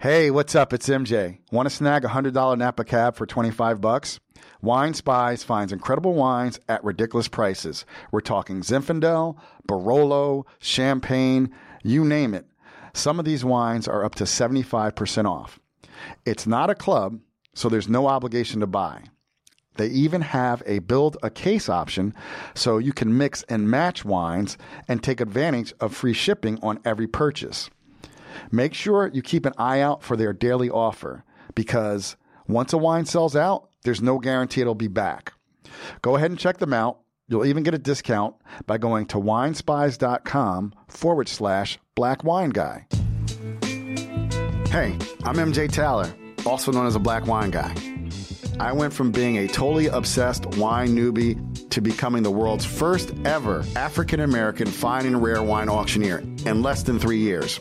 Hey, 0.00 0.30
what's 0.30 0.54
up? 0.54 0.72
It's 0.72 0.88
MJ. 0.88 1.40
Want 1.52 1.68
to 1.68 1.74
snag 1.74 2.06
a 2.06 2.08
$100 2.08 2.56
Napa 2.56 2.84
cab 2.84 3.16
for 3.16 3.26
25 3.26 3.82
bucks? 3.82 4.18
Wine 4.62 4.94
Spies 4.94 5.42
finds 5.42 5.74
incredible 5.74 6.14
wines 6.14 6.58
at 6.70 6.82
ridiculous 6.82 7.28
prices. 7.28 7.84
We're 8.10 8.22
talking 8.22 8.62
Zinfandel, 8.62 9.36
Barolo, 9.68 10.44
Champagne, 10.58 11.50
you 11.82 12.02
name 12.02 12.32
it. 12.32 12.46
Some 12.94 13.18
of 13.18 13.26
these 13.26 13.44
wines 13.44 13.86
are 13.86 14.02
up 14.02 14.14
to 14.14 14.24
75% 14.24 15.26
off. 15.26 15.60
It's 16.24 16.46
not 16.46 16.70
a 16.70 16.74
club, 16.74 17.20
so 17.52 17.68
there's 17.68 17.86
no 17.86 18.06
obligation 18.06 18.60
to 18.60 18.66
buy. 18.66 19.02
They 19.74 19.88
even 19.88 20.22
have 20.22 20.62
a 20.64 20.78
build 20.78 21.18
a 21.22 21.28
case 21.28 21.68
option 21.68 22.14
so 22.54 22.78
you 22.78 22.94
can 22.94 23.18
mix 23.18 23.42
and 23.50 23.70
match 23.70 24.02
wines 24.02 24.56
and 24.88 25.02
take 25.02 25.20
advantage 25.20 25.74
of 25.78 25.94
free 25.94 26.14
shipping 26.14 26.58
on 26.62 26.80
every 26.86 27.06
purchase. 27.06 27.68
Make 28.50 28.74
sure 28.74 29.10
you 29.12 29.22
keep 29.22 29.46
an 29.46 29.54
eye 29.58 29.80
out 29.80 30.02
for 30.02 30.16
their 30.16 30.32
daily 30.32 30.70
offer 30.70 31.24
because 31.54 32.16
once 32.46 32.72
a 32.72 32.78
wine 32.78 33.06
sells 33.06 33.36
out, 33.36 33.68
there's 33.82 34.02
no 34.02 34.18
guarantee 34.18 34.60
it'll 34.60 34.74
be 34.74 34.88
back. 34.88 35.32
Go 36.02 36.16
ahead 36.16 36.30
and 36.30 36.38
check 36.38 36.58
them 36.58 36.72
out. 36.72 37.00
You'll 37.28 37.46
even 37.46 37.62
get 37.62 37.74
a 37.74 37.78
discount 37.78 38.34
by 38.66 38.78
going 38.78 39.06
to 39.06 39.16
winespies.com 39.18 40.74
forward 40.88 41.28
slash 41.28 41.78
black 41.94 42.24
wine 42.24 42.50
guy. 42.50 42.86
Hey, 44.68 44.96
I'm 45.24 45.36
MJ 45.36 45.70
Taylor, 45.70 46.12
also 46.44 46.72
known 46.72 46.86
as 46.86 46.96
a 46.96 47.00
black 47.00 47.26
wine 47.26 47.50
guy. 47.50 47.74
I 48.58 48.72
went 48.72 48.92
from 48.92 49.10
being 49.10 49.38
a 49.38 49.48
totally 49.48 49.86
obsessed 49.86 50.44
wine 50.56 50.88
newbie 50.88 51.68
to 51.70 51.80
becoming 51.80 52.22
the 52.22 52.30
world's 52.30 52.64
first 52.64 53.14
ever 53.24 53.64
African 53.74 54.20
American 54.20 54.66
fine 54.66 55.06
and 55.06 55.22
rare 55.22 55.42
wine 55.42 55.68
auctioneer 55.68 56.18
in 56.18 56.62
less 56.62 56.82
than 56.82 56.98
three 56.98 57.18
years. 57.18 57.58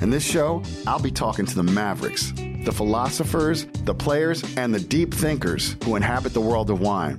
In 0.00 0.08
this 0.08 0.24
show, 0.24 0.62
I'll 0.86 0.98
be 0.98 1.10
talking 1.10 1.44
to 1.44 1.54
the 1.54 1.62
mavericks, 1.62 2.32
the 2.64 2.72
philosophers, 2.72 3.66
the 3.84 3.94
players, 3.94 4.42
and 4.56 4.74
the 4.74 4.80
deep 4.80 5.12
thinkers 5.12 5.76
who 5.84 5.94
inhabit 5.94 6.32
the 6.32 6.40
world 6.40 6.70
of 6.70 6.80
wine. 6.80 7.18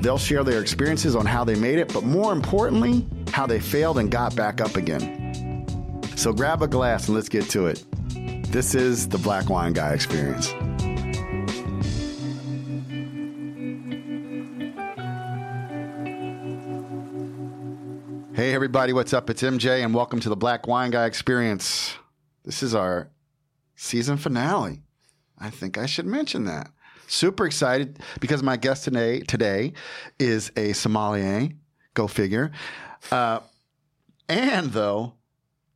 They'll 0.00 0.18
share 0.18 0.42
their 0.42 0.60
experiences 0.60 1.14
on 1.14 1.24
how 1.24 1.44
they 1.44 1.54
made 1.54 1.78
it, 1.78 1.92
but 1.92 2.02
more 2.02 2.32
importantly, 2.32 3.06
how 3.30 3.46
they 3.46 3.60
failed 3.60 3.98
and 3.98 4.10
got 4.10 4.34
back 4.34 4.60
up 4.60 4.74
again. 4.74 6.02
So 6.16 6.32
grab 6.32 6.62
a 6.62 6.68
glass 6.68 7.06
and 7.06 7.14
let's 7.14 7.28
get 7.28 7.48
to 7.50 7.66
it. 7.68 7.84
This 8.50 8.74
is 8.74 9.08
the 9.08 9.18
Black 9.18 9.48
Wine 9.48 9.72
Guy 9.72 9.92
Experience. 9.92 10.52
Hey, 18.34 18.52
everybody, 18.52 18.92
what's 18.92 19.12
up? 19.12 19.30
It's 19.30 19.42
MJ, 19.42 19.84
and 19.84 19.94
welcome 19.94 20.18
to 20.18 20.28
the 20.28 20.34
Black 20.34 20.66
Wine 20.66 20.90
Guy 20.90 21.04
Experience. 21.04 21.94
This 22.44 22.64
is 22.64 22.74
our 22.74 23.08
season 23.76 24.16
finale. 24.16 24.82
I 25.38 25.50
think 25.50 25.78
I 25.78 25.86
should 25.86 26.04
mention 26.04 26.44
that. 26.46 26.72
Super 27.06 27.46
excited 27.46 28.00
because 28.18 28.42
my 28.42 28.56
guest 28.56 28.82
today 28.82 29.20
today 29.20 29.74
is 30.18 30.50
a 30.56 30.72
sommelier. 30.72 31.50
Go 31.94 32.08
figure. 32.08 32.50
Uh, 33.12 33.38
and 34.28 34.72
though 34.72 35.12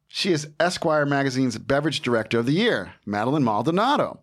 she 0.08 0.32
is 0.32 0.48
Esquire 0.58 1.06
magazine's 1.06 1.58
beverage 1.58 2.02
director 2.02 2.40
of 2.40 2.46
the 2.46 2.52
year, 2.54 2.92
Madeline 3.06 3.44
Maldonado. 3.44 4.18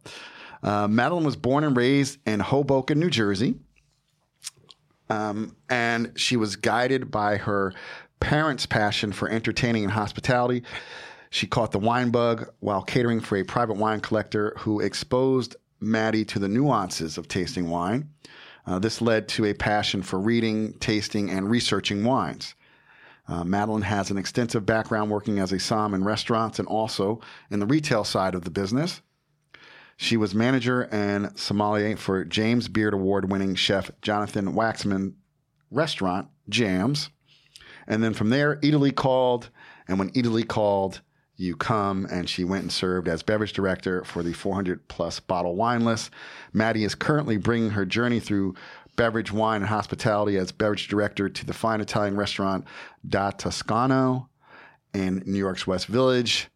Uh, 0.61 0.89
Madeline 0.89 1.23
was 1.23 1.37
born 1.37 1.63
and 1.63 1.77
raised 1.77 2.19
in 2.27 2.41
Hoboken, 2.41 2.99
New 2.99 3.09
Jersey. 3.09 3.55
Um, 5.09 5.55
and 5.69 6.11
she 6.15 6.35
was 6.35 6.55
guided 6.55 7.11
by 7.11 7.37
her 7.37 7.73
parents' 8.19 8.65
passion 8.65 9.11
for 9.11 9.29
entertaining 9.29 9.83
and 9.83 9.93
hospitality. 9.93 10.63
She 11.29 11.47
caught 11.47 11.71
the 11.71 11.79
wine 11.79 12.11
bug 12.11 12.49
while 12.59 12.81
catering 12.81 13.19
for 13.19 13.37
a 13.37 13.43
private 13.43 13.77
wine 13.77 13.99
collector 13.99 14.53
who 14.59 14.79
exposed 14.79 15.55
Maddie 15.79 16.25
to 16.25 16.39
the 16.39 16.47
nuances 16.47 17.17
of 17.17 17.27
tasting 17.27 17.69
wine. 17.69 18.09
Uh, 18.65 18.79
this 18.79 19.01
led 19.01 19.27
to 19.27 19.45
a 19.45 19.53
passion 19.53 20.01
for 20.01 20.19
reading, 20.19 20.73
tasting, 20.79 21.29
and 21.29 21.49
researching 21.49 22.03
wines. 22.03 22.55
Uh, 23.27 23.43
Madeline 23.43 23.81
has 23.83 24.11
an 24.11 24.17
extensive 24.17 24.65
background 24.65 25.09
working 25.09 25.39
as 25.39 25.51
a 25.51 25.59
som 25.59 25.93
in 25.93 26.03
restaurants 26.03 26.59
and 26.59 26.67
also 26.67 27.21
in 27.49 27.59
the 27.59 27.65
retail 27.65 28.03
side 28.03 28.35
of 28.35 28.43
the 28.43 28.51
business. 28.51 29.01
She 29.97 30.17
was 30.17 30.35
manager 30.35 30.83
and 30.91 31.37
sommelier 31.37 31.95
for 31.95 32.25
James 32.25 32.67
Beard 32.67 32.93
Award 32.93 33.31
winning 33.31 33.55
chef 33.55 33.89
Jonathan 34.01 34.53
Waxman 34.53 35.13
restaurant, 35.71 36.27
Jams. 36.49 37.09
And 37.87 38.03
then 38.03 38.13
from 38.13 38.29
there, 38.29 38.57
Eataly 38.57 38.93
called. 38.93 39.49
And 39.87 39.99
when 39.99 40.11
Eataly 40.11 40.47
called, 40.47 41.01
you 41.37 41.55
come. 41.55 42.07
And 42.09 42.29
she 42.29 42.43
went 42.43 42.63
and 42.63 42.71
served 42.71 43.07
as 43.07 43.23
beverage 43.23 43.53
director 43.53 44.03
for 44.03 44.23
the 44.23 44.33
400 44.33 44.87
plus 44.87 45.19
bottle 45.19 45.55
wine 45.55 45.85
list. 45.85 46.11
Maddie 46.53 46.83
is 46.83 46.95
currently 46.95 47.37
bringing 47.37 47.71
her 47.71 47.85
journey 47.85 48.19
through 48.19 48.55
beverage, 48.95 49.31
wine, 49.31 49.61
and 49.61 49.69
hospitality 49.69 50.37
as 50.37 50.51
beverage 50.51 50.87
director 50.87 51.29
to 51.29 51.45
the 51.45 51.53
fine 51.53 51.81
Italian 51.81 52.15
restaurant 52.15 52.65
Da 53.07 53.31
Toscano 53.31 54.29
in 54.93 55.21
New 55.25 55.37
York's 55.39 55.67
West 55.67 55.87
Village. 55.87 56.47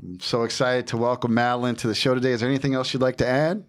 I'm 0.00 0.20
so 0.20 0.42
excited 0.44 0.86
to 0.88 0.96
welcome 0.96 1.34
Madeline 1.34 1.74
to 1.76 1.88
the 1.88 1.94
show 1.94 2.14
today. 2.14 2.32
Is 2.32 2.40
there 2.40 2.48
anything 2.48 2.74
else 2.74 2.92
you'd 2.92 3.02
like 3.02 3.16
to 3.16 3.26
add? 3.26 3.64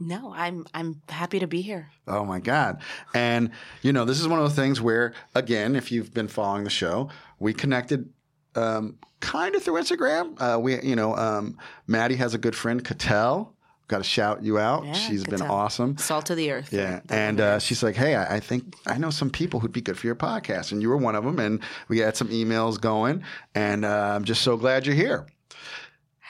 No, 0.00 0.32
I'm 0.34 0.66
I'm 0.74 1.00
happy 1.08 1.38
to 1.38 1.46
be 1.46 1.60
here. 1.62 1.88
Oh 2.08 2.24
my 2.24 2.40
God. 2.40 2.80
And, 3.14 3.50
you 3.82 3.92
know, 3.92 4.04
this 4.04 4.20
is 4.20 4.26
one 4.28 4.38
of 4.38 4.44
those 4.44 4.56
things 4.56 4.80
where, 4.80 5.14
again, 5.34 5.76
if 5.76 5.92
you've 5.92 6.12
been 6.12 6.28
following 6.28 6.64
the 6.64 6.70
show, 6.70 7.08
we 7.38 7.54
connected 7.54 8.08
um, 8.56 8.98
kind 9.20 9.54
of 9.54 9.62
through 9.62 9.74
Instagram. 9.74 10.36
Uh, 10.40 10.58
we, 10.58 10.80
you 10.82 10.96
know, 10.96 11.16
um, 11.16 11.58
Maddie 11.86 12.16
has 12.16 12.34
a 12.34 12.38
good 12.38 12.56
friend, 12.56 12.84
Cattell. 12.84 13.52
Got 13.86 13.98
to 13.98 14.04
shout 14.04 14.42
you 14.42 14.58
out. 14.58 14.86
Yeah, 14.86 14.92
She's 14.94 15.24
been 15.24 15.42
awesome. 15.42 15.98
Salt 15.98 16.30
of 16.30 16.38
the 16.38 16.50
earth. 16.52 16.72
Yeah, 16.72 17.00
That 17.04 17.12
and 17.14 17.40
uh, 17.40 17.58
she's 17.58 17.82
like, 17.82 17.94
"Hey, 17.94 18.14
I, 18.14 18.36
I 18.36 18.40
think 18.40 18.76
I 18.86 18.96
know 18.96 19.10
some 19.10 19.28
people 19.28 19.60
who'd 19.60 19.72
be 19.72 19.82
good 19.82 19.98
for 19.98 20.06
your 20.06 20.16
podcast, 20.16 20.72
and 20.72 20.80
you 20.80 20.88
were 20.88 20.96
one 20.96 21.14
of 21.14 21.22
them." 21.22 21.38
And 21.38 21.60
we 21.88 21.98
had 21.98 22.16
some 22.16 22.28
emails 22.28 22.80
going, 22.80 23.22
and 23.54 23.84
uh, 23.84 24.12
I'm 24.14 24.24
just 24.24 24.40
so 24.40 24.56
glad 24.56 24.86
you're 24.86 24.94
here. 24.96 25.26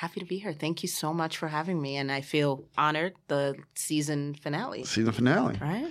Happy 0.04 0.20
to 0.20 0.26
be 0.26 0.36
here. 0.38 0.52
Thank 0.52 0.82
you 0.82 0.88
so 0.88 1.14
much 1.14 1.38
for 1.38 1.48
having 1.48 1.80
me, 1.80 1.96
and 1.96 2.12
I 2.12 2.20
feel 2.20 2.62
honored. 2.76 3.14
The 3.28 3.56
season 3.74 4.34
finale, 4.34 4.84
Season 4.84 5.12
finale. 5.12 5.58
right? 5.62 5.90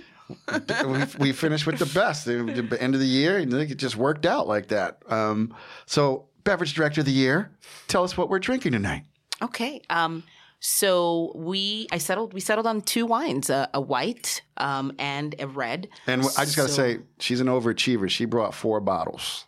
we, 1.18 1.26
we 1.26 1.32
finished 1.32 1.66
with 1.66 1.78
the 1.80 1.86
best. 1.98 2.24
The, 2.24 2.36
the 2.44 2.80
end 2.80 2.94
of 2.94 3.00
the 3.00 3.06
year, 3.06 3.38
and 3.38 3.52
it 3.52 3.74
just 3.74 3.96
worked 3.96 4.24
out 4.24 4.46
like 4.46 4.68
that. 4.68 4.98
Um, 5.10 5.52
so, 5.86 6.28
beverage 6.44 6.74
director 6.74 7.00
of 7.00 7.06
the 7.06 7.12
year, 7.12 7.50
tell 7.88 8.04
us 8.04 8.16
what 8.16 8.28
we're 8.28 8.38
drinking 8.38 8.70
tonight. 8.72 9.02
Okay. 9.42 9.80
Um, 9.90 10.22
so 10.60 11.32
we 11.34 11.88
I 11.92 11.98
settled 11.98 12.32
we 12.32 12.40
settled 12.40 12.66
on 12.68 12.80
two 12.82 13.04
wines, 13.04 13.50
a, 13.50 13.68
a 13.74 13.80
white 13.80 14.40
um, 14.56 14.92
and 14.98 15.34
a 15.40 15.46
red. 15.48 15.88
And 16.06 16.22
I 16.38 16.44
just 16.44 16.56
got 16.56 16.62
to 16.62 16.68
So- 16.68 16.74
say, 16.82 16.98
she's 17.18 17.40
an 17.40 17.48
overachiever. 17.48 18.08
She 18.08 18.24
brought 18.26 18.54
four 18.54 18.80
bottles. 18.80 19.44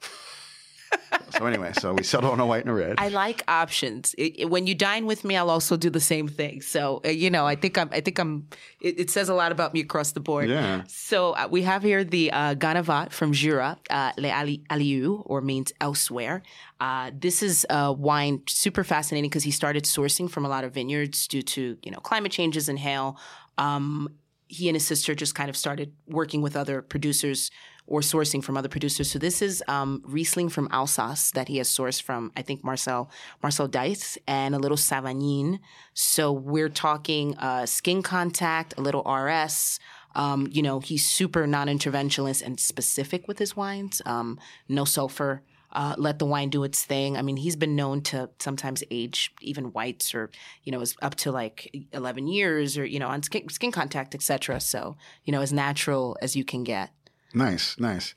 So 1.31 1.45
anyway, 1.45 1.73
so 1.79 1.93
we 1.93 2.03
settled 2.03 2.33
on 2.33 2.41
a 2.41 2.47
white 2.47 2.63
and 2.63 2.71
a 2.71 2.75
red. 2.75 2.95
I 2.99 3.09
like 3.09 3.43
options. 3.49 4.15
It, 4.17 4.41
it- 4.41 4.51
when 4.51 4.67
you 4.67 4.75
dine 4.75 5.05
with 5.07 5.25
me, 5.25 5.37
I'll 5.37 5.51
also 5.51 5.77
do 5.77 5.91
the 5.91 6.01
same 6.01 6.29
thing. 6.29 6.63
So 6.63 7.01
uh, 7.05 7.09
you 7.09 7.31
know, 7.31 7.47
I 7.47 7.57
think 7.57 7.77
I'm. 7.77 7.91
I 7.93 8.01
think 8.01 8.19
I'm. 8.19 8.49
It, 8.81 8.99
it 9.01 9.11
says 9.11 9.29
a 9.29 9.35
lot 9.35 9.53
about 9.53 9.75
me 9.75 9.81
across 9.81 10.13
the 10.13 10.21
board. 10.21 10.49
Yeah. 10.49 10.83
So 10.87 11.33
uh, 11.33 11.49
we 11.51 11.63
have 11.63 11.83
here 11.83 12.05
the 12.05 12.31
uh, 12.33 12.55
Ganevat 12.55 13.13
from 13.13 13.33
Jura, 13.33 13.77
uh, 13.91 14.13
Le 14.17 14.31
Ali, 14.33 14.63
Aliou, 14.71 15.23
or 15.27 15.41
means 15.41 15.73
elsewhere. 15.81 16.43
Uh, 16.81 17.11
this 17.15 17.43
is 17.43 17.67
a 17.71 17.93
wine 17.93 18.43
super 18.49 18.85
fascinating 18.85 19.29
because 19.29 19.45
he 19.45 19.51
started 19.51 19.85
sourcing 19.85 20.31
from 20.31 20.45
a 20.45 20.49
lot 20.49 20.65
of 20.65 20.73
vineyards 20.73 21.27
due 21.29 21.43
to 21.43 21.77
you 21.83 21.91
know 21.91 21.99
climate 21.99 22.33
changes 22.33 22.69
and 22.69 22.79
hail. 22.79 23.19
Um, 23.59 24.09
he 24.49 24.69
and 24.69 24.77
his 24.77 24.87
sister 24.87 25.13
just 25.15 25.35
kind 25.35 25.51
of 25.51 25.57
started 25.57 25.93
working 26.07 26.41
with 26.41 26.55
other 26.57 26.81
producers 26.81 27.51
or 27.87 28.01
sourcing 28.01 28.43
from 28.43 28.57
other 28.57 28.69
producers. 28.69 29.11
So 29.11 29.19
this 29.19 29.41
is 29.41 29.63
um, 29.69 30.03
Riesling 30.05 30.49
from 30.49 30.69
Alsace 30.71 31.31
that 31.33 31.49
he 31.49 31.59
has 31.59 31.69
sourced 31.69 32.03
from, 32.03 32.33
I 32.37 32.43
think 32.43 32.65
Marcel 32.65 33.11
Marcel 33.43 33.69
Deiss 33.69 34.19
and 34.27 34.55
a 34.55 34.59
little 34.59 34.77
Savagnin. 34.77 35.61
So 35.95 36.33
we're 36.33 36.69
talking 36.69 37.37
uh, 37.37 37.67
skin 37.67 38.03
contact, 38.03 38.75
a 38.77 38.81
little 38.81 39.03
RS. 39.03 39.79
Um, 40.15 40.49
you 40.51 40.63
know, 40.63 40.81
he's 40.81 41.05
super 41.05 41.47
non-interventionist 41.47 42.43
and 42.43 42.59
specific 42.59 43.29
with 43.29 43.39
his 43.39 43.55
wines. 43.55 44.01
Um, 44.07 44.41
no 44.69 44.85
sulfur. 44.85 45.43
Uh, 45.73 45.95
let 45.99 46.19
the 46.19 46.25
wine 46.25 46.49
do 46.49 46.65
its 46.65 46.85
thing. 46.85 47.19
I 47.19 47.23
mean, 47.23 47.37
he's 47.37 47.55
been 47.55 47.77
known 47.77 48.01
to 48.03 48.31
sometimes 48.39 48.83
age 48.91 49.35
even 49.43 49.73
whites 49.73 50.15
or, 50.15 50.31
you 50.65 50.73
know, 50.73 50.81
is 50.81 50.97
up 51.03 51.17
to 51.17 51.33
like 51.33 51.87
11 51.93 52.29
years 52.29 52.79
or, 52.79 52.87
you 52.87 52.99
know, 52.99 53.09
on 53.09 53.23
skin, 53.23 53.47
skin 53.51 53.73
contact, 53.73 54.15
etc. 54.15 54.59
So, 54.61 54.97
you 55.25 55.33
know, 55.33 55.43
as 55.43 55.53
natural 55.53 56.17
as 56.23 56.35
you 56.35 56.45
can 56.45 56.65
get. 56.65 56.91
Nice, 57.37 57.79
nice. 57.79 58.15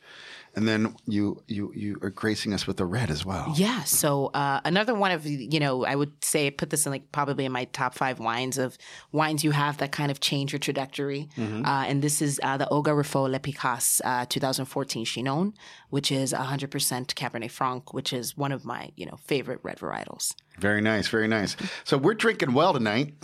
and 0.55 0.67
then 0.67 0.95
you 1.05 1.43
you 1.47 1.71
you 1.75 1.97
are 2.01 2.09
gracing 2.09 2.53
us 2.53 2.65
with 2.65 2.77
the 2.77 2.85
red 2.85 3.11
as 3.11 3.25
well. 3.25 3.53
Yeah. 3.55 3.83
So 3.83 4.27
uh, 4.33 4.61
another 4.65 4.95
one 4.95 5.11
of 5.11 5.25
you 5.25 5.59
know 5.59 5.85
I 5.85 5.95
would 5.95 6.23
say 6.23 6.49
put 6.51 6.69
this 6.69 6.85
in 6.85 6.91
like 6.91 7.11
probably 7.11 7.45
in 7.45 7.51
my 7.51 7.65
top 7.65 7.93
five 7.95 8.19
wines 8.19 8.57
of 8.57 8.77
wines 9.11 9.43
you 9.43 9.51
have 9.51 9.77
that 9.77 9.91
kind 9.91 10.09
of 10.09 10.19
change 10.21 10.53
your 10.53 10.59
trajectory. 10.59 11.29
Mm-hmm. 11.37 11.65
Uh, 11.65 11.83
and 11.85 12.01
this 12.01 12.21
is 12.21 12.39
uh, 12.43 12.57
the 12.57 12.67
Olga 12.69 12.93
Raffault 12.93 13.29
Les 13.29 13.39
Picasses 13.39 14.01
uh, 14.05 14.25
2014 14.27 15.05
Chinon, 15.05 15.53
which 15.89 16.11
is 16.11 16.33
100% 16.33 16.69
Cabernet 17.13 17.51
Franc, 17.51 17.93
which 17.93 18.13
is 18.13 18.37
one 18.37 18.51
of 18.51 18.63
my 18.65 18.89
you 18.95 19.05
know 19.05 19.17
favorite 19.25 19.59
red 19.63 19.77
varietals. 19.79 20.33
Very 20.59 20.81
nice, 20.81 21.09
very 21.09 21.27
nice. 21.27 21.57
So 21.83 21.97
we're 21.97 22.15
drinking 22.15 22.53
well 22.53 22.73
tonight, 22.73 23.15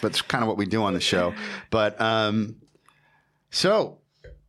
but 0.00 0.10
it's 0.10 0.22
kind 0.22 0.42
of 0.42 0.48
what 0.48 0.56
we 0.56 0.66
do 0.66 0.82
on 0.82 0.94
the 0.94 1.00
show. 1.00 1.34
But 1.70 2.00
um, 2.00 2.56
so 3.50 3.98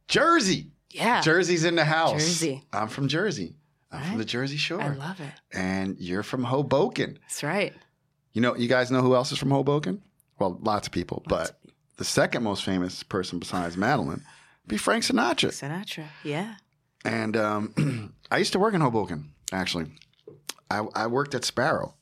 Jersey, 0.08 0.72
Yeah. 0.96 1.22
Jersey's 1.22 1.64
in 1.66 1.76
the 1.76 1.86
house. 1.86 2.12
Jersey. 2.14 2.64
I'm 2.74 2.88
from 2.88 3.08
Jersey. 3.08 3.56
I'm 3.92 4.04
from 4.04 4.18
the 4.18 4.26
Jersey 4.26 4.58
Shore, 4.58 4.82
I 4.82 4.90
love 4.90 5.22
it. 5.22 5.32
and 5.54 5.98
you're 6.00 6.24
from 6.24 6.44
Hoboken. 6.44 7.18
That's 7.22 7.44
right. 7.44 7.74
You 8.34 8.42
know, 8.42 8.56
you 8.56 8.68
guys 8.68 8.92
know 8.92 9.02
who 9.02 9.16
else 9.16 9.32
is 9.32 9.38
from 9.38 9.52
Hoboken? 9.52 10.02
Well, 10.38 10.60
lots 10.62 10.88
of 10.88 10.92
people, 10.92 11.24
but 11.30 11.58
the 11.96 12.04
second 12.04 12.44
most 12.44 12.66
famous 12.66 13.04
person 13.04 13.40
besides 13.40 13.78
Madeline 13.78 14.10
would 14.64 14.68
be 14.68 14.76
Frank 14.78 15.04
Sinatra. 15.06 15.50
Sinatra. 15.52 16.08
Yeah. 16.24 16.56
And 17.06 17.38
um, 17.38 18.14
I 18.32 18.38
used 18.40 18.52
to 18.54 18.60
work 18.60 18.74
in 18.74 18.82
Hoboken, 18.82 19.32
actually. 19.54 19.86
I, 20.70 20.84
I 20.94 21.08
worked 21.08 21.34
at 21.36 21.46
Sparrow 21.46 21.94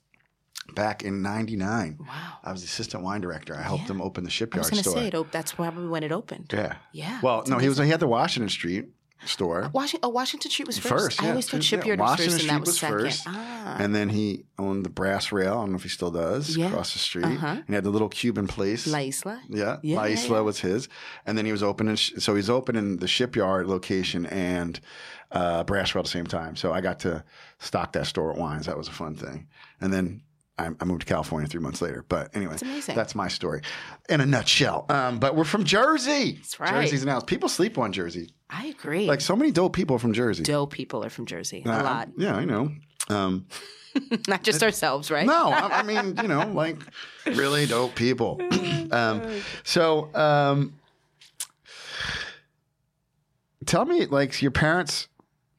back 0.73 1.03
in 1.03 1.21
99. 1.21 1.97
Wow. 1.99 2.07
I 2.43 2.51
was 2.51 2.61
the 2.61 2.65
assistant 2.65 3.03
wine 3.03 3.21
director. 3.21 3.55
I 3.55 3.61
helped 3.61 3.83
Yeah. 3.83 3.91
him 3.91 4.01
open 4.01 4.23
the 4.23 4.29
shipyard 4.29 4.65
store. 4.65 4.75
I 4.75 4.79
was 4.79 4.85
going 4.85 4.95
to 4.95 5.01
say 5.01 5.07
it. 5.07 5.15
op- 5.15 5.31
That's 5.31 5.53
probably 5.53 5.87
when 5.87 6.03
it 6.03 6.11
opened. 6.11 6.51
Yeah. 6.53 6.75
Yeah. 6.91 7.19
Well, 7.21 7.43
no, 7.47 7.57
he 7.57 7.67
was 7.69 7.77
he 7.77 7.89
had 7.89 7.99
the 7.99 8.07
Washington 8.07 8.49
Street 8.49 8.89
store. 9.25 9.69
Washington, 9.73 10.01
oh, 10.07 10.09
Washington 10.09 10.51
Street 10.51 10.67
was 10.67 10.77
first. 10.77 10.89
First, 11.17 11.23
I 11.23 11.29
always 11.29 11.47
thought 11.49 11.57
Yeah, 11.57 11.61
Shipyard 11.79 11.99
Washington 11.99 12.25
was 12.25 12.33
first, 12.33 12.43
and 12.43 12.49
that 12.49 12.59
was, 12.61 12.67
was 12.69 12.79
second. 12.79 12.99
first. 12.99 13.23
Ah. 13.27 13.75
And 13.79 13.95
then 13.95 14.09
he 14.09 14.45
owned 14.59 14.85
the 14.85 14.89
Brass 14.89 15.31
Rail. 15.31 15.53
I 15.53 15.55
don't 15.55 15.71
know 15.71 15.75
if 15.77 15.83
he 15.83 15.89
still 15.89 16.11
does. 16.11 16.57
Yeah. 16.57 16.67
Across 16.67 16.93
the 16.93 16.99
street. 16.99 17.25
Uh-huh. 17.25 17.47
And 17.47 17.63
he 17.67 17.73
had 17.73 17.83
the 17.85 17.89
little 17.89 18.09
Cuban 18.09 18.47
place. 18.47 18.85
La 18.87 18.99
Isla. 18.99 19.41
Yeah, 19.49 19.77
Yeah, 19.81 19.97
La 19.97 20.03
Isla 20.05 20.35
yeah. 20.37 20.41
was 20.41 20.59
his, 20.59 20.89
and 21.25 21.37
then 21.37 21.45
he 21.45 21.51
was 21.51 21.63
opening. 21.63 21.95
So 21.97 22.35
he's 22.35 22.49
opening 22.49 22.97
the 22.97 23.07
shipyard 23.07 23.67
location 23.67 24.25
and 24.25 24.79
uh, 25.31 25.63
Brass 25.63 25.93
Rail 25.95 26.01
at 26.01 26.05
the 26.05 26.11
same 26.11 26.27
time. 26.27 26.55
So 26.57 26.73
I 26.73 26.81
got 26.81 26.99
to 27.01 27.23
stock 27.59 27.93
that 27.93 28.07
store 28.07 28.31
at 28.31 28.37
wines. 28.37 28.65
That 28.65 28.77
was 28.77 28.87
a 28.87 28.91
fun 28.91 29.15
thing. 29.15 29.47
And 29.79 29.91
then 29.93 30.21
I, 30.57 30.69
I 30.79 30.85
moved 30.85 31.01
to 31.01 31.07
California 31.07 31.47
three 31.49 31.61
months 31.61 31.81
later. 31.81 32.05
But 32.07 32.35
anyway, 32.35 32.57
That's 32.87 33.15
my 33.15 33.27
story 33.27 33.61
in 34.09 34.21
a 34.21 34.25
nutshell. 34.25 34.85
Um, 34.89 35.19
but 35.19 35.35
we're 35.35 35.43
from 35.45 35.63
Jersey. 35.63 36.33
That's 36.33 36.59
right. 36.59 36.83
Jersey's 36.83 37.01
an 37.03 37.09
house. 37.09 37.23
People 37.23 37.49
sleep 37.49 37.77
on 37.77 37.91
Jersey. 37.91 38.29
I 38.49 38.67
agree. 38.67 39.07
Like 39.07 39.21
so 39.21 39.35
many 39.35 39.51
dope 39.51 39.73
people 39.73 39.97
from 39.97 40.13
Jersey. 40.13 40.43
dope 40.43 40.71
people 40.71 41.03
are 41.03 41.09
from 41.09 41.25
Jersey. 41.25 41.63
A 41.65 41.69
Uh, 41.71 41.83
lot. 41.83 42.09
Yeah, 42.17 42.35
I 42.35 42.45
know. 42.45 42.71
Um, 43.09 43.47
Not 44.27 44.43
just 44.43 44.61
ourselves, 44.63 45.09
right? 45.11 45.25
no, 45.25 45.49
I, 45.49 45.79
I 45.79 45.83
mean, 45.83 46.15
you 46.21 46.27
know, 46.27 46.47
like 46.53 46.77
really 47.25 47.65
dope 47.65 47.95
people. 47.95 48.39
um, 48.91 49.41
so, 49.63 50.13
um, 50.15 50.73
tell 53.65 53.85
me, 53.85 54.05
like, 54.05 54.41
your 54.41 54.51
parents 54.51 55.07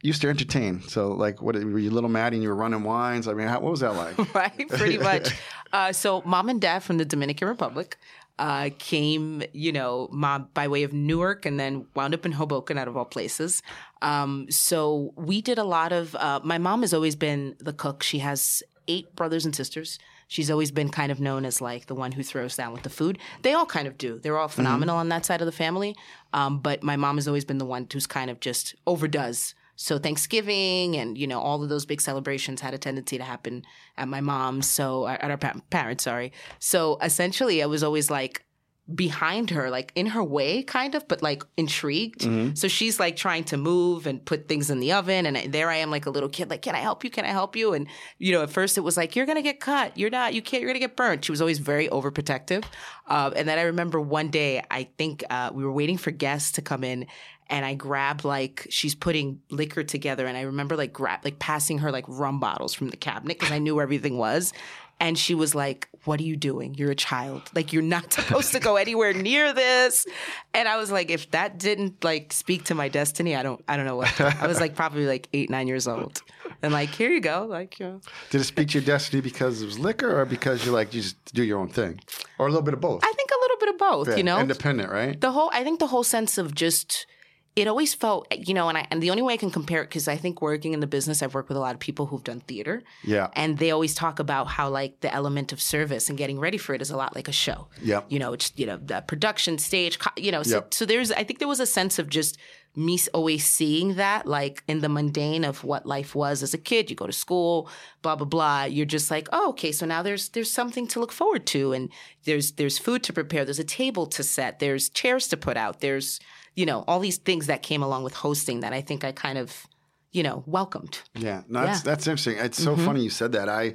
used 0.04 0.20
to 0.20 0.28
entertain. 0.28 0.82
So, 0.82 1.12
like, 1.12 1.40
what 1.40 1.54
were 1.54 1.78
you 1.78 1.90
little 1.90 2.10
Maddie 2.10 2.36
and 2.36 2.42
you 2.42 2.50
were 2.50 2.54
running 2.54 2.82
wines? 2.82 3.26
I 3.26 3.32
mean, 3.32 3.48
how, 3.48 3.60
what 3.60 3.70
was 3.70 3.80
that 3.80 3.96
like? 3.96 4.34
right? 4.34 4.68
Pretty 4.68 4.98
much. 4.98 5.34
Uh, 5.72 5.92
so, 5.92 6.22
mom 6.24 6.48
and 6.48 6.60
dad 6.60 6.84
from 6.84 6.98
the 6.98 7.04
Dominican 7.04 7.48
Republic 7.48 7.96
uh, 8.38 8.70
came, 8.78 9.42
you 9.52 9.72
know, 9.72 10.08
mom 10.12 10.48
by 10.54 10.68
way 10.68 10.84
of 10.84 10.92
Newark 10.92 11.44
and 11.46 11.58
then 11.58 11.86
wound 11.96 12.14
up 12.14 12.24
in 12.24 12.30
Hoboken, 12.30 12.78
out 12.78 12.86
of 12.86 12.96
all 12.96 13.04
places. 13.04 13.60
Um, 14.00 14.46
so, 14.48 15.12
we 15.16 15.42
did 15.42 15.58
a 15.58 15.64
lot 15.64 15.92
of. 15.92 16.14
Uh, 16.14 16.38
my 16.44 16.58
mom 16.58 16.82
has 16.82 16.94
always 16.94 17.16
been 17.16 17.56
the 17.58 17.72
cook. 17.72 18.04
She 18.04 18.20
has 18.20 18.62
eight 18.86 19.16
brothers 19.16 19.44
and 19.44 19.56
sisters. 19.56 19.98
She's 20.28 20.48
always 20.48 20.70
been 20.70 20.90
kind 20.90 21.10
of 21.10 21.18
known 21.18 21.44
as 21.44 21.60
like 21.60 21.86
the 21.86 21.96
one 21.96 22.12
who 22.12 22.22
throws 22.22 22.54
down 22.54 22.72
with 22.72 22.84
the 22.84 22.90
food. 22.90 23.18
They 23.42 23.52
all 23.52 23.66
kind 23.66 23.88
of 23.88 23.98
do. 23.98 24.20
They're 24.20 24.38
all 24.38 24.46
phenomenal 24.46 24.96
on 24.96 25.08
that 25.08 25.26
side 25.26 25.40
of 25.40 25.46
the 25.46 25.52
family. 25.52 25.96
Um, 26.32 26.60
but 26.60 26.84
my 26.84 26.94
mom 26.94 27.16
has 27.16 27.26
always 27.26 27.44
been 27.44 27.58
the 27.58 27.66
one 27.66 27.88
who's 27.92 28.06
kind 28.06 28.30
of 28.30 28.38
just 28.38 28.76
overdoes. 28.86 29.56
So 29.76 29.98
Thanksgiving 29.98 30.96
and 30.96 31.18
you 31.18 31.26
know 31.26 31.40
all 31.40 31.62
of 31.62 31.68
those 31.68 31.86
big 31.86 32.00
celebrations 32.00 32.60
had 32.60 32.74
a 32.74 32.78
tendency 32.78 33.18
to 33.18 33.24
happen 33.24 33.64
at 33.96 34.08
my 34.08 34.20
mom's. 34.20 34.68
So 34.68 35.06
at 35.06 35.30
our 35.30 35.36
pa- 35.36 35.60
parents, 35.70 36.04
sorry. 36.04 36.32
So 36.58 36.98
essentially, 37.02 37.62
I 37.62 37.66
was 37.66 37.82
always 37.82 38.10
like 38.10 38.44
behind 38.92 39.48
her, 39.50 39.70
like 39.70 39.92
in 39.94 40.06
her 40.06 40.22
way, 40.22 40.62
kind 40.62 40.94
of, 40.94 41.08
but 41.08 41.22
like 41.22 41.42
intrigued. 41.56 42.22
So 42.54 42.69
she's 42.69 43.00
like 43.00 43.16
trying 43.16 43.44
to 43.44 43.56
move 43.56 44.06
and 44.06 44.22
put 44.25 44.46
things 44.46 44.69
in 44.69 44.78
the 44.81 44.92
oven, 44.92 45.25
and 45.25 45.38
I- 45.38 45.46
there 45.46 45.70
I 45.70 45.76
am, 45.76 45.90
like 45.90 46.04
a 46.06 46.10
little 46.10 46.28
kid, 46.28 46.50
like, 46.50 46.60
"Can 46.62 46.75
I 46.75 46.81
help 46.81 47.02
you? 47.02 47.10
Can 47.10 47.25
I 47.25 47.28
help 47.28 47.56
you?" 47.56 47.72
And 47.72 47.86
you 48.19 48.32
know, 48.32 48.42
at 48.42 48.50
first 48.50 48.76
it 48.76 48.82
was 48.82 48.96
like, 48.96 49.16
"You're 49.16 49.26
gonna 49.26 49.40
get 49.42 49.58
cut. 49.58 49.96
You're 49.96 50.10
not. 50.10 50.34
You 50.34 50.42
can't. 50.42 50.60
You're 50.60 50.69
gonna 50.70 50.81
get 50.81 50.96
burnt." 50.96 51.25
She 51.25 51.32
was 51.32 51.40
always 51.40 51.58
very 51.60 51.88
overprotective. 51.88 52.64
Uh, 53.06 53.31
and 53.34 53.48
then 53.48 53.58
I 53.58 53.62
remember 53.62 54.00
one 54.00 54.28
day, 54.28 54.62
I 54.70 54.88
think 54.98 55.25
uh, 55.31 55.50
we 55.54 55.64
were 55.64 55.72
waiting 55.72 55.96
for 55.96 56.10
guests 56.10 56.52
to 56.52 56.62
come 56.62 56.84
in. 56.84 57.06
And 57.50 57.62
I 57.66 57.75
grabbed 57.75 58.25
like 58.25 58.66
she's 58.70 58.94
putting 58.94 59.38
liquor 59.50 59.82
together, 59.84 60.26
and 60.26 60.34
I 60.34 60.42
remember 60.42 60.76
like 60.76 60.94
grab 60.94 61.20
like 61.25 61.38
passing 61.38 61.78
her 61.81 61.92
like 61.92 62.06
rum 62.08 62.40
bottles 62.40 62.72
from 62.72 62.88
the 62.88 62.96
cabinet 62.96 63.38
because 63.38 63.52
I 63.52 63.58
knew 63.58 63.75
where 63.75 63.82
everything 63.82 64.16
was. 64.16 64.54
And 65.00 65.19
she 65.19 65.35
was 65.35 65.55
like, 65.55 65.88
What 66.05 66.20
are 66.20 66.25
you 66.25 66.37
doing? 66.37 66.75
You're 66.75 66.91
a 66.93 66.94
child. 66.96 67.43
Like, 67.55 67.73
you're 67.73 67.82
not 67.82 68.12
supposed 68.19 68.52
to 68.52 68.61
go 68.61 68.76
anywhere 68.76 69.12
near 69.12 69.52
this. 69.52 70.06
And 70.55 70.69
I 70.69 70.76
was 70.76 70.91
like, 70.91 71.11
if 71.11 71.31
that 71.32 71.58
didn't 71.58 72.02
like 72.05 72.32
speak 72.32 72.64
to 72.64 72.75
my 72.75 72.88
destiny, 72.88 73.35
I 73.37 73.43
don't 73.43 73.62
I 73.69 73.76
don't 73.76 73.87
know 73.87 73.96
what. 73.96 74.20
I 74.20 74.46
was 74.46 74.61
like 74.61 74.75
probably 74.75 75.06
like 75.06 75.29
eight, 75.32 75.50
nine 75.50 75.69
years 75.69 75.87
old. 75.88 76.23
And 76.62 76.73
like, 76.73 76.91
here 76.91 77.11
you 77.11 77.20
go. 77.20 77.46
Like, 77.49 77.79
you 77.79 77.87
know. 77.87 78.00
Did 78.31 78.41
it 78.41 78.44
speak 78.44 78.69
to 78.69 78.79
your 78.79 78.87
destiny 78.87 79.20
because 79.20 79.61
it 79.61 79.67
was 79.67 79.79
liquor 79.79 80.19
or 80.19 80.25
because 80.25 80.64
you're 80.64 80.75
like, 80.75 80.94
you 80.94 81.02
just 81.02 81.35
do 81.35 81.43
your 81.43 81.58
own 81.58 81.69
thing? 81.69 82.00
Or 82.38 82.46
a 82.46 82.50
little 82.50 82.62
bit 82.62 82.73
of 82.75 82.81
both? 82.81 83.02
I 83.05 83.12
think 83.12 83.31
a 83.31 83.41
little 83.43 83.56
bit 83.58 83.69
of 83.70 83.79
both, 83.79 84.08
Yeah, 84.08 84.17
you 84.17 84.23
know? 84.23 84.38
Independent, 84.38 84.91
right? 84.91 85.20
the 85.20 85.32
whole 85.32 85.50
i 85.52 85.62
think 85.64 85.79
the 85.81 85.87
whole 85.88 86.05
sense 86.05 86.38
of 86.38 86.55
just 86.55 87.06
it 87.56 87.68
always 87.68 87.94
felt 87.94 88.26
you 88.48 88.52
know 88.54 88.68
and 88.68 88.76
i 88.78 88.86
and 88.90 89.02
the 89.02 89.10
only 89.10 89.22
way 89.22 89.34
i 89.34 89.36
can 89.36 89.50
compare 89.50 89.80
it 89.82 89.88
because 89.88 90.08
i 90.08 90.16
think 90.16 90.42
working 90.42 90.72
in 90.74 90.80
the 90.80 90.86
business 90.86 91.22
i've 91.22 91.34
worked 91.34 91.48
with 91.48 91.56
a 91.56 91.60
lot 91.60 91.74
of 91.74 91.80
people 91.80 92.06
who've 92.06 92.24
done 92.24 92.40
theater 92.40 92.82
Yeah. 93.04 93.28
and 93.34 93.58
they 93.58 93.70
always 93.70 93.94
talk 93.94 94.18
about 94.18 94.46
how 94.48 94.68
like 94.68 95.00
the 95.00 95.12
element 95.14 95.52
of 95.52 95.60
service 95.60 96.08
and 96.08 96.18
getting 96.18 96.38
ready 96.40 96.58
for 96.58 96.74
it 96.74 96.82
is 96.82 96.90
a 96.90 96.96
lot 96.96 97.14
like 97.14 97.28
a 97.28 97.32
show 97.32 97.68
Yeah. 97.82 98.02
you 98.08 98.18
know 98.18 98.32
it's 98.32 98.52
you 98.56 98.66
know 98.66 98.78
the 98.78 99.02
production 99.06 99.58
stage 99.58 99.98
you 100.16 100.32
know 100.32 100.42
so, 100.42 100.56
Yep. 100.56 100.74
so 100.74 100.86
there's 100.86 101.12
i 101.12 101.22
think 101.24 101.38
there 101.38 101.48
was 101.48 101.60
a 101.60 101.66
sense 101.66 101.98
of 101.98 102.08
just 102.08 102.36
me 102.76 102.98
always 103.12 103.44
seeing 103.46 103.94
that 103.94 104.26
like 104.26 104.62
in 104.66 104.80
the 104.80 104.88
mundane 104.88 105.44
of 105.44 105.62
what 105.62 105.86
life 105.86 106.14
was 106.14 106.42
as 106.42 106.54
a 106.54 106.58
kid 106.58 106.90
you 106.90 106.96
go 106.96 107.06
to 107.06 107.12
school 107.12 107.68
blah 108.02 108.16
blah 108.16 108.26
blah 108.26 108.64
you're 108.64 108.84
just 108.84 109.10
like 109.10 109.28
oh 109.32 109.50
okay 109.50 109.70
so 109.70 109.86
now 109.86 110.02
there's 110.02 110.30
there's 110.30 110.50
something 110.50 110.86
to 110.86 110.98
look 110.98 111.12
forward 111.12 111.46
to 111.46 111.72
and 111.72 111.88
there's 112.24 112.52
there's 112.52 112.78
food 112.78 113.02
to 113.02 113.12
prepare 113.12 113.44
there's 113.44 113.58
a 113.60 113.64
table 113.64 114.06
to 114.06 114.22
set 114.22 114.58
there's 114.58 114.88
chairs 114.88 115.28
to 115.28 115.36
put 115.36 115.56
out 115.56 115.80
there's 115.80 116.18
you 116.54 116.66
know 116.66 116.84
all 116.88 116.98
these 116.98 117.18
things 117.18 117.46
that 117.46 117.62
came 117.62 117.82
along 117.82 118.02
with 118.02 118.14
hosting 118.14 118.60
that 118.60 118.72
i 118.72 118.80
think 118.80 119.04
i 119.04 119.12
kind 119.12 119.38
of 119.38 119.66
you 120.14 120.22
know 120.22 120.42
welcomed 120.46 121.02
Yeah, 121.14 121.42
no, 121.48 121.60
that's 121.60 121.66
Yeah. 121.66 121.74
Mm-hmm. 121.74 121.88
that's 121.88 122.06
interesting. 122.06 122.36
It's 122.38 122.62
so 122.62 122.76
funny 122.76 123.02
you 123.02 123.10
said 123.10 123.32
that. 123.32 123.48
I 123.48 123.74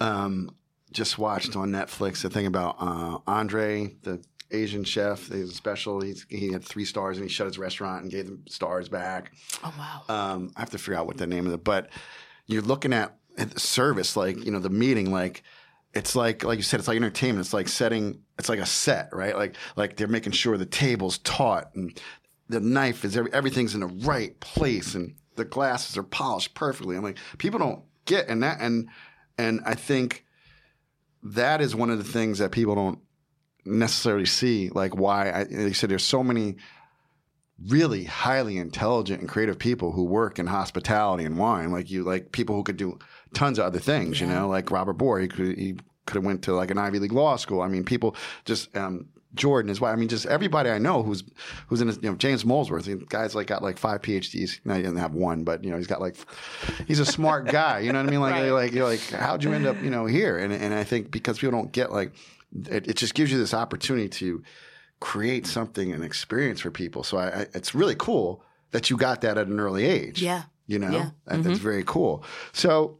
um, 0.00 0.50
just 0.92 1.18
watched 1.18 1.54
on 1.56 1.70
Netflix 1.70 2.24
a 2.24 2.30
thing 2.30 2.46
about 2.46 2.76
uh, 2.80 3.18
Andre, 3.26 3.94
the 4.02 4.20
Asian 4.50 4.84
chef. 4.84 5.30
A 5.30 5.46
special. 5.48 6.00
He's, 6.00 6.26
he 6.28 6.52
had 6.52 6.64
three 6.64 6.84
stars 6.84 7.18
and 7.18 7.28
he 7.28 7.32
shut 7.32 7.46
his 7.46 7.58
restaurant 7.58 8.02
and 8.02 8.10
gave 8.10 8.26
them 8.26 8.44
stars 8.48 8.88
back. 8.88 9.32
oh 9.64 9.74
wow 9.78 10.02
Um, 10.14 10.52
I 10.56 10.60
have 10.60 10.70
to 10.70 10.78
figure 10.78 10.96
out 10.96 11.06
what 11.06 11.16
the 11.18 11.26
name 11.26 11.46
of 11.46 11.52
it, 11.52 11.64
but 11.64 11.90
you're 12.46 12.62
looking 12.62 12.92
at 12.92 13.16
the 13.36 13.60
service, 13.60 14.16
like 14.16 14.44
you 14.44 14.50
know, 14.50 14.58
the 14.58 14.70
meeting, 14.70 15.12
like 15.12 15.42
it's 15.94 16.14
like 16.16 16.44
like 16.44 16.58
you 16.58 16.62
said, 16.62 16.80
it's 16.80 16.88
like 16.88 16.96
entertainment. 16.96 17.44
It's 17.44 17.54
like 17.54 17.68
setting. 17.68 18.22
It's 18.38 18.48
like 18.48 18.58
a 18.58 18.66
set, 18.66 19.10
right? 19.12 19.36
Like 19.36 19.56
like 19.76 19.96
they're 19.96 20.08
making 20.08 20.32
sure 20.32 20.56
the 20.56 20.66
table's 20.66 21.18
taut 21.18 21.70
and 21.74 21.98
the 22.48 22.60
knife 22.60 23.04
is 23.04 23.16
every, 23.16 23.32
everything's 23.32 23.74
in 23.74 23.80
the 23.80 23.86
right 23.86 24.38
place 24.40 24.94
and 24.94 25.14
the 25.36 25.44
glasses 25.44 25.96
are 25.96 26.02
polished 26.02 26.54
perfectly. 26.54 26.96
I'm 26.96 27.02
like 27.02 27.18
people 27.38 27.58
don't 27.58 27.82
get 28.06 28.28
and 28.28 28.42
that 28.42 28.60
and 28.60 28.88
and 29.36 29.60
I 29.64 29.74
think 29.74 30.24
that 31.22 31.60
is 31.60 31.74
one 31.76 31.90
of 31.90 31.98
the 31.98 32.04
things 32.04 32.38
that 32.38 32.52
people 32.52 32.74
don't 32.74 32.98
necessarily 33.68 34.26
see. 34.26 34.70
Like 34.70 34.96
why 34.96 35.30
I, 35.32 35.44
they 35.44 35.72
said 35.72 35.90
there's 35.90 36.04
so 36.04 36.22
many 36.22 36.56
really 37.66 38.04
highly 38.04 38.56
intelligent 38.56 39.20
and 39.20 39.28
creative 39.28 39.58
people 39.58 39.92
who 39.92 40.04
work 40.04 40.38
in 40.38 40.46
hospitality 40.46 41.24
and 41.24 41.38
wine, 41.38 41.72
like 41.72 41.90
you, 41.90 42.04
like 42.04 42.30
people 42.32 42.54
who 42.54 42.62
could 42.62 42.76
do 42.76 42.98
tons 43.34 43.58
of 43.58 43.64
other 43.64 43.80
things. 43.80 44.20
You 44.20 44.26
know, 44.26 44.48
like 44.48 44.70
Robert 44.70 44.96
Bohr, 44.96 45.20
he 45.20 45.28
could 45.28 45.58
he 45.58 45.76
could 46.06 46.16
have 46.16 46.24
went 46.24 46.42
to 46.42 46.54
like 46.54 46.70
an 46.70 46.78
Ivy 46.78 46.98
League 46.98 47.12
law 47.12 47.36
school. 47.36 47.60
I 47.60 47.68
mean, 47.68 47.84
people 47.84 48.14
just 48.44 48.74
um, 48.76 49.08
Jordan 49.34 49.70
is 49.70 49.80
why. 49.80 49.92
I 49.92 49.96
mean, 49.96 50.08
just 50.08 50.26
everybody 50.26 50.70
I 50.70 50.78
know 50.78 51.02
who's 51.02 51.24
who's 51.66 51.80
in, 51.80 51.88
his, 51.88 51.98
you 52.00 52.10
know, 52.10 52.16
James 52.16 52.44
Molesworth. 52.44 52.84
The 52.84 52.96
guy's 53.08 53.34
like 53.34 53.48
got 53.48 53.62
like 53.62 53.76
five 53.76 54.02
PhDs. 54.02 54.60
No, 54.64 54.74
he 54.74 54.82
doesn't 54.82 54.96
have 54.96 55.14
one, 55.14 55.44
but 55.44 55.64
you 55.64 55.70
know, 55.70 55.76
he's 55.76 55.86
got 55.88 56.00
like, 56.00 56.16
he's 56.86 57.00
a 57.00 57.06
smart 57.06 57.46
guy. 57.46 57.80
You 57.80 57.92
know 57.92 58.00
what 58.00 58.08
I 58.08 58.10
mean? 58.10 58.20
Like, 58.20 58.34
Right. 58.38 58.50
like 58.50 58.72
you're 58.72 58.86
like, 58.86 59.00
how'd 59.10 59.42
you 59.44 59.52
end 59.52 59.66
up, 59.66 59.82
you 59.82 59.90
know, 59.90 60.06
here? 60.06 60.38
And 60.38 60.52
and 60.52 60.72
I 60.72 60.84
think 60.84 61.10
because 61.10 61.38
people 61.38 61.52
don't 61.58 61.72
get 61.72 61.92
like, 61.92 62.12
it, 62.70 62.88
it 62.88 62.96
just 62.96 63.14
gives 63.14 63.30
you 63.30 63.38
this 63.38 63.54
opportunity 63.54 64.08
to 64.08 64.42
create 65.00 65.46
something, 65.46 65.92
an 65.92 66.02
experience 66.02 66.60
for 66.60 66.70
people. 66.70 67.02
So 67.04 67.18
I, 67.18 67.26
I 67.28 67.46
it's 67.54 67.74
really 67.74 67.94
cool 67.96 68.42
that 68.70 68.90
you 68.90 68.96
got 68.96 69.20
that 69.22 69.38
at 69.38 69.46
an 69.46 69.60
early 69.60 69.84
age. 69.84 70.20
Yeah. 70.22 70.44
You 70.66 70.78
know, 70.78 70.90
Yeah. 70.90 71.10
That- 71.26 71.42
that's 71.44 71.58
very 71.58 71.84
cool. 71.84 72.24
So, 72.52 72.98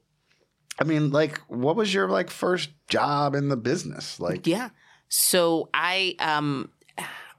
I 0.80 0.84
mean, 0.84 1.10
like, 1.10 1.38
what 1.48 1.76
was 1.76 1.92
your 1.92 2.08
like 2.08 2.30
first 2.30 2.70
job 2.88 3.34
in 3.34 3.48
the 3.48 3.56
business? 3.56 4.20
Like, 4.20 4.46
Yeah. 4.46 4.70
So 5.08 5.68
I 5.74 6.14
um 6.20 6.70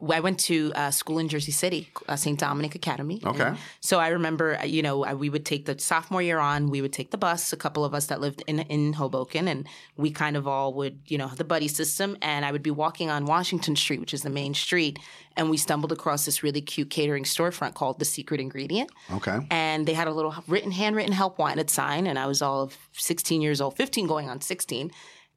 I 0.02 0.20
went 0.22 0.40
to 0.42 0.72
uh, 0.76 0.92
school 0.92 1.20
in 1.20 1.28
Jersey 1.28 1.52
City, 1.52 1.90
uh, 2.08 2.16
St. 2.16 2.40
Dominic 2.40 2.76
Academy. 2.76 3.22
Okay. 3.24 3.44
And 3.44 3.58
so 3.82 4.00
I 4.00 4.10
remember, 4.10 4.58
you 4.66 4.82
know, 4.82 5.06
uh, 5.06 5.14
we 5.14 5.30
would 5.30 5.46
take 5.46 5.66
the 5.66 5.78
sophomore 5.78 6.22
year 6.22 6.40
on, 6.40 6.70
we 6.70 6.82
would 6.82 6.94
take 6.94 7.12
the 7.12 7.18
bus, 7.18 7.52
a 7.52 7.58
couple 7.58 7.84
of 7.84 7.94
us 7.94 8.06
that 8.06 8.22
lived 8.22 8.42
in, 8.48 8.60
in 8.60 8.94
Hoboken, 8.94 9.48
and 9.48 9.68
we 9.98 10.12
kind 10.12 10.38
of 10.38 10.48
all 10.48 10.74
would, 10.76 11.00
you 11.08 11.18
know, 11.18 11.28
the 11.28 11.44
buddy 11.44 11.68
system. 11.68 12.18
And 12.22 12.46
I 12.46 12.52
would 12.52 12.64
be 12.64 12.72
walking 12.72 13.10
on 13.10 13.26
Washington 13.26 13.76
Street, 13.76 14.00
which 14.00 14.14
is 14.14 14.22
the 14.22 14.30
main 14.30 14.54
street, 14.54 15.00
and 15.40 15.50
we 15.50 15.58
stumbled 15.58 15.92
across 15.92 16.26
this 16.26 16.44
really 16.44 16.62
cute 16.62 16.90
catering 16.90 17.24
storefront 17.24 17.74
called 17.74 18.00
The 18.00 18.06
Secret 18.06 18.42
Ingredient 18.42 18.92
okay, 19.12 19.40
and 19.50 19.86
they 19.86 19.94
had 19.94 20.08
a 20.08 20.12
little 20.12 20.36
written 20.48 20.72
handwritten 20.72 21.14
help 21.14 21.40
wanted 21.40 21.70
sign 21.70 22.08
and 22.08 22.20
i 22.20 22.28
was 22.28 22.42
all 22.42 22.62
of 22.64 22.78
16 22.94 23.42
years 23.42 23.62
old 23.62 23.76
15 23.76 24.06
going 24.06 24.30
on 24.30 24.42
16 24.42 24.92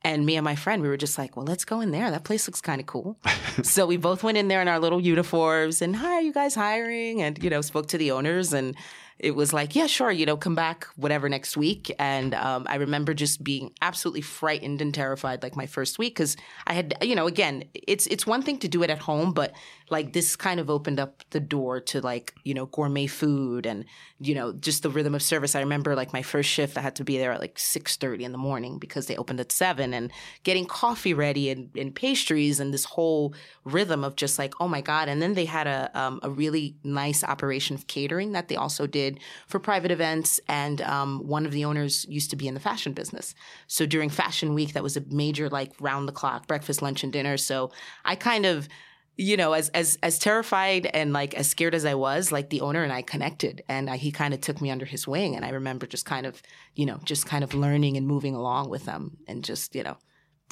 and 0.05 0.27
me 0.27 0.37
and 0.37 0.45
my 0.45 0.57
friend 0.57 0.83
we 0.83 0.89
were 0.89 0.97
just 0.97 1.19
like 1.19 1.37
well 1.37 1.47
let's 1.47 1.65
go 1.65 1.81
in 1.81 1.91
there. 1.91 2.11
That 2.11 2.25
place 2.25 2.47
looks 2.47 2.61
kind 2.61 2.81
of 2.81 2.87
cool. 2.87 3.17
So 3.63 3.87
we 3.87 3.99
both 3.99 4.23
went 4.23 4.39
in 4.39 4.49
there 4.49 4.63
in 4.63 4.69
our 4.69 4.79
little 4.79 5.01
uniforms 5.01 5.83
and 5.83 5.95
hi 5.95 6.15
are 6.15 6.21
you 6.23 6.33
guys 6.33 6.55
hiring? 6.55 7.21
And 7.21 7.43
you 7.43 7.51
know 7.51 7.61
spoke 7.61 7.89
to 7.89 7.99
the 7.99 8.13
owners 8.13 8.53
and 8.53 8.75
it 9.19 9.37
was 9.37 9.53
like 9.53 9.77
yeah 9.77 9.87
sure 9.87 10.11
you 10.11 10.25
know 10.27 10.37
come 10.37 10.55
back 10.55 10.87
whatever 10.97 11.29
next 11.29 11.57
week. 11.57 11.95
And 11.99 12.35
um, 12.35 12.67
i 12.69 12.77
remember 12.77 13.15
just 13.15 13.45
being 13.45 13.73
absolutely 13.83 14.23
frightened 14.23 14.81
and 14.81 14.95
terrified 14.95 15.43
like 15.43 15.57
my 15.57 15.67
first 15.67 15.99
week 15.99 16.15
because 16.15 16.37
i 16.67 16.73
had 16.73 16.95
you 17.03 17.15
know 17.15 17.27
again 17.27 17.65
it's 17.75 18.07
it's 18.07 18.27
one 18.27 18.43
thing 18.43 18.59
to 18.59 18.69
do 18.69 18.83
it 18.83 18.91
at 18.91 18.99
home 18.99 19.33
but 19.33 19.53
like 19.93 20.15
this 20.15 20.37
kind 20.37 20.59
of 20.59 20.71
opened 20.71 20.99
up 20.99 21.23
the 21.31 21.39
door 21.39 21.79
to 21.79 22.01
like 22.01 22.35
you 22.45 22.55
know 22.55 22.65
gourmet 22.67 23.07
food 23.07 23.67
and 23.67 23.85
you 24.19 24.35
know 24.35 24.53
just 24.55 24.83
the 24.83 24.91
rhythm 24.91 25.15
of 25.15 25.23
service. 25.23 25.55
I 25.55 25.61
remember 25.61 25.95
like 25.95 26.13
my 26.13 26.23
first 26.23 26.49
shift 26.49 26.79
i 26.79 26.81
had 26.81 26.97
to 26.97 27.05
be 27.05 27.19
there 27.19 27.33
at 27.33 27.41
like 27.41 27.57
6.30 27.57 28.23
in 28.23 28.33
the 28.33 28.39
morning 28.39 28.79
because 28.79 29.07
they 29.07 29.17
opened 29.17 29.39
at 29.39 29.53
7 29.53 29.93
and 29.93 30.11
getting 30.45 30.65
coffee 30.65 31.13
ready 31.13 31.51
and, 31.51 31.71
and 31.77 31.95
pastries 31.95 32.59
and 32.59 32.73
this 32.73 32.87
whole 32.87 33.35
rhythm 33.65 34.03
of 34.03 34.17
just 34.17 34.39
like 34.39 34.55
oh 34.61 34.67
my 34.67 34.81
god. 34.81 35.09
And 35.09 35.21
then 35.21 35.35
they 35.35 35.45
had 35.45 35.67
a, 35.67 35.91
um, 35.95 36.19
a 36.23 36.31
really 36.31 36.75
nice 36.83 37.23
operation 37.23 37.77
of 37.77 37.87
catering 37.87 38.33
that 38.33 38.49
they 38.49 38.57
also 38.57 38.87
did 38.87 39.21
for 39.47 39.61
private 39.61 39.91
events. 39.91 40.41
And 40.49 40.81
um, 40.81 41.27
one 41.27 41.45
of 41.45 41.53
the 41.53 41.67
owners 41.67 42.07
used 42.09 42.31
to 42.31 42.37
be 42.37 42.49
in 42.49 42.55
the 42.55 42.61
fashion 42.61 42.95
business. 42.95 43.35
So 43.67 43.85
during 43.85 44.09
fashion 44.09 44.55
week 44.55 44.73
that 44.73 44.83
was 44.83 44.97
a 44.97 45.03
major 45.11 45.51
like 45.51 45.73
round 45.81 46.09
the 46.09 46.13
clock 46.13 46.47
breakfast 46.47 46.81
lunch 46.81 47.05
and 47.05 47.13
dinner. 47.13 47.37
So 47.37 47.71
i 48.07 48.15
kind 48.17 48.47
of 48.47 48.69
you 49.17 49.37
know, 49.37 49.53
as 49.53 49.69
as 49.71 49.99
as 50.03 50.19
terrified 50.19 50.87
and 50.87 51.13
like 51.13 51.35
as 51.35 51.49
scared 51.49 51.75
as 51.75 51.85
I 51.85 51.95
was, 51.95 52.33
like 52.33 52.51
the 52.51 52.61
owner 52.61 52.83
and 52.83 52.93
I 52.93 53.03
connected, 53.03 53.63
and 53.69 53.91
I, 53.91 53.97
he 53.97 54.11
kind 54.11 54.33
of 54.35 54.41
took 54.41 54.61
me 54.61 54.71
under 54.71 54.85
his 54.87 55.07
wing, 55.07 55.37
and 55.37 55.45
I 55.45 55.51
remember 55.51 55.87
just 55.87 56.07
kind 56.07 56.27
of, 56.27 56.43
you 56.75 56.87
know, 56.87 56.99
just 57.05 57.27
kind 57.27 57.45
of 57.45 57.55
learning 57.55 57.97
and 57.97 58.07
moving 58.07 58.35
along 58.35 58.71
with 58.71 58.85
them, 58.85 59.19
and 59.29 59.45
just 59.45 59.75
you 59.75 59.83
know, 59.83 59.97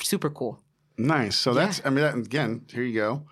super 0.00 0.30
cool. 0.30 0.60
nice. 0.98 1.36
So 1.36 1.54
that's, 1.54 1.80
I 1.84 1.90
mean, 1.90 2.02
that, 2.04 2.14
again, 2.14 2.66
here 2.70 2.82
you 2.82 2.94
go. 2.94 3.26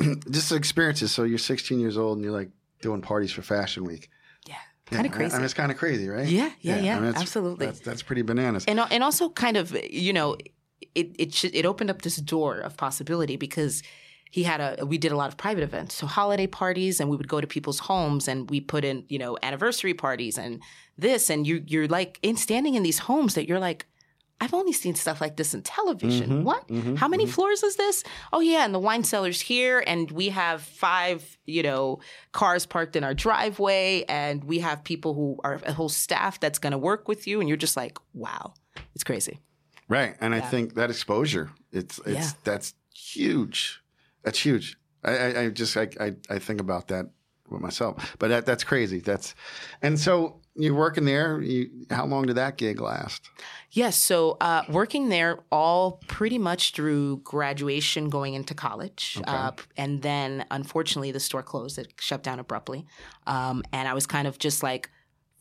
Just 0.30 0.50
experiences. 0.50 1.12
So 1.12 1.22
you're 1.22 1.38
16 1.38 1.78
years 1.78 1.96
old 1.96 2.16
and 2.16 2.24
you're 2.24 2.32
like 2.32 2.50
doing 2.80 3.02
parties 3.02 3.30
for 3.30 3.42
Fashion 3.42 3.84
Week. 3.84 4.08
Yeah, 4.48 4.56
Yeah, 4.90 4.96
kind 4.96 5.06
of 5.06 5.12
crazy. 5.12 5.34
I 5.34 5.38
mean, 5.38 5.44
it's 5.44 5.54
kind 5.54 5.70
of 5.70 5.78
crazy, 5.78 6.08
right? 6.08 6.26
Yeah, 6.26 6.50
yeah, 6.60 6.80
yeah, 6.80 6.96
I 6.96 7.00
mean, 7.00 7.14
absolutely. 7.14 7.66
That's, 7.66 7.80
that's 7.80 8.02
pretty 8.02 8.22
bananas. 8.22 8.64
and 8.66 8.80
and 8.80 9.04
also 9.04 9.28
kind 9.28 9.56
of 9.56 9.76
you 9.88 10.12
know 10.12 10.36
it 10.94 11.14
it 11.18 11.34
should, 11.34 11.54
it 11.54 11.64
opened 11.66 11.90
up 11.90 12.02
this 12.02 12.16
door 12.16 12.58
of 12.58 12.76
possibility 12.76 13.36
because 13.36 13.82
he 14.32 14.42
had 14.42 14.60
a 14.60 14.84
we 14.86 14.96
did 14.98 15.12
a 15.12 15.16
lot 15.16 15.28
of 15.32 15.36
private 15.36 15.62
events 15.62 15.94
so 15.94 16.06
holiday 16.06 16.46
parties 16.48 16.98
and 17.00 17.08
we 17.10 17.16
would 17.18 17.28
go 17.28 17.40
to 17.40 17.46
people's 17.46 17.78
homes 17.90 18.26
and 18.28 18.50
we 18.50 18.58
put 18.60 18.82
in 18.84 19.04
you 19.08 19.18
know 19.22 19.32
anniversary 19.42 19.94
parties 19.94 20.36
and 20.38 20.60
this 20.98 21.30
and 21.30 21.46
you 21.46 21.62
you're 21.72 21.86
like 21.98 22.18
in 22.22 22.36
standing 22.36 22.74
in 22.74 22.82
these 22.82 22.98
homes 22.98 23.34
that 23.34 23.46
you're 23.48 23.60
like 23.70 23.86
I've 24.40 24.54
only 24.54 24.72
seen 24.72 24.96
stuff 24.96 25.20
like 25.20 25.36
this 25.36 25.54
in 25.54 25.62
television. 25.62 26.28
Mhm, 26.30 26.42
what? 26.42 26.66
mhm, 26.66 26.96
How 26.98 27.06
many 27.06 27.26
mhm. 27.26 27.34
floors 27.34 27.62
is 27.62 27.76
this? 27.76 28.02
Oh 28.32 28.40
yeah, 28.40 28.64
and 28.64 28.74
the 28.74 28.80
wine 28.80 29.04
cellar's 29.04 29.40
here, 29.40 29.84
and 29.86 30.10
we 30.10 30.30
have 30.30 30.62
five, 30.62 31.38
you 31.46 31.62
know, 31.62 32.00
cars 32.32 32.66
parked 32.66 32.96
in 32.96 33.04
our 33.04 33.14
driveway, 33.14 34.04
and 34.08 34.42
we 34.42 34.58
have 34.58 34.82
people 34.82 35.14
who 35.14 35.38
are 35.44 35.60
a 35.64 35.72
whole 35.72 35.88
staff 35.88 36.40
that's 36.40 36.58
going 36.58 36.72
to 36.72 36.78
work 36.90 37.06
with 37.06 37.28
you, 37.28 37.38
and 37.38 37.48
you're 37.48 37.56
just 37.66 37.76
like, 37.76 37.96
wow, 38.14 38.52
it's 38.96 39.04
crazy. 39.04 39.38
Right. 39.88 40.16
And 40.20 40.34
I 40.34 40.40
think 40.40 40.74
that 40.74 40.90
exposure, 40.90 41.50
it's 41.70 41.98
it's 42.00 42.08
Yeah. 42.12 42.30
that's 42.42 42.74
huge. 42.92 43.80
That's 44.22 44.38
huge. 44.38 44.76
I, 45.04 45.16
I, 45.16 45.40
I 45.42 45.48
just 45.50 45.76
I, 45.76 45.88
I 46.00 46.14
I 46.30 46.38
think 46.38 46.60
about 46.60 46.88
that 46.88 47.06
with 47.48 47.60
myself. 47.60 48.16
But 48.18 48.28
that 48.28 48.46
that's 48.46 48.64
crazy. 48.64 49.00
That's 49.00 49.34
and 49.82 49.98
so 49.98 50.40
you're 50.54 50.74
working 50.74 51.06
there. 51.06 51.40
You, 51.40 51.70
how 51.90 52.04
long 52.04 52.26
did 52.26 52.36
that 52.36 52.58
gig 52.58 52.80
last? 52.80 53.30
Yes. 53.70 53.96
So 53.96 54.36
uh, 54.40 54.62
working 54.68 55.08
there 55.08 55.40
all 55.50 55.92
pretty 56.08 56.38
much 56.38 56.72
through 56.74 57.22
graduation, 57.24 58.10
going 58.10 58.34
into 58.34 58.52
college, 58.54 59.16
Okay. 59.18 59.30
uh, 59.32 59.52
and 59.78 60.02
then 60.02 60.44
unfortunately 60.50 61.10
the 61.10 61.20
store 61.20 61.42
closed. 61.42 61.78
It 61.78 61.94
shut 61.98 62.22
down 62.22 62.38
abruptly, 62.38 62.86
um, 63.26 63.62
and 63.72 63.88
I 63.88 63.94
was 63.94 64.06
kind 64.06 64.26
of 64.28 64.38
just 64.38 64.62
like 64.62 64.90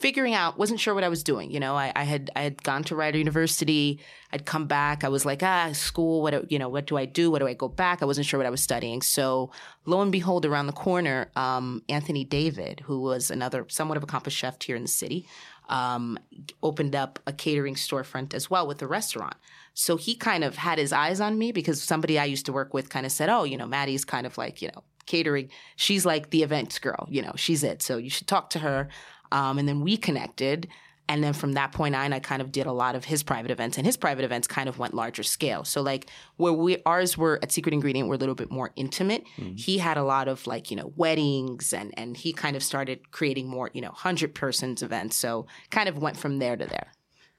figuring 0.01 0.33
out. 0.33 0.57
wasn't 0.57 0.79
sure 0.79 0.93
what 0.93 1.03
I 1.03 1.09
was 1.09 1.23
doing. 1.23 1.51
You 1.51 1.59
know, 1.59 1.75
I, 1.75 1.91
I 1.95 2.03
had 2.03 2.31
I 2.35 2.41
had 2.41 2.61
gone 2.63 2.83
to 2.85 2.95
Rider 2.95 3.17
University. 3.17 3.99
I'd 4.33 4.45
come 4.45 4.65
back. 4.65 5.03
I 5.03 5.09
was 5.09 5.25
like, 5.25 5.43
ah, 5.43 5.71
school. 5.73 6.21
What 6.21 6.31
do- 6.31 6.47
you 6.49 6.59
know? 6.59 6.69
What 6.69 6.87
do 6.87 6.97
I 6.97 7.05
do? 7.05 7.29
What 7.31 7.39
do 7.39 7.47
I 7.47 7.53
go 7.53 7.67
back? 7.67 8.01
I 8.01 8.05
wasn't 8.05 8.25
sure 8.27 8.37
what 8.39 8.47
I 8.47 8.49
was 8.49 8.61
studying. 8.61 9.01
So 9.01 9.51
lo 9.85 10.01
and 10.01 10.11
behold, 10.11 10.45
around 10.45 10.67
the 10.67 10.73
corner, 10.73 11.29
um, 11.35 11.83
Anthony 11.87 12.23
David, 12.23 12.81
who 12.81 13.01
was 13.01 13.31
another 13.31 13.65
somewhat 13.69 13.97
of 13.97 14.03
accomplished 14.03 14.37
chef 14.37 14.61
here 14.61 14.75
in 14.75 14.81
the 14.81 14.87
city, 14.87 15.27
um, 15.69 16.17
opened 16.63 16.95
up 16.95 17.19
a 17.27 17.33
catering 17.33 17.75
storefront 17.75 18.33
as 18.33 18.49
well 18.49 18.67
with 18.67 18.81
a 18.81 18.87
restaurant. 18.87 19.35
So 19.73 19.95
he 19.97 20.15
kind 20.15 20.43
of 20.43 20.57
had 20.57 20.77
his 20.79 20.91
eyes 20.91 21.21
on 21.21 21.37
me 21.37 21.51
because 21.51 21.81
somebody 21.81 22.19
I 22.19 22.25
used 22.25 22.45
to 22.47 22.53
work 22.53 22.73
with 22.73 22.89
kind 22.89 23.05
of 23.05 23.11
said, 23.11 23.29
"Oh, 23.29 23.43
you 23.43 23.57
know, 23.57 23.67
Maddie's 23.67 24.03
kind 24.05 24.25
of 24.25 24.37
like 24.37 24.61
you 24.61 24.69
know 24.69 24.83
catering. 25.05 25.49
She's 25.75 26.05
like 26.05 26.29
the 26.29 26.43
events 26.43 26.79
girl. 26.79 27.07
You 27.09 27.21
know, 27.21 27.33
she's 27.35 27.63
it. 27.63 27.81
So 27.81 27.97
you 27.97 28.09
should 28.09 28.27
talk 28.27 28.49
to 28.51 28.59
her." 28.59 28.89
Um, 29.31 29.57
and 29.59 29.67
then 29.67 29.81
we 29.81 29.97
connected. 29.97 30.67
And 31.09 31.21
then 31.21 31.33
from 31.33 31.53
that 31.53 31.73
point 31.73 31.93
on, 31.93 32.13
I 32.13 32.19
kind 32.19 32.41
of 32.41 32.53
did 32.53 32.67
a 32.67 32.71
lot 32.71 32.95
of 32.95 33.03
his 33.03 33.21
private 33.21 33.51
events, 33.51 33.77
and 33.77 33.85
his 33.85 33.97
private 33.97 34.23
events 34.23 34.47
kind 34.47 34.69
of 34.69 34.79
went 34.79 34.93
larger 34.93 35.23
scale. 35.23 35.65
So 35.65 35.81
like 35.81 36.09
where 36.37 36.53
we 36.53 36.77
ours 36.85 37.17
were 37.17 37.37
at 37.43 37.51
Secret 37.51 37.73
Ingredient 37.73 38.07
were 38.07 38.15
a 38.15 38.17
little 38.17 38.35
bit 38.35 38.49
more 38.49 38.71
intimate. 38.77 39.25
He 39.57 39.79
had 39.79 39.97
a 39.97 40.03
lot 40.03 40.29
of 40.29 40.47
like 40.47 40.71
you 40.71 40.77
know 40.77 40.93
weddings, 40.95 41.73
and 41.73 41.93
and 41.97 42.15
he 42.15 42.31
kind 42.31 42.55
of 42.55 42.63
started 42.63 43.11
creating 43.11 43.49
more 43.49 43.69
you 43.73 43.81
know 43.81 43.91
hundred 43.91 44.33
persons 44.35 44.81
events. 44.81 45.17
So 45.17 45.47
kind 45.69 45.89
of 45.89 45.97
went 45.97 46.15
from 46.15 46.39
there 46.39 46.55
to 46.55 46.65
there. 46.65 46.93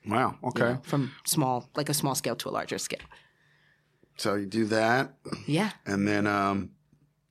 Wow. 0.06 0.36
you 0.42 0.48
Okay. 0.48 0.60
know, 0.64 0.80
from 0.82 1.12
small 1.24 1.70
like 1.74 1.88
a 1.88 1.94
small 1.94 2.14
scale 2.14 2.36
to 2.36 2.50
a 2.50 2.52
larger 2.52 2.76
scale. 2.76 3.06
So 4.18 4.34
you 4.34 4.44
do 4.46 4.66
that, 4.66 5.14
Yeah. 5.46 5.70
and 5.86 6.06
then 6.06 6.26
um, 6.26 6.72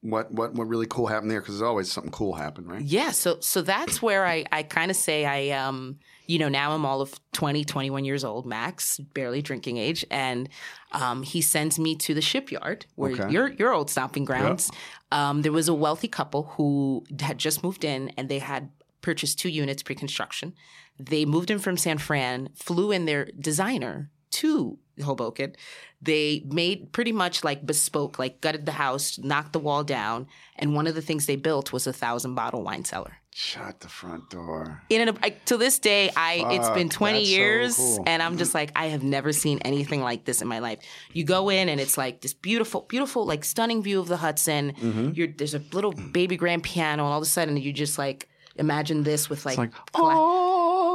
what 0.01 0.31
what 0.31 0.53
what 0.53 0.67
really 0.67 0.87
cool 0.87 1.07
happened 1.07 1.29
there? 1.31 1.39
Because 1.41 1.55
there's 1.55 1.67
always 1.67 1.91
something 1.91 2.11
cool 2.11 2.33
happened, 2.33 2.67
right? 2.69 2.81
Yeah, 2.81 3.11
so 3.11 3.37
so 3.39 3.61
that's 3.61 4.01
where 4.01 4.25
I, 4.25 4.45
I 4.51 4.63
kind 4.63 4.89
of 4.89 4.97
say 4.97 5.25
I 5.25 5.55
um 5.57 5.99
you 6.27 6.39
know 6.39 6.49
now 6.49 6.71
I'm 6.73 6.85
all 6.85 7.01
of 7.01 7.19
20 7.33 7.63
21 7.65 8.03
years 8.05 8.23
old 8.23 8.45
max 8.45 8.97
barely 9.13 9.41
drinking 9.41 9.77
age 9.77 10.05
and 10.09 10.49
um 10.93 11.23
he 11.23 11.41
sends 11.41 11.77
me 11.77 11.95
to 11.97 12.13
the 12.13 12.21
shipyard 12.21 12.85
where 12.95 13.11
Okay. 13.11 13.31
your 13.31 13.49
your 13.49 13.73
old 13.73 13.89
stomping 13.89 14.23
grounds 14.25 14.71
um 15.11 15.41
there 15.41 15.51
was 15.51 15.67
a 15.67 15.73
wealthy 15.73 16.07
couple 16.07 16.43
who 16.55 17.03
had 17.19 17.37
just 17.37 17.63
moved 17.63 17.83
in 17.83 18.09
and 18.17 18.29
they 18.29 18.39
had 18.39 18.69
purchased 19.01 19.39
two 19.39 19.49
units 19.49 19.83
pre-construction 19.83 20.53
they 20.99 21.25
moved 21.25 21.49
in 21.51 21.59
from 21.59 21.75
San 21.77 21.97
Fran 21.97 22.49
flew 22.55 22.91
in 22.91 23.05
their 23.05 23.25
designer 23.39 24.09
to 24.29 24.77
Hoboken 25.01 25.55
they 26.03 26.41
made 26.47 26.91
pretty 26.93 27.11
much 27.11 27.43
like 27.43 27.63
bespoke 27.65 28.17
like 28.17 28.41
gutted 28.41 28.65
the 28.65 28.71
house 28.71 29.19
knocked 29.19 29.53
the 29.53 29.59
wall 29.59 29.83
down 29.83 30.27
and 30.55 30.73
one 30.73 30.87
of 30.87 30.95
the 30.95 31.01
things 31.01 31.25
they 31.27 31.35
built 31.35 31.71
was 31.71 31.85
a 31.85 31.93
thousand 31.93 32.33
bottle 32.35 32.63
wine 32.63 32.83
cellar 32.83 33.17
Shut 33.33 33.79
the 33.79 33.87
front 33.87 34.29
door. 34.29 34.81
in 34.89 35.07
an, 35.07 35.17
I, 35.23 35.29
to 35.45 35.57
this 35.57 35.77
day 35.79 36.11
i 36.17 36.43
it's 36.55 36.69
been 36.71 36.89
20 36.89 37.19
that's 37.19 37.29
so 37.29 37.35
years 37.35 37.75
cool. 37.77 38.03
and 38.07 38.21
i'm 38.23 38.37
just 38.37 38.53
like 38.55 38.71
i 38.75 38.87
have 38.87 39.03
never 39.03 39.31
seen 39.31 39.59
anything 39.59 40.01
like 40.01 40.25
this 40.25 40.41
in 40.41 40.47
my 40.47 40.59
life 40.59 40.79
you 41.13 41.23
go 41.23 41.49
in 41.49 41.69
and 41.69 41.79
it's 41.79 41.97
like 41.97 42.21
this 42.21 42.33
beautiful 42.33 42.81
beautiful 42.89 43.25
like 43.25 43.43
stunning 43.45 43.83
view 43.83 43.99
of 43.99 44.07
the 44.07 44.17
hudson 44.17 44.73
Mm-hmm. 44.73 45.11
You're, 45.13 45.27
there's 45.27 45.53
a 45.53 45.61
little 45.71 45.91
baby 45.93 46.35
grand 46.35 46.63
piano 46.63 47.03
and 47.03 47.11
all 47.13 47.17
of 47.19 47.23
a 47.23 47.25
sudden 47.27 47.55
you 47.57 47.71
just 47.71 47.97
like 47.99 48.27
imagine 48.57 49.03
this 49.03 49.29
with 49.29 49.45
like, 49.45 49.53
It's 49.53 49.59
like 49.59 49.71
cla- 49.93 50.13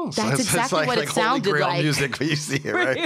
oh, 0.06 0.10
That's 0.10 0.40
exactly 0.40 0.86
what 0.86 0.98
it 0.98 1.08
Holy 1.08 1.22
sounded 1.22 1.50
Grail 1.50 1.68
like. 1.68 1.82
music, 1.82 2.18
but 2.18 2.26
you 2.28 2.36
see 2.36 2.60
it 2.64 2.72
right. 2.72 2.98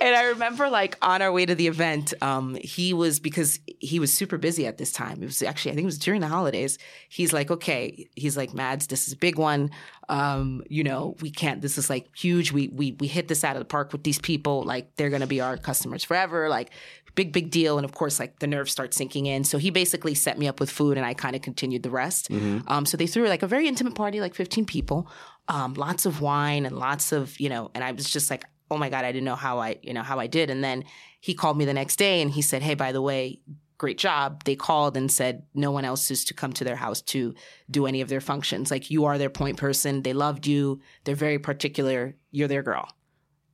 and 0.00 0.14
I 0.14 0.24
remember 0.28 0.68
like 0.68 0.96
on 1.02 1.22
our 1.22 1.32
way 1.32 1.46
to 1.46 1.54
the 1.54 1.66
event, 1.66 2.14
um, 2.22 2.56
he 2.56 2.92
was 2.92 3.20
because 3.20 3.60
he 3.78 3.98
was 3.98 4.12
super 4.12 4.38
busy 4.38 4.66
at 4.66 4.78
this 4.78 4.92
time. 4.92 5.22
It 5.22 5.26
was 5.26 5.42
actually 5.42 5.72
I 5.72 5.74
think 5.74 5.84
it 5.84 5.86
was 5.86 5.98
during 5.98 6.20
the 6.20 6.28
holidays. 6.28 6.78
He's 7.08 7.32
like, 7.32 7.50
okay, 7.50 8.08
he's 8.16 8.36
like, 8.36 8.54
Mads, 8.54 8.86
this 8.86 9.06
is 9.06 9.14
a 9.14 9.16
big 9.16 9.38
one. 9.38 9.70
Um, 10.08 10.62
you 10.68 10.84
know, 10.84 11.16
we 11.20 11.30
can't. 11.30 11.60
This 11.60 11.76
is 11.76 11.90
like 11.90 12.08
huge. 12.16 12.52
We 12.52 12.68
we 12.68 12.92
we 12.92 13.06
hit 13.06 13.28
this 13.28 13.44
out 13.44 13.56
of 13.56 13.60
the 13.60 13.66
park 13.66 13.92
with 13.92 14.04
these 14.04 14.18
people. 14.18 14.62
Like 14.62 14.96
they're 14.96 15.10
gonna 15.10 15.26
be 15.26 15.40
our 15.40 15.56
customers 15.56 16.02
forever. 16.04 16.48
Like 16.48 16.70
big 17.20 17.32
big 17.32 17.50
deal. 17.50 17.78
And 17.78 17.84
of 17.84 17.92
course, 18.00 18.20
like 18.22 18.38
the 18.38 18.46
nerves 18.46 18.70
start 18.70 18.94
sinking 18.94 19.26
in. 19.26 19.42
So 19.44 19.58
he 19.58 19.70
basically 19.70 20.14
set 20.14 20.38
me 20.38 20.46
up 20.50 20.60
with 20.60 20.70
food, 20.70 20.96
and 20.98 21.04
I 21.10 21.14
kind 21.14 21.34
of 21.36 21.42
continued 21.42 21.82
the 21.82 21.90
rest. 21.90 22.30
Um, 22.72 22.86
so 22.86 22.96
they 22.96 23.08
threw 23.08 23.26
like 23.28 23.42
a 23.42 23.50
very 23.54 23.66
intimate 23.66 23.94
party, 23.94 24.20
like 24.20 24.34
fifteen 24.34 24.64
people. 24.64 25.10
Um, 25.48 25.74
lots 25.74 26.06
of 26.06 26.20
wine 26.20 26.66
and 26.66 26.76
lots 26.78 27.12
of 27.12 27.40
you 27.40 27.48
know, 27.48 27.70
and 27.74 27.82
I 27.82 27.90
was 27.92 28.08
just 28.16 28.30
like, 28.30 28.44
oh 28.70 28.76
my 28.76 28.90
god 28.90 29.04
i 29.04 29.12
didn't 29.12 29.24
know 29.24 29.42
how 29.48 29.58
i 29.58 29.70
you 29.82 29.94
know 29.94 30.02
how 30.02 30.18
i 30.18 30.26
did 30.26 30.50
and 30.50 30.62
then 30.62 30.84
he 31.20 31.34
called 31.34 31.56
me 31.56 31.64
the 31.64 31.72
next 31.72 31.96
day 31.96 32.20
and 32.20 32.30
he 32.30 32.42
said 32.42 32.62
hey 32.62 32.74
by 32.74 32.92
the 32.92 33.00
way 33.00 33.40
great 33.78 33.98
job 33.98 34.44
they 34.44 34.56
called 34.56 34.96
and 34.96 35.10
said 35.10 35.44
no 35.54 35.70
one 35.70 35.84
else 35.84 36.10
is 36.10 36.24
to 36.24 36.34
come 36.34 36.52
to 36.52 36.64
their 36.64 36.76
house 36.76 37.00
to 37.00 37.34
do 37.70 37.86
any 37.86 38.00
of 38.00 38.08
their 38.08 38.20
functions 38.20 38.70
like 38.70 38.90
you 38.90 39.04
are 39.04 39.16
their 39.18 39.30
point 39.30 39.56
person 39.56 40.02
they 40.02 40.12
loved 40.12 40.46
you 40.46 40.80
they're 41.04 41.14
very 41.14 41.38
particular 41.38 42.14
you're 42.30 42.48
their 42.48 42.62
girl 42.62 42.88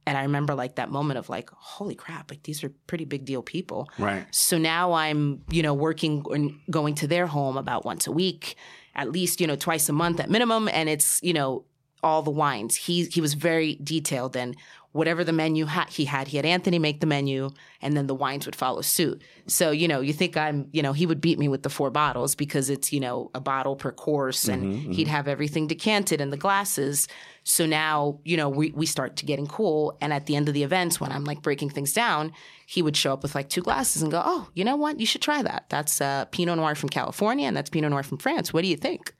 and 0.06 0.16
i 0.18 0.22
remember 0.22 0.54
like 0.54 0.76
that 0.76 0.90
moment 0.90 1.18
of 1.18 1.28
like 1.28 1.50
holy 1.50 1.94
crap 1.94 2.30
like 2.30 2.42
these 2.42 2.62
are 2.64 2.70
pretty 2.86 3.04
big 3.04 3.24
deal 3.24 3.42
people 3.42 3.88
Right. 3.98 4.26
so 4.30 4.58
now 4.58 4.92
I'm, 4.92 5.42
you 5.50 5.62
know, 5.62 5.74
working 5.74 6.24
and 6.30 6.58
going 6.70 6.94
to 6.96 7.06
their 7.06 7.26
home 7.26 7.56
about 7.56 7.84
once 7.84 8.06
a 8.06 8.12
week, 8.12 8.56
at 8.94 9.10
least, 9.10 9.40
you 9.40 9.46
know, 9.46 9.56
twice 9.56 9.88
a 9.88 9.92
month 9.92 10.20
at 10.20 10.28
minimum. 10.30 10.68
And 10.68 10.88
it's, 10.88 11.20
you 11.22 11.32
know, 11.32 11.64
all 12.02 12.22
the 12.22 12.30
wines. 12.30 12.76
He 12.76 13.04
he 13.06 13.20
was 13.20 13.34
very 13.34 13.76
detailed 13.82 14.36
and 14.36 14.56
whatever 14.94 15.24
the 15.24 15.32
menu 15.32 15.66
ha- 15.66 15.88
he 15.90 16.04
had, 16.04 16.28
he 16.28 16.36
had 16.36 16.46
Anthony 16.46 16.78
make 16.78 17.00
the 17.00 17.06
menu 17.06 17.50
and 17.82 17.96
then 17.96 18.06
the 18.06 18.14
wines 18.14 18.46
would 18.46 18.54
follow 18.54 18.80
suit. 18.80 19.20
So, 19.48 19.72
you 19.72 19.88
know, 19.88 20.00
you 20.00 20.12
think 20.12 20.36
I'm, 20.36 20.68
you 20.70 20.82
know, 20.82 20.92
he 20.92 21.04
would 21.04 21.20
beat 21.20 21.36
me 21.36 21.48
with 21.48 21.64
the 21.64 21.68
four 21.68 21.90
bottles 21.90 22.36
because 22.36 22.70
it's, 22.70 22.92
you 22.92 23.00
know, 23.00 23.28
a 23.34 23.40
bottle 23.40 23.74
per 23.74 23.90
course 23.90 24.46
and 24.46 24.94
he'd 24.94 25.08
have 25.08 25.26
everything 25.26 25.66
decanted 25.66 26.20
in 26.20 26.30
the 26.30 26.36
glasses. 26.36 27.08
So 27.42 27.66
now, 27.66 28.20
you 28.24 28.36
know, 28.36 28.48
we, 28.48 28.70
we 28.70 28.86
start 28.86 29.16
to 29.16 29.26
getting 29.26 29.48
cool. 29.48 29.98
And 30.00 30.12
at 30.12 30.26
the 30.26 30.36
end 30.36 30.46
of 30.46 30.54
the 30.54 30.62
events, 30.62 31.00
when 31.00 31.10
I'm 31.10 31.24
like 31.24 31.42
breaking 31.42 31.70
things 31.70 31.92
down, 31.92 32.32
he 32.64 32.80
would 32.80 32.96
show 32.96 33.12
up 33.12 33.24
with 33.24 33.34
like 33.34 33.48
two 33.48 33.62
glasses 33.62 34.00
and 34.00 34.12
go, 34.12 34.22
Oh, 34.24 34.48
you 34.54 34.64
know 34.64 34.76
what? 34.76 35.00
You 35.00 35.06
should 35.06 35.22
try 35.22 35.42
that. 35.42 35.64
That's 35.70 36.00
uh, 36.00 36.26
Pinot 36.26 36.56
Noir 36.56 36.76
from 36.76 36.88
California 36.88 37.48
and 37.48 37.56
that's 37.56 37.68
Pinot 37.68 37.90
Noir 37.90 38.04
from 38.04 38.18
France. 38.18 38.52
What 38.52 38.62
do 38.62 38.68
you 38.68 38.76
think? 38.76 39.12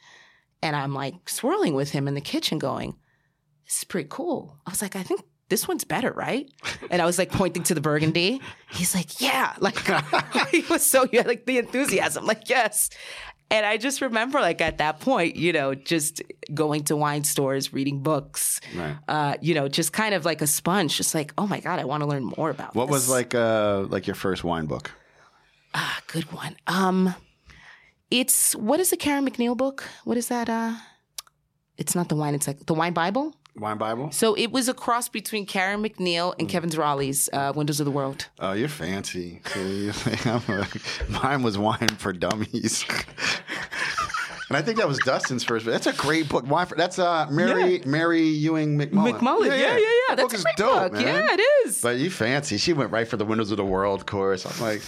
And 0.62 0.76
I'm 0.76 0.94
like 0.94 1.28
swirling 1.28 1.74
with 1.74 1.90
him 1.90 2.06
in 2.06 2.14
the 2.14 2.20
kitchen 2.20 2.60
going, 2.60 2.94
This 3.66 3.78
is 3.78 3.84
pretty 3.84 4.06
cool. 4.08 4.56
I 4.64 4.70
was 4.70 4.80
like, 4.80 4.94
I 4.94 5.02
think 5.02 5.22
this 5.48 5.68
one's 5.68 5.84
better, 5.84 6.10
right? 6.12 6.50
And 6.90 7.02
I 7.02 7.04
was 7.06 7.18
like 7.18 7.30
pointing 7.30 7.62
to 7.64 7.74
the 7.74 7.80
burgundy. 7.80 8.40
He's 8.70 8.94
like, 8.94 9.20
Yeah. 9.20 9.54
Like 9.58 9.78
he 10.50 10.60
was 10.70 10.84
so 10.84 11.06
yeah, 11.12 11.22
like 11.26 11.46
the 11.46 11.58
enthusiasm, 11.58 12.24
like, 12.26 12.48
yes. 12.48 12.90
And 13.50 13.66
I 13.66 13.76
just 13.76 14.00
remember, 14.00 14.40
like 14.40 14.60
at 14.62 14.78
that 14.78 15.00
point, 15.00 15.36
you 15.36 15.52
know, 15.52 15.74
just 15.74 16.22
going 16.54 16.84
to 16.84 16.96
wine 16.96 17.24
stores, 17.24 17.72
reading 17.74 18.02
books, 18.02 18.60
Right. 18.74 18.96
uh, 19.06 19.34
you 19.42 19.54
know, 19.54 19.68
just 19.68 19.92
kind 19.92 20.14
of 20.14 20.24
like 20.24 20.40
a 20.40 20.46
sponge, 20.46 20.96
just 20.96 21.14
like, 21.14 21.32
oh 21.36 21.46
my 21.46 21.60
god, 21.60 21.78
I 21.78 21.84
want 21.84 22.02
to 22.02 22.06
learn 22.08 22.24
more 22.36 22.48
about. 22.50 22.74
What 22.74 22.88
was 22.88 23.08
like 23.08 23.34
uh 23.34 23.84
like 23.90 24.06
your 24.06 24.16
first 24.16 24.44
wine 24.44 24.64
book? 24.66 24.90
Ah, 25.74 26.00
good 26.06 26.32
one. 26.32 26.56
Um, 26.66 27.14
it's 28.10 28.54
what 28.56 28.80
is 28.80 28.90
the 28.90 28.96
Karen 28.96 29.28
MacNeil 29.28 29.56
book? 29.56 29.84
What 30.04 30.16
is 30.16 30.28
that? 30.28 30.48
Uh, 30.48 30.74
it's 31.76 31.94
not 31.94 32.08
the 32.08 32.16
wine. 32.16 32.34
It's 32.34 32.46
like 32.46 32.64
the 32.66 32.74
Wine 32.74 32.92
Bible. 32.94 33.34
Wine 33.56 33.78
Bible? 33.78 34.10
So 34.10 34.34
it 34.34 34.50
was 34.50 34.68
a 34.68 34.74
cross 34.74 35.08
between 35.08 35.46
Karen 35.46 35.82
MacNeil 35.82 36.34
and 36.38 36.48
Kevin 36.48 36.70
Zraly's 36.70 37.28
uh, 37.32 37.52
Windows 37.54 37.78
of 37.80 37.86
the 37.86 37.92
World. 37.92 38.26
Oh, 38.40 38.52
you're 38.52 38.68
fancy. 38.68 39.40
See, 39.46 39.90
I'm 40.28 40.42
a- 40.48 40.66
Mine 41.08 41.42
was 41.42 41.56
Wine 41.56 41.88
for 41.98 42.12
Dummies. 42.12 42.84
And 44.50 44.58
I 44.58 44.62
think 44.62 44.76
that 44.76 44.86
was 44.86 44.98
Dustin's 44.98 45.42
first. 45.42 45.64
That's 45.64 45.86
a 45.86 45.92
great 45.94 46.28
book. 46.28 46.46
Wine 46.46 46.66
for, 46.66 46.74
that's 46.76 46.98
uh, 46.98 47.26
Mary 47.30 47.80
Mary 47.86 48.20
Ewing 48.20 48.78
McMullen. 48.78 49.18
McMullen. 49.18 49.46
Yeah, 49.46 49.54
yeah, 49.54 49.78
yeah. 49.78 49.88
That 50.10 50.16
That's 50.18 50.22
book 50.22 50.32
a 50.34 50.36
is 50.36 50.44
dope, 50.56 50.82
book. 50.82 50.92
man. 50.92 51.02
Yeah, 51.02 51.34
it 51.34 51.40
is. 51.66 51.80
But 51.80 51.96
you 51.96 52.10
fancy. 52.10 52.58
She 52.58 52.74
went 52.74 52.90
right 52.92 53.08
for 53.08 53.16
the 53.16 53.24
Windows 53.24 53.50
of 53.52 53.56
the 53.56 53.64
World 53.64 54.04
course. 54.06 54.44
I'm 54.44 54.60
like, 54.62 54.82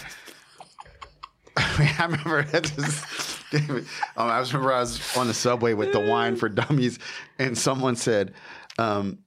I 1.56 2.04
remember 2.04 2.42
that 2.42 2.64
just, 2.64 3.44
um, 3.54 3.84
I 4.18 4.38
was 4.38 4.52
remember 4.52 4.74
I 4.74 4.80
was 4.80 5.16
on 5.16 5.26
the 5.26 5.34
subway 5.34 5.72
with 5.72 5.92
the 5.92 6.00
wine 6.00 6.36
for 6.36 6.50
dummies, 6.50 6.98
and 7.38 7.56
someone 7.56 7.96
said, 7.96 8.34
um, 8.78 9.18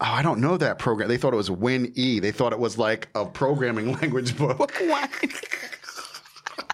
"Oh, 0.00 0.06
I 0.06 0.22
don't 0.22 0.40
know 0.40 0.56
that 0.56 0.78
program." 0.78 1.08
They 1.08 1.16
thought 1.16 1.32
it 1.32 1.36
was 1.36 1.50
Win 1.50 1.92
E. 1.94 2.20
They 2.20 2.32
thought 2.32 2.52
it 2.52 2.58
was 2.58 2.78
like 2.78 3.08
a 3.14 3.24
programming 3.26 3.92
language 4.00 4.36
book. 4.36 4.72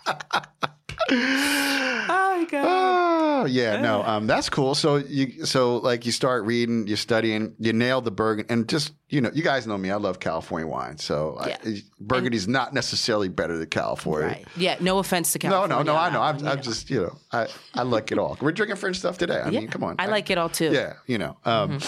Oh 1.10 2.36
my 2.38 2.44
god. 2.50 2.64
Oh 3.42 3.44
yeah, 3.46 3.80
no, 3.80 4.02
um, 4.04 4.26
that's 4.28 4.48
cool. 4.48 4.74
So 4.74 4.96
you, 4.96 5.44
so 5.44 5.78
like 5.78 6.06
you 6.06 6.12
start 6.12 6.44
reading, 6.44 6.86
you're 6.86 6.96
studying, 6.96 7.54
you 7.58 7.72
nailed 7.72 8.04
the 8.04 8.10
Burgundy, 8.12 8.52
and 8.52 8.68
just 8.68 8.92
you 9.08 9.20
know, 9.20 9.30
you 9.34 9.42
guys 9.42 9.66
know 9.66 9.76
me. 9.76 9.90
I 9.90 9.96
love 9.96 10.20
California 10.20 10.66
wine, 10.66 10.96
so 10.98 11.36
Yeah. 11.46 11.56
I, 11.64 11.82
Burgundy's 12.00 12.46
not 12.48 12.72
necessarily 12.72 13.28
better 13.28 13.58
than 13.58 13.66
California. 13.68 14.28
Right. 14.28 14.46
Yeah. 14.56 14.76
No 14.80 14.98
offense 14.98 15.32
to 15.32 15.38
California. 15.38 15.76
no, 15.76 15.82
no. 15.82 15.92
No. 15.92 15.98
I 15.98 16.10
know. 16.10 16.22
I'm, 16.22 16.36
one, 16.36 16.46
I'm 16.48 16.56
know. 16.56 16.62
just, 16.62 16.88
you 16.88 17.02
know, 17.02 17.18
I, 17.30 17.46
I 17.74 17.82
like 17.82 18.10
it 18.10 18.18
all. 18.18 18.38
We're 18.40 18.52
drinking 18.52 18.76
French 18.76 18.98
stuff 18.98 19.18
today. 19.18 19.40
I 19.44 19.50
mean, 19.50 19.68
come 19.68 19.84
on. 19.84 19.96
I 19.98 20.06
like 20.06 20.30
it 20.30 20.38
all 20.38 20.48
too. 20.48 20.72
Yeah, 20.72 20.94
you 21.06 21.18
know. 21.18 21.36
Um, 21.44 21.78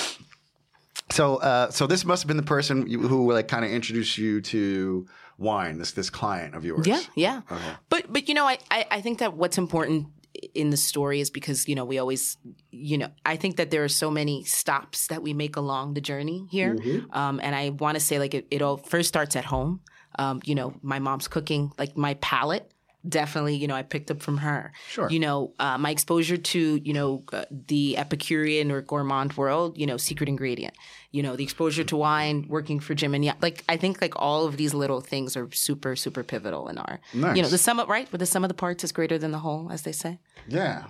So, 1.10 1.36
uh, 1.36 1.70
so 1.70 1.86
this 1.86 2.04
must 2.04 2.22
have 2.22 2.28
been 2.28 2.36
the 2.36 2.42
person 2.42 2.88
who 2.88 3.32
like 3.32 3.48
kind 3.48 3.64
of 3.64 3.70
introduced 3.70 4.18
you 4.18 4.40
to 4.40 5.06
wine. 5.38 5.78
This 5.78 5.92
this 5.92 6.10
client 6.10 6.54
of 6.54 6.64
yours. 6.64 6.86
Yeah, 6.86 7.00
yeah. 7.14 7.40
Okay. 7.50 7.72
But 7.88 8.12
but 8.12 8.28
you 8.28 8.34
know, 8.34 8.46
I, 8.46 8.58
I 8.70 8.86
I 8.90 9.00
think 9.00 9.18
that 9.18 9.34
what's 9.34 9.58
important 9.58 10.08
in 10.54 10.70
the 10.70 10.76
story 10.76 11.20
is 11.20 11.30
because 11.30 11.68
you 11.68 11.74
know 11.74 11.84
we 11.84 11.98
always 11.98 12.36
you 12.70 12.98
know 12.98 13.08
I 13.24 13.36
think 13.36 13.56
that 13.56 13.70
there 13.70 13.84
are 13.84 13.88
so 13.88 14.10
many 14.10 14.44
stops 14.44 15.08
that 15.08 15.22
we 15.22 15.32
make 15.34 15.56
along 15.56 15.94
the 15.94 16.00
journey 16.00 16.46
here, 16.50 16.76
um, 17.12 17.40
and 17.42 17.54
I 17.54 17.70
want 17.70 17.96
to 17.96 18.00
say 18.00 18.18
like 18.18 18.34
it, 18.34 18.46
it 18.50 18.62
all 18.62 18.76
first 18.76 19.08
starts 19.08 19.36
at 19.36 19.44
home. 19.44 19.80
Um, 20.16 20.40
you 20.44 20.54
know, 20.54 20.74
my 20.82 21.00
mom's 21.00 21.28
cooking, 21.28 21.72
like 21.78 21.96
my 21.96 22.14
palate. 22.14 22.70
Definitely, 23.06 23.56
you 23.56 23.66
know, 23.66 23.74
I 23.74 23.82
picked 23.82 24.10
up 24.10 24.22
from 24.22 24.38
her. 24.38 24.72
Sure. 24.88 25.10
You 25.10 25.20
know, 25.20 25.52
uh, 25.58 25.76
my 25.76 25.90
exposure 25.90 26.36
to, 26.36 26.80
you 26.82 26.92
know, 26.92 27.22
uh, 27.32 27.44
the 27.50 27.96
Epicurean 27.98 28.70
or 28.70 28.80
gourmand 28.80 29.36
world, 29.36 29.76
you 29.76 29.86
know, 29.86 29.96
secret 29.96 30.28
ingredient. 30.28 30.74
You 31.10 31.22
know, 31.22 31.36
the 31.36 31.44
exposure 31.44 31.84
to 31.84 31.96
wine, 31.96 32.46
working 32.48 32.80
for 32.80 32.94
Jim 32.94 33.14
and 33.14 33.24
yeah, 33.24 33.34
like 33.40 33.62
I 33.68 33.76
think 33.76 34.00
like 34.00 34.14
all 34.16 34.46
of 34.46 34.56
these 34.56 34.74
little 34.74 35.00
things 35.00 35.36
are 35.36 35.50
super, 35.52 35.96
super 35.96 36.22
pivotal 36.22 36.68
in 36.68 36.78
our, 36.78 37.00
nice. 37.12 37.36
you 37.36 37.42
know, 37.42 37.48
the 37.48 37.58
sum 37.58 37.78
of 37.78 37.88
right, 37.88 38.08
but 38.10 38.20
the 38.20 38.26
sum 38.26 38.42
of 38.42 38.48
the 38.48 38.54
parts 38.54 38.84
is 38.84 38.92
greater 38.92 39.18
than 39.18 39.30
the 39.30 39.38
whole, 39.38 39.70
as 39.70 39.82
they 39.82 39.92
say. 39.92 40.18
Yeah, 40.48 40.84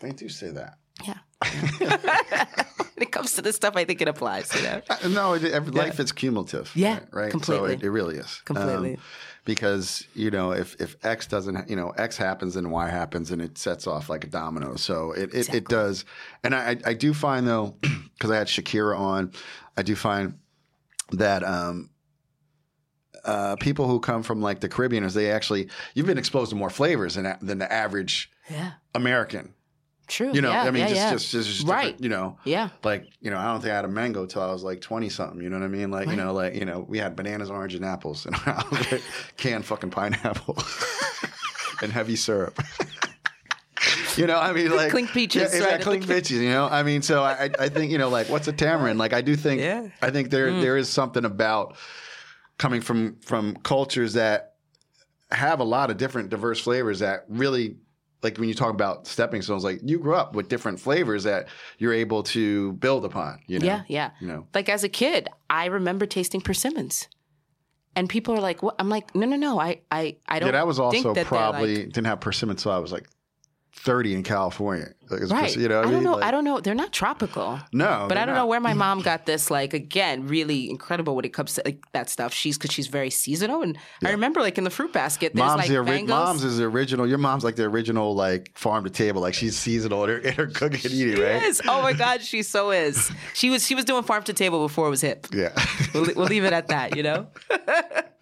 they 0.00 0.10
do 0.10 0.28
say 0.28 0.50
that. 0.50 0.78
Yeah. 1.04 1.18
when 1.78 3.02
it 3.02 3.12
comes 3.12 3.34
to 3.34 3.42
this 3.42 3.56
stuff, 3.56 3.76
I 3.76 3.84
think 3.84 4.00
it 4.02 4.08
applies. 4.08 4.54
You 4.54 4.62
know. 4.62 4.82
Uh, 4.88 5.08
No, 5.08 5.34
it, 5.34 5.74
life 5.74 6.00
is 6.00 6.12
cumulative. 6.12 6.70
Yeah, 6.74 6.94
right. 6.94 7.04
right? 7.12 7.30
completely. 7.30 7.68
So 7.70 7.74
it, 7.74 7.82
it 7.82 7.90
really 7.90 8.16
is 8.16 8.42
Completely. 8.44 8.94
Um, 8.94 9.00
because 9.44 10.06
you 10.14 10.30
know, 10.30 10.52
if 10.52 10.80
if 10.80 10.96
X 11.04 11.26
doesn't, 11.26 11.68
you 11.68 11.76
know, 11.76 11.90
X 11.90 12.16
happens 12.16 12.56
and 12.56 12.70
Y 12.70 12.88
happens, 12.88 13.30
and 13.30 13.40
it 13.40 13.56
sets 13.56 13.86
off 13.86 14.10
like 14.10 14.24
a 14.24 14.26
domino. 14.28 14.76
So 14.76 15.12
it 15.12 15.34
it, 15.34 15.54
it 15.54 15.68
does. 15.68 16.04
And 16.44 16.54
I 16.54 16.76
I 16.84 16.94
do 16.94 17.14
find 17.14 17.46
though, 17.48 17.74
because 18.14 18.30
I 18.30 18.36
had 18.36 18.46
Shakira 18.48 18.98
on, 18.98 19.32
I 19.76 19.82
do 19.82 19.96
find 19.96 20.38
that 21.12 21.42
um 21.42 21.90
uh, 23.24 23.56
people 23.56 23.86
who 23.86 24.00
come 24.00 24.22
from 24.22 24.40
like 24.40 24.60
the 24.60 24.68
Caribbean 24.68 25.04
is 25.04 25.14
they 25.14 25.30
actually 25.30 25.68
you've 25.94 26.06
been 26.06 26.18
exposed 26.18 26.50
to 26.50 26.56
more 26.56 26.70
flavors 26.70 27.14
than 27.16 27.36
than 27.42 27.58
the 27.58 27.70
average 27.70 28.30
Yeah. 28.50 28.72
American. 28.94 29.54
True. 30.10 30.32
You 30.34 30.40
know, 30.42 30.50
yeah, 30.50 30.64
I 30.64 30.70
mean, 30.72 30.80
yeah, 30.80 30.88
just, 30.88 30.96
yeah. 30.96 31.10
just 31.12 31.30
just 31.30 31.48
just 31.48 31.68
Right. 31.68 31.94
You 32.00 32.08
know, 32.08 32.36
yeah. 32.44 32.70
like 32.82 33.06
you 33.20 33.30
know, 33.30 33.38
I 33.38 33.44
don't 33.52 33.60
think 33.60 33.70
I 33.72 33.76
had 33.76 33.84
a 33.84 33.88
mango 33.88 34.26
till 34.26 34.42
I 34.42 34.50
was 34.52 34.64
like 34.64 34.80
twenty 34.80 35.08
something. 35.08 35.40
You 35.40 35.48
know 35.48 35.58
what 35.58 35.64
I 35.64 35.68
mean? 35.68 35.92
Like 35.92 36.08
you 36.08 36.16
know, 36.16 36.32
like 36.32 36.54
you 36.56 36.64
know, 36.64 36.80
we 36.80 36.98
had 36.98 37.14
bananas, 37.14 37.48
orange, 37.48 37.76
and 37.76 37.84
apples, 37.84 38.26
and 38.26 38.34
I 38.34 38.64
was 38.70 38.90
like, 38.92 39.02
canned 39.36 39.64
fucking 39.64 39.90
pineapple 39.90 40.58
and 41.82 41.92
heavy 41.92 42.16
syrup. 42.16 42.58
you 44.16 44.26
know, 44.26 44.36
I 44.38 44.52
mean, 44.52 44.74
like 44.74 44.90
Cling 44.90 45.06
peaches, 45.06 45.42
Yeah, 45.42 45.48
right, 45.48 45.54
exactly, 45.54 45.84
cling 45.84 46.02
cl- 46.02 46.18
peaches. 46.18 46.38
You 46.40 46.50
know, 46.50 46.66
I 46.66 46.82
mean, 46.82 47.02
so 47.02 47.22
I 47.22 47.48
I- 47.58 47.68
think 47.68 47.92
you 47.92 47.98
know, 47.98 48.08
like 48.08 48.28
what's 48.28 48.48
a 48.48 48.52
tamarind? 48.52 48.98
Like 48.98 49.12
I 49.12 49.20
do 49.20 49.36
think 49.36 49.60
Yeah. 49.60 49.82
Mm. 49.82 49.92
I 50.02 50.10
think 50.10 50.30
there 50.30 50.60
there 50.60 50.76
is 50.76 50.88
something 50.88 51.24
about 51.24 51.76
coming 52.58 52.80
from 52.80 53.16
from 53.20 53.54
cultures 53.62 54.14
that 54.14 54.54
have 55.30 55.60
a 55.60 55.64
lot 55.64 55.90
of 55.90 55.96
different 55.96 56.30
diverse 56.30 56.58
flavors 56.60 56.98
that 56.98 57.24
really 57.28 57.76
like 58.22 58.36
when 58.38 58.48
you 58.48 58.54
talk 58.54 58.70
about 58.70 59.06
stepping 59.06 59.42
stones 59.42 59.64
like 59.64 59.80
you 59.82 59.98
grew 59.98 60.14
up 60.14 60.34
with 60.34 60.48
different 60.48 60.78
flavors 60.80 61.24
that 61.24 61.48
you're 61.78 61.92
able 61.94 62.22
to 62.22 62.72
build 62.74 63.04
upon 63.04 63.40
you 63.46 63.58
know 63.58 63.66
Yeah, 63.66 63.82
yeah. 63.88 64.10
you 64.20 64.26
know 64.28 64.46
Like 64.54 64.68
as 64.68 64.84
a 64.84 64.88
kid, 64.88 65.28
I 65.48 65.66
remember 65.66 66.06
tasting 66.06 66.40
persimmons. 66.40 67.08
And 67.96 68.08
people 68.08 68.34
are 68.36 68.40
like, 68.40 68.62
"What?" 68.62 68.76
I'm 68.78 68.88
like, 68.88 69.14
"No, 69.16 69.26
no, 69.26 69.34
no. 69.36 69.58
I, 69.58 69.80
I, 69.90 70.16
I 70.28 70.38
don't." 70.38 70.46
yeah 70.48 70.52
that 70.52 70.66
was 70.66 70.78
also 70.78 71.12
that 71.12 71.26
probably 71.26 71.76
like- 71.76 71.86
didn't 71.92 72.06
have 72.06 72.20
persimmon 72.20 72.54
until 72.56 72.70
i 72.72 72.78
was 72.78 72.92
like 72.92 73.08
30 73.72 74.14
in 74.14 74.22
California. 74.22 74.88
Like, 75.08 75.22
it's 75.22 75.32
Right. 75.32 75.56
You 75.56 75.68
know, 75.68 75.78
what 75.80 75.88
I 75.88 75.90
don't 75.90 76.04
know. 76.04 76.12
Like- 76.14 76.24
I 76.24 76.30
don't 76.30 76.44
know. 76.44 76.60
They're 76.60 76.74
not 76.74 76.92
tropical. 76.92 77.58
No, 77.72 78.06
But 78.08 78.16
I 78.18 78.26
don't 78.26 78.34
know 78.34 78.46
where 78.46 78.60
my 78.60 78.74
mom 78.74 79.00
got 79.10 79.26
this. 79.26 79.50
Like 79.50 79.74
again, 79.74 80.26
really 80.26 80.70
incredible 80.70 81.16
when 81.16 81.24
it 81.24 81.32
comes 81.32 81.54
to 81.54 81.62
like 81.64 81.82
that 81.92 82.08
stuff. 82.10 82.32
She's 82.32 82.56
because 82.58 82.72
she's 82.72 82.86
very 82.86 83.10
seasonal, 83.10 83.62
and 83.62 83.76
I 84.04 84.10
remember 84.10 84.40
like 84.40 84.58
in 84.58 84.64
the 84.64 84.70
fruit 84.70 84.92
basket, 84.92 85.32
there's 85.34 85.46
Mom's 85.46 85.58
like 85.58 85.68
the 85.68 85.78
ori- 85.78 86.02
mom's 86.04 86.44
is 86.44 86.58
the 86.58 86.64
original. 86.64 87.08
Your 87.08 87.18
mom's 87.18 87.42
like 87.42 87.56
the 87.56 87.64
original 87.64 88.14
like 88.14 88.52
farm 88.56 88.84
to 88.84 88.90
table. 88.90 89.20
Like 89.20 89.34
she's 89.34 89.56
seasonal 89.56 90.04
in 90.04 90.10
her, 90.10 90.18
in 90.18 90.34
her 90.34 90.46
cooking 90.46 90.80
and 90.84 90.92
eating, 90.94 91.14
right? 91.14 91.42
Yes. 91.42 91.60
Oh 91.66 91.82
my 91.82 91.92
God, 91.92 92.22
she 92.30 92.42
so 92.42 92.70
is. 92.70 93.10
She 93.34 93.50
was 93.50 93.66
she 93.66 93.74
was 93.74 93.84
doing 93.84 94.02
farm 94.04 94.22
to 94.24 94.32
table 94.32 94.64
before 94.66 94.86
it 94.86 94.90
was 94.90 95.00
hip. 95.00 95.26
Yeah. 95.32 95.52
We'll, 95.94 96.06
we'll 96.14 96.26
leave 96.26 96.44
it 96.44 96.52
at 96.52 96.68
that. 96.68 96.96
You 96.96 97.02
know. 97.02 97.26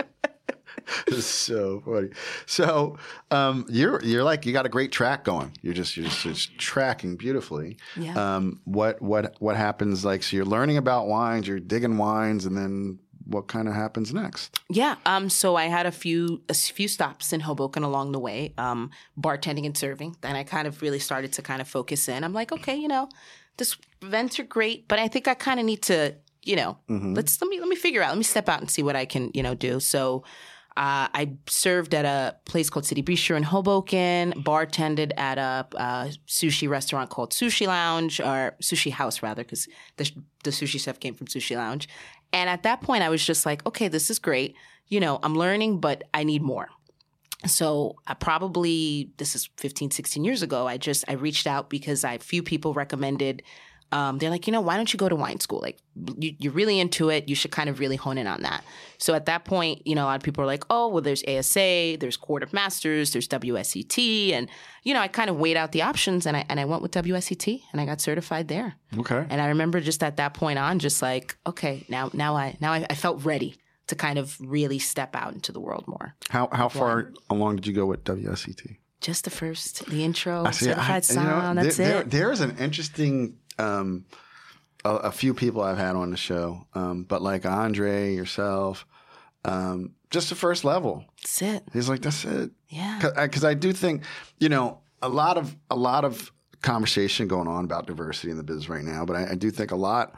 It's 1.06 1.26
so 1.26 1.80
funny. 1.84 2.10
So 2.46 2.98
um, 3.30 3.66
you're 3.68 4.02
you're 4.04 4.24
like 4.24 4.46
you 4.46 4.52
got 4.52 4.66
a 4.66 4.68
great 4.68 4.92
track 4.92 5.24
going. 5.24 5.52
You're 5.62 5.74
just 5.74 5.96
you're 5.96 6.06
just, 6.06 6.22
just 6.22 6.58
tracking 6.58 7.16
beautifully. 7.16 7.76
Yeah. 7.96 8.14
Um, 8.36 8.60
what 8.64 9.00
what 9.02 9.34
what 9.40 9.56
happens? 9.56 10.04
Like 10.04 10.22
so, 10.22 10.36
you're 10.36 10.46
learning 10.46 10.76
about 10.76 11.06
wines. 11.06 11.46
You're 11.46 11.60
digging 11.60 11.98
wines, 11.98 12.46
and 12.46 12.56
then 12.56 12.98
what 13.28 13.46
kind 13.46 13.68
of 13.68 13.74
happens 13.74 14.12
next? 14.12 14.58
Yeah. 14.70 14.96
Um. 15.06 15.28
So 15.28 15.56
I 15.56 15.66
had 15.66 15.86
a 15.86 15.92
few 15.92 16.42
a 16.48 16.54
few 16.54 16.88
stops 16.88 17.32
in 17.32 17.40
Hoboken 17.40 17.82
along 17.82 18.12
the 18.12 18.18
way, 18.18 18.54
um, 18.58 18.90
bartending 19.20 19.66
and 19.66 19.76
serving. 19.76 20.16
Then 20.22 20.36
I 20.36 20.44
kind 20.44 20.66
of 20.66 20.82
really 20.82 20.98
started 20.98 21.32
to 21.34 21.42
kind 21.42 21.60
of 21.60 21.68
focus 21.68 22.08
in. 22.08 22.24
I'm 22.24 22.32
like, 22.32 22.52
okay, 22.52 22.76
you 22.76 22.88
know, 22.88 23.08
this 23.58 23.76
events 24.02 24.38
are 24.40 24.44
great, 24.44 24.88
but 24.88 24.98
I 24.98 25.08
think 25.08 25.28
I 25.28 25.34
kind 25.34 25.60
of 25.60 25.66
need 25.66 25.82
to, 25.82 26.14
you 26.42 26.56
know, 26.56 26.78
let's 26.88 27.40
let 27.40 27.48
me 27.48 27.60
let 27.60 27.68
me 27.68 27.76
figure 27.76 28.02
out. 28.02 28.08
Let 28.08 28.18
me 28.18 28.24
step 28.24 28.48
out 28.48 28.60
and 28.60 28.70
see 28.70 28.82
what 28.82 28.96
I 28.96 29.04
can, 29.04 29.30
you 29.34 29.42
know, 29.42 29.54
do. 29.54 29.80
So. 29.80 30.24
Uh, 30.78 31.10
I 31.12 31.32
served 31.48 31.92
at 31.92 32.04
a 32.04 32.36
place 32.44 32.70
called 32.70 32.86
City 32.86 33.02
Bistro 33.02 33.36
in 33.36 33.42
Hoboken, 33.42 34.32
bartended 34.44 35.10
at 35.18 35.36
a 35.36 35.66
uh, 35.76 36.04
sushi 36.28 36.68
restaurant 36.68 37.10
called 37.10 37.32
Sushi 37.32 37.66
Lounge, 37.66 38.20
or 38.20 38.54
Sushi 38.62 38.92
House 38.92 39.20
rather, 39.20 39.42
because 39.42 39.66
the, 39.96 40.08
the 40.44 40.50
sushi 40.50 40.78
chef 40.78 41.00
came 41.00 41.14
from 41.14 41.26
Sushi 41.26 41.56
Lounge. 41.56 41.88
And 42.32 42.48
at 42.48 42.62
that 42.62 42.80
point, 42.80 43.02
I 43.02 43.08
was 43.08 43.26
just 43.26 43.44
like, 43.44 43.66
okay, 43.66 43.88
this 43.88 44.08
is 44.08 44.20
great. 44.20 44.54
You 44.86 45.00
know, 45.00 45.18
I'm 45.24 45.34
learning, 45.34 45.80
but 45.80 46.04
I 46.14 46.22
need 46.22 46.42
more. 46.42 46.68
So 47.44 47.96
I 48.06 48.14
probably, 48.14 49.10
this 49.16 49.34
is 49.34 49.50
15, 49.56 49.90
16 49.90 50.22
years 50.22 50.42
ago, 50.42 50.68
I 50.68 50.76
just, 50.76 51.04
I 51.08 51.14
reached 51.14 51.48
out 51.48 51.70
because 51.70 52.04
I, 52.04 52.18
few 52.18 52.44
people 52.44 52.72
recommended, 52.72 53.42
um, 53.90 54.18
they're 54.18 54.30
like, 54.30 54.46
you 54.46 54.52
know, 54.52 54.60
why 54.60 54.76
don't 54.76 54.92
you 54.92 54.98
go 54.98 55.08
to 55.08 55.16
wine 55.16 55.40
school? 55.40 55.60
Like, 55.60 55.78
you, 56.18 56.34
you're 56.38 56.52
really 56.52 56.78
into 56.78 57.08
it. 57.08 57.28
You 57.28 57.34
should 57.34 57.50
kind 57.50 57.70
of 57.70 57.80
really 57.80 57.96
hone 57.96 58.18
in 58.18 58.26
on 58.26 58.42
that. 58.42 58.62
So 58.98 59.14
at 59.14 59.26
that 59.26 59.44
point, 59.44 59.86
you 59.86 59.94
know, 59.94 60.04
a 60.04 60.06
lot 60.06 60.16
of 60.16 60.22
people 60.22 60.44
are 60.44 60.46
like, 60.46 60.64
oh, 60.68 60.88
well, 60.88 61.00
there's 61.02 61.24
ASA, 61.24 61.96
there's 61.98 62.16
Court 62.16 62.42
of 62.42 62.52
Masters, 62.52 63.12
there's 63.12 63.26
WSET. 63.28 64.32
And, 64.32 64.48
you 64.82 64.92
know, 64.92 65.00
I 65.00 65.08
kind 65.08 65.30
of 65.30 65.36
weighed 65.36 65.56
out 65.56 65.72
the 65.72 65.82
options 65.82 66.26
and 66.26 66.36
I, 66.36 66.44
and 66.48 66.60
I 66.60 66.66
went 66.66 66.82
with 66.82 66.92
WSET 66.92 67.62
and 67.72 67.80
I 67.80 67.86
got 67.86 68.00
certified 68.00 68.48
there. 68.48 68.74
Okay. 68.98 69.24
And 69.28 69.40
I 69.40 69.46
remember 69.46 69.80
just 69.80 70.02
at 70.02 70.16
that 70.18 70.34
point 70.34 70.58
on, 70.58 70.78
just 70.78 71.00
like, 71.02 71.36
okay, 71.46 71.84
now 71.88 72.10
now 72.12 72.36
I 72.36 72.56
now 72.60 72.72
I, 72.72 72.86
I 72.90 72.94
felt 72.94 73.24
ready 73.24 73.56
to 73.86 73.94
kind 73.94 74.18
of 74.18 74.36
really 74.40 74.78
step 74.78 75.16
out 75.16 75.32
into 75.32 75.50
the 75.50 75.60
world 75.60 75.84
more. 75.86 76.14
How 76.28 76.48
how 76.52 76.68
far 76.68 77.12
along 77.30 77.56
did 77.56 77.66
you 77.66 77.72
go 77.72 77.86
with 77.86 78.04
WSET? 78.04 78.76
Just 79.00 79.24
the 79.24 79.30
first, 79.30 79.86
the 79.86 80.04
intro, 80.04 80.44
I 80.44 80.50
see. 80.50 80.70
I- 80.70 81.00
certified 81.00 81.08
you 81.08 81.30
know, 81.30 81.54
that's 81.62 81.76
there, 81.76 82.00
it. 82.00 82.10
There, 82.10 82.26
there's 82.26 82.40
an 82.40 82.56
interesting, 82.58 83.36
um, 83.58 84.04
a, 84.84 84.90
a 84.90 85.12
few 85.12 85.34
people 85.34 85.62
I've 85.62 85.78
had 85.78 85.96
on 85.96 86.10
the 86.10 86.16
show, 86.16 86.66
um, 86.74 87.04
but 87.04 87.22
like 87.22 87.46
Andre, 87.46 88.14
yourself, 88.14 88.86
um, 89.44 89.94
just 90.10 90.28
the 90.30 90.34
first 90.34 90.64
level. 90.64 91.04
that's 91.18 91.42
it. 91.42 91.64
He's 91.72 91.88
like, 91.88 92.02
that's 92.02 92.24
it. 92.24 92.50
Yeah. 92.68 93.10
Because 93.16 93.44
I 93.44 93.54
do 93.54 93.72
think, 93.72 94.02
you 94.38 94.48
know, 94.48 94.80
a 95.02 95.08
lot 95.08 95.36
of 95.36 95.56
a 95.70 95.76
lot 95.76 96.04
of 96.04 96.32
conversation 96.62 97.28
going 97.28 97.46
on 97.46 97.64
about 97.64 97.86
diversity 97.86 98.30
in 98.30 98.36
the 98.36 98.42
business 98.42 98.68
right 98.68 98.82
now, 98.82 99.04
but 99.04 99.16
I, 99.16 99.32
I 99.32 99.34
do 99.34 99.50
think 99.50 99.70
a 99.70 99.76
lot 99.76 100.14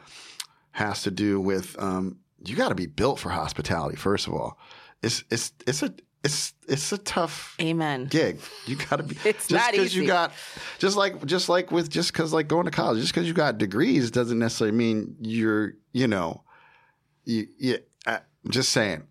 has 0.72 1.03
to 1.03 1.11
do 1.11 1.40
with 1.40 1.76
um, 1.83 2.18
you 2.44 2.57
got 2.57 2.70
to 2.70 2.74
be 2.74 2.87
built 2.87 3.18
for 3.18 3.29
hospitality. 3.29 3.96
First 3.96 4.26
of 4.26 4.35
all, 4.35 4.59
it's 5.03 5.24
it's 5.31 5.53
it's 5.66 5.83
a 5.83 5.92
it's 6.22 6.52
it's 6.68 6.92
a 6.92 6.98
tough 6.98 7.56
Amen. 7.61 8.06
gig. 8.06 8.38
You 8.66 8.76
got 8.76 8.96
to 8.96 9.02
be 9.02 9.16
It's 9.24 9.48
just 9.48 9.50
not 9.50 9.72
because 9.72 9.94
you 9.94 10.06
got 10.06 10.33
just 10.78 10.96
like 10.96 11.24
just 11.26 11.48
like 11.48 11.70
with 11.70 11.88
just 11.88 12.12
because 12.12 12.33
like 12.33 12.48
going 12.48 12.66
to 12.66 12.70
college, 12.70 13.00
just 13.00 13.14
because 13.14 13.26
you 13.26 13.35
got 13.35 13.59
degrees 13.59 14.11
doesn't 14.11 14.38
necessarily 14.38 14.76
mean 14.76 15.16
you're 15.20 15.74
you 15.92 16.06
know 16.06 16.42
you, 17.24 17.46
you 17.59 17.78
I'm 18.06 18.50
just 18.50 18.70
saying. 18.70 19.02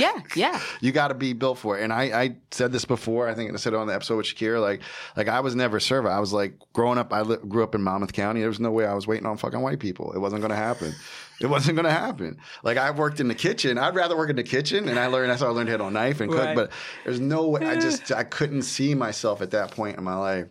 Yeah, 0.00 0.20
yeah. 0.36 0.60
you 0.80 0.92
got 0.92 1.08
to 1.08 1.14
be 1.14 1.32
built 1.32 1.58
for 1.58 1.78
it. 1.78 1.82
And 1.82 1.92
I, 1.92 2.02
I 2.22 2.36
said 2.50 2.72
this 2.72 2.84
before. 2.84 3.28
I 3.28 3.34
think 3.34 3.52
I 3.52 3.56
said 3.56 3.72
it 3.72 3.76
on 3.76 3.86
the 3.86 3.94
episode 3.94 4.16
with 4.18 4.26
Shakira. 4.26 4.60
Like, 4.60 4.82
like 5.16 5.28
I 5.28 5.40
was 5.40 5.54
never 5.54 5.76
a 5.78 5.80
server. 5.80 6.08
I 6.10 6.20
was 6.20 6.32
like 6.32 6.58
growing 6.72 6.98
up. 6.98 7.12
I 7.12 7.22
li- 7.22 7.38
grew 7.48 7.62
up 7.62 7.74
in 7.74 7.82
Monmouth 7.82 8.12
County. 8.12 8.40
There 8.40 8.48
was 8.48 8.60
no 8.60 8.70
way 8.70 8.86
I 8.86 8.94
was 8.94 9.06
waiting 9.06 9.26
on 9.26 9.36
fucking 9.36 9.60
white 9.60 9.80
people. 9.80 10.12
It 10.12 10.18
wasn't 10.18 10.40
going 10.42 10.50
to 10.50 10.56
happen. 10.56 10.94
It 11.40 11.46
wasn't 11.46 11.76
going 11.76 11.84
to 11.86 11.90
happen. 11.90 12.38
Like 12.62 12.76
I 12.78 12.90
worked 12.92 13.18
in 13.20 13.28
the 13.28 13.34
kitchen. 13.34 13.76
I'd 13.78 13.94
rather 13.96 14.16
work 14.16 14.30
in 14.30 14.36
the 14.36 14.42
kitchen. 14.44 14.88
And 14.88 14.98
I 14.98 15.06
learned. 15.08 15.30
That's 15.30 15.40
how 15.42 15.48
I 15.48 15.50
learned 15.50 15.68
how 15.68 15.78
to 15.78 15.90
knife 15.90 16.20
and 16.20 16.30
cook. 16.30 16.40
Right. 16.40 16.54
But 16.56 16.70
there's 17.04 17.20
no 17.20 17.48
way. 17.48 17.66
I 17.66 17.74
just 17.74 18.12
I 18.22 18.22
couldn't 18.24 18.62
see 18.62 18.94
myself 18.94 19.42
at 19.42 19.50
that 19.50 19.72
point 19.72 19.98
in 19.98 20.04
my 20.04 20.14
life, 20.16 20.46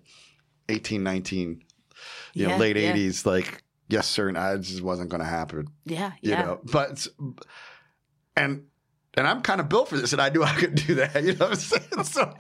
18, 0.70 1.02
19, 1.04 1.64
you 2.34 2.44
know, 2.48 2.50
Yeah, 2.54 2.58
late 2.58 2.76
yeah. 2.76 2.94
80s. 2.94 3.26
Like 3.26 3.64
yes, 3.88 4.08
sir. 4.08 4.28
And 4.28 4.38
I 4.38 4.58
just 4.58 4.82
wasn't 4.82 5.10
going 5.10 5.22
to 5.22 5.28
happen 5.28 5.68
Yeah, 5.86 5.98
yeah. 6.00 6.12
you 6.22 6.32
yeah. 6.32 6.42
know 6.44 6.60
but 6.64 7.08
and 8.36 8.64
and 9.16 9.28
i'm 9.28 9.42
kind 9.42 9.60
of 9.62 9.70
built 9.70 9.90
for 9.90 9.98
this 9.98 10.14
and 10.14 10.22
i 10.22 10.30
knew 10.30 10.44
i 10.44 10.54
could 10.54 10.76
do 10.76 10.96
that 10.96 11.16
you 11.24 11.34
know 11.36 11.48
what 11.48 11.52
i'm 11.52 11.56
saying 11.56 12.04
so 12.04 12.34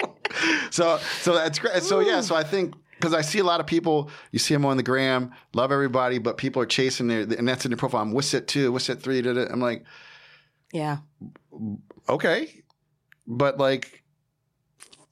so 0.72 1.00
so 1.22 1.34
that's 1.34 1.60
great 1.60 1.84
so 1.84 2.00
yeah 2.00 2.22
so 2.22 2.36
i 2.36 2.44
think 2.44 2.74
because 3.04 3.14
I 3.14 3.20
see 3.22 3.40
a 3.40 3.44
lot 3.44 3.60
of 3.60 3.68
people, 3.68 4.10
you 4.32 4.40
see 4.40 4.54
them 4.54 4.66
on 4.66 4.78
the 4.78 4.84
gram, 4.84 5.34
love 5.54 5.74
everybody, 5.74 6.20
but 6.20 6.38
people 6.38 6.62
are 6.62 6.66
chasing 6.66 7.08
their, 7.08 7.22
and 7.24 7.46
that's 7.46 7.66
in 7.66 7.72
their 7.72 7.78
profile. 7.78 8.02
I'm 8.02 8.14
WSET 8.14 8.48
two, 8.48 8.74
it 8.74 9.02
three. 9.02 9.22
Da, 9.22 9.34
da. 9.34 9.48
I'm 9.52 9.60
like, 9.60 9.84
Yeah. 10.72 11.00
okay, 12.08 12.64
but 13.28 13.58
like, 13.58 14.04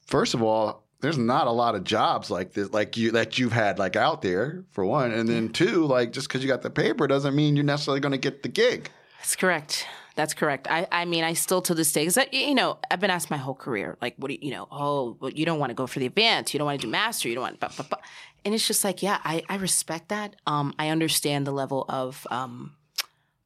first 0.06 0.32
of 0.32 0.42
all, 0.42 0.86
there's 1.00 1.18
not 1.18 1.48
a 1.48 1.50
lot 1.50 1.74
of 1.74 1.84
jobs 1.84 2.30
like 2.30 2.54
this, 2.54 2.72
like 2.72 2.96
you 2.96 3.10
that 3.10 3.38
you've 3.38 3.52
had 3.52 3.78
like 3.78 3.94
out 3.96 4.22
there 4.22 4.64
for 4.70 4.86
one, 4.86 5.12
and 5.12 5.28
then 5.28 5.50
two, 5.50 5.84
like 5.84 6.12
just 6.12 6.28
because 6.28 6.42
you 6.42 6.48
got 6.48 6.62
the 6.62 6.70
paper 6.70 7.06
doesn't 7.06 7.34
mean 7.34 7.56
you're 7.56 7.64
necessarily 7.64 8.00
going 8.00 8.12
to 8.12 8.18
get 8.18 8.42
the 8.42 8.48
gig. 8.48 8.88
That's 9.18 9.36
correct. 9.36 9.86
That's 10.14 10.34
correct. 10.34 10.66
I, 10.70 10.86
I 10.92 11.04
mean, 11.04 11.24
I 11.24 11.32
still 11.32 11.62
to 11.62 11.74
this 11.74 11.92
day, 11.92 12.02
because 12.06 12.18
you 12.32 12.54
know, 12.54 12.78
I've 12.90 13.00
been 13.00 13.10
asked 13.10 13.30
my 13.30 13.36
whole 13.38 13.54
career, 13.54 13.96
like, 14.02 14.14
what 14.18 14.28
do 14.28 14.34
you, 14.34 14.40
you 14.42 14.50
know? 14.50 14.68
Oh, 14.70 15.16
well, 15.20 15.30
you 15.30 15.46
don't 15.46 15.58
want 15.58 15.70
to 15.70 15.74
go 15.74 15.86
for 15.86 15.98
the 15.98 16.06
advance, 16.06 16.52
you 16.52 16.58
don't 16.58 16.66
want 16.66 16.80
to 16.80 16.86
do 16.86 16.90
master, 16.90 17.28
you 17.28 17.34
don't 17.34 17.42
want, 17.42 17.60
blah, 17.60 17.70
blah. 17.70 17.98
and 18.44 18.54
it's 18.54 18.66
just 18.66 18.84
like, 18.84 19.02
yeah, 19.02 19.18
I, 19.24 19.42
I 19.48 19.56
respect 19.56 20.10
that. 20.10 20.36
Um, 20.46 20.74
I 20.78 20.88
understand 20.88 21.46
the 21.46 21.52
level 21.52 21.86
of 21.88 22.26
um, 22.30 22.74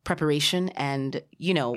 preparation, 0.05 0.71
and 0.71 1.23
you 1.39 1.55
know, 1.55 1.77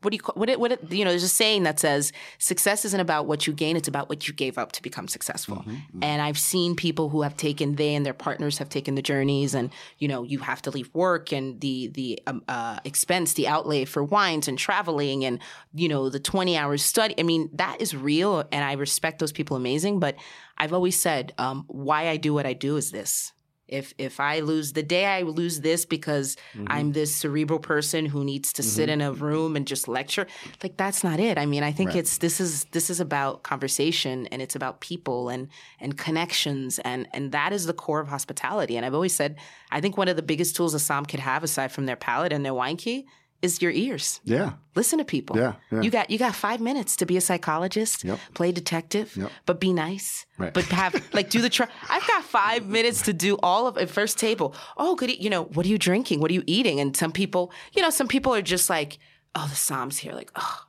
what 0.00 0.10
do 0.10 0.16
you 0.16 0.22
call 0.22 0.34
what? 0.34 0.48
It, 0.48 0.60
what 0.60 0.72
it, 0.72 0.92
you 0.92 1.04
know? 1.04 1.10
There's 1.10 1.22
a 1.22 1.28
saying 1.28 1.62
that 1.64 1.80
says, 1.80 2.12
"Success 2.38 2.84
isn't 2.84 3.00
about 3.00 3.26
what 3.26 3.46
you 3.46 3.52
gain; 3.52 3.76
it's 3.76 3.88
about 3.88 4.08
what 4.08 4.28
you 4.28 4.34
gave 4.34 4.58
up 4.58 4.72
to 4.72 4.82
become 4.82 5.08
successful." 5.08 5.64
And 6.02 6.22
I've 6.22 6.38
seen 6.38 6.76
people 6.76 7.08
who 7.08 7.22
have 7.22 7.36
taken 7.36 7.76
they 7.76 7.94
and 7.94 8.04
their 8.04 8.14
partners 8.14 8.58
have 8.58 8.68
taken 8.68 8.94
the 8.94 9.02
journeys, 9.02 9.54
and 9.54 9.70
you 9.98 10.08
know, 10.08 10.22
you 10.22 10.38
have 10.40 10.62
to 10.62 10.70
leave 10.70 10.90
work 10.94 11.32
and 11.32 11.60
the 11.60 11.88
the 11.88 12.20
um, 12.26 12.42
uh, 12.48 12.78
expense, 12.84 13.34
the 13.34 13.48
outlay 13.48 13.84
for 13.84 14.02
wines 14.02 14.48
and 14.48 14.58
traveling, 14.58 15.24
and 15.24 15.38
you 15.74 15.88
know, 15.88 16.08
the 16.08 16.20
20 16.20 16.56
hours 16.56 16.82
study. 16.82 17.14
I 17.18 17.22
mean, 17.22 17.50
that 17.54 17.80
is 17.80 17.94
real, 17.94 18.44
and 18.52 18.64
I 18.64 18.72
respect 18.72 19.18
those 19.18 19.32
people 19.32 19.56
amazing. 19.56 20.00
But 20.00 20.16
I've 20.58 20.72
always 20.72 21.00
said, 21.00 21.32
um, 21.38 21.64
why 21.66 22.08
I 22.08 22.16
do 22.16 22.34
what 22.34 22.46
I 22.46 22.52
do 22.52 22.76
is 22.76 22.90
this. 22.90 23.32
If 23.72 23.94
if 23.98 24.20
I 24.20 24.40
lose 24.40 24.74
the 24.74 24.82
day 24.82 25.06
I 25.06 25.22
lose 25.22 25.60
this 25.60 25.84
because 25.84 26.36
I'm 26.54 26.66
mm-hmm. 26.66 26.92
this 26.92 27.14
cerebral 27.14 27.58
person 27.58 28.06
who 28.06 28.22
needs 28.24 28.52
to 28.54 28.62
sit 28.62 28.88
mm-hmm. 28.88 29.00
in 29.00 29.08
a 29.08 29.12
room 29.12 29.56
and 29.56 29.66
just 29.66 29.88
lecture, 29.88 30.26
like 30.62 30.76
that's 30.76 31.02
not 31.02 31.18
it. 31.18 31.38
I 31.38 31.46
mean, 31.46 31.62
I 31.62 31.72
think 31.72 31.90
Right. 31.90 31.98
it's 31.98 32.18
this 32.18 32.40
is 32.40 32.64
this 32.66 32.90
is 32.90 33.00
about 33.00 33.42
conversation 33.42 34.26
and 34.28 34.42
it's 34.42 34.54
about 34.54 34.80
people 34.80 35.30
and 35.30 35.48
and 35.80 35.96
connections 35.96 36.78
and 36.80 37.08
and 37.12 37.32
that 37.32 37.52
is 37.52 37.66
the 37.66 37.72
core 37.72 38.00
of 38.00 38.08
hospitality. 38.08 38.76
And 38.76 38.84
I've 38.84 38.94
always 38.94 39.14
said 39.14 39.36
I 39.70 39.80
think 39.80 39.96
one 39.96 40.08
of 40.08 40.16
the 40.16 40.22
biggest 40.22 40.54
tools 40.54 40.74
a 40.74 40.78
som 40.78 41.06
could 41.06 41.20
have 41.20 41.42
aside 41.42 41.72
from 41.72 41.86
their 41.86 41.96
palate 41.96 42.32
and 42.32 42.44
their 42.44 42.54
wine 42.54 42.76
key 42.76 43.06
is 43.42 43.60
your 43.60 43.72
ears. 43.72 44.20
Yeah, 44.24 44.52
Listen 44.74 44.98
to 44.98 45.04
people. 45.04 45.36
Yeah, 45.36 45.54
yeah. 45.70 45.82
You 45.82 45.90
got 45.90 46.08
you 46.10 46.18
got 46.18 46.34
five 46.34 46.60
minutes 46.60 46.96
to 46.96 47.06
be 47.06 47.16
a 47.16 47.20
psychologist, 47.20 48.04
Yep. 48.04 48.18
play 48.34 48.52
detective, 48.52 49.16
Yep. 49.16 49.30
but 49.46 49.60
be 49.60 49.72
nice. 49.72 50.24
Right. 50.38 50.54
But 50.54 50.64
have 50.66 50.94
like 51.12 51.28
do 51.30 51.40
the 51.42 51.50
try. 51.50 51.66
I've 51.90 52.06
got 52.06 52.24
five 52.24 52.66
minutes 52.66 53.02
to 53.02 53.12
do 53.12 53.36
all 53.42 53.66
of 53.66 53.76
it. 53.76 53.90
First 53.90 54.18
table. 54.18 54.54
Oh, 54.76 54.94
good. 54.94 55.10
You 55.22 55.30
know 55.30 55.44
what 55.44 55.66
are 55.66 55.68
you 55.68 55.78
drinking? 55.78 56.20
What 56.20 56.30
are 56.30 56.34
you 56.34 56.44
eating? 56.46 56.80
And 56.80 56.96
some 56.96 57.12
people, 57.12 57.52
you 57.74 57.82
know, 57.82 57.90
some 57.90 58.08
people 58.08 58.34
are 58.34 58.42
just 58.42 58.70
like, 58.70 58.98
oh, 59.34 59.46
the 59.50 59.56
somm's 59.56 59.98
here. 59.98 60.14
Like, 60.14 60.30
oh, 60.36 60.60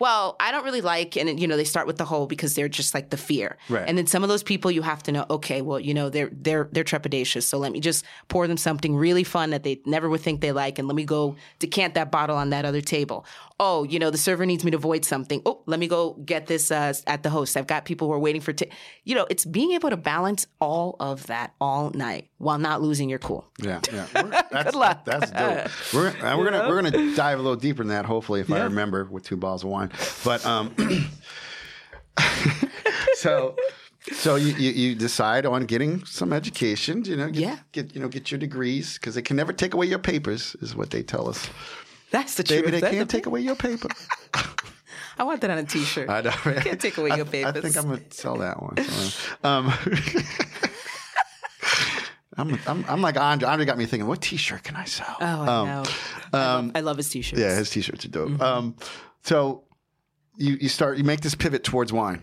Well, 0.00 0.36
I 0.40 0.50
don't 0.50 0.64
really 0.64 0.80
like, 0.80 1.16
and 1.16 1.38
you 1.38 1.46
know, 1.46 1.56
they 1.56 1.64
start 1.64 1.86
with 1.86 1.98
the 1.98 2.06
whole 2.06 2.26
because 2.26 2.54
they're 2.54 2.68
just 2.68 2.94
like 2.94 3.10
the 3.10 3.16
fear, 3.16 3.58
Right. 3.68 3.84
And 3.86 3.96
then 3.98 4.06
some 4.06 4.22
of 4.22 4.28
those 4.28 4.42
people, 4.42 4.70
you 4.70 4.82
have 4.82 5.02
to 5.04 5.12
know, 5.12 5.26
okay, 5.30 5.62
well, 5.62 5.78
you 5.78 5.94
know, 5.94 6.08
they're 6.08 6.30
they're 6.32 6.68
they're 6.72 6.84
trepidatious, 6.84 7.42
so 7.42 7.58
let 7.58 7.70
me 7.70 7.80
just 7.80 8.04
pour 8.28 8.46
them 8.46 8.56
something 8.56 8.96
really 8.96 9.24
fun 9.24 9.50
that 9.50 9.62
they 9.62 9.80
never 9.84 10.08
would 10.08 10.20
think 10.20 10.40
they 10.40 10.52
like, 10.52 10.78
and 10.78 10.88
let 10.88 10.94
me 10.94 11.04
go 11.04 11.36
decant 11.58 11.94
that 11.94 12.10
bottle 12.10 12.36
on 12.36 12.50
that 12.50 12.64
other 12.64 12.80
table. 12.80 13.26
Oh, 13.58 13.84
you 13.84 13.98
know, 13.98 14.10
the 14.10 14.18
server 14.18 14.46
needs 14.46 14.64
me 14.64 14.70
to 14.70 14.78
void 14.78 15.04
something. 15.04 15.42
Oh, 15.44 15.62
let 15.66 15.78
me 15.78 15.86
go 15.86 16.14
get 16.24 16.46
this 16.46 16.70
uh, 16.70 16.94
at 17.06 17.22
the 17.22 17.28
host. 17.30 17.56
I've 17.58 17.66
got 17.66 17.84
people 17.84 18.08
who 18.08 18.14
are 18.14 18.18
waiting 18.18 18.40
for, 18.40 18.54
t-. 18.54 18.70
you 19.04 19.14
know, 19.14 19.26
it's 19.28 19.44
being 19.44 19.72
able 19.72 19.90
to 19.90 19.98
balance 19.98 20.46
all 20.60 20.96
of 20.98 21.26
that 21.26 21.54
all 21.60 21.90
night 21.90 22.30
while 22.38 22.58
not 22.58 22.80
losing 22.80 23.10
your 23.10 23.18
cool. 23.18 23.46
Yeah, 23.62 23.80
yeah. 23.92 24.06
That's, 24.50 24.70
Good 24.70 24.74
luck. 24.74 25.04
That's 25.04 25.30
dope. 25.30 25.68
We're, 25.92 26.08
and 26.08 26.38
we're 26.38 26.50
gonna 26.50 26.68
we're 26.68 26.82
gonna 26.82 27.14
dive 27.14 27.38
a 27.38 27.42
little 27.42 27.56
deeper 27.56 27.82
in 27.82 27.88
that. 27.88 28.06
Hopefully, 28.06 28.40
if 28.40 28.50
I 28.50 28.62
remember 28.62 29.04
with 29.04 29.24
two 29.24 29.36
bottles 29.36 29.62
of 29.62 29.70
wine. 29.70 29.89
But 30.24 30.44
um, 30.46 30.74
so 33.14 33.56
so 34.12 34.36
you, 34.36 34.54
you 34.54 34.70
you 34.70 34.94
decide 34.94 35.46
on 35.46 35.64
getting 35.66 36.04
some 36.04 36.32
education. 36.32 37.04
You 37.04 37.16
know, 37.16 37.26
get, 37.30 37.40
Yeah. 37.42 37.58
get 37.72 37.94
you 37.94 38.00
know 38.00 38.08
get 38.08 38.30
your 38.30 38.38
degrees 38.38 38.94
because 38.94 39.14
they 39.14 39.22
can 39.22 39.36
never 39.36 39.52
take 39.52 39.74
away 39.74 39.86
your 39.86 39.98
papers, 39.98 40.56
is 40.60 40.74
what 40.74 40.90
they 40.90 41.02
tell 41.02 41.28
us. 41.28 41.48
That's 42.10 42.34
the 42.34 42.42
Baby, 42.42 42.62
truth. 42.62 42.72
they 42.72 42.80
That's 42.80 42.94
can't 42.94 43.08
the- 43.08 43.16
take 43.16 43.26
away 43.26 43.40
your 43.40 43.54
paper. 43.56 43.88
I 45.18 45.22
want 45.22 45.42
that 45.42 45.50
on 45.50 45.58
a 45.58 45.64
T-shirt. 45.64 46.08
I 46.08 46.22
know. 46.22 46.32
Right? 46.44 46.56
Can't 46.56 46.80
take 46.80 46.96
away 46.98 47.10
I- 47.10 47.16
your 47.16 47.26
papers. 47.26 47.56
I 47.56 47.60
think 47.60 47.76
I'm 47.76 47.84
gonna 47.84 48.00
sell 48.10 48.36
that 48.38 48.60
one. 48.62 48.76
Um, 49.44 49.72
I'm, 52.36 52.58
I'm, 52.66 52.84
I'm 52.88 53.02
like 53.02 53.18
Andre. 53.18 53.48
Andre 53.48 53.66
got 53.66 53.76
me 53.76 53.84
thinking, 53.86 54.06
what 54.08 54.22
T-shirt 54.22 54.62
can 54.62 54.76
I 54.76 54.84
sell? 54.84 55.16
Oh, 55.20 55.24
I 55.24 55.28
Um, 55.46 55.66
know. 55.66 55.84
I, 56.32 56.36
love, 56.54 56.70
I 56.76 56.80
love 56.80 56.96
his 56.96 57.10
t-shirts. 57.10 57.40
Yeah, 57.40 57.54
his 57.56 57.68
T-shirts 57.70 58.04
are 58.04 58.08
dope. 58.08 58.30
Mm-hmm. 58.30 58.42
Um, 58.42 58.76
so 59.24 59.64
you 60.40 60.56
you 60.60 60.68
start 60.68 60.98
you 60.98 61.04
make 61.04 61.20
this 61.20 61.34
pivot 61.34 61.62
towards 61.64 61.92
wine. 61.92 62.22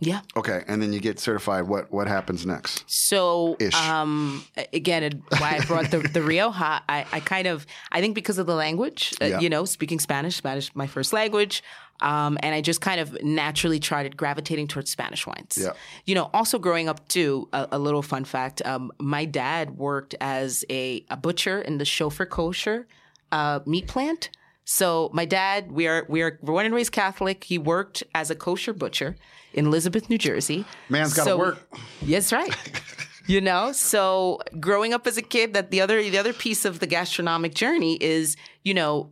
yeah. 0.00 0.20
Okay, 0.36 0.64
and 0.66 0.80
then 0.82 0.92
you 0.94 1.00
get 1.00 1.20
certified. 1.20 1.64
What 1.68 1.92
what 1.92 2.08
happens 2.08 2.44
next? 2.46 2.84
So, 2.86 3.56
Ish. 3.60 3.74
um, 3.74 4.42
again, 4.72 5.02
it- 5.02 5.20
why 5.38 5.58
I 5.60 5.64
brought 5.66 5.90
the, 5.90 5.98
the 5.98 6.22
Rioja, 6.22 6.82
I, 6.88 7.04
I 7.12 7.20
kind 7.20 7.46
of, 7.46 7.66
I 7.92 8.00
think 8.00 8.14
because 8.14 8.38
of 8.38 8.46
the 8.46 8.54
language, 8.54 9.14
uh, 9.20 9.26
Yeah. 9.26 9.40
you 9.40 9.50
know, 9.50 9.64
speaking 9.66 10.00
Spanish, 10.00 10.36
Spanish, 10.36 10.74
my 10.74 10.86
first 10.86 11.12
language. 11.12 11.62
Um, 12.02 12.38
and 12.42 12.54
I 12.54 12.62
just 12.62 12.80
kind 12.80 12.98
of 12.98 13.22
naturally 13.22 13.78
started 13.78 14.16
gravitating 14.16 14.68
towards 14.68 14.90
Spanish 14.90 15.26
wines. 15.26 15.58
Yeah. 15.60 15.72
You 16.06 16.14
know, 16.14 16.30
also 16.32 16.58
growing 16.58 16.88
up 16.88 17.06
too, 17.08 17.46
a, 17.52 17.68
a 17.72 17.78
little 17.78 18.00
fun 18.00 18.24
fact, 18.24 18.62
um, 18.64 18.90
my 18.98 19.26
dad 19.26 19.76
worked 19.76 20.14
as 20.18 20.64
a, 20.70 21.04
a 21.10 21.16
butcher 21.18 21.60
in 21.60 21.76
the 21.76 21.84
chauffeur 21.84 22.24
kosher 22.24 22.86
uh, 23.32 23.60
meat 23.66 23.86
plant. 23.86 24.30
So 24.72 25.10
my 25.12 25.24
dad, 25.24 25.72
we 25.72 25.88
are 25.88 26.06
we 26.08 26.22
are 26.22 26.38
born 26.44 26.64
and 26.64 26.72
raised 26.72 26.92
Catholic. 26.92 27.42
He 27.42 27.58
worked 27.58 28.04
as 28.14 28.30
a 28.30 28.36
kosher 28.36 28.72
butcher 28.72 29.16
in 29.52 29.66
Elizabeth, 29.66 30.08
New 30.08 30.16
Jersey. 30.16 30.64
Man's 30.88 31.12
gotta 31.12 31.30
So- 31.30 31.38
work. 31.38 31.68
Yes, 32.02 32.32
right. 32.32 32.54
you 33.26 33.40
know, 33.40 33.72
so 33.72 34.40
growing 34.58 34.92
up 34.92 35.06
as 35.06 35.16
a 35.16 35.22
kid, 35.22 35.54
that 35.54 35.70
the 35.70 35.80
other 35.80 36.02
the 36.02 36.18
other 36.18 36.32
piece 36.32 36.64
of 36.64 36.80
the 36.80 36.86
gastronomic 36.86 37.54
journey 37.54 37.96
is, 38.00 38.36
you 38.64 38.74
know, 38.74 39.10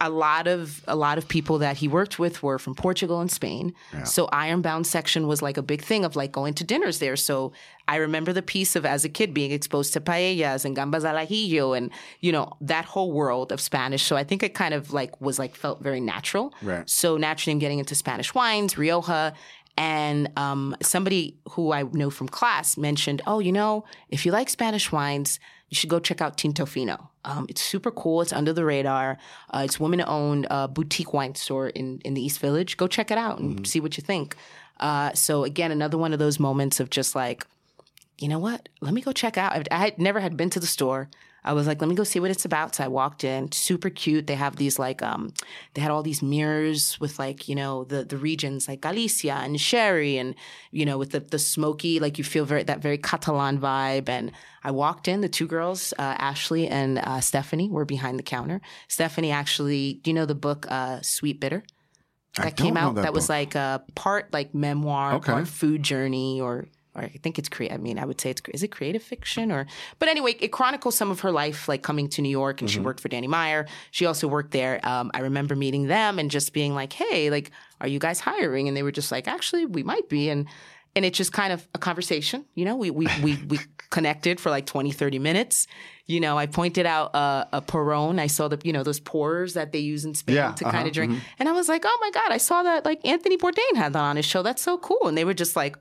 a 0.00 0.10
lot 0.10 0.46
of 0.46 0.82
a 0.88 0.96
lot 0.96 1.18
of 1.18 1.28
people 1.28 1.58
that 1.58 1.76
he 1.76 1.88
worked 1.88 2.18
with 2.18 2.42
were 2.42 2.58
from 2.58 2.74
Portugal 2.74 3.20
and 3.20 3.30
Spain. 3.30 3.72
So 4.04 4.28
Ironbound 4.32 4.86
section 4.86 5.26
was 5.26 5.42
like 5.42 5.56
a 5.56 5.62
big 5.62 5.82
thing 5.82 6.04
of 6.04 6.16
like 6.16 6.32
going 6.32 6.54
to 6.54 6.64
dinners 6.64 6.98
there. 6.98 7.16
So 7.16 7.52
I 7.86 7.96
remember 7.96 8.32
the 8.32 8.42
piece 8.42 8.76
of 8.76 8.86
as 8.86 9.04
a 9.04 9.08
kid 9.08 9.34
being 9.34 9.50
exposed 9.50 9.92
to 9.94 10.00
paellas 10.00 10.64
and 10.64 10.76
gambas 10.76 11.04
al 11.04 11.16
ajillo 11.16 11.76
and 11.76 11.90
you 12.20 12.30
know 12.30 12.52
that 12.60 12.84
whole 12.84 13.12
world 13.12 13.52
of 13.52 13.60
Spanish. 13.60 14.02
So 14.02 14.16
I 14.16 14.24
think 14.24 14.42
it 14.42 14.54
kind 14.54 14.74
of 14.74 14.92
like 14.92 15.20
was 15.20 15.38
like 15.38 15.54
felt 15.56 15.82
very 15.82 16.00
natural. 16.00 16.54
Right. 16.62 16.88
So 16.88 17.16
naturally, 17.16 17.52
I'm 17.52 17.58
getting 17.58 17.78
into 17.78 17.94
Spanish 17.94 18.34
wines, 18.34 18.78
Rioja, 18.78 19.34
and 19.80 20.30
um, 20.36 20.76
somebody 20.82 21.38
who 21.52 21.72
I 21.72 21.84
know 21.84 22.10
from 22.10 22.28
class 22.28 22.76
mentioned, 22.76 23.22
"Oh, 23.26 23.38
you 23.38 23.50
know, 23.50 23.86
if 24.10 24.26
you 24.26 24.30
like 24.30 24.50
Spanish 24.50 24.92
wines, 24.92 25.40
you 25.70 25.74
should 25.74 25.88
go 25.88 25.98
check 25.98 26.20
out 26.20 26.36
Tinto 26.36 26.66
Fino. 26.66 27.08
Um, 27.24 27.46
it's 27.48 27.62
super 27.62 27.90
cool. 27.90 28.20
It's 28.20 28.32
under 28.32 28.52
the 28.52 28.66
radar. 28.66 29.16
Uh, 29.48 29.62
it's 29.64 29.80
woman-owned 29.80 30.46
uh, 30.50 30.66
boutique 30.66 31.14
wine 31.14 31.34
store 31.34 31.68
in 31.70 31.98
in 32.04 32.12
the 32.12 32.20
East 32.20 32.40
Village. 32.40 32.76
Go 32.76 32.88
check 32.88 33.10
it 33.10 33.16
out 33.16 33.38
and 33.38 33.66
see 33.66 33.80
what 33.80 33.96
you 33.96 34.02
think." 34.02 34.36
Uh, 34.78 35.14
so 35.14 35.44
again, 35.44 35.72
another 35.72 35.96
one 35.96 36.12
of 36.12 36.18
those 36.18 36.38
moments 36.38 36.78
of 36.78 36.90
just 36.90 37.14
like, 37.14 37.46
you 38.18 38.28
know 38.28 38.38
what? 38.38 38.68
Let 38.82 38.92
me 38.92 39.00
go 39.00 39.12
check 39.12 39.38
out. 39.38 39.52
I, 39.52 39.62
I 39.70 39.78
had 39.78 39.98
never 39.98 40.20
had 40.20 40.36
been 40.36 40.50
to 40.50 40.60
the 40.60 40.66
store. 40.66 41.08
I 41.44 41.52
was 41.52 41.66
like, 41.66 41.80
let 41.80 41.88
me 41.88 41.94
go 41.94 42.04
see 42.04 42.20
what 42.20 42.30
it's 42.30 42.44
about. 42.44 42.74
So 42.74 42.84
I 42.84 42.88
walked 42.88 43.24
in, 43.24 43.50
super 43.52 43.90
cute. 43.90 44.26
They 44.26 44.34
have 44.34 44.56
these 44.56 44.78
like, 44.78 45.02
um, 45.02 45.32
they 45.74 45.80
had 45.80 45.90
all 45.90 46.02
these 46.02 46.22
mirrors 46.22 46.98
with 47.00 47.18
like, 47.18 47.48
you 47.48 47.54
know, 47.54 47.84
the 47.84 48.04
the 48.04 48.16
regions 48.16 48.68
like 48.68 48.80
Galicia 48.82 49.34
and 49.34 49.60
Sherry, 49.60 50.18
and 50.18 50.34
you 50.70 50.84
know, 50.84 50.98
with 50.98 51.10
the 51.10 51.20
the 51.20 51.38
smoky, 51.38 52.00
like 52.00 52.18
you 52.18 52.24
feel 52.24 52.44
very 52.44 52.62
that 52.64 52.80
very 52.80 52.98
Catalan 52.98 53.58
vibe. 53.58 54.08
And 54.08 54.32
I 54.64 54.70
walked 54.70 55.08
in. 55.08 55.20
The 55.20 55.28
two 55.28 55.46
girls, 55.46 55.92
uh, 55.98 56.16
Ashley 56.18 56.68
and 56.68 56.98
uh, 56.98 57.20
Stephanie, 57.20 57.70
were 57.70 57.84
behind 57.84 58.18
the 58.18 58.22
counter. 58.22 58.60
Stephanie 58.88 59.30
actually, 59.30 59.94
do 60.02 60.10
you 60.10 60.14
know 60.14 60.26
the 60.26 60.34
book 60.34 60.66
uh, 60.68 60.98
Sweetbitter? 61.00 61.62
I 62.38 62.44
that 62.44 62.56
don't 62.56 62.66
came 62.66 62.76
out 62.76 62.94
that 62.94 63.02
that, 63.02 63.12
was 63.12 63.28
like 63.28 63.54
a 63.54 63.82
part 63.94 64.32
like 64.32 64.54
memoir, 64.54 65.14
Okay. 65.14 65.32
part 65.32 65.48
food 65.48 65.82
journey, 65.82 66.40
or 66.40 66.66
or 66.94 67.02
I 67.02 67.08
think 67.22 67.38
it's 67.38 67.48
create. 67.48 67.72
I 67.72 67.76
mean, 67.76 67.98
I 67.98 68.04
would 68.04 68.20
say 68.20 68.30
it's 68.30 68.42
is 68.52 68.62
it 68.62 68.68
creative 68.68 69.02
fiction 69.02 69.52
or, 69.52 69.66
but 69.98 70.08
anyway, 70.08 70.36
it 70.40 70.48
chronicles 70.52 70.96
some 70.96 71.10
of 71.10 71.20
her 71.20 71.30
life, 71.30 71.68
like 71.68 71.82
coming 71.82 72.08
to 72.10 72.22
New 72.22 72.28
York, 72.30 72.60
and 72.60 72.68
Mm-hmm. 72.68 72.74
she 72.74 72.80
worked 72.84 73.00
for 73.00 73.08
Danny 73.08 73.28
Meyer. 73.28 73.66
She 73.92 74.06
also 74.06 74.26
worked 74.28 74.50
there. 74.50 74.80
Um, 74.86 75.10
I 75.14 75.20
remember 75.20 75.54
meeting 75.56 75.86
them 75.86 76.18
and 76.18 76.30
just 76.30 76.52
being 76.52 76.74
like, 76.74 76.92
"Hey, 76.92 77.30
like, 77.30 77.50
are 77.80 77.88
you 77.88 77.98
guys 77.98 78.20
hiring?" 78.20 78.68
And 78.68 78.76
they 78.76 78.82
were 78.82 78.92
just 78.92 79.12
like, 79.12 79.28
"Actually, 79.28 79.66
we 79.66 79.82
might 79.82 80.08
be." 80.08 80.28
And 80.30 80.46
and 80.96 81.04
it's 81.04 81.16
just 81.16 81.32
kind 81.32 81.52
of 81.52 81.68
a 81.72 81.78
conversation, 81.78 82.44
you 82.54 82.64
know. 82.64 82.74
We 82.76 82.90
we 82.90 83.06
we 83.22 83.36
we 83.48 83.58
connected 83.90 84.38
for 84.40 84.50
like 84.50 84.66
20, 84.66 84.92
30 84.92 85.18
minutes. 85.18 85.66
You 86.06 86.18
know, 86.20 86.36
I 86.38 86.46
pointed 86.46 86.86
out 86.86 87.14
uh, 87.14 87.44
a 87.52 87.62
porrón. 87.62 88.18
I 88.20 88.26
saw 88.26 88.48
the 88.48 88.58
you 88.64 88.72
know 88.72 88.82
those 88.82 88.98
pourers 88.98 89.54
that 89.54 89.70
they 89.70 89.78
use 89.78 90.04
in 90.04 90.14
Spain 90.14 90.34
Yeah, 90.36 90.52
to 90.52 90.64
uh-huh, 90.64 90.72
kind 90.76 90.88
of 90.88 90.92
drink, 90.94 91.20
and 91.38 91.48
I 91.48 91.52
was 91.52 91.68
like, 91.68 91.82
"Oh 91.86 91.98
my 92.00 92.10
god, 92.10 92.32
I 92.32 92.38
saw 92.38 92.64
that 92.64 92.84
like 92.84 93.00
Anthony 93.06 93.36
Bourdain 93.36 93.76
had 93.76 93.92
that 93.92 94.00
on 94.02 94.16
his 94.16 94.24
show. 94.24 94.42
That's 94.42 94.60
so 94.62 94.76
cool." 94.78 95.06
And 95.06 95.16
they 95.16 95.24
were 95.24 95.34
just 95.34 95.54
like, 95.54 95.76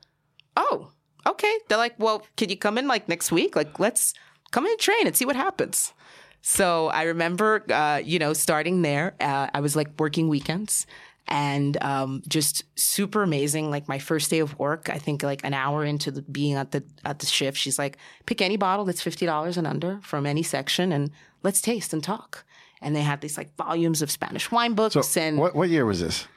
"Oh, 0.55 0.91
okay." 1.25 1.57
They're 1.67 1.77
like, 1.77 1.95
"Well, 1.97 2.25
can 2.37 2.49
you 2.49 2.57
come 2.57 2.77
in 2.77 2.87
like 2.87 3.09
next 3.09 3.31
week? 3.31 3.55
Like, 3.55 3.79
let's 3.79 4.13
come 4.51 4.65
in 4.65 4.71
and 4.71 4.79
train 4.79 5.07
and 5.07 5.15
see 5.15 5.25
what 5.25 5.35
happens." 5.35 5.93
So 6.41 6.87
I 6.87 7.03
remember, 7.03 7.65
uh, 7.69 8.01
you 8.03 8.17
know, 8.19 8.33
starting 8.33 8.81
there. 8.81 9.15
Uh, 9.19 9.47
I 9.53 9.59
was 9.59 9.75
like 9.75 9.89
working 9.99 10.29
weekends 10.29 10.87
and 11.29 11.81
um, 11.83 12.23
just 12.27 12.63
super 12.77 13.21
amazing. 13.23 13.69
Like 13.69 13.87
my 13.87 13.99
first 13.99 14.29
day 14.29 14.39
of 14.39 14.57
work, 14.57 14.89
I 14.89 14.97
think 14.97 15.21
like 15.23 15.41
an 15.43 15.53
hour 15.53 15.85
into 15.85 16.11
the, 16.11 16.23
being 16.23 16.55
at 16.55 16.71
the 16.71 16.83
at 17.05 17.19
the 17.19 17.25
shift, 17.25 17.57
she's 17.57 17.77
like, 17.77 17.97
"Pick 18.25 18.41
any 18.41 18.57
bottle 18.57 18.83
that's 18.83 19.01
fifty 19.01 19.25
dollars 19.25 19.57
and 19.57 19.67
under 19.67 19.99
from 20.01 20.25
any 20.25 20.43
section, 20.43 20.91
and 20.91 21.11
let's 21.43 21.61
taste 21.61 21.93
and 21.93 22.03
talk." 22.03 22.43
And 22.81 22.95
they 22.95 23.01
had 23.01 23.21
these 23.21 23.37
like 23.37 23.55
volumes 23.55 24.01
of 24.01 24.09
Spanish 24.09 24.51
wine 24.51 24.73
books 24.73 24.95
So 25.07 25.21
and 25.21 25.37
what 25.37 25.55
what 25.55 25.69
year 25.69 25.85
was 25.85 25.99
this? 25.99 26.27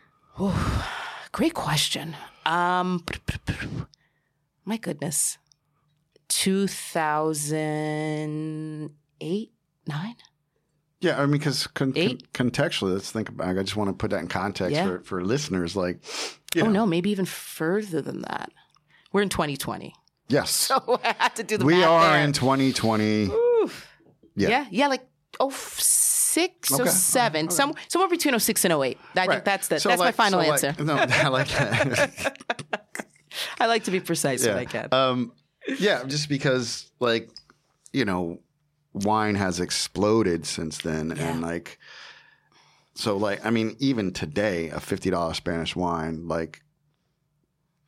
Great 1.33 1.55
question. 1.55 2.15
Um, 2.45 3.05
my 4.65 4.77
goodness, 4.77 5.39
two 6.29 6.67
thousand 7.63 8.91
eight, 9.21 9.53
nine. 9.87 10.17
Yeah, 11.01 11.19
I 11.21 11.23
mean, 11.27 11.33
because 11.33 11.67
con- 11.67 11.93
con- 11.93 12.19
contextually, 12.33 12.93
let's 12.95 13.11
think 13.11 13.29
about. 13.29 13.49
I 13.59 13.63
just 13.63 13.77
want 13.77 13.89
to 13.91 13.95
put 13.95 14.11
that 14.13 14.21
in 14.21 14.29
context 14.29 14.73
Yeah. 14.73 14.85
for, 14.87 15.01
for 15.01 15.25
listeners. 15.25 15.75
Like, 15.75 15.99
you 16.55 16.63
Oh 16.63 16.67
know, 16.67 16.73
no, 16.73 16.87
maybe 16.87 17.11
even 17.11 17.25
further 17.25 18.01
than 18.01 18.23
that. 18.23 18.53
We're 19.13 19.23
in 19.23 19.29
2020, 19.29 19.95
yes, 20.29 20.51
so 20.69 21.01
I 21.05 21.15
had 21.19 21.37
to 21.37 21.43
do 21.43 21.59
the 21.59 21.65
we 21.65 21.83
are 21.83 22.13
there. 22.15 22.25
in 22.25 22.33
2020. 22.33 23.25
Yeah. 24.35 24.49
yeah. 24.49 24.67
yeah, 24.71 24.87
like 24.89 25.07
oh 25.41 25.51
six 25.51 26.73
Okay. 26.73 26.83
or 26.83 26.87
seven, 26.87 27.51
some 27.51 27.75
somewhere 27.89 28.09
between 28.09 28.39
06 28.39 28.65
and 28.65 28.73
08. 28.73 28.79
I 29.15 29.21
Right. 29.21 29.29
think 29.31 29.45
that's 29.45 29.69
the 29.69 29.79
So 29.81 29.89
that's 29.91 29.99
my 30.01 30.13
final 30.13 30.41
so 30.43 30.49
like- 30.49 30.65
answer. 30.65 30.83
no, 30.85 30.95
I 31.11 31.29
like 31.29 31.49
that. 31.49 32.39
I 33.61 33.67
like 33.67 33.85
to 33.85 33.91
be 33.91 34.01
precise 34.01 34.45
when 34.47 34.57
I 34.57 34.65
can. 34.65 34.89
Um, 34.93 35.33
yeah, 35.79 36.05
just 36.05 36.29
because 36.29 36.91
like 37.01 37.31
you 37.93 38.05
know, 38.05 38.41
wine 38.93 39.35
has 39.35 39.61
exploded 39.61 40.47
since 40.47 40.79
then, 40.79 41.15
Yeah. 41.17 41.29
and 41.33 41.43
like, 41.43 41.79
so 42.95 43.17
like 43.17 43.45
I 43.45 43.51
mean, 43.51 43.77
even 43.79 44.13
today, 44.13 44.69
a 44.71 44.81
fifty 44.81 45.11
dollar 45.11 45.35
Spanish 45.35 45.77
wine 45.77 46.27
like 46.29 46.63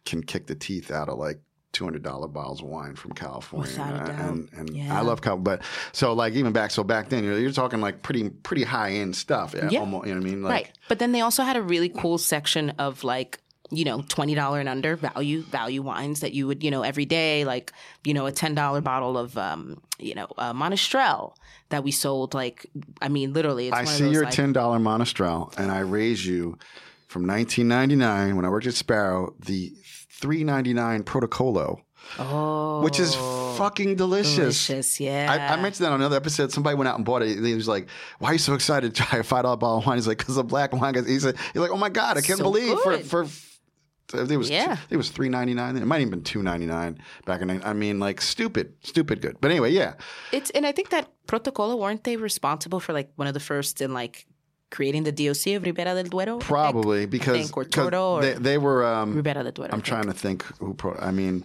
can 0.05 0.23
kick 0.23 0.47
the 0.47 0.55
teeth 0.55 0.91
out 0.91 1.09
of 1.09 1.19
like. 1.19 1.41
Two 1.73 1.83
hundred 1.83 2.05
dollar 2.05 2.29
bottles 2.29 2.63
of 2.63 2.69
wine 2.69 2.95
from 2.95 3.11
California, 3.15 3.69
Without 3.69 3.95
a 3.95 4.07
doubt. 4.13 4.21
and 4.31 4.49
and 4.53 4.77
Yeah. 4.77 4.97
I 4.97 5.01
love 5.03 5.23
Cal, 5.23 5.37
but 5.37 5.61
so 5.91 6.13
like 6.13 6.35
even 6.35 6.53
back 6.53 6.71
so 6.71 6.85
back 6.85 7.09
then 7.09 7.25
you're, 7.25 7.37
you're 7.37 7.51
talking 7.51 7.81
like 7.81 8.01
pretty 8.01 8.31
pretty 8.31 8.63
high 8.63 8.93
end 8.93 9.17
stuff, 9.17 9.57
yeah, 9.57 9.69
Yeah. 9.69 9.81
almost, 9.81 10.07
you 10.07 10.15
know 10.15 10.21
what 10.21 10.27
I 10.29 10.31
mean? 10.31 10.43
Like, 10.45 10.53
right. 10.53 10.73
But 10.89 11.01
then 11.01 11.11
they 11.11 11.21
also 11.21 11.43
had 11.43 11.57
a 11.57 11.63
really 11.63 11.89
cool 11.89 12.17
section 12.17 12.71
of 12.79 13.03
like, 13.03 13.41
you 13.77 13.85
know, 13.85 14.03
twenty 14.09 14.35
dollar 14.35 14.61
and 14.61 14.69
under 14.69 14.97
value 14.97 15.43
value 15.43 15.83
wines 15.83 16.21
that 16.21 16.33
you 16.33 16.47
would, 16.47 16.63
you 16.63 16.71
know, 16.71 16.83
every 16.83 17.05
day, 17.05 17.45
like, 17.45 17.73
you 18.05 18.15
know, 18.15 18.27
a 18.27 18.33
ten 18.33 18.55
dollar 18.55 18.81
bottle 18.81 19.17
of 19.19 19.37
um, 19.39 19.81
you 19.99 20.15
know, 20.15 20.27
uh, 20.39 20.53
Monastrell 20.53 21.35
that 21.71 21.83
we 21.83 21.91
sold 21.91 22.35
like 22.35 22.67
I 23.01 23.09
mean 23.09 23.33
literally 23.33 23.69
it's 23.69 23.77
I 23.77 23.85
one 23.85 23.87
see 23.95 24.05
those 24.05 24.13
your 24.15 24.25
like, 24.25 24.35
ten 24.35 24.53
dollar 24.53 24.79
monastrell, 24.79 25.57
and 25.59 25.71
I 25.73 25.81
raise 25.81 26.25
you 26.27 26.59
from 27.09 27.27
1999 27.27 28.37
when 28.37 28.45
I 28.45 28.49
worked 28.49 28.67
at 28.67 28.75
Sparrow, 28.75 29.35
the 29.39 29.73
3.99 30.21 31.05
Protocolo, 31.05 31.81
Oh, 32.19 32.83
which 32.83 33.01
is 33.01 33.15
fucking 33.57 33.97
delicious. 33.97 34.67
delicious. 34.67 35.01
Yeah, 35.01 35.27
I, 35.51 35.55
I 35.55 35.63
mentioned 35.63 35.87
that 35.87 35.93
on 35.93 36.01
another 36.01 36.17
episode. 36.17 36.53
Somebody 36.53 36.77
went 36.77 36.87
out 36.89 36.97
and 36.97 37.05
bought 37.05 37.23
it. 37.23 37.43
He 37.43 37.55
was 37.55 37.67
like, 37.67 37.89
"Why 38.19 38.29
are 38.31 38.33
you 38.35 38.39
so 38.39 38.53
excited 38.53 38.95
to 38.95 39.03
try 39.03 39.21
a 39.21 39.23
five 39.23 39.45
dollar 39.45 39.57
bottle 39.57 39.79
of 39.79 39.87
wine?" 39.87 39.97
He's 39.97 40.07
like, 40.07 40.19
"Cause 40.19 40.35
the 40.37 40.45
black 40.45 40.73
wine." 40.75 40.93
Guys. 40.93 41.07
He 41.07 41.19
said, 41.19 41.37
"He's 41.55 41.63
like, 41.63 41.71
oh 41.71 41.79
my 41.79 41.89
god, 41.89 42.19
I 42.19 42.21
can't 42.21 42.37
So 42.39 42.45
believe 42.45 42.77
good. 42.77 43.05
for 43.07 43.25
for." 43.27 43.31
It 44.13 44.37
was 44.37 44.51
Yeah. 44.51 44.77
it 44.91 44.97
was 44.97 45.09
three 45.11 45.29
ninety 45.29 45.55
nine. 45.55 45.77
It 45.77 45.87
might 45.87 46.01
even 46.01 46.11
been 46.11 46.23
two 46.23 46.43
ninety 46.43 46.67
nine 46.67 46.99
back 47.25 47.41
in. 47.41 47.51
I 47.65 47.73
mean, 47.73 47.99
like 47.99 48.21
stupid, 48.21 48.75
stupid 48.83 49.21
good. 49.23 49.37
But 49.41 49.51
anyway, 49.51 49.71
yeah, 49.73 49.95
It's 50.33 50.51
and 50.51 50.67
I 50.67 50.73
think 50.73 50.91
that 50.91 51.09
Protocolo 51.27 51.77
weren't 51.77 52.05
they 52.05 52.17
responsible 52.17 52.81
for 52.81 52.93
like 52.93 53.11
one 53.17 53.27
of 53.29 53.35
the 53.35 53.41
first 53.41 53.81
in 53.81 53.95
like 53.95 54.27
creating 54.71 55.05
the 55.05 55.13
DOC 55.13 55.55
of 55.57 55.63
Ribera 55.65 55.95
del 55.95 56.05
Duero? 56.05 56.37
I 56.37 56.39
think? 56.39 56.43
probably 56.45 57.07
because 57.07 57.37
think, 57.37 57.57
or 57.57 57.65
Toro 57.65 58.17
or- 58.17 58.23
they, 58.23 58.35
they 58.35 58.59
were. 58.59 58.85
Um, 58.85 59.15
Ribera 59.17 59.43
del 59.43 59.53
Duero. 59.53 59.71
I'm 59.73 59.83
trying 59.83 60.05
to 60.07 60.13
think 60.13 60.43
who. 60.59 60.75
Pro, 60.75 60.95
I 60.97 61.11
mean, 61.11 61.45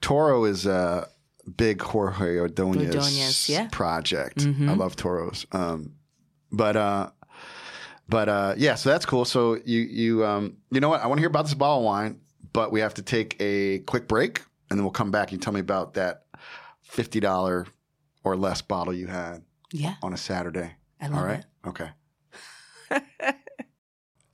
Toro 0.00 0.44
is 0.44 0.64
a 0.64 1.08
big 1.56 1.82
Jorge 1.82 2.38
Ordonez, 2.38 2.86
Ordonez, 2.94 3.48
yeah. 3.48 3.60
Mm-hmm. 3.62 3.68
project. 3.70 4.46
I 4.46 4.74
love 4.74 4.96
Toros. 4.96 5.46
Um, 5.52 5.92
but 6.52 6.76
uh, 6.76 7.10
but 8.08 8.28
uh, 8.28 8.54
yeah, 8.56 8.74
so 8.74 8.90
that's 8.90 9.04
cool. 9.06 9.24
So 9.24 9.58
you 9.64 9.80
you 9.80 10.24
um, 10.26 10.56
you 10.70 10.80
know 10.80 10.88
what? 10.88 11.02
I 11.02 11.06
want 11.06 11.18
to 11.18 11.22
hear 11.22 11.28
about 11.28 11.44
this 11.44 11.54
bottle 11.54 11.78
of 11.78 11.84
wine, 11.84 12.20
but 12.52 12.72
we 12.72 12.80
have 12.80 12.94
to 12.94 13.02
take 13.02 13.36
a 13.40 13.80
quick 13.80 14.08
break, 14.08 14.42
and 14.70 14.78
then 14.78 14.84
we'll 14.84 14.92
come 14.92 15.10
back 15.10 15.32
and 15.32 15.40
tell 15.42 15.52
me 15.52 15.60
about 15.60 15.94
that 15.94 16.24
fifty 16.82 17.20
dollar 17.20 17.66
or 18.24 18.36
less 18.36 18.62
bottle 18.62 18.92
you 18.94 19.06
had 19.06 19.42
Yeah, 19.72 19.94
on 20.02 20.12
a 20.12 20.16
Saturday. 20.16 20.72
I 21.00 21.08
love 21.08 21.18
All 21.18 21.24
right. 21.24 21.40
it. 21.40 21.68
Okay. 21.68 21.90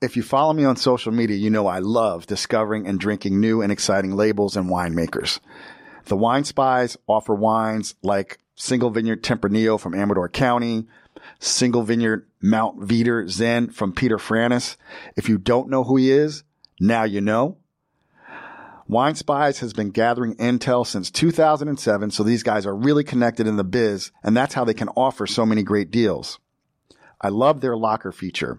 if 0.00 0.16
you 0.16 0.22
follow 0.22 0.52
me 0.52 0.64
on 0.64 0.76
social 0.76 1.12
media, 1.12 1.36
you 1.36 1.50
know 1.50 1.66
I 1.66 1.78
love 1.78 2.26
discovering 2.26 2.86
and 2.86 2.98
drinking 3.00 3.40
new 3.40 3.62
and 3.62 3.72
exciting 3.72 4.14
labels 4.16 4.56
and 4.56 4.68
winemakers. 4.70 5.40
The 6.06 6.16
Wine 6.16 6.44
Spies 6.44 6.96
offer 7.06 7.34
wines 7.34 7.94
like 8.02 8.38
Single 8.56 8.90
Vineyard 8.90 9.22
Tempranillo 9.22 9.80
from 9.80 9.94
Amador 9.94 10.28
County, 10.28 10.86
Single 11.38 11.82
Vineyard 11.82 12.26
Mount 12.40 12.80
Veeder 12.80 13.28
Zin 13.28 13.70
from 13.70 13.92
Peter 13.92 14.18
Franus. 14.18 14.76
If 15.16 15.28
you 15.28 15.38
don't 15.38 15.70
know 15.70 15.84
who 15.84 15.96
he 15.96 16.10
is, 16.10 16.44
now 16.80 17.04
you 17.04 17.20
know. 17.20 17.58
Wine 18.86 19.14
Spies 19.14 19.60
has 19.60 19.72
been 19.72 19.90
gathering 19.90 20.34
intel 20.36 20.86
since 20.86 21.10
2007, 21.10 22.10
so 22.10 22.22
these 22.22 22.42
guys 22.42 22.66
are 22.66 22.76
really 22.76 23.02
connected 23.02 23.46
in 23.46 23.56
the 23.56 23.64
biz, 23.64 24.12
and 24.22 24.36
that's 24.36 24.52
how 24.54 24.64
they 24.64 24.74
can 24.74 24.90
offer 24.90 25.26
so 25.26 25.46
many 25.46 25.62
great 25.62 25.90
deals. 25.90 26.38
I 27.20 27.28
love 27.28 27.62
their 27.62 27.76
locker 27.76 28.12
feature. 28.12 28.58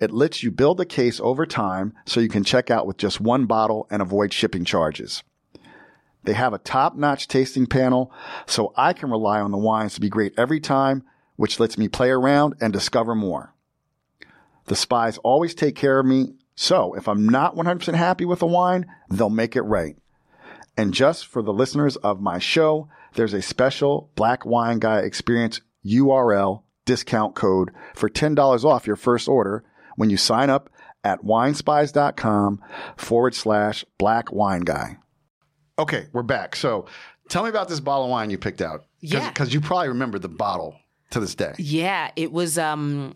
It 0.00 0.10
lets 0.10 0.42
you 0.42 0.50
build 0.50 0.80
a 0.80 0.86
case 0.86 1.20
over 1.20 1.44
time 1.44 1.92
so 2.06 2.20
you 2.20 2.30
can 2.30 2.44
check 2.44 2.70
out 2.70 2.86
with 2.86 2.96
just 2.96 3.20
one 3.20 3.44
bottle 3.44 3.86
and 3.90 4.00
avoid 4.00 4.32
shipping 4.32 4.64
charges. 4.64 5.22
They 6.24 6.32
have 6.32 6.54
a 6.54 6.58
top 6.58 6.96
notch 6.96 7.28
tasting 7.28 7.66
panel, 7.66 8.10
so 8.46 8.72
I 8.76 8.94
can 8.94 9.10
rely 9.10 9.40
on 9.40 9.50
the 9.50 9.58
wines 9.58 9.94
to 9.94 10.00
be 10.00 10.08
great 10.08 10.32
every 10.38 10.60
time, 10.60 11.04
which 11.36 11.60
lets 11.60 11.78
me 11.78 11.88
play 11.88 12.10
around 12.10 12.54
and 12.60 12.72
discover 12.72 13.14
more. 13.14 13.54
The 14.66 14.76
spies 14.76 15.18
always 15.18 15.54
take 15.54 15.76
care 15.76 15.98
of 15.98 16.06
me, 16.06 16.34
so 16.54 16.94
if 16.94 17.08
I'm 17.08 17.28
not 17.28 17.54
100% 17.54 17.94
happy 17.94 18.24
with 18.24 18.42
a 18.42 18.46
wine, 18.46 18.86
they'll 19.10 19.30
make 19.30 19.54
it 19.54 19.62
right. 19.62 19.96
And 20.76 20.92
just 20.92 21.26
for 21.26 21.42
the 21.42 21.52
listeners 21.52 21.96
of 21.96 22.20
my 22.20 22.38
show, 22.38 22.88
there's 23.14 23.32
a 23.32 23.42
special 23.42 24.10
Black 24.14 24.44
Wine 24.44 24.78
Guy 24.78 24.98
Experience 25.00 25.60
URL 25.86 26.62
discount 26.84 27.34
code 27.34 27.70
for 27.94 28.08
$10 28.08 28.64
off 28.64 28.86
your 28.86 28.96
first 28.96 29.28
order 29.28 29.64
when 29.96 30.10
you 30.10 30.16
sign 30.16 30.50
up 30.50 30.70
at 31.04 31.22
winespies.com 31.22 32.60
forward 32.96 33.34
slash 33.34 33.84
black 33.98 34.32
wine 34.32 34.62
guy. 34.62 34.98
Okay, 35.78 36.06
we're 36.12 36.22
back. 36.22 36.56
So 36.56 36.86
tell 37.28 37.42
me 37.44 37.48
about 37.48 37.68
this 37.68 37.80
bottle 37.80 38.04
of 38.04 38.10
wine 38.10 38.30
you 38.30 38.38
picked 38.38 38.60
out. 38.60 38.80
Cause, 38.80 38.86
Yeah. 39.00 39.28
Because 39.28 39.54
you 39.54 39.60
probably 39.60 39.88
remember 39.88 40.18
the 40.18 40.28
bottle 40.28 40.76
to 41.10 41.20
this 41.20 41.34
day. 41.34 41.54
Yeah, 41.58 42.10
it 42.16 42.32
was 42.32 42.58
um, 42.58 43.14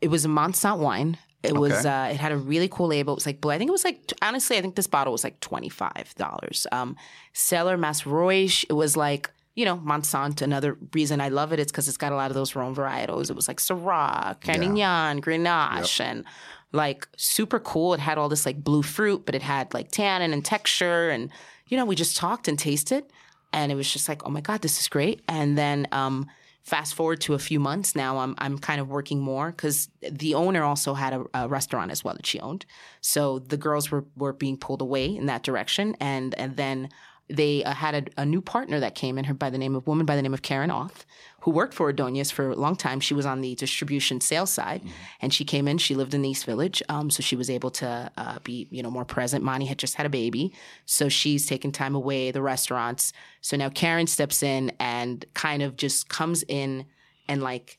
it 0.00 0.08
was 0.08 0.24
a 0.24 0.28
Montsant 0.28 0.78
wine. 0.78 1.18
It 1.42 1.54
was 1.54 1.86
uh, 1.86 2.08
it 2.10 2.16
had 2.16 2.32
a 2.32 2.36
really 2.36 2.68
cool 2.68 2.88
label. 2.88 3.14
It 3.14 3.16
was 3.16 3.26
like 3.26 3.40
blue. 3.40 3.52
I 3.52 3.58
think 3.58 3.68
it 3.68 3.72
was 3.72 3.84
like 3.84 4.12
honestly, 4.22 4.58
I 4.58 4.60
think 4.60 4.74
this 4.74 4.86
bottle 4.86 5.12
was 5.12 5.22
like 5.22 5.38
twenty 5.40 5.68
five 5.68 6.12
dollars. 6.16 6.66
Um, 6.72 6.96
Celler 7.32 7.78
Masroig. 7.78 8.64
It 8.68 8.72
was 8.72 8.96
like 8.96 9.30
you 9.54 9.64
know 9.64 9.76
Montsant. 9.76 10.42
Another 10.42 10.76
reason 10.92 11.20
I 11.20 11.28
love 11.28 11.52
it 11.52 11.60
is 11.60 11.66
because 11.68 11.86
it's 11.86 11.96
got 11.96 12.12
a 12.12 12.16
lot 12.16 12.30
of 12.30 12.34
those 12.34 12.56
Rhone 12.56 12.74
varietals. 12.74 13.30
It 13.30 13.36
was 13.36 13.46
like 13.46 13.58
Syrah, 13.58 14.40
Carignan, 14.40 15.22
Grenache, 15.22 16.00
and 16.00 16.24
like 16.72 17.06
super 17.16 17.60
cool. 17.60 17.94
It 17.94 18.00
had 18.00 18.18
all 18.18 18.28
this 18.28 18.44
like 18.44 18.62
blue 18.64 18.82
fruit, 18.82 19.24
but 19.24 19.36
it 19.36 19.42
had 19.42 19.72
like 19.72 19.92
tannin 19.92 20.32
and 20.32 20.44
texture, 20.44 21.08
and 21.08 21.30
you 21.68 21.76
know 21.76 21.84
we 21.84 21.94
just 21.94 22.16
talked 22.16 22.48
and 22.48 22.58
tasted, 22.58 23.04
and 23.52 23.70
it 23.70 23.76
was 23.76 23.90
just 23.92 24.08
like 24.08 24.26
oh 24.26 24.30
my 24.30 24.40
god, 24.40 24.62
this 24.62 24.80
is 24.80 24.88
great. 24.88 25.22
And 25.28 25.56
then 25.56 25.86
um, 25.92 26.26
fast 26.68 26.94
forward 26.94 27.20
to 27.22 27.34
a 27.34 27.38
few 27.38 27.58
months 27.58 27.96
now, 27.96 28.18
I'm 28.18 28.34
I'm 28.38 28.58
kind 28.58 28.80
of 28.80 28.88
working 28.88 29.20
more 29.20 29.50
because 29.50 29.88
the 30.00 30.34
owner 30.34 30.62
also 30.62 30.94
had 30.94 31.14
a, 31.14 31.24
a 31.34 31.48
restaurant 31.48 31.90
as 31.90 32.04
well 32.04 32.14
that 32.14 32.26
she 32.26 32.38
owned. 32.40 32.66
So 33.00 33.38
the 33.38 33.56
girls 33.56 33.90
were 33.90 34.04
were 34.16 34.32
being 34.32 34.56
pulled 34.56 34.82
away 34.82 35.06
in 35.16 35.26
that 35.26 35.42
direction, 35.42 35.96
and 36.00 36.34
and 36.38 36.56
then 36.56 36.90
they 37.30 37.64
uh, 37.64 37.72
had 37.74 37.94
a, 38.16 38.22
a 38.22 38.26
new 38.26 38.40
partner 38.40 38.80
that 38.80 38.94
came 38.94 39.18
in 39.18 39.24
her 39.24 39.34
by 39.34 39.50
the 39.50 39.58
name 39.58 39.74
of 39.74 39.86
woman 39.86 40.06
by 40.06 40.16
the 40.16 40.22
name 40.22 40.34
of 40.34 40.42
Karen 40.42 40.70
Oth, 40.70 41.04
who 41.40 41.50
worked 41.50 41.74
for 41.74 41.92
Adonias 41.92 42.32
for 42.32 42.50
a 42.50 42.54
long 42.54 42.74
time. 42.76 43.00
She 43.00 43.14
was 43.14 43.26
on 43.26 43.40
the 43.40 43.54
distribution 43.54 44.20
sales 44.20 44.50
side, 44.50 44.82
and 45.20 45.32
she 45.32 45.44
came 45.44 45.68
in. 45.68 45.78
She 45.78 45.94
lived 45.94 46.14
in 46.14 46.22
the 46.22 46.30
East 46.30 46.44
Village, 46.44 46.82
um, 46.88 47.10
so 47.10 47.22
she 47.22 47.36
was 47.36 47.50
able 47.50 47.70
to 47.72 48.10
uh, 48.16 48.38
be 48.44 48.66
you 48.70 48.82
know 48.82 48.90
more 48.90 49.04
present. 49.04 49.44
Monty 49.44 49.66
had 49.66 49.78
just 49.78 49.94
had 49.94 50.06
a 50.06 50.10
baby, 50.10 50.52
so 50.86 51.08
she's 51.08 51.46
taking 51.46 51.72
time 51.72 51.94
away 51.94 52.30
the 52.30 52.42
restaurants. 52.42 53.12
So 53.40 53.56
now 53.56 53.68
Karen 53.68 54.06
steps 54.06 54.42
in 54.42 54.72
and 54.80 55.24
kind 55.34 55.62
of 55.62 55.76
just 55.76 56.08
comes 56.08 56.42
in 56.48 56.86
and 57.28 57.42
like 57.42 57.76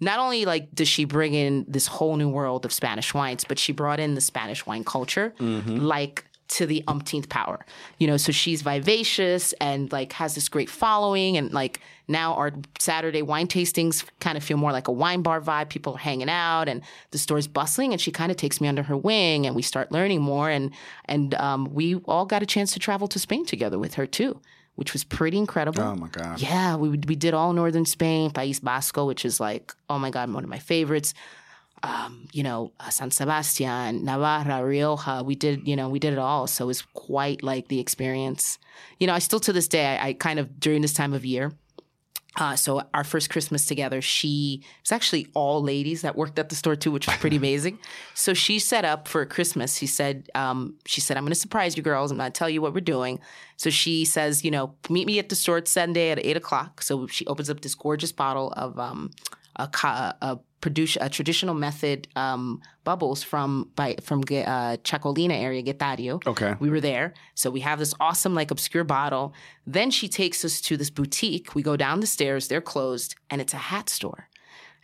not 0.00 0.18
only 0.18 0.44
like 0.44 0.74
does 0.74 0.88
she 0.88 1.04
bring 1.04 1.34
in 1.34 1.64
this 1.68 1.86
whole 1.86 2.16
new 2.16 2.28
world 2.28 2.64
of 2.64 2.72
Spanish 2.72 3.12
wines, 3.14 3.44
but 3.44 3.58
she 3.58 3.72
brought 3.72 4.00
in 4.00 4.14
the 4.14 4.20
Spanish 4.20 4.66
wine 4.66 4.84
culture 4.84 5.34
like 5.38 6.24
to 6.50 6.66
the 6.66 6.82
umpteenth 6.88 7.28
power. 7.28 7.64
You 7.98 8.06
know, 8.06 8.16
so 8.16 8.32
she's 8.32 8.62
vivacious 8.62 9.52
and 9.54 9.90
like 9.92 10.12
has 10.14 10.34
this 10.34 10.48
great 10.48 10.68
following 10.68 11.36
and 11.36 11.52
like 11.52 11.80
now 12.08 12.34
our 12.34 12.52
Saturday 12.78 13.22
wine 13.22 13.46
tastings 13.46 14.04
kind 14.18 14.36
of 14.36 14.42
feel 14.42 14.56
more 14.56 14.72
like 14.72 14.88
a 14.88 14.92
wine 14.92 15.22
bar 15.22 15.40
vibe. 15.40 15.68
People 15.68 15.94
are 15.94 15.98
hanging 15.98 16.28
out 16.28 16.68
and 16.68 16.82
the 17.12 17.18
store's 17.18 17.46
bustling 17.46 17.92
and 17.92 18.00
she 18.00 18.10
kind 18.10 18.30
of 18.30 18.36
takes 18.36 18.60
me 18.60 18.66
under 18.66 18.82
her 18.82 18.96
wing 18.96 19.46
and 19.46 19.54
we 19.54 19.62
start 19.62 19.92
learning 19.92 20.20
more 20.20 20.50
and 20.50 20.72
and 21.06 21.34
um, 21.34 21.72
we 21.72 21.94
all 22.06 22.26
got 22.26 22.42
a 22.42 22.46
chance 22.46 22.72
to 22.72 22.78
travel 22.80 23.06
to 23.08 23.18
Spain 23.18 23.46
together 23.46 23.78
with 23.78 23.94
her 23.94 24.06
too, 24.06 24.40
which 24.74 24.92
was 24.92 25.04
pretty 25.04 25.38
incredible. 25.38 25.82
Oh 25.82 25.94
my 25.94 26.08
God. 26.08 26.40
Yeah, 26.40 26.74
we 26.74 26.88
we 26.90 27.14
did 27.14 27.32
all 27.32 27.52
northern 27.52 27.86
Spain, 27.86 28.32
País 28.32 28.60
Vasco, 28.60 29.06
which 29.06 29.24
is 29.24 29.38
like 29.38 29.72
oh 29.88 29.98
my 29.98 30.10
god, 30.10 30.32
one 30.32 30.42
of 30.42 30.50
my 30.50 30.58
favorites. 30.58 31.14
Um, 31.82 32.28
you 32.32 32.42
know, 32.42 32.72
uh, 32.78 32.90
San 32.90 33.10
Sebastian, 33.10 34.04
Navarra, 34.04 34.62
Rioja. 34.64 35.22
We 35.24 35.34
did, 35.34 35.66
you 35.66 35.76
know, 35.76 35.88
we 35.88 35.98
did 35.98 36.12
it 36.12 36.18
all. 36.18 36.46
So 36.46 36.64
it 36.64 36.66
was 36.66 36.82
quite 36.92 37.42
like 37.42 37.68
the 37.68 37.80
experience. 37.80 38.58
You 38.98 39.06
know, 39.06 39.14
I 39.14 39.18
still 39.18 39.40
to 39.40 39.52
this 39.52 39.66
day, 39.66 39.96
I, 39.96 40.08
I 40.08 40.12
kind 40.12 40.38
of 40.38 40.60
during 40.60 40.82
this 40.82 40.92
time 40.92 41.14
of 41.14 41.24
year. 41.24 41.52
Uh, 42.36 42.54
so 42.54 42.82
our 42.94 43.02
first 43.02 43.28
Christmas 43.28 43.66
together, 43.66 44.00
she 44.00 44.62
it's 44.82 44.92
actually 44.92 45.26
all 45.34 45.62
ladies 45.62 46.02
that 46.02 46.14
worked 46.14 46.38
at 46.38 46.48
the 46.48 46.54
store 46.54 46.76
too, 46.76 46.92
which 46.92 47.06
was 47.06 47.16
pretty 47.16 47.36
amazing. 47.44 47.78
So 48.14 48.34
she 48.34 48.58
set 48.58 48.84
up 48.84 49.08
for 49.08 49.26
Christmas. 49.26 49.76
She 49.76 49.86
said, 49.86 50.28
um, 50.34 50.76
she 50.86 51.00
said, 51.00 51.16
I'm 51.16 51.24
going 51.24 51.32
to 51.32 51.38
surprise 51.38 51.76
you 51.76 51.82
girls. 51.82 52.12
I'm 52.12 52.18
going 52.18 52.30
to 52.30 52.38
tell 52.38 52.48
you 52.48 52.62
what 52.62 52.72
we're 52.72 52.80
doing. 52.80 53.18
So 53.56 53.68
she 53.68 54.04
says, 54.04 54.44
you 54.44 54.50
know, 54.50 54.74
meet 54.88 55.06
me 55.06 55.18
at 55.18 55.28
the 55.28 55.34
store 55.34 55.60
Sunday 55.64 56.10
at 56.10 56.24
eight 56.24 56.36
o'clock. 56.36 56.82
So 56.82 57.08
she 57.08 57.26
opens 57.26 57.50
up 57.50 57.60
this 57.62 57.74
gorgeous 57.74 58.12
bottle 58.12 58.52
of 58.52 58.78
um, 58.78 59.10
a, 59.56 59.68
a 60.22 60.38
produce 60.60 60.96
a 61.00 61.08
traditional 61.08 61.54
method 61.54 62.08
um, 62.16 62.60
bubbles 62.84 63.22
from 63.22 63.70
by 63.76 63.96
from 64.02 64.20
uh, 64.20 64.76
Txakolina 64.78 65.40
area, 65.40 65.62
Getaria. 65.62 66.18
Okay. 66.26 66.54
We 66.60 66.70
were 66.70 66.80
there. 66.80 67.14
So 67.34 67.50
we 67.50 67.60
have 67.60 67.78
this 67.78 67.94
awesome, 68.00 68.34
like, 68.34 68.50
obscure 68.50 68.84
bottle. 68.84 69.34
Then 69.66 69.90
she 69.90 70.08
takes 70.08 70.44
us 70.44 70.60
to 70.62 70.76
this 70.76 70.90
boutique. 70.90 71.54
We 71.54 71.62
go 71.62 71.76
down 71.76 72.00
the 72.00 72.06
stairs, 72.06 72.48
they're 72.48 72.60
closed, 72.60 73.14
and 73.30 73.40
it's 73.40 73.54
a 73.54 73.58
hat 73.58 73.88
store. 73.88 74.28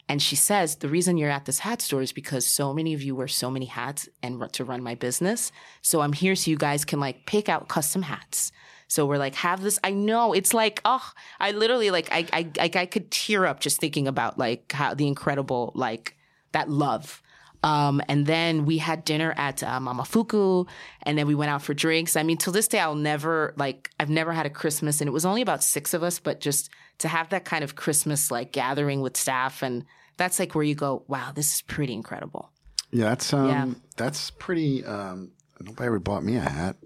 And 0.08 0.22
she 0.22 0.36
says, 0.36 0.76
The 0.76 0.88
reason 0.88 1.16
you're 1.16 1.30
at 1.30 1.44
this 1.44 1.60
hat 1.60 1.82
store 1.82 2.02
is 2.02 2.12
because 2.12 2.46
so 2.46 2.72
many 2.72 2.94
of 2.94 3.02
you 3.02 3.14
wear 3.14 3.28
so 3.28 3.50
many 3.50 3.66
hats 3.66 4.08
and 4.22 4.52
to 4.52 4.64
run 4.64 4.82
my 4.82 4.94
business. 4.94 5.52
So 5.82 6.00
I'm 6.00 6.12
here 6.12 6.36
so 6.36 6.50
you 6.50 6.56
guys 6.56 6.84
can 6.84 7.00
like 7.00 7.26
pick 7.26 7.48
out 7.48 7.68
custom 7.68 8.02
hats. 8.02 8.52
So 8.88 9.06
we're 9.06 9.18
like, 9.18 9.34
have 9.36 9.62
this. 9.62 9.78
I 9.82 9.90
know 9.90 10.32
it's 10.32 10.54
like, 10.54 10.80
oh, 10.84 11.10
I 11.40 11.50
literally 11.52 11.90
like, 11.90 12.08
I, 12.12 12.26
I, 12.32 12.48
I, 12.60 12.70
I 12.82 12.86
could 12.86 13.10
tear 13.10 13.46
up 13.46 13.60
just 13.60 13.80
thinking 13.80 14.06
about 14.06 14.38
like 14.38 14.72
how 14.72 14.94
the 14.94 15.06
incredible, 15.06 15.72
like 15.74 16.16
that 16.52 16.70
love. 16.70 17.22
Um, 17.62 18.00
and 18.08 18.26
then 18.26 18.64
we 18.64 18.78
had 18.78 19.04
dinner 19.04 19.34
at 19.36 19.62
uh, 19.62 19.80
Momofuku, 19.80 20.68
and 21.02 21.18
then 21.18 21.26
we 21.26 21.34
went 21.34 21.50
out 21.50 21.62
for 21.62 21.74
drinks. 21.74 22.14
I 22.14 22.22
mean, 22.22 22.36
till 22.36 22.52
this 22.52 22.68
day, 22.68 22.78
I'll 22.78 22.94
never 22.94 23.54
like 23.56 23.90
I've 23.98 24.10
never 24.10 24.32
had 24.32 24.46
a 24.46 24.50
Christmas, 24.50 25.00
and 25.00 25.08
it 25.08 25.12
was 25.12 25.26
only 25.26 25.42
about 25.42 25.64
six 25.64 25.92
of 25.92 26.04
us, 26.04 26.20
but 26.20 26.40
just 26.40 26.70
to 26.98 27.08
have 27.08 27.30
that 27.30 27.44
kind 27.44 27.64
of 27.64 27.74
Christmas 27.74 28.30
like 28.30 28.52
gathering 28.52 29.00
with 29.00 29.16
staff, 29.16 29.62
and 29.62 29.84
that's 30.16 30.38
like 30.38 30.54
where 30.54 30.62
you 30.62 30.76
go, 30.76 31.02
wow, 31.08 31.32
this 31.34 31.54
is 31.54 31.62
pretty 31.62 31.92
incredible. 31.92 32.50
Yeah, 32.92 33.06
that's 33.06 33.32
um, 33.32 33.48
Yeah. 33.48 33.66
that's 33.96 34.30
pretty. 34.30 34.84
Um, 34.84 35.32
nobody 35.60 35.86
ever 35.86 35.98
bought 35.98 36.22
me 36.22 36.36
a 36.36 36.40
hat. 36.40 36.76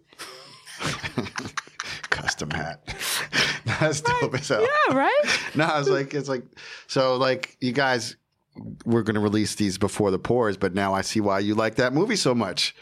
Custom 2.11 2.51
hat. 2.51 2.83
that's 3.65 4.01
dope 4.01 4.35
as 4.35 4.49
hell. 4.49 4.63
Yeah, 4.63 4.97
right. 4.97 5.41
No, 5.55 5.65
I 5.65 5.79
was 5.79 5.89
like, 5.89 6.13
it's 6.15 6.29
like, 6.29 6.43
so 6.87 7.17
like 7.17 7.57
you 7.61 7.73
guys 7.73 8.17
we're 8.85 9.03
going 9.03 9.15
to 9.15 9.21
release 9.21 9.55
these 9.55 9.79
before 9.79 10.11
the 10.11 10.19
pores, 10.19 10.57
but 10.57 10.75
now 10.75 10.93
I 10.93 11.03
see 11.03 11.21
why 11.21 11.39
you 11.39 11.55
like 11.55 11.77
that 11.77 11.93
movie 11.93 12.17
so 12.17 12.35
much. 12.35 12.75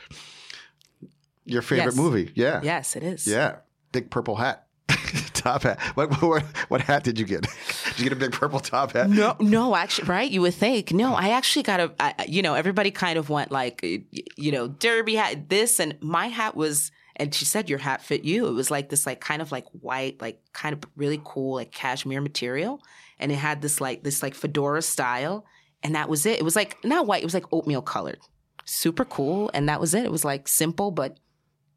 Your 1.44 1.62
favorite 1.62 1.87
Yes. 1.92 1.96
movie, 1.96 2.32
yeah, 2.34 2.61
yes, 2.62 2.94
it 2.96 3.02
is. 3.02 3.26
yeah, 3.26 3.56
big 3.92 4.11
purple 4.11 4.37
hat, 4.37 4.66
top 5.32 5.62
hat. 5.62 5.80
What, 5.94 6.20
what 6.22 6.42
what 6.68 6.80
hat 6.82 7.04
did 7.04 7.18
you 7.18 7.24
get? 7.24 7.42
Did 7.42 7.99
you 7.99 8.05
get 8.05 8.12
a 8.12 8.16
big 8.16 8.32
purple 8.32 8.61
top 8.61 8.92
hat? 8.92 9.09
No, 9.09 9.34
no, 9.40 9.74
actually, 9.74 10.09
right? 10.09 10.30
You 10.30 10.42
would 10.42 10.53
think. 10.55 10.92
No, 10.92 11.14
I 11.14 11.30
actually 11.30 11.62
got 11.62 11.80
a, 11.80 11.92
I, 11.99 12.26
you 12.28 12.42
know, 12.42 12.53
everybody 12.55 12.90
kind 12.90 13.18
of 13.18 13.30
went 13.30 13.51
like, 13.51 13.80
you 13.82 14.53
know, 14.53 14.68
derby 14.68 15.14
hat, 15.14 15.49
this, 15.49 15.80
and 15.80 15.96
my 16.03 16.26
hat 16.26 16.55
was, 16.55 16.90
and 17.18 17.34
she 17.34 17.44
said 17.44 17.68
your 17.68 17.78
hat 17.78 18.02
fit 18.02 18.24
you. 18.24 18.46
It 18.46 18.52
was 18.52 18.70
like 18.70 18.88
this, 18.88 19.06
like 19.06 19.20
kind 19.20 19.42
of 19.42 19.50
like 19.52 19.66
white, 19.80 20.20
like 20.20 20.40
kind 20.52 20.72
of 20.72 20.80
really 20.96 21.20
cool, 21.24 21.56
like 21.56 21.72
cashmere 21.72 22.20
material, 22.20 22.80
and 23.18 23.32
it 23.32 23.36
had 23.36 23.62
this 23.62 23.80
like 23.80 24.02
this 24.04 24.22
like 24.22 24.34
fedora 24.34 24.82
style, 24.82 25.44
and 25.82 25.94
that 25.94 26.08
was 26.08 26.26
it. 26.26 26.38
It 26.38 26.44
was 26.44 26.56
like 26.56 26.76
not 26.84 27.06
white, 27.06 27.22
it 27.22 27.26
was 27.26 27.34
like 27.34 27.52
oatmeal 27.52 27.82
colored, 27.82 28.18
super 28.64 29.04
cool, 29.04 29.50
and 29.54 29.68
that 29.68 29.80
was 29.80 29.94
it. 29.94 30.04
It 30.04 30.12
was 30.12 30.24
like 30.24 30.48
simple, 30.48 30.90
but 30.90 31.18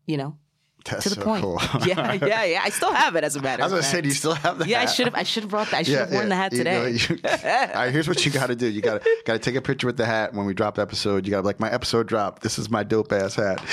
you 0.08 0.18
know, 0.18 0.38
That's 0.86 1.04
to 1.04 1.10
the 1.10 1.16
so 1.16 1.22
point. 1.22 1.44
cool. 1.44 1.60
yeah, 1.86 2.14
yeah, 2.14 2.44
yeah. 2.44 2.62
I 2.64 2.70
still 2.70 2.92
have 2.94 3.16
it 3.16 3.24
as 3.24 3.36
a 3.36 3.42
matter. 3.48 3.62
I 3.62 3.66
was 3.68 3.72
gonna 3.74 3.84
say, 3.84 4.02
do 4.02 4.08
you 4.08 4.14
still 4.16 4.34
have 4.34 4.58
the 4.58 4.66
hat? 4.66 4.70
Yeah, 4.72 4.82
I 4.82 4.86
should 4.86 5.06
have. 5.06 5.16
I 5.16 5.24
should 5.24 5.44
have 5.44 5.50
brought 5.50 5.70
that. 5.72 5.78
I 5.78 5.84
should 5.84 5.98
have 6.00 6.12
worn 6.12 6.30
the 6.30 6.36
hat 6.36 6.52
You 6.54 6.64
know, 6.64 6.92
today. 6.92 7.14
you- 7.14 7.20
all 7.30 7.76
right, 7.82 7.92
here's 7.94 8.08
what 8.08 8.26
you 8.26 8.32
got 8.32 8.48
to 8.48 8.56
do. 8.56 8.68
You 8.68 8.82
got 8.82 9.02
to 9.04 9.10
got 9.26 9.34
to 9.34 9.40
take 9.40 9.56
a 9.56 9.62
picture 9.62 9.86
with 9.88 9.98
the 9.98 10.06
hat 10.06 10.34
when 10.34 10.46
we 10.46 10.54
drop 10.54 10.76
the 10.76 10.82
episode. 10.82 11.26
You 11.26 11.32
got 11.32 11.42
to 11.42 11.46
like 11.48 11.60
my 11.60 11.72
episode 11.72 12.08
drop. 12.08 12.40
This 12.42 12.58
is 12.60 12.70
my 12.70 12.84
dope 12.84 13.12
ass 13.12 13.36
hat. 13.36 13.64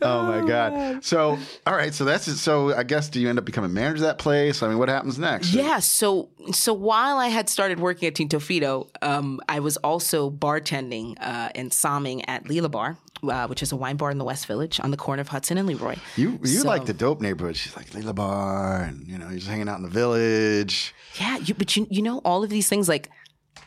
oh 0.02 0.22
my 0.24 0.46
god. 0.46 1.04
So 1.04 1.38
all 1.66 1.74
right, 1.74 1.92
so 1.94 2.04
that's 2.04 2.26
it. 2.28 2.36
So 2.36 2.74
I 2.74 2.82
guess 2.82 3.08
do 3.08 3.20
you 3.20 3.28
end 3.28 3.38
up 3.38 3.44
becoming 3.44 3.72
manager 3.72 3.96
of 3.96 4.00
that 4.02 4.18
place? 4.18 4.62
I 4.62 4.68
mean, 4.68 4.78
what 4.78 4.88
happens 4.88 5.18
next? 5.18 5.52
Yeah. 5.52 5.78
So 5.80 6.30
so 6.52 6.72
while 6.72 7.18
I 7.18 7.28
had 7.28 7.48
started 7.48 7.80
working 7.80 8.08
at 8.08 8.14
Tinto 8.14 8.38
Fino, 8.38 8.88
um, 9.02 9.40
I 9.48 9.60
was 9.60 9.76
also 9.78 10.30
bartending 10.30 11.16
uh, 11.20 11.50
and 11.54 11.70
somming 11.70 12.24
at 12.28 12.44
Lelabar, 12.44 12.96
uh, 13.22 13.46
which 13.46 13.62
is 13.62 13.72
a 13.72 13.76
wine 13.76 13.96
bar 13.96 14.10
in 14.10 14.18
the 14.18 14.24
West 14.24 14.46
Village 14.46 14.80
on 14.80 14.90
the 14.90 14.96
corner 14.96 15.20
of 15.20 15.28
Hudson 15.28 15.58
and 15.58 15.66
Leroy. 15.68 15.96
You 16.16 16.38
you 16.42 16.46
So- 16.60 16.68
like 16.68 16.86
the 16.86 16.94
dope 16.94 17.20
neighborhood. 17.20 17.56
She's 17.56 17.76
like 17.76 17.90
Lelabar, 17.90 18.88
and 18.88 19.06
you 19.06 19.18
know 19.18 19.28
you're 19.28 19.38
just 19.38 19.48
hanging 19.48 19.68
out 19.68 19.76
in 19.76 19.82
the 19.82 19.88
village. 19.88 20.94
Yeah. 21.20 21.38
You, 21.38 21.54
but 21.54 21.76
you 21.76 21.86
you 21.90 22.02
know 22.02 22.18
all 22.24 22.42
of 22.44 22.50
these 22.50 22.68
things 22.68 22.88
like 22.88 23.08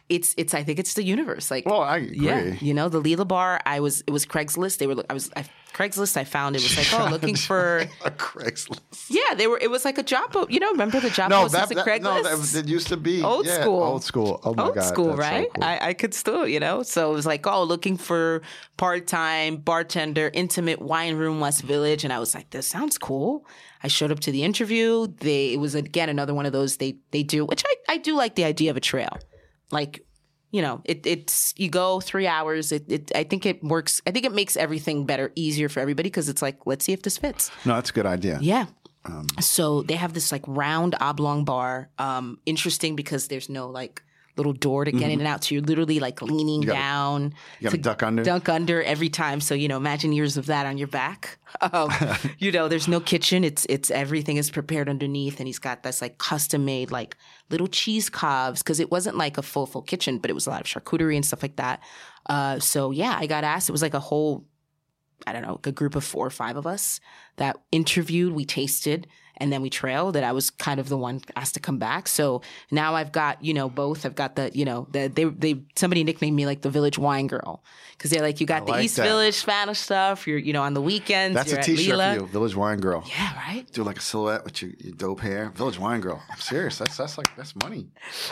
it's 0.10 0.34
it's 0.38 0.54
I 0.54 0.64
think 0.64 0.80
it's 0.80 0.94
the 0.96 1.04
universe. 1.04 1.50
Like 1.52 1.66
Well, 1.66 1.82
I 1.82 1.98
agree. 1.98 2.18
yeah, 2.18 2.42
you 2.62 2.74
know 2.74 2.90
the 2.90 3.02
Lelabar. 3.02 3.60
I 3.66 3.80
was 3.80 4.02
it 4.08 4.12
was 4.12 4.26
Craigslist. 4.26 4.78
They 4.78 4.88
were 4.88 5.04
I 5.10 5.14
was 5.14 5.32
I, 5.36 5.46
Craigslist. 5.74 6.18
I 6.18 6.24
found 6.24 6.56
it 6.56 6.62
was 6.62 6.78
like 6.78 6.94
oh 6.94 7.10
looking 7.10 7.36
for 7.50 7.80
a 8.06 8.12
Craigslist. 8.12 9.06
yeah 9.10 9.34
they 9.36 9.48
were 9.48 9.58
it 9.60 9.72
was 9.72 9.86
like 9.86 9.98
a 9.98 10.04
job 10.04 10.32
po- 10.34 10.48
you 10.50 10.60
know 10.60 10.70
remember 10.72 11.00
the 11.00 11.10
job 11.10 11.30
No, 11.30 11.48
that, 11.48 11.72
at 11.72 11.76
that, 11.76 11.86
Craigslist 11.88 12.02
no, 12.04 12.24
that, 12.24 12.38
was- 12.38 12.54
it 12.56 12.68
used 12.68 12.88
to 12.88 12.98
be 12.98 13.24
Old 13.24 13.46
yeah, 13.46 13.62
school. 13.62 13.82
Old 13.84 14.04
school. 14.04 14.40
Oh 14.44 14.54
my 14.54 14.64
old 14.66 14.76
god, 14.76 14.82
school, 14.84 15.16
that's 15.16 15.28
so 15.28 15.36
right? 15.36 15.48
cool. 15.54 15.64
I, 15.64 15.80
I 15.90 15.94
could 15.94 16.14
still, 16.14 16.48
you 16.48 16.60
know. 16.60 16.84
So 16.84 17.12
it 17.12 17.16
was 17.16 17.26
like, 17.26 17.48
oh, 17.48 17.64
looking 17.64 17.98
for 17.98 18.42
part 18.78 19.08
time 19.08 19.58
bartender, 19.58 20.30
intimate 20.34 20.82
wine 20.82 21.16
room, 21.16 21.40
West 21.40 21.62
Village, 21.64 22.04
and 22.04 22.12
I 22.14 22.20
was 22.20 22.36
like, 22.36 22.50
this 22.52 22.68
sounds 22.68 22.98
cool. 22.98 23.46
I 23.82 23.88
showed 23.88 24.12
up 24.12 24.20
to 24.22 24.32
the 24.32 24.44
interview. 24.44 25.08
They 25.08 25.54
it 25.54 25.60
was 25.60 25.76
again 25.76 26.10
another 26.10 26.34
one 26.34 26.46
of 26.46 26.52
those 26.54 26.78
they 26.78 26.98
they 27.12 27.24
do, 27.24 27.46
which 27.46 27.64
I 27.66 27.94
I 27.94 27.98
do 27.98 28.16
like 28.16 28.36
the 28.36 28.44
idea 28.44 28.70
of 28.72 28.78
a 28.78 28.82
trail, 28.82 29.18
like. 29.74 30.06
You 30.56 30.62
know, 30.62 30.82
it, 30.86 31.08
it's 31.08 31.56
you 31.58 31.68
go 31.68 32.00
three 32.00 32.28
hours. 32.28 32.72
It, 32.72 32.86
it 32.88 33.12
I 33.16 33.24
think 33.24 33.48
it 33.48 33.64
works. 33.64 34.04
I 34.06 34.12
think 34.12 34.24
it 34.24 34.34
makes 34.34 34.56
everything 34.56 35.08
better, 35.08 35.32
easier 35.34 35.68
for 35.68 35.80
everybody 35.80 36.10
because 36.10 36.30
it's 36.30 36.44
like, 36.44 36.68
let's 36.68 36.86
see 36.86 36.94
if 36.94 37.02
this 37.02 37.18
fits. 37.18 37.50
no, 37.66 37.74
that's 37.74 37.90
a 37.90 37.94
good 37.94 38.06
idea. 38.06 38.38
Yeah. 38.40 38.68
so 39.40 39.82
they 39.82 39.96
have 39.96 40.14
this 40.14 40.32
like 40.32 40.44
round 40.48 40.94
oblong 41.02 41.44
bar. 41.44 41.90
Um, 41.98 42.38
interesting 42.46 42.96
because 42.96 43.30
there's 43.30 43.50
no 43.50 43.68
like 43.68 44.04
little 44.36 44.54
door 44.54 44.84
to 44.84 44.92
get 44.92 45.12
in 45.12 45.20
and 45.20 45.28
out. 45.28 45.44
So 45.44 45.54
you're 45.56 45.64
literally 45.64 46.00
like 46.00 46.22
leaning 46.22 46.62
gotta- 46.62 46.80
down 46.80 47.34
You 47.60 47.66
got 47.66 47.72
to 47.72 47.78
to 47.78 47.84
duck 47.84 48.04
under. 48.04 48.24
dunk 48.24 48.50
under 48.50 48.82
every 48.84 49.10
time. 49.10 49.40
So 49.42 49.54
you 49.54 49.68
know, 49.68 49.78
imagine 49.78 50.12
years 50.12 50.38
of 50.38 50.48
that 50.48 50.66
on 50.66 50.78
your 50.78 50.88
back. 50.88 51.38
Um, 51.62 51.92
you 52.40 52.52
know, 52.52 52.68
there's 52.68 52.88
no 52.88 53.00
kitchen. 53.00 53.44
It's 53.44 53.68
it's 53.70 53.92
everything 53.92 54.38
is 54.38 54.50
prepared 54.50 54.90
underneath, 54.90 55.40
and 55.40 55.46
he's 55.46 55.60
got 55.60 55.84
this 55.84 56.02
like 56.02 56.18
custom 56.18 56.66
made 56.66 56.90
like 56.90 57.16
little 57.52 57.68
cheese 57.68 58.10
cobs 58.10 58.64
because 58.64 58.80
it 58.80 58.90
wasn't 58.90 59.18
like 59.18 59.38
a 59.38 59.44
full 59.44 59.68
full 59.68 59.84
kitchen, 59.84 60.18
but 60.18 60.32
it 60.32 60.34
was 60.34 60.48
a 60.48 60.50
lot 60.50 60.62
of 60.62 60.66
charcuterie 60.66 61.16
and 61.16 61.24
stuff 61.24 61.44
like 61.44 61.58
that. 61.58 61.80
Uh, 62.26 62.58
so 62.58 62.90
yeah, 62.90 63.16
I 63.20 63.28
got 63.28 63.44
asked. 63.44 63.70
It 63.70 63.72
was 63.72 63.84
like 63.84 63.94
a 63.94 64.00
whole 64.00 64.46
I 65.28 65.32
don't 65.32 65.44
know, 65.44 65.60
a 65.64 65.72
group 65.72 65.96
of 65.96 66.04
four 66.04 66.26
or 66.26 66.32
five 66.32 66.58
of 66.58 66.66
us 66.66 67.00
that 67.38 67.56
interviewed, 67.72 68.34
we 68.34 68.46
tasted, 68.46 69.06
and 69.44 69.52
then 69.52 69.62
we 69.62 69.70
trailed. 69.70 70.16
And 70.16 70.26
I 70.26 70.32
was 70.32 70.50
kind 70.50 70.80
of 70.80 70.88
the 70.88 70.98
one 70.98 71.20
asked 71.36 71.54
to 71.56 71.60
come 71.60 71.78
back. 71.78 72.08
So 72.08 72.42
now 72.72 72.96
I've 72.96 73.12
got, 73.12 73.44
you 73.44 73.54
know, 73.54 73.68
both. 73.70 74.06
I've 74.06 74.16
got 74.16 74.38
the, 74.38 74.50
you 74.54 74.64
know, 74.64 74.88
the, 74.92 75.08
they, 75.08 75.26
they, 75.26 75.62
somebody 75.76 76.06
nicknamed 76.06 76.36
me 76.36 76.46
like 76.46 76.62
the 76.62 76.70
village 76.70 76.98
wine 76.98 77.28
girl. 77.28 77.62
Cause 78.00 78.10
they're 78.12 78.22
like, 78.22 78.42
you 78.42 78.48
got 78.48 78.64
I 78.64 78.66
the 78.66 78.72
like 78.72 78.84
East 78.86 78.96
that. 78.98 79.04
Village 79.04 79.36
Spanish 79.36 79.80
stuff. 79.80 80.28
You're, 80.28 80.38
you 80.38 80.52
know, 80.54 80.62
on 80.64 80.74
the 80.74 80.82
weekends. 80.82 81.36
That's 81.36 81.52
you're 81.52 81.60
at 81.60 81.66
T-shirt 81.66 81.98
for 82.00 82.22
you, 82.22 82.28
Village 82.28 82.56
Wine 82.56 82.80
Girl. 82.80 83.04
Yeah, 83.08 83.34
right. 83.38 83.66
Do 83.72 83.84
like 83.84 83.98
a 83.98 84.02
silhouette 84.02 84.44
with 84.46 84.62
your, 84.62 84.72
your 84.80 84.94
dope 84.94 85.20
hair, 85.22 85.52
Village 85.56 85.78
Wine 85.80 86.02
Girl. 86.02 86.22
I'm 86.30 86.40
serious. 86.40 86.78
That's 86.78 86.98
that's 86.98 87.18
like 87.18 87.34
that's 87.38 87.56
money. 87.56 87.88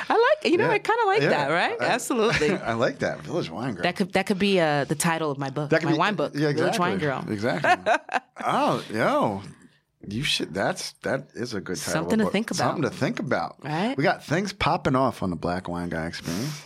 I 0.10 0.14
like, 0.14 0.52
you 0.52 0.58
know, 0.58 0.66
Yeah. 0.68 0.72
I 0.74 0.80
kind 0.80 1.00
of 1.02 1.08
like 1.08 1.22
Yeah. 1.22 1.30
that, 1.30 1.48
right? 1.52 1.78
I- 1.82 1.86
Absolutely. 1.94 2.52
I 2.72 2.74
like 2.74 3.00
that 3.00 3.22
Village 3.22 3.50
Wine 3.50 3.74
Girl. 3.76 3.84
that 3.84 3.96
could, 3.96 4.12
that 4.14 4.26
could 4.26 4.40
be 4.40 4.60
uh, 4.60 4.84
the 4.86 4.96
title 4.96 5.32
of 5.32 5.38
my 5.38 5.50
book, 5.50 5.70
That 5.70 5.80
could 5.82 5.86
my 5.88 5.92
be- 5.94 6.00
wine 6.00 6.16
book, 6.16 6.34
Yeah, 6.36 6.50
exactly. 6.50 6.62
Village 6.64 6.80
Wine 6.80 6.98
Girl. 6.98 7.26
Exactly. 7.30 7.94
oh, 8.46 8.84
yo. 8.92 9.42
You 10.08 10.24
should. 10.24 10.54
That's 10.54 10.94
that 11.04 11.28
is 11.34 11.54
a 11.54 11.62
good 11.62 11.78
title. 11.78 11.94
Something 11.94 12.20
to 12.20 12.30
think 12.30 12.52
about. 12.52 12.58
Something 12.58 12.84
to 12.84 12.90
think 12.90 13.20
about. 13.20 13.58
Right? 13.64 13.96
We 13.96 14.04
got 14.04 14.24
things 14.24 14.54
popping 14.54 14.96
off 14.96 15.22
on 15.24 15.30
the 15.30 15.36
Black 15.36 15.68
Wine 15.68 15.90
Guy 15.90 16.08
Experience. 16.08 16.64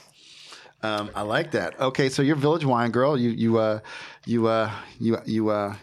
Um, 0.82 1.10
I 1.16 1.24
like 1.24 1.52
that. 1.52 1.80
Okay, 1.80 2.10
so 2.10 2.22
you're 2.22 2.36
Village 2.36 2.66
Wine 2.66 2.92
Girl. 2.92 3.18
You 3.18 3.32
you 3.32 3.58
uh 3.58 3.80
you 4.26 4.48
uh 4.48 4.72
you 5.00 5.18
you 5.26 5.50
uh 5.50 5.76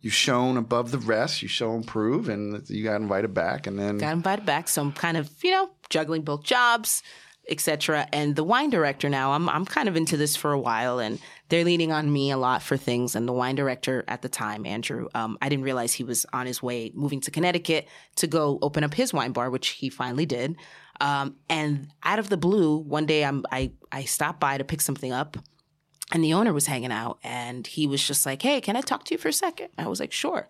you 0.00 0.10
shone 0.10 0.56
above 0.56 0.92
the 0.92 0.98
rest. 0.98 1.42
You 1.42 1.48
show 1.48 1.74
and 1.74 1.86
prove, 1.86 2.28
and 2.28 2.62
you 2.68 2.84
got 2.84 3.00
invited 3.00 3.34
back, 3.34 3.66
and 3.66 3.78
then 3.78 3.98
got 3.98 4.12
invited 4.12 4.46
back. 4.46 4.68
So 4.68 4.82
I'm 4.82 4.92
kind 4.92 5.16
of, 5.16 5.30
you 5.42 5.50
know, 5.50 5.70
juggling 5.90 6.22
both 6.22 6.42
jobs, 6.42 7.02
etc. 7.48 8.08
And 8.12 8.36
the 8.36 8.44
wine 8.44 8.70
director 8.70 9.08
now, 9.08 9.32
I'm 9.32 9.48
I'm 9.48 9.64
kind 9.64 9.88
of 9.88 9.96
into 9.96 10.16
this 10.16 10.36
for 10.36 10.52
a 10.52 10.58
while, 10.58 11.00
and 11.00 11.18
they're 11.48 11.64
leaning 11.64 11.92
on 11.92 12.12
me 12.12 12.30
a 12.30 12.36
lot 12.36 12.62
for 12.62 12.76
things. 12.76 13.14
And 13.14 13.28
the 13.28 13.32
wine 13.32 13.54
director 13.54 14.04
at 14.08 14.22
the 14.22 14.28
time, 14.28 14.66
Andrew, 14.66 15.08
um, 15.14 15.38
I 15.40 15.48
didn't 15.48 15.64
realize 15.64 15.92
he 15.92 16.04
was 16.04 16.26
on 16.32 16.46
his 16.46 16.62
way 16.62 16.90
moving 16.94 17.20
to 17.22 17.30
Connecticut 17.30 17.88
to 18.16 18.26
go 18.26 18.58
open 18.62 18.84
up 18.84 18.94
his 18.94 19.12
wine 19.12 19.32
bar, 19.32 19.50
which 19.50 19.68
he 19.68 19.88
finally 19.88 20.26
did. 20.26 20.56
Um, 21.00 21.36
and 21.48 21.88
out 22.02 22.18
of 22.18 22.28
the 22.28 22.36
blue, 22.36 22.78
one 22.78 23.06
day 23.06 23.24
I'm 23.24 23.44
I 23.52 23.72
I 23.92 24.04
stopped 24.04 24.40
by 24.40 24.58
to 24.58 24.64
pick 24.64 24.80
something 24.80 25.12
up. 25.12 25.36
And 26.12 26.22
the 26.22 26.34
owner 26.34 26.52
was 26.52 26.66
hanging 26.66 26.92
out 26.92 27.18
and 27.24 27.66
he 27.66 27.88
was 27.88 28.06
just 28.06 28.24
like, 28.26 28.40
Hey, 28.40 28.60
can 28.60 28.76
I 28.76 28.80
talk 28.80 29.04
to 29.04 29.14
you 29.14 29.18
for 29.18 29.26
a 29.26 29.32
second? 29.32 29.70
I 29.76 29.88
was 29.88 29.98
like, 29.98 30.12
Sure. 30.12 30.48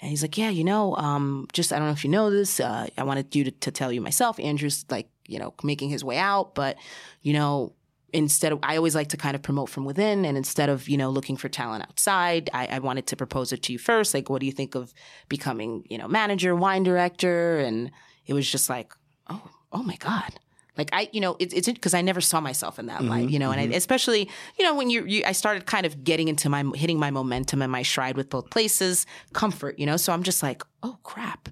And 0.00 0.08
he's 0.08 0.22
like, 0.22 0.38
Yeah, 0.38 0.48
you 0.48 0.64
know, 0.64 0.96
um, 0.96 1.46
just 1.52 1.72
I 1.72 1.78
don't 1.78 1.88
know 1.88 1.92
if 1.92 2.04
you 2.04 2.10
know 2.10 2.30
this. 2.30 2.58
Uh, 2.58 2.88
I 2.96 3.02
wanted 3.02 3.34
you 3.36 3.44
to, 3.44 3.50
to 3.50 3.70
tell 3.70 3.92
you 3.92 4.00
myself. 4.00 4.40
Andrew's 4.40 4.86
like, 4.88 5.08
you 5.26 5.38
know, 5.38 5.52
making 5.62 5.90
his 5.90 6.02
way 6.02 6.16
out, 6.16 6.54
but, 6.54 6.76
you 7.20 7.34
know, 7.34 7.74
instead 8.14 8.52
of 8.52 8.60
I 8.62 8.76
always 8.76 8.94
like 8.94 9.08
to 9.08 9.16
kind 9.16 9.34
of 9.34 9.42
promote 9.42 9.68
from 9.68 9.84
within 9.84 10.24
and 10.24 10.36
instead 10.38 10.68
of, 10.68 10.88
you 10.88 10.96
know, 10.96 11.10
looking 11.10 11.36
for 11.36 11.48
talent 11.48 11.82
outside, 11.82 12.48
I, 12.54 12.66
I 12.66 12.78
wanted 12.78 13.06
to 13.08 13.16
propose 13.16 13.52
it 13.52 13.62
to 13.64 13.72
you 13.72 13.78
first. 13.78 14.14
Like, 14.14 14.30
what 14.30 14.40
do 14.40 14.46
you 14.46 14.52
think 14.52 14.74
of 14.74 14.94
becoming, 15.28 15.84
you 15.90 15.98
know, 15.98 16.08
manager, 16.08 16.54
wine 16.54 16.84
director? 16.84 17.58
And 17.58 17.90
it 18.26 18.32
was 18.32 18.50
just 18.50 18.70
like, 18.70 18.94
oh, 19.28 19.42
oh 19.72 19.82
my 19.82 19.96
God. 19.96 20.38
Like 20.76 20.90
I, 20.92 21.08
you 21.12 21.20
know, 21.20 21.36
it's 21.38 21.54
it's 21.54 21.68
because 21.68 21.94
I 21.94 22.02
never 22.02 22.20
saw 22.20 22.40
myself 22.40 22.78
in 22.78 22.86
that 22.86 23.00
mm-hmm, 23.00 23.10
light, 23.10 23.30
you 23.30 23.38
know, 23.38 23.52
and 23.52 23.60
I, 23.60 23.64
mm-hmm. 23.66 23.74
especially, 23.74 24.28
you 24.58 24.64
know, 24.64 24.74
when 24.74 24.90
you, 24.90 25.04
you, 25.04 25.22
I 25.24 25.32
started 25.32 25.66
kind 25.66 25.86
of 25.86 26.02
getting 26.02 26.26
into 26.26 26.48
my 26.48 26.64
hitting 26.74 26.98
my 26.98 27.10
momentum 27.10 27.62
and 27.62 27.70
my 27.70 27.82
stride 27.82 28.16
with 28.16 28.28
both 28.28 28.50
places, 28.50 29.06
comfort, 29.32 29.78
you 29.78 29.86
know, 29.86 29.96
so 29.96 30.12
I'm 30.12 30.24
just 30.24 30.42
like, 30.42 30.62
oh 30.82 30.98
crap. 31.04 31.48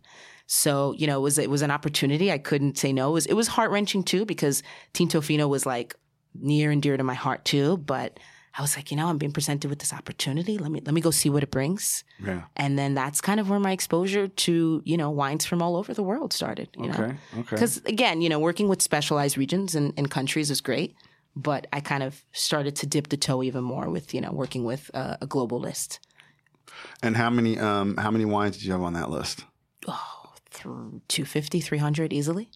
So 0.46 0.92
you 0.98 1.06
know, 1.06 1.18
it 1.18 1.22
was 1.22 1.38
it 1.38 1.50
was 1.50 1.62
an 1.62 1.70
opportunity. 1.70 2.32
I 2.32 2.38
couldn't 2.38 2.78
say 2.78 2.92
no. 2.92 3.10
It 3.10 3.12
was 3.12 3.26
it 3.26 3.34
was 3.34 3.46
heart 3.46 3.70
wrenching 3.70 4.02
too 4.02 4.24
because 4.24 4.62
Tinto 4.92 5.20
Fino 5.20 5.46
was 5.46 5.66
like 5.66 5.94
near 6.34 6.70
and 6.70 6.82
dear 6.82 6.96
to 6.96 7.04
my 7.04 7.14
heart 7.14 7.44
too. 7.44 7.76
But 7.78 8.18
I 8.56 8.60
was 8.60 8.76
like, 8.76 8.90
you 8.90 8.96
know, 8.96 9.06
I'm 9.06 9.16
being 9.18 9.32
presented 9.32 9.70
with 9.70 9.78
this 9.78 9.92
opportunity. 9.92 10.58
Let 10.58 10.70
me 10.70 10.80
let 10.84 10.94
me 10.94 11.00
go 11.00 11.10
see 11.10 11.30
what 11.30 11.42
it 11.42 11.50
brings. 11.50 12.04
yeah. 12.24 12.42
And 12.56 12.78
then 12.78 12.94
that's 12.94 13.20
kind 13.20 13.40
of 13.40 13.48
where 13.48 13.58
my 13.58 13.72
exposure 13.72 14.28
to 14.28 14.82
you 14.84 14.96
know 14.96 15.10
wines 15.10 15.46
from 15.46 15.62
all 15.62 15.76
over 15.76 15.94
the 15.94 16.02
world 16.02 16.32
started. 16.32 16.68
You 16.76 16.88
know? 16.88 16.94
Okay. 16.94 17.16
Okay. 17.38 17.46
Because 17.50 17.78
again, 17.86 18.20
you 18.20 18.28
know, 18.28 18.38
working 18.38 18.68
with 18.68 18.82
specialized 18.82 19.38
regions 19.38 19.74
and, 19.74 19.94
and 19.96 20.10
countries 20.10 20.50
is 20.50 20.60
great, 20.60 20.94
but 21.34 21.66
I 21.72 21.80
kind 21.80 22.02
of 22.02 22.24
started 22.32 22.76
to 22.76 22.86
dip 22.86 23.08
the 23.08 23.16
toe 23.16 23.42
even 23.42 23.64
more 23.64 23.88
with 23.88 24.12
you 24.12 24.20
know 24.20 24.32
working 24.32 24.64
with 24.64 24.90
uh, 24.92 25.16
a 25.20 25.26
global 25.26 25.58
list. 25.58 26.00
And 27.02 27.16
how 27.16 27.30
many 27.30 27.58
um 27.58 27.96
how 27.96 28.10
many 28.10 28.24
wines 28.26 28.56
did 28.56 28.64
you 28.66 28.72
have 28.72 28.82
on 28.82 28.92
that 28.94 29.08
list? 29.10 29.44
Oh, 29.88 30.34
through 30.50 31.00
250, 31.08 31.60
300 31.60 32.12
easily. 32.12 32.50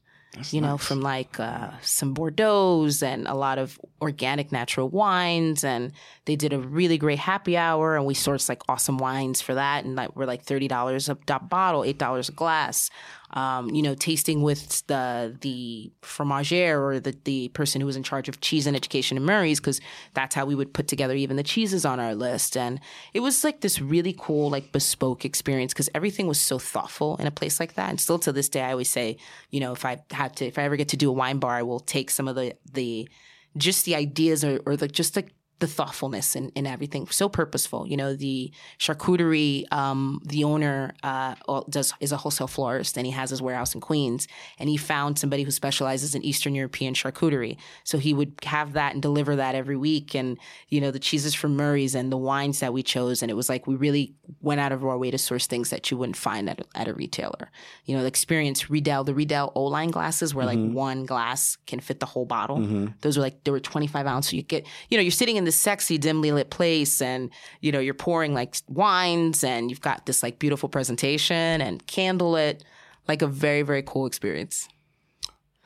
You 0.50 0.60
know, 0.60 0.76
from 0.76 1.00
like 1.00 1.38
uh, 1.40 1.70
some 1.82 2.14
Bordeaux's 2.14 3.02
and 3.02 3.26
a 3.26 3.34
lot 3.34 3.58
of 3.58 3.80
organic 4.00 4.52
natural 4.52 4.88
wines. 4.88 5.64
And 5.64 5.92
they 6.24 6.36
did 6.36 6.52
a 6.52 6.58
really 6.58 6.98
great 6.98 7.18
happy 7.18 7.56
hour, 7.56 7.96
and 7.96 8.06
we 8.06 8.14
sourced 8.14 8.48
like 8.48 8.62
awesome 8.68 8.98
wines 8.98 9.40
for 9.40 9.54
that. 9.54 9.84
And 9.84 9.96
like 9.96 10.14
we're 10.16 10.26
like 10.26 10.42
thirty 10.42 10.68
dollars 10.68 11.08
a 11.08 11.14
bottle, 11.14 11.84
eight 11.84 11.98
dollars 11.98 12.28
a 12.28 12.32
glass 12.32 12.90
um, 13.30 13.70
you 13.70 13.82
know, 13.82 13.94
tasting 13.94 14.42
with 14.42 14.86
the 14.86 15.36
the 15.40 15.90
fromager 16.02 16.78
or 16.80 17.00
the 17.00 17.16
the 17.24 17.48
person 17.48 17.80
who 17.80 17.86
was 17.86 17.96
in 17.96 18.02
charge 18.02 18.28
of 18.28 18.40
cheese 18.40 18.66
and 18.66 18.76
education 18.76 19.16
in 19.16 19.24
Murray's 19.24 19.60
because 19.60 19.80
that's 20.14 20.34
how 20.34 20.44
we 20.44 20.54
would 20.54 20.72
put 20.72 20.88
together 20.88 21.14
even 21.14 21.36
the 21.36 21.42
cheeses 21.42 21.84
on 21.84 21.98
our 22.00 22.14
list. 22.14 22.56
And 22.56 22.80
it 23.14 23.20
was 23.20 23.44
like 23.44 23.60
this 23.60 23.80
really 23.80 24.14
cool, 24.18 24.50
like 24.50 24.72
bespoke 24.72 25.24
experience 25.24 25.72
because 25.72 25.90
everything 25.94 26.26
was 26.26 26.40
so 26.40 26.58
thoughtful 26.58 27.16
in 27.16 27.26
a 27.26 27.30
place 27.30 27.58
like 27.58 27.74
that. 27.74 27.90
And 27.90 28.00
still 28.00 28.18
to 28.20 28.32
this 28.32 28.48
day, 28.48 28.62
I 28.62 28.72
always 28.72 28.88
say, 28.88 29.16
you 29.50 29.60
know, 29.60 29.72
if 29.72 29.84
I 29.84 30.02
had 30.10 30.36
to, 30.36 30.46
if 30.46 30.58
I 30.58 30.62
ever 30.62 30.76
get 30.76 30.88
to 30.90 30.96
do 30.96 31.10
a 31.10 31.12
wine 31.12 31.38
bar, 31.38 31.54
I 31.54 31.62
will 31.62 31.80
take 31.80 32.10
some 32.10 32.28
of 32.28 32.36
the 32.36 32.54
the 32.72 33.08
just 33.56 33.84
the 33.86 33.94
ideas 33.94 34.44
or, 34.44 34.60
or 34.66 34.76
the 34.76 34.86
just 34.86 35.16
like 35.16 35.32
the 35.58 35.66
thoughtfulness 35.66 36.36
in, 36.36 36.50
in 36.50 36.66
everything. 36.66 37.06
So 37.08 37.28
purposeful 37.28 37.86
you 37.86 37.96
know 37.96 38.14
the 38.14 38.50
charcuterie 38.78 39.70
um, 39.72 40.20
the 40.24 40.44
owner 40.44 40.94
uh, 41.02 41.34
does 41.68 41.92
is 42.00 42.12
a 42.12 42.16
wholesale 42.16 42.46
florist 42.46 42.96
and 42.96 43.06
he 43.06 43.12
has 43.12 43.30
his 43.30 43.40
warehouse 43.40 43.74
in 43.74 43.80
queens 43.80 44.28
and 44.58 44.68
he 44.68 44.76
found 44.76 45.18
somebody 45.18 45.42
who 45.42 45.50
specializes 45.50 46.14
in 46.14 46.24
eastern 46.24 46.54
european 46.54 46.94
charcuterie. 46.94 47.56
So 47.84 47.98
he 47.98 48.12
would 48.12 48.34
have 48.44 48.74
that 48.74 48.92
and 48.92 49.02
deliver 49.02 49.36
that 49.36 49.54
every 49.54 49.76
week 49.76 50.14
and 50.14 50.38
you 50.68 50.80
know 50.80 50.90
the 50.90 50.98
cheeses 50.98 51.34
from 51.34 51.56
murray's 51.56 51.94
and 51.94 52.12
the 52.12 52.16
wines 52.16 52.60
that 52.60 52.72
we 52.72 52.82
chose. 52.82 53.22
And 53.22 53.30
it 53.30 53.34
was 53.34 53.48
like 53.48 53.66
we 53.66 53.76
really 53.76 54.14
went 54.40 54.60
out 54.60 54.72
of 54.72 54.84
our 54.84 54.98
way 54.98 55.10
to 55.10 55.18
source 55.18 55.46
things 55.46 55.70
that 55.70 55.90
you 55.90 55.96
wouldn't 55.96 56.16
find 56.16 56.50
at 56.50 56.60
a, 56.60 56.64
at 56.74 56.88
a 56.88 56.94
retailer. 56.94 57.50
You 57.84 57.96
know 57.96 58.02
the 58.02 58.08
experience 58.08 58.70
riedel 58.70 59.04
the 59.04 59.14
riedel 59.14 59.52
o-line 59.54 59.90
glasses 59.90 60.34
where 60.34 60.46
mm-hmm. 60.46 60.66
like 60.66 60.74
one 60.74 61.06
glass 61.06 61.56
can 61.66 61.80
fit 61.80 62.00
the 62.00 62.06
whole 62.06 62.26
bottle. 62.26 62.58
Mm-hmm. 62.58 62.86
those 63.00 63.16
were 63.16 63.22
like 63.22 63.44
there 63.44 63.52
were 63.52 63.60
25 63.60 64.06
ounce. 64.06 64.30
So 64.30 64.36
you 64.36 64.42
get 64.42 64.66
you 64.90 64.98
know 64.98 65.02
you're 65.02 65.10
sitting 65.10 65.36
in 65.36 65.44
this 65.46 65.56
sexy, 65.58 65.98
dimly 65.98 66.32
lit 66.32 66.50
place, 66.50 67.00
and 67.00 67.30
you 67.60 67.72
know 67.72 67.80
you're 67.80 67.94
pouring 67.94 68.34
like 68.34 68.56
wines, 68.68 69.42
and 69.42 69.70
you've 69.70 69.80
got 69.80 70.06
this 70.06 70.22
like 70.22 70.38
beautiful 70.38 70.68
presentation 70.68 71.60
and 71.60 71.86
candlelit, 71.86 72.60
like 73.08 73.22
a 73.22 73.26
very 73.26 73.62
very 73.62 73.82
cool 73.82 74.06
experience. 74.06 74.68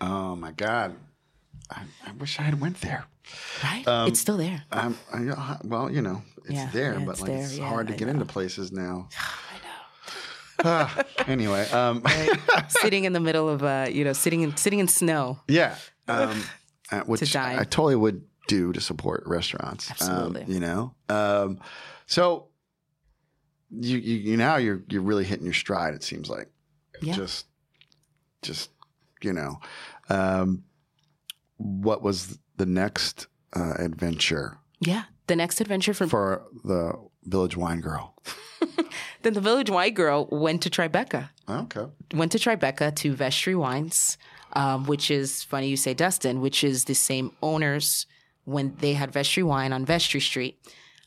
Oh 0.01 0.37
my 0.37 0.53
god, 0.53 0.97
I, 1.71 1.83
I 2.07 2.13
wish 2.13 2.39
I 2.39 2.43
had 2.43 2.61
went 2.61 2.81
there. 2.81 3.07
Right, 3.63 3.87
um, 3.87 4.09
it's 4.09 4.21
still 4.21 4.37
there. 4.37 4.65
I, 4.73 4.93
well, 5.65 5.91
you 5.91 6.03
know, 6.03 6.23
it's 6.45 6.53
yeah, 6.53 6.71
there, 6.73 6.99
yeah, 6.99 7.05
but 7.05 7.13
it's 7.13 7.21
like 7.21 7.31
there. 7.31 7.43
it's 7.43 7.59
yeah, 7.59 7.69
hard 7.69 7.89
to 7.89 7.95
I 7.95 7.97
get 7.97 8.07
know. 8.07 8.13
into 8.13 8.25
places 8.25 8.73
now. 8.73 9.09
uh, 10.65 11.03
anyway, 11.27 11.69
um. 11.71 12.03
sitting 12.69 13.05
in 13.05 13.13
the 13.13 13.21
middle 13.21 13.49
of 13.49 13.63
uh, 13.63 13.87
you 13.91 14.05
know, 14.05 14.13
sitting 14.13 14.43
in 14.43 14.57
sitting 14.57 14.79
in 14.79 14.89
snow. 14.89 15.39
Yeah, 15.49 15.77
um, 16.09 16.43
uh, 16.91 17.01
which 17.07 17.37
I 17.37 17.65
totally 17.65 17.97
would 17.97 18.25
do 18.51 18.73
to 18.73 18.81
support 18.81 19.23
restaurants. 19.27 19.91
Absolutely. 19.91 20.43
Um, 20.43 20.51
you 20.51 20.61
know, 20.61 20.95
um, 21.09 21.61
so 22.07 22.49
you, 23.71 23.97
you, 23.97 24.17
you 24.17 24.37
now 24.37 24.57
you're 24.57 24.83
you're 24.89 25.03
really 25.03 25.25
hitting 25.25 25.45
your 25.45 25.55
stride. 25.55 25.95
It 25.95 26.03
seems 26.03 26.29
like 26.29 26.49
yeah. 27.01 27.15
just 27.15 27.47
just 28.43 28.71
you 29.23 29.33
know, 29.33 29.61
um, 30.09 30.65
what 31.59 32.03
was 32.03 32.39
the 32.57 32.67
next 32.67 33.29
uh, 33.55 33.75
adventure? 33.79 34.59
Yeah, 34.81 35.05
the 35.29 35.37
next 35.37 35.61
adventure 35.61 35.95
for 35.95 36.09
for 36.09 36.43
the 36.65 36.95
Village 37.25 37.57
Wine 37.57 37.81
Girl. 37.81 38.17
then 39.23 39.35
the 39.35 39.41
Village 39.41 39.71
Wine 39.71 39.95
Girl 39.95 40.29
went 40.33 40.63
to 40.63 40.71
Tribeca. 40.71 41.31
Okay. 41.49 41.87
Went 42.15 42.33
to 42.33 42.39
Tribeca 42.39 42.95
to 42.97 43.15
Vestry 43.15 43.55
Wines, 43.55 44.19
um, 44.55 44.87
which 44.87 45.09
is 45.11 45.45
funny 45.45 45.69
you 45.69 45.77
say 45.77 45.95
Dustin, 45.95 46.41
which 46.41 46.65
is 46.65 46.87
the 46.87 46.95
same 46.95 47.31
owners 47.43 48.07
when 48.45 48.75
they 48.81 48.95
had 48.95 49.13
Vestry 49.13 49.43
Wine 49.43 49.73
on 49.73 49.85
Vestry 49.85 50.21
Street. 50.21 50.59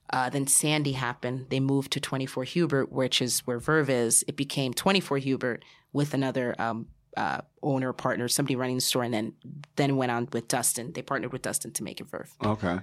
Uh, 0.10 0.30
then 0.30 0.46
Sandy 0.46 0.92
happened. 0.92 1.48
They 1.50 1.60
moved 1.60 1.92
to 1.94 2.00
24 2.00 2.44
Hubert, 2.44 2.92
which 2.92 3.22
is 3.22 3.40
where 3.48 3.58
Verve 3.58 3.90
is. 3.90 4.24
It 4.28 4.36
became 4.36 4.74
24 4.74 5.18
Hubert 5.20 5.64
with 5.92 6.14
another 6.14 6.56
um, 6.60 6.88
uh, 7.18 7.42
owner 7.62 7.94
partner, 7.94 8.28
somebody 8.28 8.56
running 8.56 8.76
the 8.76 8.82
store, 8.82 9.04
and 9.04 9.14
then 9.14 9.34
then 9.76 9.98
went 9.98 10.12
on 10.12 10.28
with 10.32 10.48
Dustin. 10.48 10.92
They 10.94 11.02
partnered 11.02 11.32
with 11.32 11.42
Dustin 11.42 11.72
to 11.74 11.84
make 11.84 12.00
it 12.00 12.08
Verve. 12.08 12.32
Okay. 12.44 12.80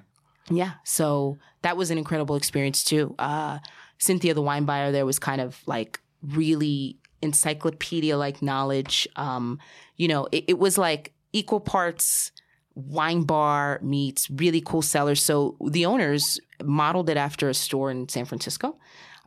Yeah, 0.50 0.72
so 0.84 1.38
that 1.62 1.76
was 1.76 1.90
an 1.90 1.98
incredible 1.98 2.34
experience 2.34 2.82
too. 2.82 3.14
Uh, 3.18 3.58
Cynthia, 3.98 4.34
the 4.34 4.42
wine 4.42 4.64
buyer, 4.64 4.90
there 4.90 5.06
was 5.06 5.18
kind 5.18 5.40
of 5.40 5.60
like 5.66 6.00
really 6.22 6.98
encyclopedia 7.22 8.16
like 8.16 8.42
knowledge. 8.42 9.06
Um, 9.16 9.58
you 9.96 10.08
know, 10.08 10.26
it, 10.32 10.44
it 10.48 10.58
was 10.58 10.76
like 10.78 11.12
equal 11.32 11.60
parts 11.60 12.32
wine 12.74 13.22
bar 13.22 13.78
meets 13.82 14.30
really 14.30 14.60
cool 14.60 14.82
cellars. 14.82 15.22
So 15.22 15.56
the 15.68 15.86
owners 15.86 16.40
modeled 16.62 17.10
it 17.10 17.16
after 17.16 17.48
a 17.48 17.54
store 17.54 17.90
in 17.90 18.08
San 18.08 18.24
Francisco. 18.24 18.78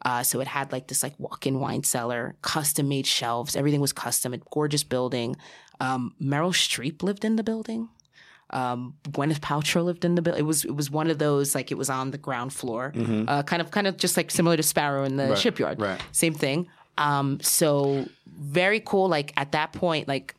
Uh, 0.06 0.24
so 0.24 0.42
it 0.42 0.48
had 0.48 0.72
like 0.72 0.88
this 0.88 1.02
like 1.02 1.18
walk-in 1.18 1.60
wine 1.60 1.84
cellar, 1.84 2.36
custom 2.42 2.90
made 2.90 3.08
shelves. 3.08 3.56
Everything 3.56 3.80
was 3.80 3.94
custom. 3.94 4.34
A 4.34 4.38
gorgeous 4.38 4.84
building. 4.84 5.36
Um, 5.80 6.14
Meryl 6.22 6.54
Streep 6.54 7.04
lived 7.04 7.24
in 7.24 7.36
the 7.36 7.44
building. 7.44 7.90
Um, 8.50 8.96
Gwyneth 9.06 9.40
Paltrow 9.40 9.84
lived 9.84 10.06
in 10.06 10.16
the 10.16 10.22
building. 10.22 10.42
It 10.42 10.46
was 10.46 10.66
it 10.66 10.76
was 10.76 10.92
one 10.92 11.10
of 11.10 11.18
those 11.18 11.56
like 11.56 11.72
it 11.72 11.78
was 11.78 11.90
on 11.90 12.12
the 12.12 12.18
ground 12.18 12.54
floor, 12.54 12.92
mm-hmm. 12.96 13.28
uh, 13.28 13.44
kind 13.44 13.62
of 13.62 13.72
kind 13.72 13.88
of 13.88 13.98
just 13.98 14.16
like 14.16 14.30
similar 14.30 14.58
to 14.58 14.64
Sparrow 14.64 15.06
in 15.06 15.16
the 15.16 15.30
right, 15.30 15.38
shipyard. 15.38 15.82
Right. 15.82 16.00
Same 16.12 16.34
thing. 16.34 16.68
Um, 16.98 17.40
so 17.42 18.06
very 18.28 18.80
cool. 18.80 19.08
Like 19.08 19.34
at 19.38 19.54
that 19.54 19.74
point, 19.74 20.08
like 20.08 20.36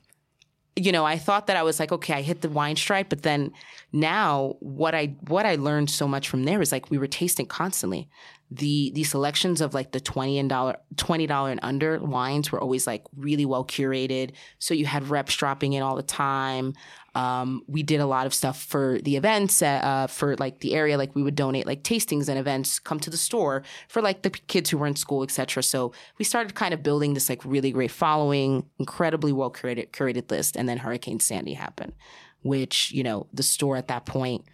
you 0.77 0.91
know, 0.91 1.05
I 1.05 1.19
thought 1.19 1.47
that 1.47 1.57
I 1.57 1.63
was 1.63 1.79
like, 1.79 1.93
okay, 1.93 2.15
I 2.15 2.23
hit 2.23 2.41
the 2.41 2.49
wine 2.49 2.77
stripe, 2.77 3.09
but 3.09 3.23
then 3.23 3.53
now 3.93 4.57
what 4.59 4.95
I 4.95 5.15
what 5.29 5.47
I 5.47 5.55
learned 5.55 5.89
so 5.89 6.09
much 6.09 6.29
from 6.29 6.45
there 6.45 6.61
is 6.61 6.73
like 6.73 6.91
we 6.91 6.99
were 6.99 7.07
tasting 7.07 7.47
constantly. 7.47 8.09
The 8.51 8.91
the 8.95 9.05
selections 9.05 9.61
of 9.61 9.73
like 9.73 9.93
the 9.93 10.01
twenty 10.01 10.39
and 10.39 10.49
dollar 10.49 10.77
twenty 10.97 11.27
dollar 11.27 11.51
and 11.51 11.61
under 11.63 11.99
wines 12.01 12.51
were 12.51 12.61
always 12.61 12.87
like 12.87 13.05
really 13.17 13.47
well 13.47 13.65
curated. 13.65 14.33
So 14.59 14.75
you 14.75 14.87
had 14.87 15.09
reps 15.09 15.37
dropping 15.37 15.75
in 15.75 15.83
all 15.83 15.97
the 15.97 16.03
time. 16.03 16.75
Um, 17.15 17.63
we 17.67 17.83
did 17.83 18.01
a 18.01 18.07
lot 18.07 18.27
of 18.27 18.35
stuff 18.35 18.63
for 18.63 18.99
the 19.03 19.17
events 19.17 19.63
uh, 19.63 19.67
uh, 19.67 20.07
for 20.07 20.37
like 20.37 20.61
the 20.61 20.75
area. 20.75 20.99
Like 20.99 21.15
we 21.15 21.23
would 21.23 21.35
donate 21.35 21.67
like 21.67 21.83
tastings 21.83 22.29
and 22.29 22.39
events, 22.39 22.79
come 22.79 22.99
to 23.01 23.11
the 23.11 23.17
store 23.17 23.63
for 23.89 24.03
like 24.03 24.23
the 24.23 24.31
kids 24.31 24.71
who 24.71 24.79
were 24.79 24.87
in 24.87 24.97
school, 24.97 25.23
etc. 25.23 25.63
So 25.63 25.93
we 26.19 26.25
started 26.25 26.55
kind 26.55 26.75
of 26.75 26.83
building 26.83 27.15
this 27.15 27.29
like 27.29 27.45
really 27.45 27.71
great 27.71 27.91
following, 27.91 28.67
incredibly 28.79 29.33
well 29.33 29.51
curated 29.51 29.91
curated 29.91 30.31
list. 30.31 30.57
And 30.57 30.69
then 30.69 30.79
Hurricane 30.79 31.21
Sandy 31.21 31.55
happened, 31.55 31.93
which 32.43 32.91
you 32.93 33.03
know 33.03 33.27
the 33.33 33.43
store 33.43 33.77
at 33.77 33.89
that 33.89 34.07
point 34.07 34.45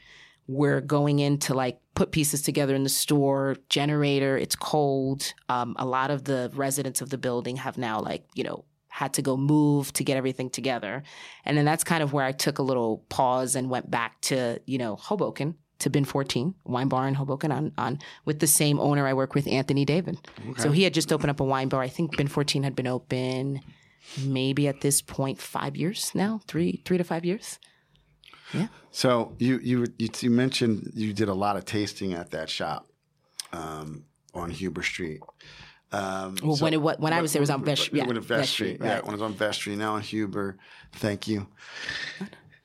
we're 0.46 0.80
going 0.80 1.20
in 1.20 1.38
to 1.38 1.54
like 1.54 1.80
put 1.94 2.10
pieces 2.10 2.42
together 2.42 2.74
in 2.74 2.82
the 2.82 2.88
store 2.88 3.56
generator 3.68 4.36
it's 4.36 4.56
cold 4.56 5.32
um, 5.48 5.76
a 5.78 5.86
lot 5.86 6.10
of 6.10 6.24
the 6.24 6.50
residents 6.54 7.00
of 7.00 7.10
the 7.10 7.18
building 7.18 7.56
have 7.56 7.78
now 7.78 8.00
like 8.00 8.24
you 8.34 8.42
know 8.42 8.64
had 8.90 9.14
to 9.14 9.22
go 9.22 9.36
move 9.36 9.92
to 9.94 10.04
get 10.04 10.16
everything 10.16 10.50
together. 10.50 11.02
And 11.44 11.56
then 11.56 11.64
that's 11.64 11.84
kind 11.84 12.02
of 12.02 12.12
where 12.12 12.24
I 12.24 12.32
took 12.32 12.58
a 12.58 12.62
little 12.62 13.04
pause 13.08 13.56
and 13.56 13.70
went 13.70 13.90
back 13.90 14.20
to, 14.22 14.60
you 14.66 14.78
know, 14.78 14.96
Hoboken 14.96 15.54
to 15.78 15.88
Bin 15.88 16.04
14, 16.04 16.54
wine 16.64 16.88
bar 16.88 17.08
in 17.08 17.14
Hoboken 17.14 17.50
on, 17.50 17.72
on 17.78 17.98
with 18.24 18.40
the 18.40 18.46
same 18.46 18.78
owner 18.78 19.06
I 19.06 19.14
work 19.14 19.34
with, 19.34 19.46
Anthony 19.46 19.84
David. 19.84 20.18
Okay. 20.50 20.60
So 20.60 20.70
he 20.72 20.82
had 20.82 20.92
just 20.92 21.12
opened 21.12 21.30
up 21.30 21.40
a 21.40 21.44
wine 21.44 21.68
bar. 21.68 21.80
I 21.80 21.88
think 21.88 22.16
Bin 22.16 22.28
14 22.28 22.62
had 22.62 22.76
been 22.76 22.86
open 22.86 23.60
maybe 24.24 24.66
at 24.68 24.80
this 24.80 25.00
point 25.02 25.40
five 25.40 25.76
years 25.76 26.10
now, 26.14 26.40
three 26.46 26.82
three 26.84 26.98
to 26.98 27.04
five 27.04 27.24
years. 27.24 27.58
Yeah. 28.52 28.68
So 28.90 29.36
you 29.38 29.58
you 29.62 29.86
you, 29.98 30.08
you 30.20 30.30
mentioned 30.30 30.92
you 30.94 31.12
did 31.12 31.28
a 31.28 31.34
lot 31.34 31.56
of 31.56 31.64
tasting 31.64 32.12
at 32.14 32.30
that 32.32 32.50
shop 32.50 32.90
um, 33.52 34.04
on 34.34 34.50
Hubert 34.50 34.84
Street. 34.84 35.20
Um, 35.92 36.36
well, 36.42 36.56
so 36.56 36.64
when 36.64 36.74
it, 36.74 36.80
when 36.80 37.12
I 37.12 37.20
was 37.20 37.32
there, 37.32 37.40
it 37.40 37.42
was 37.42 37.50
on 37.50 37.64
Vestry. 37.64 37.98
Yeah, 37.98 38.06
when 38.06 38.16
it 38.16 38.22
Vestry, 38.22 38.72
Vestry 38.72 38.88
right. 38.88 38.96
yeah, 38.96 39.00
when 39.00 39.10
it 39.10 39.12
was 39.12 39.22
on 39.22 39.34
Vestry. 39.34 39.76
Now 39.76 39.94
on 39.94 40.02
Hubert. 40.02 40.58
Thank 40.92 41.26
you, 41.26 41.48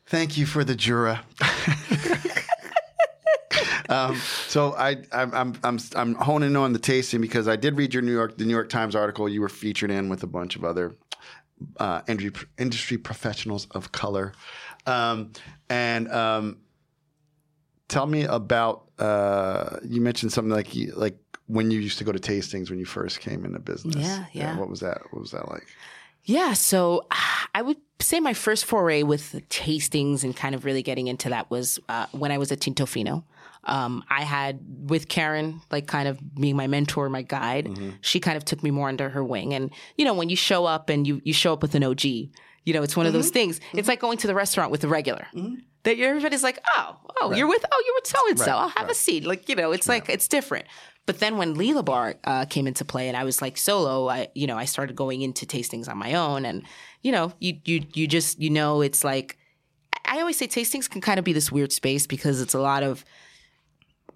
thank 0.06 0.38
you 0.38 0.46
for 0.46 0.64
the 0.64 0.76
Jura. 0.76 1.24
um, 3.90 4.16
so 4.48 4.74
I, 4.74 4.98
I'm, 5.12 5.56
I'm, 5.64 5.80
I'm 5.96 6.16
honing 6.16 6.56
on 6.56 6.74
the 6.74 6.80
tasting 6.80 7.22
because 7.22 7.48
I 7.48 7.56
did 7.56 7.78
read 7.78 7.94
your 7.94 8.04
New 8.04 8.14
York, 8.14 8.38
the 8.38 8.46
New 8.46 8.54
York 8.54 8.70
Times 8.70 8.96
article 8.96 9.28
you 9.28 9.42
were 9.42 9.50
featured 9.50 9.92
in 9.92 10.10
with 10.10 10.24
a 10.24 10.28
bunch 10.28 10.56
of 10.56 10.64
other 10.64 10.96
uh, 11.78 12.02
industry, 12.08 12.48
industry 12.58 12.98
professionals 12.98 13.68
of 13.72 13.92
color, 13.92 14.34
um, 14.86 15.32
and 15.70 16.12
um, 16.12 16.58
tell 17.88 18.06
me 18.06 18.24
about. 18.24 18.84
Uh, 18.98 19.78
you 19.84 20.00
mentioned 20.00 20.32
something 20.32 20.54
like 20.54 20.70
like 20.96 21.18
when 21.48 21.72
you 21.72 21.80
used 21.80 21.98
to 22.00 22.04
go 22.04 22.12
to 22.12 22.20
tastings 22.20 22.70
when 22.70 22.80
you 22.80 22.86
first 22.86 23.20
came 23.20 23.46
into 23.46 23.60
business. 23.60 23.96
Yeah, 23.96 24.26
yeah. 24.32 24.54
yeah 24.54 24.58
what 24.58 24.70
was 24.70 24.80
that? 24.80 25.02
What 25.12 25.22
was 25.22 25.32
that 25.32 25.50
like? 25.50 25.68
Yeah, 26.24 26.54
so 26.54 27.06
I 27.56 27.62
would 27.62 27.78
say 28.00 28.20
my 28.20 28.34
first 28.34 28.66
foray 28.66 29.04
with 29.04 29.42
tastings 29.50 30.24
and 30.24 30.36
kind 30.36 30.56
of 30.56 30.66
really 30.66 30.84
getting 30.84 31.08
into 31.08 31.30
that 31.30 31.50
was 31.50 31.80
uh, 31.88 32.08
when 32.12 32.32
I 32.32 32.38
was 32.38 32.52
at 32.52 32.60
Tinto 32.60 32.86
Fino. 32.86 33.24
Um, 33.64 34.04
I 34.10 34.24
had 34.24 34.60
with 34.90 35.08
Karen, 35.08 35.62
like 35.72 35.88
kind 35.88 36.08
of 36.08 36.20
being 36.36 36.56
my 36.56 36.68
mentor, 36.68 37.10
my 37.10 37.24
guide. 37.24 37.66
Mm-hmm. 37.66 37.92
She 38.02 38.20
kind 38.20 38.38
of 38.38 38.46
took 38.46 38.62
me 38.62 38.70
more 38.70 38.90
under 38.90 39.10
her 39.10 39.24
wing, 39.24 39.54
and 39.54 39.72
you 39.98 40.06
know, 40.06 40.14
when 40.14 40.30
you 40.30 40.36
show 40.36 40.66
up 40.66 40.90
and 40.90 41.08
you 41.08 41.20
you 41.24 41.34
show 41.34 41.54
up 41.54 41.64
with 41.64 41.74
an 41.74 41.84
OG, 41.84 42.06
You 42.06 42.74
know, 42.74 42.84
it's 42.84 42.98
one 42.98 43.06
of 43.06 43.14
those 43.14 43.30
things. 43.30 43.60
It's 43.74 43.88
like 43.88 44.00
going 44.00 44.18
to 44.20 44.28
the 44.28 44.36
restaurant 44.36 44.72
with 44.72 44.84
a 44.84 44.88
regular. 44.88 45.26
That 45.84 46.00
everybody's 46.00 46.44
like, 46.44 46.60
oh, 46.76 46.98
oh, 47.22 47.34
you're 47.34 47.48
with, 47.48 47.64
oh, 47.72 47.84
you're 47.86 47.96
with 47.96 48.08
so 48.08 48.20
and 48.30 48.40
so. 48.40 48.52
I'll 48.52 48.70
have 48.70 48.90
a 48.90 48.96
seat. 48.96 49.24
Like, 49.24 49.48
you 49.50 49.56
know, 49.56 49.72
it's 49.72 49.88
like 49.88 50.10
it's 50.10 50.28
different. 50.28 50.66
But 51.06 51.20
then 51.20 51.38
when 51.38 51.56
Lelabar 51.56 52.16
uh, 52.24 52.46
came 52.46 52.66
into 52.66 52.84
play, 52.84 53.08
and 53.08 53.16
I 53.16 53.24
was 53.24 53.42
like 53.42 53.58
solo, 53.58 54.10
I, 54.10 54.30
you 54.34 54.48
know, 54.48 54.58
I 54.58 54.66
started 54.66 54.96
going 54.96 55.22
into 55.22 55.46
tastings 55.46 55.88
on 55.88 55.98
my 55.98 56.14
own, 56.16 56.46
and 56.46 56.64
you 57.02 57.12
know, 57.12 57.34
you 57.40 57.60
you 57.66 57.84
you 57.94 58.08
just 58.08 58.40
you 58.40 58.50
know, 58.50 58.82
it's 58.82 59.04
like 59.04 59.38
I 60.06 60.20
always 60.20 60.38
say 60.38 60.48
tastings 60.48 60.90
can 60.90 61.02
kind 61.02 61.20
of 61.20 61.26
be 61.26 61.34
this 61.34 61.52
weird 61.52 61.72
space 61.72 62.08
because 62.08 62.42
it's 62.42 62.54
a 62.54 62.60
lot 62.60 62.82
of 62.82 63.06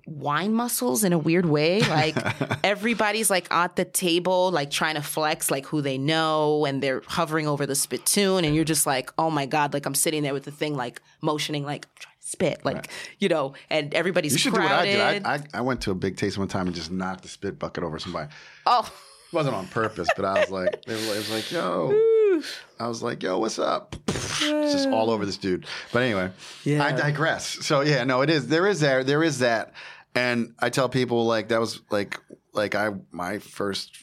wine 0.10 0.54
muscles 0.54 1.04
in 1.04 1.14
a 1.14 1.18
weird 1.18 1.46
way. 1.46 1.82
Like 1.82 2.16
everybody's 2.64 3.30
like 3.30 3.52
at 3.52 3.76
the 3.76 3.86
table, 3.86 4.52
like 4.52 4.72
trying 4.72 4.96
to 4.96 5.02
flex 5.02 5.52
like 5.52 5.66
who 5.68 5.82
they 5.82 5.98
know, 5.98 6.66
and 6.66 6.82
they're 6.82 7.04
hovering 7.06 7.48
over 7.48 7.66
the 7.66 7.76
spittoon, 7.76 8.46
and 8.46 8.56
you're 8.56 8.66
just 8.66 8.86
like, 8.86 9.12
oh 9.18 9.30
my 9.30 9.46
god, 9.46 9.74
like 9.74 9.86
I'm 9.86 9.96
sitting 9.96 10.24
there 10.24 10.34
with 10.34 10.44
the 10.44 10.52
thing, 10.52 10.76
like 10.76 11.02
motioning, 11.22 11.64
like 11.64 11.86
I'm 11.86 11.92
trying 12.00 12.09
to 12.09 12.09
spit, 12.20 12.64
like 12.66 12.90
you 13.20 13.30
know, 13.30 13.54
and 13.70 13.94
everybody's 13.94 14.34
You 14.34 14.38
should 14.40 14.54
crowded. 14.54 14.92
do 14.92 14.98
what 14.98 15.06
I 15.08 15.14
did. 15.14 15.26
I, 15.26 15.34
I, 15.36 15.40
I 15.56 15.62
went 15.62 15.82
to 15.82 15.92
a 15.92 15.96
big 15.96 16.18
taste 16.18 16.38
one 16.38 16.48
time 16.48 16.68
and 16.68 16.76
just 16.76 16.92
knocked 16.92 17.24
the 17.24 17.30
spit 17.30 17.58
bucket 17.60 17.84
over 17.84 18.00
somebody. 18.00 18.30
oh, 18.66 18.92
It 19.28 19.34
wasn't 19.36 19.56
on 19.56 19.68
purpose, 19.68 20.10
but 20.16 20.26
I 20.26 20.40
was 20.42 20.50
like, 20.50 20.84
it 20.88 21.18
was 21.18 21.32
like, 21.32 21.52
yo, 21.52 22.42
I 22.80 22.88
was 22.88 23.02
like, 23.04 23.22
yo, 23.24 23.38
what's 23.40 23.60
up? 23.60 23.96
It's 24.08 24.74
just 24.74 24.90
all 24.90 25.10
over 25.10 25.26
this 25.26 25.38
dude. 25.38 25.66
But 25.92 26.04
anyway, 26.04 26.32
Yeah. 26.64 26.84
I 26.84 26.92
digress. 26.94 27.46
So 27.66 27.82
yeah, 27.82 28.04
no, 28.06 28.22
it 28.22 28.30
is. 28.30 28.48
There 28.48 28.68
is 28.68 28.80
there. 28.80 29.04
There 29.04 29.24
is 29.24 29.40
that. 29.40 29.74
And 30.16 30.54
I 30.60 30.70
tell 30.70 30.90
people 30.90 31.26
like 31.26 31.50
that 31.50 31.60
was 31.60 31.82
like 31.92 32.20
like 32.54 32.74
I 32.76 32.90
my 33.12 33.40
first 33.40 33.96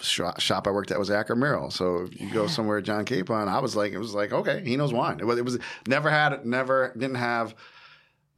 shop, 0.00 0.40
shop 0.40 0.66
I 0.66 0.70
worked 0.70 0.90
at 0.90 0.98
was 0.98 1.10
Acker 1.10 1.36
Merrall. 1.36 1.72
So 1.72 2.02
if 2.02 2.20
you 2.20 2.30
go 2.30 2.46
somewhere 2.46 2.80
John 2.80 3.04
Kapon, 3.04 3.48
I 3.48 3.58
was 3.60 3.76
like 3.76 3.92
it 3.92 3.98
was 3.98 4.14
like 4.14 4.32
okay, 4.32 4.62
he 4.64 4.76
knows 4.76 4.92
wine. 4.92 5.20
It 5.20 5.24
was, 5.26 5.38
it 5.38 5.44
was 5.44 5.58
never 5.86 6.10
had 6.10 6.44
never 6.44 6.92
didn't 6.96 7.16
have 7.16 7.54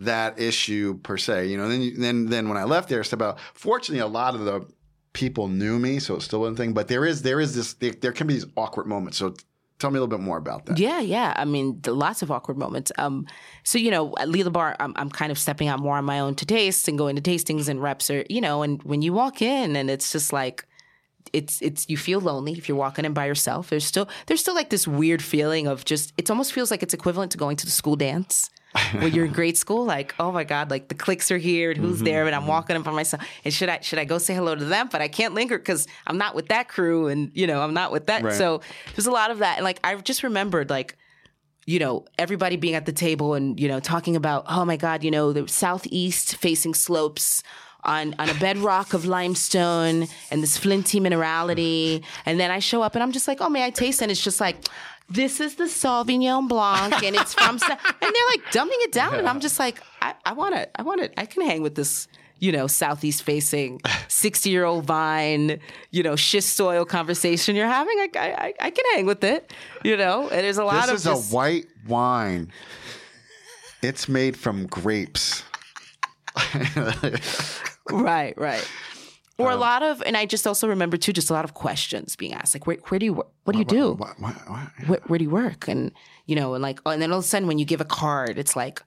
that 0.00 0.40
issue 0.40 0.98
per 1.02 1.16
se. 1.16 1.46
You 1.46 1.56
know, 1.56 1.68
then 1.68 1.94
then 1.98 2.26
then 2.26 2.48
when 2.48 2.58
I 2.58 2.64
left 2.64 2.88
there, 2.88 3.00
it's 3.00 3.12
about 3.12 3.38
fortunately 3.54 4.00
a 4.00 4.06
lot 4.06 4.34
of 4.34 4.44
the 4.44 4.66
people 5.12 5.48
knew 5.48 5.78
me, 5.78 5.98
so 5.98 6.16
it's 6.16 6.24
still 6.24 6.40
one 6.40 6.56
thing. 6.56 6.72
But 6.72 6.88
there 6.88 7.04
is 7.04 7.22
there 7.22 7.40
is 7.40 7.54
this 7.54 7.74
there, 7.74 7.92
there 7.92 8.12
can 8.12 8.26
be 8.26 8.34
these 8.34 8.46
awkward 8.56 8.86
moments. 8.86 9.18
So 9.18 9.34
tell 9.78 9.90
me 9.90 9.98
a 9.98 10.00
little 10.00 10.18
bit 10.18 10.22
more 10.24 10.38
about 10.38 10.66
that. 10.66 10.78
Yeah, 10.78 11.00
yeah. 11.00 11.32
I 11.36 11.44
mean, 11.44 11.80
lots 11.86 12.22
of 12.22 12.30
awkward 12.30 12.58
moments. 12.58 12.92
Um, 12.98 13.26
so 13.64 13.78
you 13.78 13.90
know, 13.90 14.14
at 14.18 14.28
Lelabar, 14.28 14.76
I'm, 14.78 14.92
I'm 14.96 15.10
kind 15.10 15.32
of 15.32 15.38
stepping 15.38 15.68
out 15.68 15.80
more 15.80 15.96
on 15.96 16.04
my 16.04 16.20
own 16.20 16.34
to 16.36 16.46
taste 16.46 16.88
and 16.88 16.96
going 16.96 17.16
to 17.16 17.22
tastings 17.22 17.68
and 17.68 17.82
reps, 17.82 18.10
or 18.10 18.24
you 18.28 18.40
know, 18.40 18.62
and 18.62 18.82
when 18.82 19.02
you 19.02 19.12
walk 19.12 19.42
in 19.42 19.76
and 19.76 19.90
it's 19.90 20.12
just 20.12 20.32
like. 20.32 20.66
It's 21.32 21.60
it's 21.62 21.88
you 21.88 21.96
feel 21.96 22.20
lonely 22.20 22.52
if 22.52 22.68
you're 22.68 22.78
walking 22.78 23.04
in 23.04 23.12
by 23.12 23.26
yourself. 23.26 23.70
There's 23.70 23.84
still 23.84 24.08
there's 24.26 24.40
still 24.40 24.54
like 24.54 24.70
this 24.70 24.86
weird 24.86 25.22
feeling 25.22 25.66
of 25.66 25.84
just 25.84 26.12
it 26.16 26.30
almost 26.30 26.52
feels 26.52 26.70
like 26.70 26.82
it's 26.82 26.94
equivalent 26.94 27.32
to 27.32 27.38
going 27.38 27.56
to 27.56 27.66
the 27.66 27.72
school 27.72 27.96
dance 27.96 28.50
when 28.92 29.12
you're 29.12 29.26
in 29.26 29.32
grade 29.32 29.56
school. 29.56 29.84
Like 29.84 30.14
oh 30.18 30.32
my 30.32 30.44
god, 30.44 30.70
like 30.70 30.88
the 30.88 30.94
cliques 30.94 31.30
are 31.30 31.38
here 31.38 31.70
and 31.70 31.80
who's 31.80 32.00
there, 32.00 32.20
mm-hmm, 32.20 32.28
and 32.28 32.36
I'm 32.36 32.42
mm-hmm. 32.42 32.50
walking 32.50 32.76
in 32.76 32.82
by 32.82 32.92
myself. 32.92 33.22
And 33.44 33.52
should 33.52 33.68
I 33.68 33.80
should 33.80 33.98
I 33.98 34.04
go 34.04 34.18
say 34.18 34.34
hello 34.34 34.54
to 34.54 34.64
them? 34.64 34.88
But 34.90 35.02
I 35.02 35.08
can't 35.08 35.34
linger 35.34 35.58
because 35.58 35.86
I'm 36.06 36.18
not 36.18 36.34
with 36.34 36.48
that 36.48 36.68
crew, 36.68 37.08
and 37.08 37.30
you 37.34 37.46
know 37.46 37.62
I'm 37.62 37.74
not 37.74 37.92
with 37.92 38.06
that. 38.06 38.22
Right. 38.22 38.34
So 38.34 38.60
there's 38.94 39.06
a 39.06 39.12
lot 39.12 39.30
of 39.30 39.38
that. 39.38 39.56
And 39.56 39.64
like 39.64 39.80
I 39.84 39.94
just 39.96 40.22
remembered 40.22 40.70
like 40.70 40.96
you 41.66 41.78
know, 41.78 42.04
everybody 42.18 42.56
being 42.56 42.74
at 42.74 42.86
the 42.86 42.92
table 42.92 43.34
and, 43.34 43.60
you 43.60 43.68
know, 43.68 43.78
talking 43.78 44.16
about, 44.16 44.44
oh 44.48 44.64
my 44.64 44.76
God, 44.76 45.04
you 45.04 45.10
know, 45.10 45.32
the 45.32 45.46
southeast 45.46 46.36
facing 46.36 46.74
slopes 46.74 47.44
on, 47.84 48.14
on 48.18 48.28
a 48.28 48.34
bedrock 48.34 48.92
of 48.94 49.04
limestone 49.04 50.06
and 50.30 50.42
this 50.42 50.56
flinty 50.56 51.00
minerality. 51.00 52.02
And 52.26 52.38
then 52.38 52.50
I 52.50 52.58
show 52.58 52.82
up 52.82 52.94
and 52.94 53.02
I'm 53.02 53.12
just 53.12 53.26
like, 53.28 53.40
oh, 53.40 53.48
may 53.48 53.64
I 53.64 53.70
taste? 53.70 54.02
And 54.02 54.10
it's 54.10 54.22
just 54.22 54.40
like, 54.40 54.56
this 55.08 55.40
is 55.40 55.56
the 55.56 55.64
Sauvignon 55.64 56.48
Blanc 56.48 57.02
and 57.02 57.16
it's 57.16 57.34
from, 57.34 57.58
Sa-" 57.58 57.66
and 57.76 57.78
they're 58.00 58.28
like 58.30 58.42
dumbing 58.52 58.80
it 58.84 58.92
down. 58.92 59.14
And 59.16 59.28
I'm 59.28 59.40
just 59.40 59.58
like, 59.58 59.82
I, 60.00 60.14
I 60.24 60.32
want 60.34 60.54
to, 60.54 60.68
I 60.78 60.82
want 60.82 61.02
to, 61.02 61.20
I 61.20 61.26
can 61.26 61.44
hang 61.46 61.62
with 61.62 61.74
this. 61.74 62.06
You 62.42 62.52
know, 62.52 62.68
southeast 62.68 63.22
facing, 63.22 63.82
sixty 64.08 64.48
year 64.48 64.64
old 64.64 64.86
vine, 64.86 65.60
you 65.90 66.02
know, 66.02 66.16
schist 66.16 66.56
soil 66.56 66.86
conversation 66.86 67.54
you're 67.54 67.66
having. 67.66 67.94
I, 67.98 68.08
I, 68.16 68.54
I 68.58 68.70
can 68.70 68.84
hang 68.94 69.04
with 69.04 69.22
it. 69.24 69.52
You 69.84 69.98
know, 69.98 70.22
and 70.22 70.40
there's 70.42 70.56
a 70.56 70.64
lot 70.64 70.86
This 70.86 70.88
of 70.88 70.90
This 70.92 71.00
is 71.00 71.04
just- 71.04 71.32
a 71.32 71.36
white 71.36 71.66
wine. 71.86 72.50
It's 73.82 74.08
made 74.08 74.38
from 74.38 74.66
grapes. 74.68 75.42
Right, 77.90 78.36
right. 78.38 78.70
Or 79.38 79.50
a 79.50 79.54
Um, 79.54 79.60
lot 79.60 79.82
of, 79.82 80.02
and 80.02 80.16
I 80.16 80.26
just 80.26 80.46
also 80.46 80.68
remember 80.68 80.96
too, 80.96 81.12
just 81.12 81.30
a 81.30 81.32
lot 81.32 81.44
of 81.44 81.54
questions 81.54 82.14
being 82.14 82.34
asked, 82.34 82.54
like, 82.54 82.66
where, 82.66 82.76
where 82.88 82.98
do 82.98 83.06
you, 83.06 83.14
what 83.44 83.52
do 83.52 83.58
you 83.58 83.64
do? 83.64 83.92
What, 83.94 84.20
what, 84.20 84.34
what? 84.50 84.68
Where, 84.86 85.00
where 85.06 85.18
do 85.18 85.24
you 85.24 85.30
work? 85.30 85.66
And 85.66 85.92
you 86.26 86.36
know, 86.36 86.54
and 86.54 86.62
like, 86.62 86.80
oh, 86.84 86.90
and 86.90 87.00
then 87.00 87.10
all 87.10 87.18
of 87.18 87.24
a 87.24 87.28
sudden, 87.28 87.48
when 87.48 87.58
you 87.58 87.64
give 87.64 87.80
a 87.80 87.84
card, 87.86 88.38
it's 88.38 88.54
like, 88.54 88.82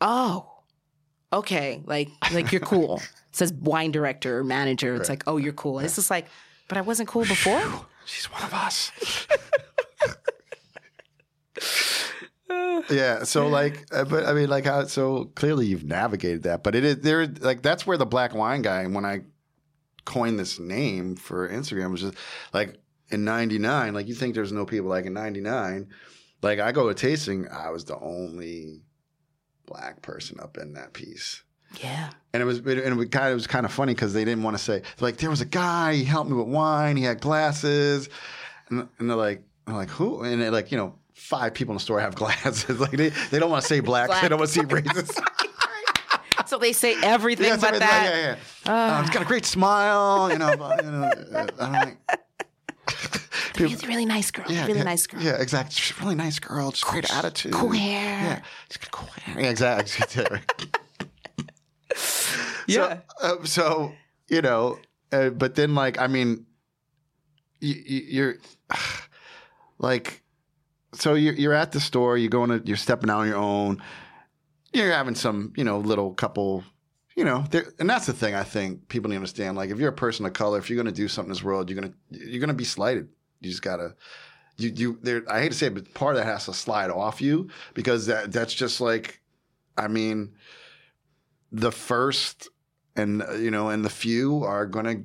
oh, 0.00 0.48
okay, 1.32 1.82
like, 1.84 2.08
like 2.32 2.52
you're 2.52 2.60
cool. 2.60 2.98
it 2.98 3.10
says 3.32 3.52
wine 3.52 3.90
director 3.90 4.38
or 4.38 4.44
manager. 4.44 4.94
It's 4.94 5.08
like, 5.08 5.24
oh, 5.26 5.36
you're 5.36 5.52
cool. 5.52 5.78
And 5.78 5.84
it's 5.86 5.96
just 5.96 6.10
like, 6.10 6.26
but 6.68 6.78
I 6.78 6.80
wasn't 6.82 7.08
cool 7.08 7.24
before. 7.24 7.60
She's 8.06 8.26
one 8.26 8.42
of 8.44 8.54
us. 8.54 8.92
yeah. 12.90 13.24
So 13.24 13.48
like, 13.48 13.86
uh, 13.92 14.04
but 14.04 14.26
I 14.26 14.32
mean, 14.32 14.48
like 14.48 14.64
how? 14.64 14.84
So 14.86 15.26
clearly 15.34 15.66
you've 15.66 15.84
navigated 15.84 16.44
that, 16.44 16.62
but 16.62 16.74
it 16.74 16.84
is 16.84 17.00
there. 17.00 17.26
Like 17.26 17.62
that's 17.62 17.86
where 17.86 17.96
the 17.96 18.06
black 18.06 18.34
wine 18.34 18.62
guy. 18.62 18.86
When 18.86 19.04
I 19.04 19.22
coined 20.04 20.38
this 20.38 20.58
name 20.58 21.16
for 21.16 21.48
Instagram, 21.48 21.90
was 21.90 22.02
just 22.02 22.16
like 22.52 22.78
in 23.10 23.24
'99. 23.24 23.94
Like 23.94 24.08
you 24.08 24.14
think 24.14 24.34
there's 24.34 24.52
no 24.52 24.66
people 24.66 24.88
like 24.88 25.06
in 25.06 25.14
'99. 25.14 25.88
Like 26.42 26.58
I 26.58 26.72
go 26.72 26.88
to 26.88 26.94
tasting, 26.94 27.46
I 27.48 27.70
was 27.70 27.84
the 27.84 27.98
only 27.98 28.82
black 29.66 30.02
person 30.02 30.40
up 30.40 30.58
in 30.58 30.72
that 30.74 30.92
piece. 30.92 31.42
Yeah. 31.80 32.10
And 32.34 32.42
it 32.42 32.46
was, 32.46 32.58
and 32.58 32.68
it 32.68 33.10
kind 33.10 33.26
of, 33.26 33.32
it 33.32 33.34
was 33.34 33.46
kind 33.46 33.64
of 33.64 33.72
funny 33.72 33.94
because 33.94 34.12
they 34.12 34.24
didn't 34.24 34.42
want 34.42 34.56
to 34.56 34.62
say 34.62 34.82
like 35.00 35.18
there 35.18 35.30
was 35.30 35.40
a 35.40 35.46
guy 35.46 35.94
he 35.94 36.04
helped 36.04 36.30
me 36.30 36.36
with 36.36 36.48
wine, 36.48 36.96
he 36.96 37.04
had 37.04 37.20
glasses, 37.20 38.08
and, 38.68 38.88
and 38.98 39.08
they're 39.08 39.16
like, 39.16 39.42
I'm 39.66 39.74
like 39.74 39.88
who? 39.88 40.22
And 40.22 40.42
they're 40.42 40.50
like 40.50 40.72
you 40.72 40.78
know 40.78 40.96
five 41.14 41.54
people 41.54 41.72
in 41.72 41.76
the 41.76 41.80
store 41.82 42.00
have 42.00 42.14
glasses. 42.14 42.80
like 42.80 42.92
they, 42.92 43.10
they 43.30 43.38
don't 43.38 43.50
want 43.50 43.62
to 43.62 43.68
say 43.68 43.80
black, 43.90 44.10
they 44.22 44.28
don't 44.28 44.38
want 44.38 44.50
to 44.50 44.60
see 44.60 44.64
racist. 44.66 45.18
So 46.46 46.58
they 46.58 46.72
say 46.74 46.96
everything 47.02 47.46
Yeah, 47.46 47.52
but 47.56 47.60
something 47.60 47.80
like- 47.80 47.88
that. 47.90 48.14
yeah, 48.14 48.36
yeah. 48.66 48.96
Um, 48.98 49.04
he's 49.04 49.10
got 49.10 49.22
a 49.22 49.26
great 49.26 49.46
smile, 49.46 50.30
you 50.30 50.38
know. 50.38 50.54
But, 50.56 50.84
you 50.84 50.90
know 50.90 51.10
uh, 51.34 51.46
I'm 51.58 51.72
like, 51.72 51.96
Really, 53.58 53.76
really 53.86 54.04
nice 54.06 54.30
girl. 54.30 54.44
yeah, 54.48 54.66
really 54.66 54.78
yeah, 54.78 54.84
nice 54.84 55.06
girl. 55.06 55.22
Yeah, 55.22 55.40
exactly. 55.40 55.74
She's 55.74 55.96
a 55.96 56.00
really 56.02 56.14
nice 56.14 56.38
girl. 56.38 56.70
Just 56.70 56.84
great 56.84 57.10
attitude. 57.14 57.52
Cool 57.52 57.70
hair. 57.70 58.02
Yeah, 58.02 58.40
she's 58.68 58.76
got 58.78 58.90
cool 58.90 59.08
hair. 59.08 59.40
Yeah, 59.42 59.50
exactly. 59.50 60.40
Yeah. 62.66 62.98
So, 62.98 63.00
uh, 63.20 63.44
so 63.44 63.92
you 64.28 64.42
know, 64.42 64.78
uh, 65.12 65.30
but 65.30 65.54
then 65.54 65.74
like 65.74 65.98
I 65.98 66.06
mean, 66.06 66.46
you, 67.60 67.74
you're 67.86 68.34
like, 69.78 70.21
so 70.94 71.14
you're 71.14 71.34
you're 71.34 71.52
at 71.52 71.72
the 71.72 71.80
store. 71.80 72.16
You're 72.16 72.30
going 72.30 72.50
to 72.50 72.62
you're 72.66 72.76
stepping 72.76 73.10
out 73.10 73.20
on 73.20 73.28
your 73.28 73.36
own. 73.36 73.82
You're 74.72 74.92
having 74.92 75.14
some 75.14 75.52
you 75.56 75.64
know 75.64 75.78
little 75.78 76.14
couple. 76.14 76.64
You 77.14 77.24
know, 77.24 77.44
and 77.78 77.90
that's 77.90 78.06
the 78.06 78.14
thing 78.14 78.34
I 78.34 78.42
think 78.42 78.88
people 78.88 79.10
need 79.10 79.16
to 79.16 79.18
understand. 79.18 79.54
Like, 79.54 79.68
if 79.68 79.78
you're 79.78 79.90
a 79.90 79.92
person 79.92 80.24
of 80.24 80.32
color, 80.32 80.56
if 80.56 80.70
you're 80.70 80.82
going 80.82 80.86
to 80.86 80.98
do 80.98 81.08
something 81.08 81.28
in 81.28 81.34
this 81.34 81.42
world, 81.42 81.68
you're 81.68 81.78
gonna 81.78 81.92
you're 82.08 82.40
gonna 82.40 82.54
be 82.54 82.64
slighted. 82.64 83.08
You 83.40 83.50
just 83.50 83.60
gotta 83.60 83.96
you 84.56 84.72
you 84.74 84.98
there. 85.02 85.22
I 85.28 85.40
hate 85.40 85.52
to 85.52 85.58
say 85.58 85.66
it, 85.66 85.74
but 85.74 85.92
part 85.92 86.16
of 86.16 86.22
that 86.22 86.26
has 86.26 86.46
to 86.46 86.54
slide 86.54 86.90
off 86.90 87.20
you 87.20 87.48
because 87.74 88.06
that 88.06 88.32
that's 88.32 88.54
just 88.54 88.80
like, 88.80 89.20
I 89.76 89.88
mean, 89.88 90.32
the 91.50 91.72
first 91.72 92.48
and 92.96 93.22
you 93.38 93.50
know 93.50 93.68
and 93.68 93.84
the 93.84 93.90
few 93.90 94.44
are 94.44 94.66
gonna, 94.66 95.02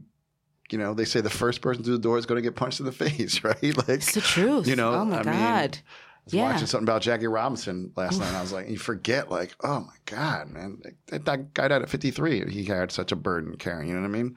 you 0.72 0.78
know, 0.78 0.94
they 0.94 1.06
say 1.06 1.22
the 1.22 1.30
first 1.30 1.62
person 1.62 1.84
through 1.84 1.94
the 1.98 2.02
door 2.04 2.18
is 2.18 2.26
gonna 2.26 2.42
get 2.42 2.56
punched 2.56 2.80
in 2.80 2.86
the 2.86 2.92
face, 3.04 3.44
right? 3.44 3.62
Like 3.78 3.90
It's 3.90 4.14
the 4.14 4.22
truth. 4.22 4.68
You 4.68 4.76
know, 4.76 4.94
oh 4.94 5.06
my 5.06 5.16
I 5.20 5.24
mean, 5.24 5.34
God. 5.34 5.78
I 5.80 6.22
was 6.26 6.34
Yeah. 6.34 6.44
watching 6.52 6.68
something 6.68 6.86
about 6.86 7.02
Jackie 7.02 7.28
Robinson 7.28 7.94
last 7.96 8.20
night. 8.20 8.28
And 8.28 8.36
I 8.38 8.42
was 8.42 8.52
like, 8.52 8.68
you 8.70 8.78
forget, 8.78 9.32
like, 9.32 9.56
oh 9.64 9.80
my 9.82 9.96
God, 10.06 10.50
man, 10.50 10.82
that, 11.08 11.26
that 11.26 11.54
guy 11.54 11.68
died 11.70 11.82
at 11.84 11.90
53. 11.90 12.52
He 12.52 12.66
had 12.66 12.92
such 12.92 13.12
a 13.14 13.16
burden 13.16 13.56
carrying, 13.56 13.88
you 13.90 13.96
know 13.96 14.02
what 14.02 14.08
I 14.08 14.12
mean? 14.12 14.36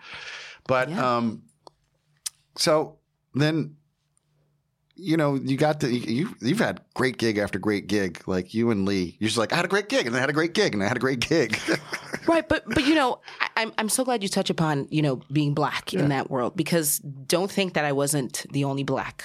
But, 0.69 0.89
Yeah. 0.89 1.17
um, 1.17 1.43
so 2.57 2.99
then, 3.35 3.77
you 4.95 5.17
know, 5.17 5.35
you 5.35 5.57
got 5.57 5.81
the, 5.81 5.93
you, 5.93 6.35
you've 6.41 6.59
had 6.59 6.83
great 6.95 7.17
gig 7.19 7.39
after 7.39 7.59
great 7.59 7.87
gig. 7.87 8.23
Like 8.27 8.53
you 8.55 8.71
and 8.71 8.87
Lee, 8.87 9.17
you're 9.19 9.29
just 9.29 9.39
like, 9.39 9.53
I 9.53 9.57
had 9.57 9.65
a 9.65 9.69
great 9.69 9.89
gig 9.89 10.07
and 10.07 10.15
I 10.15 10.21
had 10.21 10.31
a 10.31 10.35
great 10.35 10.53
gig 10.55 10.75
and 10.75 10.83
I 10.83 10.87
had 10.89 10.97
a 10.97 11.01
great 11.01 11.21
gig. 11.21 11.59
Right, 12.31 12.49
but 12.49 12.63
but 12.67 12.85
you 12.87 12.95
know, 12.95 13.21
I, 13.41 13.49
I'm 13.57 13.73
I'm 13.79 13.89
so 13.89 14.05
glad 14.05 14.23
you 14.23 14.29
touch 14.29 14.51
upon 14.51 14.87
you 14.91 15.03
know 15.03 15.21
being 15.33 15.53
black 15.55 15.93
in 15.93 16.09
that 16.11 16.31
world 16.31 16.57
because 16.57 16.99
don't 16.99 17.51
think 17.51 17.75
that 17.75 17.85
I 17.85 17.93
wasn't 17.93 18.47
the 18.53 18.65
only 18.65 18.85
black, 18.85 19.25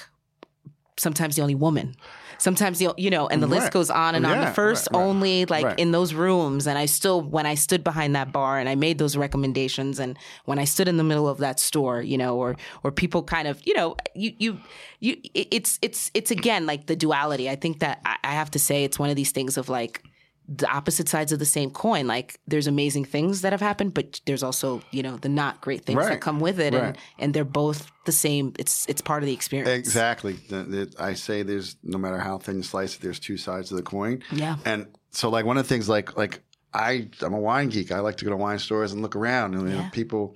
sometimes 0.98 1.36
the 1.36 1.42
only 1.42 1.56
woman. 1.56 1.96
sometimes 2.38 2.82
you 2.82 2.94
you 2.98 3.10
know, 3.10 3.28
and 3.28 3.42
the 3.42 3.48
list 3.48 3.72
goes 3.72 3.90
on 3.90 4.16
and 4.16 4.26
on. 4.26 4.42
The 4.42 4.52
first 4.52 4.90
right, 4.92 5.00
right. 5.00 5.06
only 5.06 5.46
like 5.46 5.66
Right. 5.66 5.80
in 5.80 5.92
those 5.92 6.14
rooms, 6.14 6.68
and 6.68 6.78
I 6.78 6.86
still 6.86 7.22
when 7.22 7.46
I 7.46 7.56
stood 7.56 7.84
behind 7.84 8.16
that 8.16 8.32
bar 8.32 8.60
and 8.60 8.68
I 8.68 8.76
made 8.76 8.98
those 8.98 9.16
recommendations, 9.16 10.00
and 10.00 10.18
when 10.46 10.60
I 10.60 10.66
stood 10.66 10.88
in 10.88 10.98
the 10.98 11.04
middle 11.04 11.28
of 11.30 11.38
that 11.38 11.60
store, 11.60 12.02
you 12.02 12.18
know, 12.18 12.36
or 12.38 12.56
or 12.84 12.92
people 12.92 13.24
kind 13.24 13.48
of 13.48 13.62
you 13.68 13.74
know 13.74 13.96
you 14.16 14.34
you 14.38 14.58
you 15.00 15.18
it's 15.34 15.80
it's 15.82 16.12
it's 16.14 16.32
again 16.32 16.66
like 16.66 16.88
the 16.88 16.96
duality. 16.96 17.50
I 17.50 17.56
think 17.56 17.80
that 17.80 18.02
I, 18.04 18.16
I 18.24 18.34
have 18.34 18.52
to 18.52 18.60
say 18.60 18.84
it's 18.84 19.00
one 19.00 19.10
of 19.10 19.16
these 19.16 19.32
things 19.32 19.58
of 19.58 19.70
like 19.70 20.02
the 20.48 20.70
opposite 20.72 21.10
sides 21.10 21.32
of 21.32 21.40
the 21.40 21.46
same 21.46 21.72
coin. 21.72 22.08
Like 22.08 22.40
there's 22.48 22.68
amazing 22.68 23.06
things 23.06 23.42
that 23.42 23.52
have 23.54 23.62
happened, 23.62 23.94
but 23.94 24.22
there's 24.26 24.44
also 24.44 24.82
you 24.92 25.02
know 25.04 25.18
the 25.18 25.30
not 25.30 25.62
great 25.62 25.86
things 25.86 25.98
Right. 25.98 26.10
that 26.10 26.22
come 26.22 26.40
with 26.40 26.60
it, 26.60 26.74
Right. 26.74 26.84
and 26.84 26.98
and 27.20 27.34
they're 27.34 27.44
both 27.46 27.90
the 28.06 28.12
same. 28.12 28.54
It's 28.60 28.86
it's 28.88 29.02
part 29.02 29.24
of 29.24 29.28
the 29.28 29.34
experience. 29.34 29.70
Exactly. 29.70 30.34
The, 30.50 30.64
the, 30.64 30.94
I 31.00 31.14
say 31.14 31.42
there's 31.44 31.78
no 31.84 31.98
matter 31.98 32.20
how 32.20 32.38
thin 32.38 32.58
you 32.58 32.64
slice 32.64 32.96
it, 32.96 33.02
there's 33.02 33.20
two 33.20 33.38
sides 33.38 33.72
of 33.72 33.78
the 33.78 33.84
coin. 33.84 34.22
Yeah. 34.32 34.58
And 34.66 34.88
so, 35.12 35.30
like 35.30 35.46
one 35.46 35.58
of 35.58 35.64
the 35.68 35.70
things, 35.74 35.90
like 35.90 36.16
like 36.18 36.42
I, 36.74 37.08
I'm 37.22 37.34
a 37.34 37.40
wine 37.40 37.70
geek. 37.70 37.92
I 37.92 38.00
like 38.02 38.18
to 38.18 38.26
go 38.26 38.32
to 38.32 38.38
wine 38.38 38.60
stores 38.60 38.92
and 38.92 39.02
look 39.02 39.16
around, 39.16 39.56
and 39.56 39.70
you 39.70 39.76
know, 39.76 39.82
Yeah. 39.84 39.90
people 39.90 40.36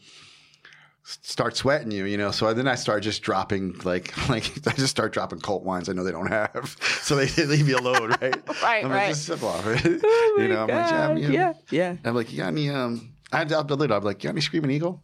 start 1.21 1.57
sweating 1.57 1.91
you, 1.91 2.05
you 2.05 2.17
know. 2.17 2.31
So 2.31 2.53
then 2.53 2.67
I 2.67 2.75
start 2.75 3.03
just 3.03 3.21
dropping 3.21 3.73
like 3.83 4.15
like 4.29 4.45
I 4.67 4.71
just 4.73 4.89
start 4.89 5.13
dropping 5.13 5.39
cult 5.39 5.63
wines 5.63 5.89
I 5.89 5.93
know 5.93 6.03
they 6.03 6.11
don't 6.11 6.27
have, 6.27 6.75
so 7.01 7.15
they, 7.15 7.25
they 7.25 7.45
leave 7.45 7.65
me 7.67 7.73
alone, 7.73 8.09
right? 8.21 8.35
Right, 8.61 8.83
I'm 8.85 8.91
right. 8.91 8.97
Like, 9.07 9.07
just 9.09 9.25
sip 9.25 9.41
off 9.43 9.65
it. 9.65 10.01
Oh 10.03 10.37
you 10.39 10.47
know, 10.49 10.63
I'm 10.63 10.67
like, 10.67 10.91
yeah, 10.91 11.07
I 11.07 11.13
mean, 11.13 11.31
yeah, 11.31 11.53
yeah. 11.71 11.95
I'm 12.03 12.13
like, 12.15 12.31
you 12.31 12.37
got 12.39 12.47
any? 12.49 12.69
Um, 12.69 13.13
I'd 13.31 13.51
up 13.53 13.67
the 13.67 13.77
lid. 13.77 13.91
I'm 13.91 14.03
like, 14.03 14.23
you 14.23 14.27
got 14.27 14.31
any 14.33 14.41
screaming 14.41 14.71
eagle? 14.71 15.03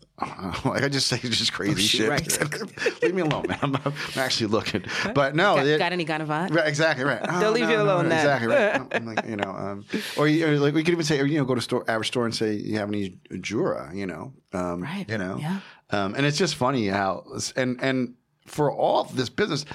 like 0.65 0.83
I 0.83 0.89
just 0.89 1.05
say 1.07 1.17
just 1.19 1.53
crazy 1.53 1.81
shit. 1.83 2.07
Oh, 2.07 2.09
right. 2.09 3.03
Leave 3.03 3.13
me 3.13 3.21
alone, 3.21 3.45
man. 3.47 3.59
I'm, 3.61 3.75
I'm 3.75 3.93
actually 4.15 4.47
looking. 4.47 4.83
But 5.13 5.35
no, 5.35 5.55
Got, 5.57 5.67
it- 5.67 5.77
got 5.77 5.91
any 5.93 6.05
Ganevat? 6.05 6.51
Right, 6.55 6.67
exactly 6.67 7.03
right. 7.05 7.21
They'll 7.21 7.49
Oh, 7.49 7.51
leave 7.51 7.65
no, 7.65 7.71
you 7.71 7.81
alone 7.81 8.03
no, 8.05 8.09
then. 8.09 8.19
Exactly 8.19 8.47
right. 8.47 8.73
I'm- 8.73 8.87
I'm 8.93 9.05
like, 9.05 9.25
you 9.27 9.35
know, 9.35 9.51
um, 9.51 9.85
or, 10.17 10.27
you, 10.27 10.47
or 10.47 10.57
like 10.57 10.73
we 10.73 10.83
could 10.83 10.93
even 10.93 11.05
say, 11.05 11.19
or, 11.19 11.25
you 11.25 11.37
know, 11.37 11.45
go 11.45 11.53
to 11.53 11.61
store, 11.61 11.83
average 11.87 12.07
store 12.07 12.25
and 12.25 12.33
say, 12.33 12.53
you 12.55 12.77
have 12.79 12.87
any 12.89 13.15
Jura, 13.41 13.91
you 13.93 14.07
know, 14.07 14.33
um, 14.53 14.81
Right, 14.81 15.05
you 15.07 15.17
know, 15.19 15.37
yeah. 15.39 15.59
Um, 15.95 16.15
and 16.15 16.25
it's 16.25 16.37
just 16.37 16.55
funny 16.55 16.87
how, 16.87 17.25
and 17.55 17.81
and 17.81 18.15
for 18.45 18.71
all 18.71 19.05
this 19.05 19.29
business, 19.29 19.65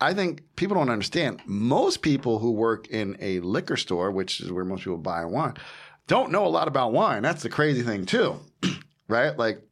I 0.00 0.14
think 0.14 0.42
people 0.56 0.76
don't 0.76 0.90
understand. 0.90 1.40
Most 1.46 2.02
people 2.02 2.38
who 2.38 2.52
work 2.52 2.88
in 2.88 3.16
a 3.20 3.40
liquor 3.40 3.76
store, 3.76 4.10
which 4.10 4.40
is 4.40 4.52
where 4.52 4.64
most 4.64 4.84
people 4.84 4.98
buy 4.98 5.24
wine, 5.24 5.54
don't 6.06 6.30
know 6.30 6.46
a 6.46 6.48
lot 6.48 6.68
about 6.68 6.92
wine. 6.92 7.22
That's 7.22 7.42
the 7.42 7.48
crazy 7.48 7.82
thing 7.82 8.04
too, 8.06 8.36
right? 9.08 9.36
Like 9.36 9.62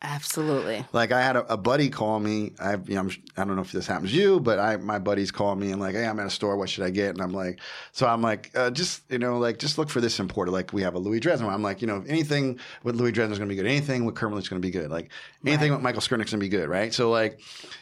Absolutely. 0.00 0.84
like 0.92 1.10
I 1.10 1.20
had 1.20 1.34
a, 1.36 1.52
a 1.52 1.56
buddy 1.56 1.90
call 1.90 2.20
me. 2.20 2.52
I, 2.60 2.74
you 2.74 2.94
know, 2.94 3.00
I'm, 3.00 3.10
I 3.36 3.44
don't 3.44 3.56
know 3.56 3.62
if 3.62 3.72
this 3.72 3.86
happens 3.86 4.12
to 4.12 4.16
you, 4.16 4.38
but 4.40 4.58
I 4.58 4.76
my 4.76 4.98
buddies 5.00 5.32
call 5.32 5.56
me 5.56 5.72
and 5.72 5.80
like, 5.80 5.94
hey, 5.94 6.06
I'm 6.06 6.20
at 6.20 6.26
a 6.26 6.30
store. 6.30 6.56
What 6.56 6.68
should 6.68 6.84
I 6.84 6.90
get? 6.90 7.10
And 7.10 7.20
I'm 7.20 7.32
like, 7.32 7.58
so 7.90 8.06
I'm 8.06 8.22
like, 8.22 8.52
uh, 8.54 8.70
just 8.70 9.02
you 9.10 9.18
know, 9.18 9.38
like 9.38 9.58
just 9.58 9.76
look 9.76 9.90
for 9.90 10.00
this 10.00 10.20
importer. 10.20 10.52
Like 10.52 10.72
we 10.72 10.82
have 10.82 10.94
a 10.94 10.98
Louis/Dressner. 11.00 11.48
I'm 11.48 11.62
like, 11.62 11.80
you 11.80 11.88
know, 11.88 12.04
anything 12.06 12.60
with 12.84 12.94
Louis/Dressner 12.94 13.32
is 13.32 13.38
going 13.38 13.48
to 13.48 13.54
be 13.54 13.56
good. 13.56 13.66
Anything 13.66 14.04
with 14.04 14.14
Kermit 14.14 14.34
Lynch's 14.36 14.48
going 14.48 14.62
to 14.62 14.66
be 14.66 14.72
good. 14.72 14.90
Like 14.90 15.10
anything 15.44 15.72
with 15.72 15.80
Michael 15.80 16.00
Skurnik's 16.00 16.30
going 16.30 16.38
to 16.40 16.46
be 16.46 16.48
good, 16.48 16.68
right? 16.68 16.92
So 16.94 17.10
like. 17.10 17.40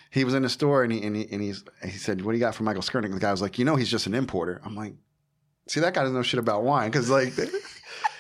He 0.09 0.25
was 0.25 0.33
in 0.33 0.43
the 0.43 0.49
store 0.49 0.83
and 0.83 0.91
he 0.91 1.03
and, 1.03 1.15
he, 1.15 1.29
and 1.31 1.43
he's 1.43 1.63
he 1.85 1.91
said, 1.91 2.23
"What 2.23 2.33
do 2.33 2.39
you 2.39 2.41
got 2.41 2.55
for 2.55 2.63
Michael 2.63 2.81
Skurnick?" 2.81 3.13
The 3.13 3.21
guy 3.21 3.33
was 3.33 3.43
like, 3.43 3.59
"You 3.59 3.67
know, 3.67 3.77
he's 3.77 3.91
just 3.91 4.07
an 4.07 4.15
importer." 4.15 4.63
I'm 4.65 4.75
like, 4.75 4.95
"See, 5.69 5.81
that 5.81 5.93
guy 5.93 6.03
doesn't 6.03 6.17
know 6.17 6.23
shit 6.23 6.41
about 6.41 6.63
wine 6.63 6.91
because 6.91 7.11
like 7.11 7.35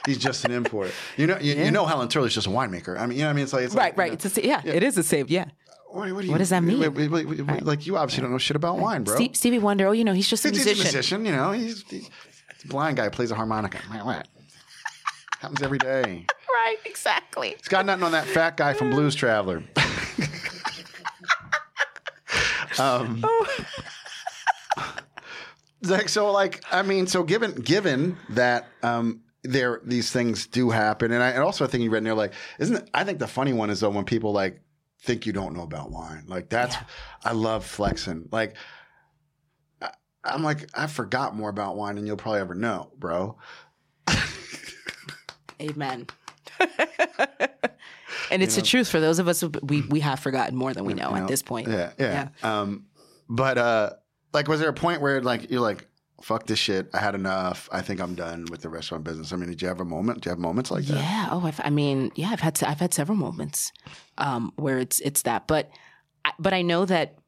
he's 0.06 0.18
just 0.18 0.44
an 0.44 0.52
importer. 0.52 0.90
You 1.16 1.26
know, 1.26 1.38
you, 1.38 1.54
you 1.54 1.70
know, 1.70 1.86
Helen 1.86 2.08
Turley's 2.08 2.34
just 2.34 2.46
a 2.46 2.50
winemaker. 2.50 2.98
I 2.98 3.06
mean, 3.06 3.18
you 3.18 3.24
know, 3.24 3.28
what 3.28 3.30
I 3.30 3.32
mean, 3.34 3.44
it's 3.44 3.52
like 3.52 3.64
it's 3.64 3.74
Right, 3.74 3.92
like, 3.92 3.98
right. 3.98 4.12
It's 4.12 4.24
a, 4.24 4.30
sa- 4.30 4.40
yeah, 4.42 4.62
it 4.64 4.82
is 4.82 4.96
a 4.96 5.02
same. 5.02 5.26
Yeah. 5.28 5.46
what, 5.90 6.10
what, 6.12 6.20
do 6.22 6.26
you, 6.26 6.32
What 6.32 6.38
does 6.38 6.50
that 6.50 6.62
mean? 6.62 6.80
wait, 6.80 6.88
wait, 6.88 7.10
wait, 7.10 7.26
wait, 7.46 7.62
Like 7.64 7.86
you 7.86 7.96
obviously 7.96 8.22
don't 8.22 8.32
know 8.32 8.38
shit 8.38 8.56
about 8.56 8.78
wine, 8.78 9.04
bro. 9.04 9.16
Steve, 9.16 9.36
Stevie 9.36 9.58
Wonder. 9.58 9.88
Oh, 9.88 9.92
you 9.92 10.04
know, 10.04 10.12
he's 10.12 10.28
just 10.28 10.44
a 10.44 10.48
he's, 10.48 10.58
he's 10.58 10.66
musician. 10.66 10.88
a 10.88 10.92
musician, 10.92 11.26
you 11.26 11.32
know. 11.32 11.52
He's, 11.52 11.82
he's 11.90 12.08
a 12.64 12.68
blind 12.68 12.96
guy 12.96 13.08
plays 13.08 13.30
a 13.30 13.34
harmonica. 13.34 13.78
What? 14.02 14.28
Happens 15.40 15.62
every 15.62 15.78
day. 15.78 16.26
Right. 16.56 16.78
Exactly. 16.86 17.50
He's 17.58 17.68
got 17.68 17.84
nothing 17.84 18.02
on 18.02 18.12
that 18.12 18.24
fat 18.26 18.56
guy 18.56 18.72
from 18.72 18.88
Blues 18.90 19.14
Traveler. 19.22 19.62
um, 22.78 23.22
like 25.82 26.08
so, 26.08 26.30
like 26.32 26.62
I 26.72 26.82
mean, 26.82 27.06
so 27.06 27.22
given 27.22 27.52
given 27.52 28.16
that 28.30 28.66
um, 28.82 29.20
there 29.46 29.80
these 29.84 30.10
things 30.10 30.46
do 30.46 30.70
happen, 30.70 31.12
and 31.12 31.22
I 31.22 31.30
and 31.30 31.42
also 31.42 31.64
I 31.64 31.68
think 31.68 31.82
you 31.84 31.90
read 31.90 31.98
in 31.98 32.04
there 32.04 32.14
like 32.14 32.32
isn't 32.58 32.76
it, 32.76 32.90
I 32.92 33.04
think 33.04 33.18
the 33.18 33.26
funny 33.28 33.52
one 33.52 33.70
is 33.70 33.80
though 33.80 33.90
when 33.90 34.04
people 34.04 34.32
like 34.32 34.60
think 35.02 35.26
you 35.26 35.32
don't 35.32 35.54
know 35.54 35.62
about 35.62 35.90
wine, 35.90 36.24
like 36.26 36.48
that's 36.48 36.76
I 37.24 37.32
love 37.32 37.64
flexing, 37.64 38.28
like. 38.32 38.56
I- 39.80 39.90
I'm 40.24 40.42
like, 40.42 40.68
I 40.74 40.88
forgot 40.88 41.36
more 41.36 41.48
about 41.48 41.76
wine 41.76 41.94
than 41.94 42.04
you'll 42.04 42.16
probably 42.16 42.40
ever 42.40 42.54
know, 42.56 42.90
bro. 42.98 43.36
Amen. 45.60 46.06
and 48.30 48.42
it's 48.42 48.56
the 48.56 48.62
truth 48.62 48.88
for 48.88 49.00
those 49.00 49.18
of 49.18 49.28
us 49.28 49.42
we 49.62 49.82
we 49.82 50.00
have 50.00 50.18
forgotten 50.20 50.56
more 50.56 50.74
than 50.74 50.84
we 50.84 50.94
know, 50.94 51.10
You 51.10 51.16
at 51.16 51.28
this 51.28 51.42
point. 51.42 51.68
Yeah, 51.68 51.92
Yeah, 51.98 52.28
yeah. 52.42 52.60
Um, 52.60 52.86
but 53.28 53.56
uh, 53.58 53.90
like, 54.32 54.48
was 54.48 54.60
there 54.60 54.68
a 54.68 54.74
point 54.74 55.00
where 55.00 55.22
like 55.22 55.50
you're 55.50 55.60
like, 55.60 55.86
fuck 56.22 56.46
this 56.46 56.58
shit, 56.58 56.88
I 56.94 56.98
had 56.98 57.14
enough, 57.14 57.68
I 57.72 57.82
think 57.82 58.00
I'm 58.00 58.14
done 58.14 58.46
with 58.50 58.62
the 58.62 58.68
restaurant 58.68 59.04
business. 59.04 59.32
I 59.32 59.36
mean, 59.36 59.48
did 59.50 59.60
you 59.62 59.68
have 59.68 59.80
a 59.80 59.84
moment? 59.84 60.22
Do 60.22 60.28
you 60.28 60.32
have 60.32 60.38
moments 60.38 60.70
like 60.70 60.84
that? 60.86 60.96
Yeah. 60.96 61.28
Oh, 61.30 61.42
I've, 61.44 61.60
I 61.62 61.70
mean, 61.70 62.10
yeah, 62.14 62.30
I've 62.30 62.40
had 62.40 62.62
I've 62.64 62.80
had 62.80 62.94
several 62.94 63.18
moments 63.18 63.72
um, 64.18 64.52
where 64.56 64.78
it's 64.78 65.00
it's 65.00 65.22
that, 65.22 65.46
but 65.46 65.70
I- 66.24 66.32
but 66.38 66.52
I 66.52 66.62
know 66.62 66.84
that 66.86 67.18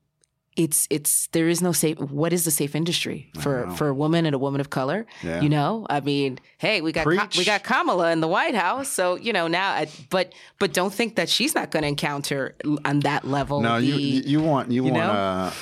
it's 0.56 0.88
it's 0.90 1.28
there 1.28 1.46
is 1.48 1.62
no 1.62 1.70
safe. 1.70 1.98
What 2.00 2.32
is 2.32 2.44
the 2.44 2.50
safe 2.50 2.74
industry 2.74 3.30
for 3.38 3.70
for 3.76 3.86
a 3.86 3.94
woman 3.94 4.26
and 4.26 4.34
a 4.34 4.38
woman 4.40 4.60
of 4.60 4.70
color? 4.70 5.06
Yeah. 5.22 5.40
You 5.40 5.48
know, 5.48 5.86
I 5.88 6.00
mean, 6.00 6.40
hey, 6.58 6.80
we 6.80 6.90
got 6.90 7.04
Ka- 7.06 7.28
we 7.38 7.44
got 7.44 7.62
Kamala 7.62 8.10
in 8.10 8.20
the 8.20 8.26
White 8.26 8.56
House, 8.56 8.88
so 8.88 9.14
you 9.14 9.32
know 9.32 9.46
now. 9.46 9.70
I, 9.70 9.86
but 10.10 10.32
but 10.58 10.72
don't 10.72 10.92
think 10.92 11.14
that 11.14 11.28
she's 11.28 11.54
not 11.54 11.70
going 11.70 11.82
to 11.84 11.88
encounter 11.88 12.56
on 12.84 13.00
that 13.00 13.24
level. 13.24 13.60
No, 13.60 13.78
the, 13.80 13.86
you 13.86 13.94
you 13.98 14.22
you 14.22 14.40
want 14.42 14.72
you, 14.72 14.84
you 14.86 14.92
want 14.92 15.04
know? 15.04 15.12
uh, 15.12 15.52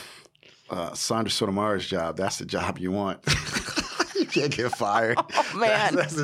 uh, 0.71 0.95
Sandra 0.95 1.31
Sotomayor's 1.31 1.87
job. 1.87 2.17
That's 2.17 2.39
the 2.39 2.45
job 2.45 2.79
you 2.79 2.93
want. 2.93 3.21
you 4.17 4.27
can't 4.27 4.55
get 4.55 4.73
fired. 4.73 5.19
Oh, 5.39 5.59
man. 5.59 5.95
that's, 5.95 6.15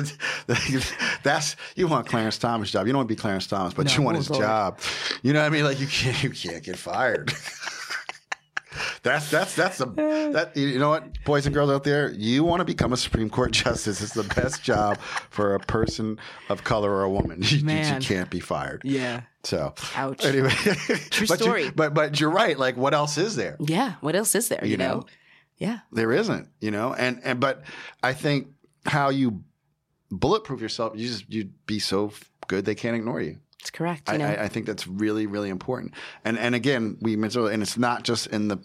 that's, 0.47 0.93
that's 1.23 1.55
you 1.75 1.87
want 1.87 2.07
Clarence 2.07 2.37
Thomas' 2.37 2.71
job. 2.71 2.85
You 2.85 2.93
don't 2.93 2.99
want 2.99 3.09
to 3.09 3.15
be 3.15 3.19
Clarence 3.19 3.47
Thomas, 3.47 3.73
but 3.73 3.87
No, 3.87 3.93
you 3.93 4.01
want 4.01 4.15
oh, 4.15 4.19
his 4.19 4.27
job. 4.27 4.79
You 5.23 5.33
know 5.33 5.39
what 5.39 5.47
I 5.47 5.49
mean? 5.49 5.63
Like 5.63 5.79
you 5.79 5.87
can't 5.87 6.21
you 6.23 6.29
can't 6.29 6.63
get 6.63 6.77
fired. 6.77 7.33
That's 9.03 9.29
that's 9.29 9.55
that's 9.55 9.77
the 9.79 9.85
that 10.33 10.55
you 10.55 10.79
know 10.79 10.89
what 10.89 11.23
boys 11.25 11.45
and 11.45 11.53
girls 11.53 11.69
out 11.69 11.83
there 11.83 12.09
you 12.11 12.43
want 12.45 12.61
to 12.61 12.65
become 12.65 12.93
a 12.93 12.97
Supreme 12.97 13.29
Court 13.29 13.51
justice 13.63 14.01
it's 14.01 14.13
the 14.13 14.23
best 14.23 14.63
job 14.63 14.97
for 15.29 15.55
a 15.55 15.59
person 15.59 16.17
of 16.49 16.63
color 16.63 16.89
or 16.89 17.03
a 17.03 17.09
woman 17.09 17.39
you, 17.43 17.57
you- 17.57 17.65
Man. 17.65 18.01
you 18.01 18.07
can't 18.07 18.29
be 18.29 18.39
fired 18.39 18.81
yeah. 18.85 19.21
so 19.43 19.73
Ouch. 19.95 20.23
anyway 20.23 20.49
True 20.49 21.27
but 21.27 21.39
you- 21.39 21.43
story. 21.45 21.69
but 21.69 21.93
but 21.93 22.17
you're 22.19 22.29
right 22.31 22.57
like 22.57 22.77
what 22.77 22.93
else 22.93 23.17
is 23.17 23.35
there 23.35 23.57
Yeah. 23.59 23.95
What 23.99 24.15
else 24.15 24.35
is 24.35 24.47
there? 24.47 24.63
You, 24.63 24.71
You 24.71 24.77
know? 24.77 24.93
know? 24.99 25.05
Yeah. 25.57 25.79
there 25.91 26.11
isn't 26.13 26.47
you 26.61 26.71
know 26.71 26.93
and 26.93 27.19
and 27.25 27.39
but 27.41 27.63
I 28.01 28.13
think 28.13 28.47
how 28.85 29.09
you 29.09 29.43
bulletproof 30.11 30.61
yourself 30.61 30.93
you 30.95 31.07
just 31.07 31.29
you'd 31.31 31.53
be 31.65 31.79
so 31.79 32.11
good 32.47 32.63
they 32.65 32.75
can't 32.75 32.95
ignore 32.95 33.19
you 33.21 33.39
It's 33.63 33.71
correct. 33.71 34.09
You 34.09 34.15
I, 34.15 34.17
know. 34.17 34.25
I, 34.27 34.43
I 34.43 34.47
think 34.49 34.65
that's 34.65 34.85
really, 34.89 35.25
really 35.25 35.47
important. 35.47 35.93
And 36.25 36.37
and 36.37 36.53
again, 36.53 36.97
we 36.99 37.15
mentioned, 37.15 37.47
and 37.47 37.63
it's 37.63 37.77
not 37.77 38.03
just 38.03 38.27
in 38.27 38.49
the 38.49 38.57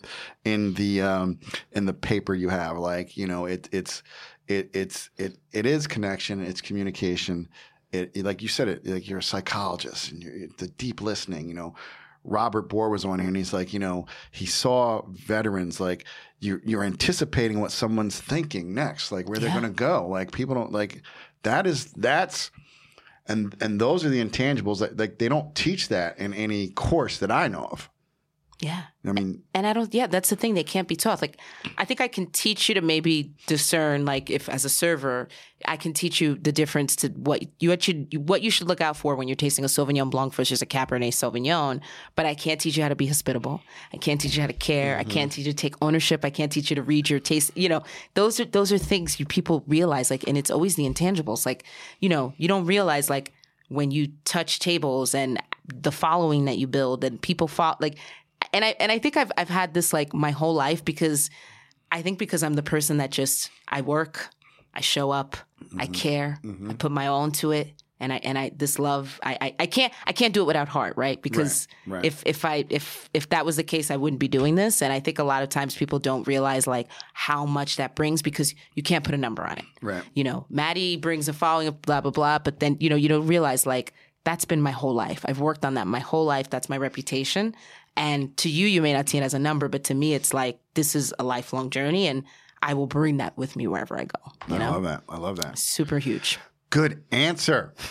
in 0.44 0.74
the 0.74 1.02
um, 1.02 1.38
in 1.70 1.86
the 1.86 1.92
paper 1.92 2.34
you 2.34 2.48
have. 2.48 2.76
Like 2.78 3.16
you 3.16 3.28
know, 3.28 3.46
it 3.46 3.68
it's 3.70 4.02
it 4.48 4.70
it's 4.74 5.08
it 5.16 5.38
it 5.52 5.66
is 5.66 5.86
connection. 5.86 6.42
It's 6.44 6.60
communication. 6.60 7.48
It, 7.92 8.10
it- 8.12 8.24
like 8.24 8.42
you 8.42 8.48
said 8.48 8.66
it 8.66 8.84
like 8.84 9.08
you're 9.08 9.20
a 9.20 9.22
psychologist 9.22 10.10
and 10.10 10.20
you're 10.20 10.48
the 10.58 10.66
deep 10.66 11.00
listening. 11.00 11.46
You 11.48 11.54
know, 11.54 11.74
Robert 12.24 12.68
Bohr 12.68 12.90
was 12.90 13.04
on 13.04 13.20
here 13.20 13.28
and 13.28 13.36
he's 13.36 13.52
like, 13.52 13.72
you 13.72 13.78
know, 13.78 14.06
he 14.32 14.46
saw 14.46 15.02
veterans 15.10 15.78
like 15.78 16.06
you're 16.40 16.60
you're 16.64 16.82
anticipating 16.82 17.60
what 17.60 17.70
someone's 17.70 18.20
thinking 18.20 18.74
next, 18.74 19.12
like 19.12 19.28
where 19.28 19.38
they're 19.38 19.54
gonna 19.54 19.70
go. 19.70 20.08
Like 20.08 20.32
people 20.32 20.56
don't 20.56 20.72
like 20.72 21.02
that 21.44 21.68
is 21.68 21.92
that's 21.92 22.50
and 23.28 23.54
and 23.60 23.80
those 23.80 24.04
are 24.04 24.08
the 24.08 24.24
intangibles 24.24 24.80
that 24.80 24.96
like 24.96 25.18
they 25.18 25.28
don't 25.28 25.54
teach 25.54 25.88
that 25.88 26.18
in 26.18 26.34
any 26.34 26.68
course 26.68 27.18
that 27.18 27.30
I 27.30 27.48
know 27.48 27.68
of. 27.70 27.90
Yeah. 28.60 28.82
I 29.06 29.12
mean, 29.12 29.42
And 29.54 29.66
I 29.66 29.72
don't, 29.72 29.92
yeah, 29.94 30.08
that's 30.08 30.30
the 30.30 30.36
thing. 30.36 30.54
They 30.54 30.64
can't 30.64 30.88
be 30.88 30.96
taught. 30.96 31.22
Like, 31.22 31.38
I 31.78 31.84
think 31.84 32.00
I 32.00 32.08
can 32.08 32.26
teach 32.26 32.68
you 32.68 32.74
to 32.74 32.80
maybe 32.80 33.32
discern, 33.46 34.04
like, 34.04 34.30
if 34.30 34.48
as 34.48 34.64
a 34.64 34.68
server, 34.68 35.28
I 35.64 35.76
can 35.76 35.92
teach 35.92 36.20
you 36.20 36.34
the 36.34 36.50
difference 36.50 36.96
to 36.96 37.08
what 37.08 37.42
you 37.60 37.70
what 37.70 37.86
you 37.86 38.06
what 38.18 38.42
you 38.42 38.50
should 38.50 38.66
look 38.66 38.80
out 38.80 38.96
for 38.96 39.14
when 39.14 39.28
you're 39.28 39.36
tasting 39.36 39.64
a 39.64 39.68
Sauvignon 39.68 40.10
Blanc 40.10 40.34
versus 40.34 40.60
a 40.60 40.66
Cabernet 40.66 41.12
Sauvignon. 41.12 41.80
But 42.16 42.26
I 42.26 42.34
can't 42.34 42.60
teach 42.60 42.76
you 42.76 42.82
how 42.82 42.88
to 42.88 42.96
be 42.96 43.06
hospitable. 43.06 43.62
I 43.92 43.96
can't 43.96 44.20
teach 44.20 44.34
you 44.34 44.40
how 44.40 44.48
to 44.48 44.52
care. 44.52 44.96
I 44.96 45.02
mm-hmm. 45.02 45.10
can't 45.10 45.32
teach 45.32 45.46
you 45.46 45.52
to 45.52 45.56
take 45.56 45.76
ownership. 45.80 46.24
I 46.24 46.30
can't 46.30 46.50
teach 46.50 46.70
you 46.70 46.76
to 46.76 46.82
read 46.82 47.08
your 47.08 47.20
taste. 47.20 47.56
You 47.56 47.68
know, 47.68 47.84
those 48.14 48.40
are 48.40 48.44
those 48.44 48.72
are 48.72 48.78
things 48.78 49.20
you 49.20 49.26
people 49.26 49.62
realize. 49.68 50.10
Like, 50.10 50.26
and 50.26 50.36
it's 50.36 50.50
always 50.50 50.74
the 50.74 50.84
intangibles. 50.84 51.46
Like, 51.46 51.64
you 52.00 52.08
know, 52.08 52.34
you 52.36 52.48
don't 52.48 52.66
realize 52.66 53.08
like 53.08 53.32
when 53.68 53.90
you 53.90 54.08
touch 54.24 54.58
tables 54.58 55.14
and 55.14 55.40
the 55.66 55.92
following 55.92 56.46
that 56.46 56.58
you 56.58 56.66
build 56.66 57.04
and 57.04 57.20
people 57.20 57.46
follow 57.46 57.76
like 57.80 57.98
and 58.52 58.64
I 58.64 58.74
and 58.80 58.90
I 58.92 58.98
think 58.98 59.16
I've 59.16 59.32
I've 59.36 59.48
had 59.48 59.74
this 59.74 59.92
like 59.92 60.12
my 60.14 60.30
whole 60.30 60.54
life 60.54 60.84
because 60.84 61.30
I 61.90 62.02
think 62.02 62.18
because 62.18 62.42
I'm 62.42 62.54
the 62.54 62.62
person 62.62 62.98
that 62.98 63.10
just 63.10 63.50
I 63.68 63.80
work, 63.80 64.28
I 64.74 64.80
show 64.80 65.10
up, 65.10 65.36
I 65.76 65.84
Mm-hmm. 65.84 65.92
care, 65.92 66.40
I 66.68 66.74
put 66.74 66.92
my 66.92 67.06
all 67.08 67.24
into 67.24 67.50
it, 67.52 67.72
and 68.00 68.12
I 68.12 68.16
and 68.16 68.38
I 68.38 68.50
this 68.54 68.78
love 68.78 69.18
I 69.22 69.38
I, 69.40 69.54
I 69.60 69.66
can't 69.66 69.92
I 70.06 70.12
can't 70.12 70.32
do 70.34 70.42
it 70.42 70.46
without 70.46 70.68
heart, 70.68 70.94
right? 70.96 71.20
Because 71.20 71.66
right. 71.86 72.04
if 72.04 72.22
if 72.26 72.44
I 72.44 72.64
if 72.70 73.08
if 73.14 73.28
that 73.30 73.44
was 73.44 73.56
the 73.56 73.64
case, 73.64 73.90
I 73.90 73.96
wouldn't 73.96 74.20
be 74.20 74.28
doing 74.28 74.54
this. 74.54 74.82
And 74.82 74.92
I 74.92 75.00
think 75.00 75.18
a 75.18 75.24
lot 75.24 75.42
of 75.42 75.48
times 75.48 75.74
people 75.76 75.98
don't 75.98 76.26
realize 76.26 76.66
like 76.66 76.88
how 77.12 77.44
much 77.46 77.76
that 77.76 77.94
brings 77.96 78.22
because 78.22 78.54
you 78.74 78.82
can't 78.82 79.04
put 79.04 79.14
a 79.14 79.18
number 79.18 79.42
on 79.44 79.58
it. 79.58 79.64
Right. 79.82 80.02
You 80.14 80.24
know, 80.24 80.46
Maddie 80.48 80.96
brings 80.96 81.28
a 81.28 81.32
following 81.32 81.68
of 81.68 81.82
blah 81.82 82.00
blah 82.00 82.12
blah, 82.12 82.38
but 82.38 82.60
then 82.60 82.76
you 82.80 82.88
know 82.90 82.96
you 82.96 83.08
don't 83.08 83.26
realize 83.26 83.66
like 83.66 83.92
that's 84.24 84.44
been 84.44 84.60
my 84.60 84.72
whole 84.72 84.94
life. 84.94 85.24
I've 85.24 85.40
worked 85.40 85.64
on 85.64 85.74
that 85.74 85.86
my 85.86 86.00
whole 86.00 86.24
life. 86.26 86.50
That's 86.50 86.68
my 86.68 86.76
reputation. 86.76 87.54
And 87.98 88.36
to 88.38 88.48
you, 88.48 88.66
you 88.66 88.80
may 88.80 88.92
not 88.92 89.08
see 89.08 89.18
it 89.18 89.22
as 89.22 89.34
a 89.34 89.38
number, 89.40 89.68
but 89.68 89.84
to 89.84 89.94
me, 89.94 90.14
it's 90.14 90.32
like 90.32 90.60
this 90.74 90.94
is 90.94 91.12
a 91.18 91.24
lifelong 91.24 91.70
journey, 91.70 92.06
and 92.06 92.22
I 92.62 92.74
will 92.74 92.86
bring 92.86 93.16
that 93.18 93.36
with 93.36 93.56
me 93.56 93.66
wherever 93.66 93.98
I 93.98 94.04
go. 94.04 94.20
You 94.48 94.54
I 94.54 94.58
know, 94.58 94.70
love 94.70 94.82
that. 94.84 95.02
I 95.08 95.18
love 95.18 95.36
that. 95.40 95.58
super 95.58 95.98
huge. 95.98 96.38
Good 96.70 97.02
answer. 97.10 97.74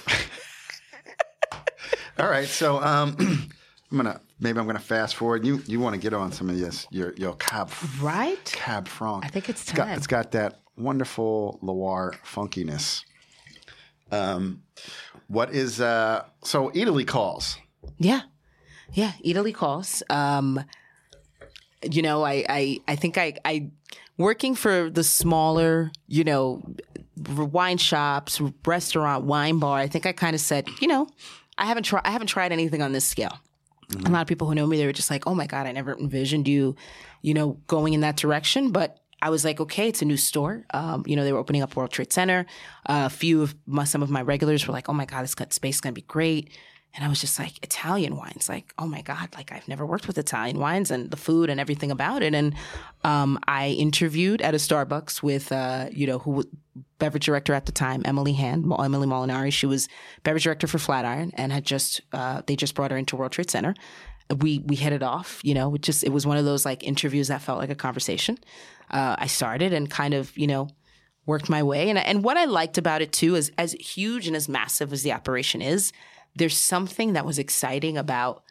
All 2.19 2.27
right, 2.29 2.47
so 2.47 2.81
um, 2.81 3.15
I'm 3.91 3.97
gonna 3.97 4.21
maybe 4.39 4.59
I'm 4.59 4.65
gonna 4.65 4.79
fast 4.79 5.15
forward. 5.15 5.45
You 5.45 5.61
you 5.67 5.79
want 5.79 5.93
to 5.95 6.01
get 6.01 6.13
on 6.13 6.31
some 6.31 6.49
of 6.49 6.57
this 6.57 6.87
your 6.89 7.13
your 7.15 7.35
cab 7.35 7.69
Right? 8.01 8.43
cab 8.45 8.87
franc. 8.87 9.25
I 9.25 9.27
think 9.27 9.49
it's 9.49 9.61
It's 9.63 9.71
got, 9.73 9.89
it's 9.89 10.07
got 10.07 10.31
that 10.31 10.61
wonderful 10.77 11.59
Loire 11.61 12.13
funkiness. 12.25 13.03
Um, 14.11 14.63
what 15.27 15.53
is 15.53 15.79
uh? 15.81 16.23
So 16.43 16.69
Eataly 16.71 17.05
calls. 17.05 17.57
Yeah. 17.99 18.21
Yeah. 18.93 19.11
Eataly 19.23 19.53
calls. 19.53 20.03
Um, 20.09 20.63
you 21.83 22.01
know, 22.01 22.23
I, 22.23 22.45
I, 22.49 22.79
I 22.87 22.95
think 22.95 23.17
I, 23.17 23.33
I, 23.45 23.69
working 24.17 24.55
for 24.55 24.89
the 24.89 25.03
smaller, 25.03 25.91
you 26.07 26.23
know, 26.23 26.63
wine 27.15 27.77
shops, 27.77 28.41
restaurant, 28.65 29.25
wine 29.25 29.59
bar, 29.59 29.77
I 29.77 29.87
think 29.87 30.05
I 30.05 30.11
kind 30.11 30.35
of 30.35 30.41
said, 30.41 30.67
you 30.81 30.87
know, 30.87 31.07
I 31.57 31.65
haven't 31.65 31.83
tried, 31.83 32.01
I 32.05 32.11
haven't 32.11 32.27
tried 32.27 32.51
anything 32.51 32.81
on 32.81 32.91
this 32.91 33.05
scale. 33.05 33.39
A 34.05 34.09
lot 34.09 34.21
of 34.21 34.27
people 34.27 34.47
who 34.47 34.55
know 34.55 34.67
me, 34.67 34.77
they 34.77 34.85
were 34.85 34.93
just 34.93 35.09
like, 35.09 35.27
oh 35.27 35.33
my 35.33 35.47
God, 35.47 35.65
I 35.65 35.71
never 35.71 35.97
envisioned 35.97 36.47
you, 36.47 36.75
you 37.21 37.33
know, 37.33 37.57
going 37.67 37.93
in 37.93 38.01
that 38.01 38.17
direction. 38.17 38.71
But 38.71 38.99
I 39.21 39.29
was 39.29 39.45
like, 39.45 39.59
okay, 39.61 39.87
it's 39.87 40.01
a 40.01 40.05
new 40.05 40.17
store. 40.17 40.65
Um, 40.73 41.03
you 41.07 41.15
know, 41.15 41.23
they 41.23 41.31
were 41.31 41.39
opening 41.39 41.61
up 41.61 41.75
World 41.75 41.91
Trade 41.91 42.11
Center. 42.11 42.45
Uh, 42.87 43.03
a 43.05 43.09
few 43.09 43.41
of 43.41 43.55
my, 43.65 43.85
some 43.85 44.03
of 44.03 44.09
my 44.09 44.21
regulars 44.21 44.67
were 44.67 44.73
like, 44.73 44.89
oh 44.89 44.93
my 44.93 45.05
God, 45.05 45.23
this 45.23 45.31
space 45.31 45.75
is 45.75 45.81
going 45.81 45.93
to 45.93 45.99
be 46.01 46.05
great. 46.05 46.49
And 46.93 47.05
I 47.05 47.09
was 47.09 47.21
just 47.21 47.37
like, 47.37 47.63
Italian 47.63 48.15
wines, 48.15 48.49
like, 48.49 48.73
oh 48.79 48.87
my 48.87 49.01
God, 49.01 49.29
like 49.35 49.51
I've 49.51 49.67
never 49.67 49.85
worked 49.85 50.07
with 50.07 50.17
Italian 50.17 50.57
wines 50.57 50.89
and 50.89 51.11
the 51.11 51.17
food 51.17 51.49
and 51.49 51.59
everything 51.59 51.91
about 51.91 52.23
it. 52.23 52.33
And 52.33 52.55
um, 53.03 53.37
I 53.47 53.69
interviewed 53.69 54.41
at 54.41 54.55
a 54.55 54.57
Starbucks 54.57 55.21
with, 55.21 55.51
uh, 55.51 55.89
you 55.91 56.07
know, 56.07 56.19
who 56.19 56.43
beverage 56.97 57.25
director 57.25 57.53
at 57.53 57.67
the 57.67 57.71
time, 57.71 58.01
Emily 58.05 58.33
Hand, 58.33 58.65
Emily 58.79 59.05
Molinari. 59.05 59.53
She 59.53 59.67
was 59.67 59.87
beverage 60.23 60.45
director 60.45 60.65
for 60.65 60.79
Flatiron 60.79 61.31
and 61.35 61.51
had 61.51 61.65
just, 61.65 62.01
uh, 62.13 62.41
they 62.47 62.55
just 62.55 62.73
brought 62.73 62.89
her 62.89 62.97
into 62.97 63.15
World 63.15 63.31
Trade 63.31 63.51
Center. 63.51 63.75
We, 64.41 64.59
we 64.59 64.75
hit 64.75 64.91
it 64.91 65.03
off, 65.03 65.39
you 65.43 65.53
know, 65.53 65.75
it 65.75 65.81
just, 65.81 66.03
it 66.03 66.09
was 66.09 66.25
one 66.25 66.37
of 66.37 66.45
those 66.45 66.65
like 66.65 66.83
interviews 66.83 67.27
that 67.27 67.43
felt 67.43 67.59
like 67.59 67.69
a 67.69 67.75
conversation. 67.75 68.39
Uh, 68.89 69.15
I 69.19 69.27
started 69.27 69.71
and 69.71 69.89
kind 69.89 70.15
of, 70.15 70.35
you 70.35 70.47
know, 70.47 70.67
worked 71.27 71.49
my 71.49 71.61
way. 71.61 71.89
And 71.89 71.99
and 71.99 72.23
what 72.23 72.37
I 72.37 72.45
liked 72.45 72.77
about 72.79 73.01
it 73.01 73.11
too 73.11 73.35
is 73.35 73.51
as 73.57 73.73
huge 73.73 74.27
and 74.27 74.35
as 74.35 74.49
massive 74.49 74.91
as 74.93 75.03
the 75.03 75.11
operation 75.11 75.61
is, 75.61 75.91
there's 76.37 76.57
something 76.57 77.13
that 77.13 77.25
was 77.25 77.39
exciting 77.39 77.97
about 77.97 78.43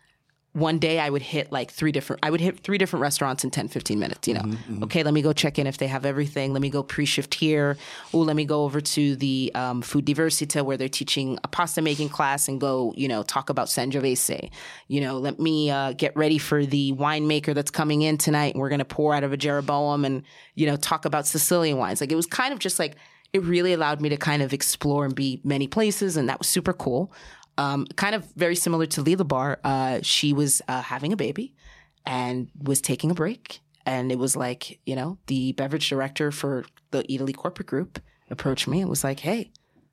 one 0.56 0.78
day 0.78 0.98
I 0.98 1.10
would 1.10 1.20
hit 1.20 1.52
like 1.52 1.70
three 1.70 1.92
different 1.92 2.24
I 2.24 2.30
would 2.30 2.40
hit 2.40 2.60
three 2.60 2.78
different 2.78 3.02
restaurants 3.02 3.44
in 3.44 3.50
10 3.50 3.68
15 3.68 3.98
minutes, 3.98 4.26
you 4.26 4.32
know. 4.32 4.40
Okay, 4.84 5.02
let 5.02 5.12
me 5.12 5.20
go 5.20 5.34
check 5.34 5.58
in 5.58 5.66
if 5.66 5.76
they 5.76 5.86
have 5.86 6.06
everything. 6.06 6.54
Let 6.54 6.62
me 6.62 6.70
go 6.70 6.82
pre-shift 6.82 7.34
here. 7.34 7.76
Oh, 8.14 8.20
let 8.20 8.36
me 8.36 8.46
go 8.46 8.64
over 8.64 8.80
to 8.80 9.16
the 9.16 9.52
um, 9.54 9.82
Food 9.82 10.06
Diversita 10.06 10.64
where 10.64 10.78
they're 10.78 10.88
teaching 10.88 11.38
a 11.44 11.48
pasta 11.48 11.82
making 11.82 12.08
class 12.08 12.48
and 12.48 12.58
go, 12.58 12.94
you 12.96 13.06
know, 13.06 13.22
talk 13.22 13.50
about 13.50 13.68
Sangiovese. 13.68 14.50
You 14.88 15.02
know, 15.02 15.18
let 15.18 15.38
me 15.38 15.70
uh, 15.70 15.92
get 15.92 16.16
ready 16.16 16.38
for 16.38 16.64
the 16.64 16.94
winemaker 16.94 17.52
that's 17.52 17.70
coming 17.70 18.00
in 18.00 18.16
tonight 18.16 18.54
and 18.54 18.62
we're 18.62 18.70
going 18.70 18.78
to 18.78 18.86
pour 18.86 19.14
out 19.14 19.24
of 19.24 19.34
a 19.34 19.36
Jeroboam 19.36 20.06
and, 20.06 20.22
you 20.54 20.66
know, 20.66 20.76
talk 20.76 21.04
about 21.04 21.26
Sicilian 21.26 21.76
wines. 21.76 22.00
Like 22.00 22.10
it 22.10 22.16
was 22.16 22.26
kind 22.26 22.54
of 22.54 22.60
just 22.60 22.78
like 22.78 22.96
it 23.34 23.42
really 23.42 23.74
allowed 23.74 24.00
me 24.00 24.08
to 24.08 24.16
kind 24.16 24.42
of 24.42 24.54
explore 24.54 25.04
and 25.04 25.14
be 25.14 25.42
many 25.44 25.66
places 25.66 26.16
and 26.16 26.30
that 26.30 26.38
was 26.38 26.48
super 26.48 26.72
cool 26.72 27.12
um, 27.58 27.86
kind 27.96 28.14
of 28.14 28.24
very 28.36 28.56
similar 28.56 28.86
to 28.86 29.02
Lelabar. 29.02 29.56
Uh, 29.64 30.00
she 30.02 30.32
was 30.32 30.62
uh, 30.68 30.82
having 30.82 31.12
a 31.12 31.16
baby 31.16 31.54
and 32.04 32.48
was 32.62 32.80
taking 32.80 33.10
a 33.10 33.14
break. 33.14 33.60
And 33.84 34.10
it 34.10 34.18
was 34.18 34.36
like, 34.36 34.80
you 34.84 34.96
know, 34.96 35.18
the 35.26 35.52
beverage 35.52 35.88
director 35.88 36.32
for 36.32 36.64
the 36.90 37.04
Eataly 37.04 37.34
corporate 37.34 37.68
group 37.68 38.00
approached 38.30 38.66
me 38.66 38.80
and 38.80 38.90
was 38.90 39.04
like, 39.04 39.20
"Hey, 39.20 39.52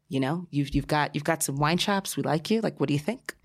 you 0.10 0.20
know, 0.20 0.48
you've 0.50 0.74
you've 0.74 0.88
got 0.88 1.14
you've 1.14 1.24
got 1.24 1.44
some 1.44 1.58
wine 1.58 1.78
shops. 1.78 2.18
We 2.18 2.24
like 2.24 2.50
you. 2.50 2.62
Like, 2.62 2.80
what 2.80 2.88
do 2.88 2.94
you 2.94 3.00
think?" 3.00 3.36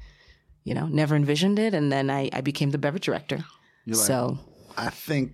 You 0.64 0.74
know, 0.74 0.86
never 0.86 1.14
envisioned 1.16 1.58
it, 1.58 1.74
and 1.74 1.92
then 1.92 2.08
I, 2.10 2.30
I 2.32 2.40
became 2.40 2.70
the 2.70 2.78
beverage 2.78 3.04
director. 3.04 3.44
like- 3.86 3.96
so 3.96 4.38
I 4.76 4.88
think 4.88 5.32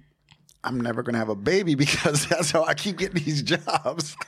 I'm 0.64 0.80
never 0.80 1.02
gonna 1.04 1.18
have 1.18 1.28
a 1.28 1.36
baby 1.36 1.76
because 1.76 2.26
that's 2.28 2.50
how 2.50 2.64
I 2.64 2.74
keep 2.74 2.98
getting 2.98 3.22
these 3.22 3.42
jobs. 3.42 4.16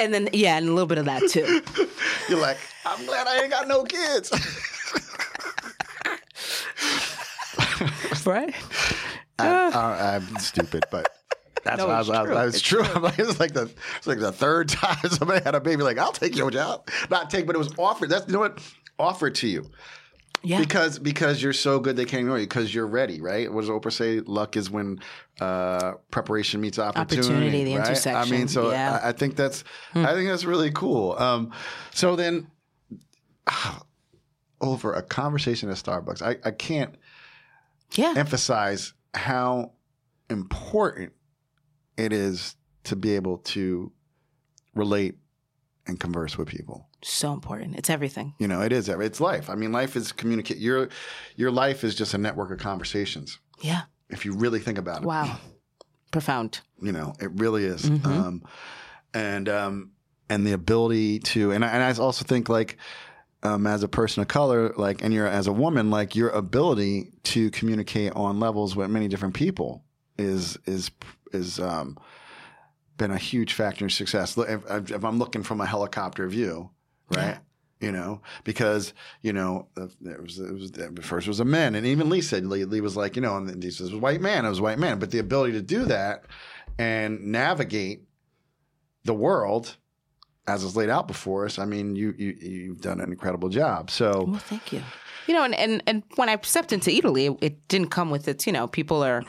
and 0.00 0.14
then 0.14 0.28
yeah, 0.32 0.56
and 0.56 0.68
a 0.68 0.72
little 0.72 0.86
bit 0.86 0.98
of 0.98 1.04
that 1.06 1.22
too. 1.28 1.62
You're 2.28 2.40
like, 2.40 2.58
I'm 2.84 3.04
glad 3.06 3.26
I 3.26 3.40
ain't 3.42 3.50
got 3.50 3.68
no 3.68 3.84
kids. 3.84 4.30
right? 8.26 8.54
I, 9.38 9.48
uh. 9.48 9.70
I, 9.74 10.14
I'm 10.16 10.36
stupid, 10.38 10.84
but 10.90 11.08
that's 11.64 11.78
No, 11.78 11.86
why 11.88 11.94
I 11.94 12.00
it's 12.00 12.08
was, 12.08 12.18
I 12.18 12.22
was- 12.22 12.28
true. 12.30 12.38
I 12.38 12.44
was 12.44 12.54
It's 12.54 12.62
true. 12.62 12.82
I'm 12.94 13.02
like, 13.02 13.18
it's 13.18 13.40
like 13.40 13.52
the 13.52 13.70
it's 13.98 14.06
like 14.06 14.18
the 14.18 14.32
third 14.32 14.68
time 14.68 14.98
somebody 15.10 15.42
had 15.44 15.54
a 15.54 15.60
baby. 15.60 15.82
Like, 15.82 15.98
I'll 15.98 16.12
take 16.12 16.36
your 16.36 16.50
job. 16.50 16.88
Not 17.10 17.30
take, 17.30 17.46
but 17.46 17.54
it 17.54 17.58
was 17.58 17.72
offered. 17.78 18.10
That's 18.10 18.26
you 18.26 18.32
know 18.34 18.40
what 18.40 18.58
offered 18.98 19.34
to 19.36 19.48
you 19.48 19.70
Yeah. 20.42 20.60
because 20.60 20.98
because 20.98 21.42
you're 21.42 21.52
so 21.52 21.80
good 21.80 21.96
they 21.96 22.04
can't 22.04 22.20
ignore 22.20 22.38
you 22.38 22.46
because 22.46 22.74
you're 22.74 22.86
ready. 22.86 23.20
Right? 23.20 23.52
What 23.52 23.62
does 23.62 23.70
Oprah 23.70 23.92
say? 23.92 24.20
Luck 24.20 24.56
is 24.56 24.70
when 24.70 25.00
uh, 25.40 25.92
preparation 26.10 26.60
meets 26.60 26.78
opportunity. 26.78 27.18
Opportunity, 27.18 27.64
the 27.64 27.76
right? 27.76 28.06
I 28.06 28.24
mean, 28.30 28.48
so 28.48 28.70
Yeah. 28.70 28.98
Hmm. 28.98 29.06
I, 29.06 29.08
I 29.08 29.12
think 29.12 29.36
that's 29.36 29.64
I 29.94 30.12
think 30.14 30.28
that's 30.28 30.44
really 30.44 30.70
cool. 30.70 31.12
Um, 31.18 31.52
so 31.92 32.16
then. 32.16 32.48
Over 34.62 34.92
a 34.92 35.00
conversation 35.00 35.70
at 35.70 35.76
Starbucks, 35.76 36.20
I, 36.20 36.36
I 36.46 36.50
can't 36.50 36.94
yeah. 37.94 38.12
emphasize 38.14 38.92
how 39.14 39.72
important 40.28 41.12
it 41.96 42.12
is 42.12 42.56
to 42.84 42.96
be 42.96 43.14
able 43.14 43.38
to 43.38 43.92
relate 44.74 45.16
and 45.86 45.98
converse 45.98 46.36
with 46.38 46.48
people. 46.48 46.86
So 47.02 47.32
important. 47.32 47.76
It's 47.76 47.90
everything. 47.90 48.34
You 48.38 48.48
know, 48.48 48.60
it 48.62 48.72
is 48.72 48.88
it's 48.88 49.20
life. 49.20 49.48
I 49.50 49.54
mean, 49.54 49.72
life 49.72 49.96
is 49.96 50.12
communicate. 50.12 50.58
Your 50.58 50.88
your 51.36 51.50
life 51.50 51.84
is 51.84 51.94
just 51.94 52.14
a 52.14 52.18
network 52.18 52.50
of 52.50 52.58
conversations. 52.58 53.38
Yeah. 53.60 53.82
If 54.08 54.24
you 54.24 54.32
really 54.34 54.60
think 54.60 54.78
about 54.78 55.02
it, 55.02 55.06
Wow. 55.06 55.38
Profound. 56.10 56.60
you 56.82 56.92
know, 56.92 57.14
it 57.20 57.30
really 57.34 57.64
is. 57.64 57.82
Mhm. 57.82 58.04
Um, 58.06 58.42
and 59.14 59.48
um, 59.48 59.92
and 60.28 60.46
the 60.46 60.52
ability 60.52 61.18
to, 61.20 61.52
and 61.52 61.64
I, 61.64 61.68
and 61.68 61.82
I 61.82 61.92
also 62.02 62.24
think 62.24 62.48
like. 62.48 62.76
Um, 63.42 63.66
as 63.66 63.82
a 63.82 63.88
person 63.88 64.20
of 64.20 64.28
color, 64.28 64.74
like, 64.76 65.02
and 65.02 65.14
you're 65.14 65.26
as 65.26 65.46
a 65.46 65.52
woman, 65.52 65.88
like 65.88 66.14
your 66.14 66.28
ability 66.28 67.08
to 67.22 67.50
communicate 67.52 68.12
on 68.12 68.38
levels 68.38 68.76
with 68.76 68.90
many 68.90 69.08
different 69.08 69.32
people 69.32 69.82
is 70.18 70.58
is 70.66 70.90
is 71.32 71.58
um, 71.58 71.96
been 73.00 73.10
a 73.10 73.18
huge 73.18 73.54
factor 73.54 73.84
in 73.86 73.90
success. 73.90 74.36
If, 74.36 74.90
if 74.90 75.04
I'm 75.04 75.18
looking 75.18 75.42
from 75.42 75.60
a 75.62 75.66
helicopter 75.66 76.28
view, 76.28 76.70
right? 77.10 77.38
You 77.80 77.92
know, 77.92 78.20
because 78.44 78.92
you 79.22 79.32
know, 79.32 79.68
it 79.76 80.22
was, 80.22 80.38
it 80.38 80.52
was 80.52 81.06
first 81.06 81.26
was 81.26 81.40
a 81.40 81.44
man, 81.46 81.74
and 81.74 81.86
even 81.86 82.10
Lee 82.10 82.20
said 82.20 82.44
Lee, 82.44 82.66
Lee 82.66 82.82
was 82.82 82.96
like, 82.96 83.16
you 83.16 83.22
know, 83.22 83.38
and 83.38 83.62
he 83.62 83.70
says 83.70 83.80
it 83.80 83.84
was 83.84 83.92
a 83.94 83.98
white 83.98 84.20
man, 84.20 84.44
it 84.44 84.50
was 84.50 84.60
white 84.60 84.78
man, 84.78 84.98
but 84.98 85.10
the 85.10 85.18
ability 85.18 85.54
to 85.54 85.62
do 85.62 85.86
that 85.86 86.26
and 86.78 87.24
navigate 87.24 88.02
the 89.04 89.14
world 89.14 89.78
as 90.46 90.62
is 90.62 90.76
laid 90.76 90.90
out 90.90 91.08
before 91.08 91.46
us. 91.46 91.58
I 91.58 91.64
mean, 91.64 91.96
you 91.96 92.14
you 92.18 92.36
you've 92.38 92.82
done 92.82 93.00
an 93.00 93.10
incredible 93.10 93.48
job. 93.48 93.90
So 93.90 94.24
Well, 94.28 94.38
thank 94.40 94.72
you. 94.74 94.82
You 95.26 95.34
know, 95.34 95.44
and, 95.44 95.54
and, 95.54 95.82
and 95.86 96.02
when 96.16 96.28
I 96.28 96.38
stepped 96.42 96.72
into 96.72 96.90
Eataly, 96.90 97.30
it, 97.30 97.38
it 97.40 97.68
didn't 97.68 97.90
come 97.90 98.10
with 98.10 98.26
its, 98.26 98.46
you 98.46 98.52
know, 98.52 98.66
people 98.66 99.04
are, 99.04 99.22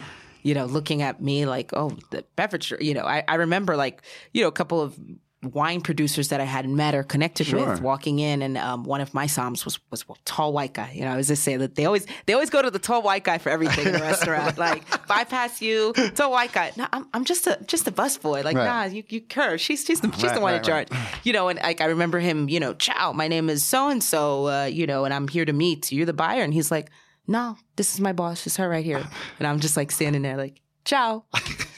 you 0.44 0.54
know, 0.54 0.66
looking 0.66 1.02
at 1.02 1.22
me 1.22 1.46
like, 1.46 1.72
oh, 1.74 1.92
the 2.12 2.24
beverage, 2.36 2.74
you 2.80 2.94
know, 2.94 3.04
I, 3.06 3.24
I 3.28 3.36
remember 3.36 3.76
like, 3.76 4.02
you 4.34 4.42
know, 4.42 4.48
a 4.48 4.52
couple 4.52 4.82
of 4.82 4.98
wine 5.44 5.82
producers 5.82 6.28
that 6.28 6.40
I 6.40 6.44
had 6.44 6.70
met 6.70 6.94
or 6.94 7.02
connected 7.02 7.48
Sure. 7.48 7.72
with 7.72 7.82
walking 7.82 8.20
in, 8.20 8.44
and 8.44 8.60
um, 8.60 8.84
one 8.84 9.02
of 9.02 9.12
my 9.16 9.26
somms 9.26 9.66
was 9.66 9.80
was 9.90 10.06
a 10.08 10.14
tall 10.24 10.54
white 10.54 10.74
guy. 10.74 10.92
You 10.94 11.02
know, 11.02 11.12
I 11.12 11.18
was 11.18 11.28
just 11.30 11.44
saying 11.44 11.58
that 11.60 11.74
they 11.74 11.86
always 11.86 12.06
they 12.28 12.34
always 12.34 12.52
go 12.52 12.62
to 12.62 12.70
the 12.70 12.78
tall 12.78 13.02
white 13.02 13.24
guy 13.24 13.40
for 13.40 13.50
everything 13.50 13.88
in 13.88 13.94
the 13.94 14.00
restaurant. 14.00 14.56
Like 14.60 14.84
bypass 15.08 15.60
you, 15.60 15.94
tall 16.14 16.30
white 16.30 16.52
guy. 16.54 16.72
No, 16.78 16.86
I'm 16.94 17.08
I'm 17.16 17.26
just 17.26 17.48
a 17.48 17.58
just 17.66 17.88
a 17.88 17.92
busboy. 17.92 18.44
Like 18.44 18.56
Right. 18.56 18.66
nah, 18.66 18.84
you 18.84 19.04
you 19.10 19.24
her. 19.34 19.58
She's 19.58 19.84
she's 19.84 20.02
the 20.02 20.12
she's 20.12 20.26
Right, 20.26 20.36
the 20.36 20.42
one 20.42 20.54
right, 20.54 20.60
in 20.60 20.64
charge. 20.64 20.88
You 21.24 21.34
know, 21.34 21.48
and 21.48 21.58
like 21.60 21.82
I 21.82 21.86
remember 21.86 22.20
him. 22.20 22.48
You 22.48 22.60
know, 22.60 22.76
ciao. 22.76 23.12
My 23.12 23.28
name 23.28 23.50
is 23.50 23.64
so 23.66 23.90
and 23.90 24.04
so. 24.04 24.66
You 24.66 24.86
know, 24.86 25.06
and 25.06 25.14
I'm 25.14 25.28
here 25.28 25.46
to 25.46 25.54
meet. 25.54 25.92
You're 25.92 26.06
the 26.06 26.14
buyer, 26.14 26.44
and 26.44 26.54
he's 26.54 26.70
like, 26.70 26.92
no, 27.28 27.58
this 27.76 27.94
is 27.94 28.00
my 28.02 28.14
boss. 28.14 28.46
It's 28.48 28.58
her 28.58 28.68
right 28.70 28.84
here. 28.86 29.04
And 29.40 29.48
I'm 29.48 29.60
just 29.60 29.78
like 29.78 29.92
standing 29.92 30.22
there 30.22 30.38
like, 30.38 30.60
ciao. 30.86 31.24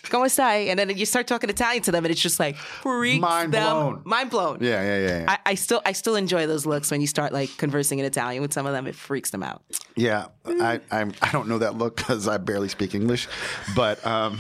"Como 0.09 0.25
stai?" 0.25 0.67
And 0.69 0.77
then 0.77 0.89
you 0.95 1.05
start 1.05 1.25
talking 1.27 1.49
Italian 1.49 1.81
to 1.83 1.91
them, 1.91 2.05
and 2.05 2.11
it's 2.11 2.21
just 2.21 2.39
like 2.39 2.55
freaks 2.55 3.19
Mind 3.21 3.51
them, 3.51 3.63
blown. 3.63 4.01
mind 4.05 4.29
blown. 4.29 4.57
Yeah, 4.61 4.81
yeah, 4.83 4.99
yeah. 5.07 5.19
yeah. 5.21 5.25
I, 5.31 5.51
I 5.51 5.55
still 5.55 5.81
I 5.85 5.91
still 5.93 6.15
enjoy 6.15 6.45
those 6.47 6.65
looks 6.65 6.91
when 6.91 7.01
you 7.01 7.07
start 7.07 7.33
like 7.33 7.49
conversing 7.57 7.99
in 7.99 8.05
Italian 8.05 8.41
with 8.41 8.53
some 8.53 8.65
of 8.65 8.73
them. 8.73 8.85
It 8.87 8.95
freaks 8.95 9.31
them 9.31 9.41
out. 9.43 9.63
Yeah, 9.95 10.27
I 10.45 10.79
I'm, 10.91 11.13
I 11.21 11.31
don't 11.31 11.47
know 11.47 11.57
that 11.59 11.77
look 11.77 11.95
because 11.97 12.27
I 12.27 12.37
barely 12.37 12.69
speak 12.69 12.93
English, 12.93 13.27
but 13.75 14.05
um, 14.05 14.39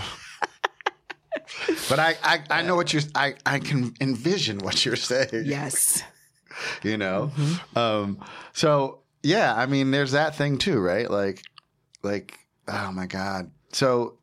but 1.89 1.99
I, 1.99 2.15
I 2.23 2.39
I 2.49 2.61
know 2.61 2.75
what 2.75 2.93
you're. 2.93 3.03
I 3.15 3.35
I 3.45 3.59
can 3.59 3.93
envision 3.99 4.59
what 4.59 4.85
you're 4.85 4.95
saying. 4.95 5.43
Yes. 5.45 6.03
you 6.83 6.97
know. 6.97 7.31
Um, 7.75 8.19
so 8.53 8.99
yeah, 9.23 9.53
I 9.55 9.65
mean, 9.65 9.91
there's 9.91 10.11
that 10.11 10.35
thing 10.35 10.57
too, 10.57 10.79
right? 10.79 11.09
Like, 11.09 11.41
like 12.03 12.37
oh 12.67 12.91
my 12.91 13.05
god. 13.07 13.51
So 13.71 14.17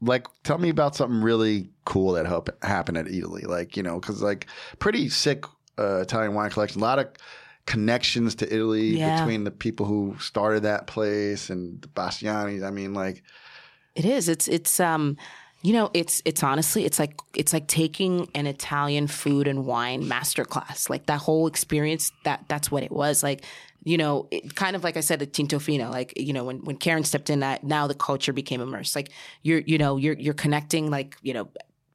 like, 0.00 0.26
tell 0.44 0.58
me 0.58 0.68
about 0.68 0.94
something 0.94 1.22
really 1.22 1.70
cool 1.86 2.12
that 2.12 2.26
hap- 2.26 2.62
happened 2.62 2.98
at 2.98 3.06
Eataly. 3.06 3.46
Like, 3.46 3.76
you 3.76 3.82
know, 3.82 3.98
because 3.98 4.22
like 4.22 4.46
pretty 4.78 5.08
sick 5.08 5.44
uh, 5.78 6.00
Italian 6.02 6.34
wine 6.34 6.50
collection. 6.50 6.80
A 6.80 6.84
lot 6.84 6.98
of 6.98 7.08
connections 7.66 8.34
to 8.36 8.54
Italy 8.54 8.98
Yeah. 8.98 9.18
between 9.18 9.44
the 9.44 9.50
people 9.50 9.86
who 9.86 10.16
started 10.20 10.62
that 10.64 10.86
place 10.86 11.50
and 11.50 11.80
the 11.82 11.88
Bastianichs. 11.88 12.62
I 12.64 12.70
mean, 12.70 12.94
like, 12.94 13.22
It 13.94 14.04
is. 14.04 14.28
It's 14.28 14.46
it's 14.48 14.78
um 14.80 15.16
you 15.62 15.72
know, 15.72 15.90
it's 15.94 16.22
it's 16.24 16.42
honestly 16.42 16.84
it's 16.84 16.98
like 16.98 17.18
it's 17.34 17.52
like 17.52 17.66
taking 17.66 18.28
an 18.34 18.46
Italian 18.46 19.06
food 19.08 19.48
and 19.48 19.64
wine 19.66 20.04
masterclass. 20.04 20.88
Like 20.90 21.06
that 21.06 21.18
whole 21.20 21.46
experience 21.46 22.12
that 22.24 22.44
that's 22.48 22.70
what 22.70 22.82
it 22.84 22.92
was. 22.92 23.22
Like 23.22 23.44
you 23.86 23.96
know, 23.96 24.26
it, 24.32 24.56
kind 24.56 24.74
of 24.74 24.82
like 24.82 24.96
I 24.96 25.00
said, 25.00 25.20
the 25.20 25.26
Tinto 25.26 25.60
Fino. 25.60 25.88
Like 25.90 26.12
you 26.16 26.32
know, 26.32 26.42
when 26.42 26.58
when 26.64 26.76
Karen 26.76 27.04
stepped 27.04 27.30
in, 27.30 27.38
that 27.40 27.62
now 27.62 27.86
the 27.86 27.94
culture 27.94 28.32
became 28.32 28.60
immersed. 28.60 28.96
Like 28.96 29.12
you're 29.42 29.60
you 29.60 29.78
know 29.78 29.96
you're 29.96 30.16
you're 30.18 30.34
connecting 30.34 30.90
like 30.90 31.16
you 31.22 31.32
know 31.32 31.48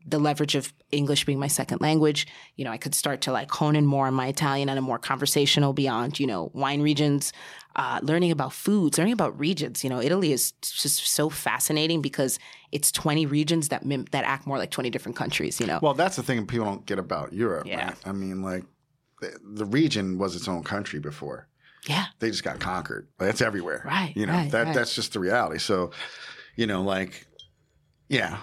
the 0.05 0.17
leverage 0.17 0.55
of 0.55 0.73
English 0.91 1.25
being 1.25 1.37
my 1.37 1.47
second 1.47 1.79
language, 1.79 2.25
you 2.55 2.65
know, 2.65 2.71
I 2.71 2.77
could 2.77 2.95
start 2.95 3.21
to 3.21 3.31
like 3.31 3.51
hone 3.51 3.75
in 3.75 3.85
more 3.85 4.07
on 4.07 4.15
my 4.15 4.27
Italian 4.27 4.67
and 4.67 4.79
a 4.79 4.81
more 4.81 4.97
conversational 4.97 5.73
beyond, 5.73 6.19
you 6.19 6.25
know, 6.25 6.49
wine 6.55 6.81
regions, 6.81 7.33
uh, 7.75 7.99
learning 8.01 8.31
about 8.31 8.51
foods, 8.51 8.97
learning 8.97 9.13
about 9.13 9.37
regions. 9.39 9.83
You 9.83 9.91
know, 9.91 10.01
Italy 10.01 10.31
is 10.31 10.53
just 10.63 11.05
so 11.05 11.29
fascinating 11.29 12.01
because 12.01 12.39
it's 12.71 12.91
20 12.91 13.27
regions 13.27 13.67
that 13.67 13.85
mim- 13.85 14.07
that 14.09 14.23
act 14.23 14.47
more 14.47 14.57
like 14.57 14.71
20 14.71 14.89
different 14.89 15.17
countries, 15.17 15.59
you 15.59 15.67
know. 15.67 15.79
well, 15.83 15.93
that's 15.93 16.15
the 16.15 16.23
thing 16.23 16.47
people 16.47 16.65
don't 16.65 16.85
get 16.85 16.97
about 16.97 17.31
Europe. 17.31 17.67
Yeah. 17.67 17.89
right? 17.89 17.97
I 18.03 18.11
mean, 18.11 18.41
like, 18.41 18.63
the 19.43 19.65
region 19.65 20.17
was 20.17 20.35
its 20.35 20.47
own 20.47 20.63
country 20.63 20.99
before. 20.99 21.47
Yeah. 21.87 22.05
they 22.19 22.29
just 22.29 22.43
got 22.43 22.59
conquered. 22.59 23.07
That's 23.17 23.41
everywhere. 23.41 23.81
Right, 23.85 24.13
You 24.15 24.25
know, 24.25 24.33
right, 24.33 24.51
that 24.51 24.65
right. 24.67 24.75
that's 24.75 24.95
just 24.95 25.13
the 25.13 25.19
reality. 25.19 25.59
So, 25.59 25.91
you 26.55 26.67
know, 26.67 26.81
like, 26.83 27.27
yeah. 28.09 28.37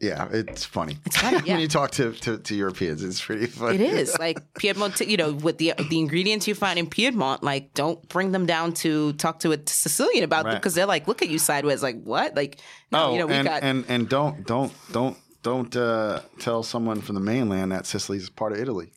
Yeah, 0.00 0.28
it's 0.32 0.64
funny. 0.64 0.96
It's 1.04 1.18
funny, 1.18 1.40
yeah. 1.44 1.52
when 1.54 1.60
you 1.60 1.68
talk 1.68 1.90
to, 1.92 2.12
to, 2.12 2.38
to 2.38 2.54
Europeans, 2.54 3.04
it's 3.04 3.20
pretty 3.22 3.44
funny. 3.60 3.74
It 3.74 3.82
is 3.82 4.18
like 4.18 4.38
Piedmont, 4.54 4.98
you 5.00 5.18
know, 5.18 5.32
with 5.32 5.58
the 5.58 5.74
the 5.90 5.98
ingredients 5.98 6.48
you 6.48 6.54
find 6.54 6.78
in 6.78 6.88
Piedmont, 6.88 7.42
like 7.42 7.74
don't 7.74 8.08
bring 8.08 8.32
them 8.32 8.46
down 8.46 8.72
to 8.76 9.12
talk 9.14 9.40
to 9.40 9.52
a 9.52 9.58
Sicilian 9.66 10.24
about 10.24 10.44
them 10.44 10.52
Right. 10.54 10.58
because 10.58 10.74
they're 10.74 10.86
like, 10.86 11.06
look 11.06 11.20
at 11.20 11.28
you 11.28 11.38
sideways, 11.38 11.82
like 11.82 12.02
what? 12.02 12.34
Like, 12.34 12.60
no, 12.90 13.08
Oh, 13.08 13.12
you 13.12 13.18
know, 13.18 13.26
we 13.26 13.34
and, 13.34 13.46
got 13.46 13.62
and 13.62 13.84
and 13.88 14.08
don't 14.08 14.46
don't 14.46 14.72
don't 14.90 15.18
don't 15.42 15.76
uh, 15.76 16.20
tell 16.38 16.62
someone 16.62 17.02
from 17.02 17.14
the 17.14 17.20
mainland 17.20 17.70
that 17.72 17.84
Sicily 17.84 18.16
is 18.16 18.30
part 18.30 18.52
of 18.52 18.58
Italy. 18.58 18.92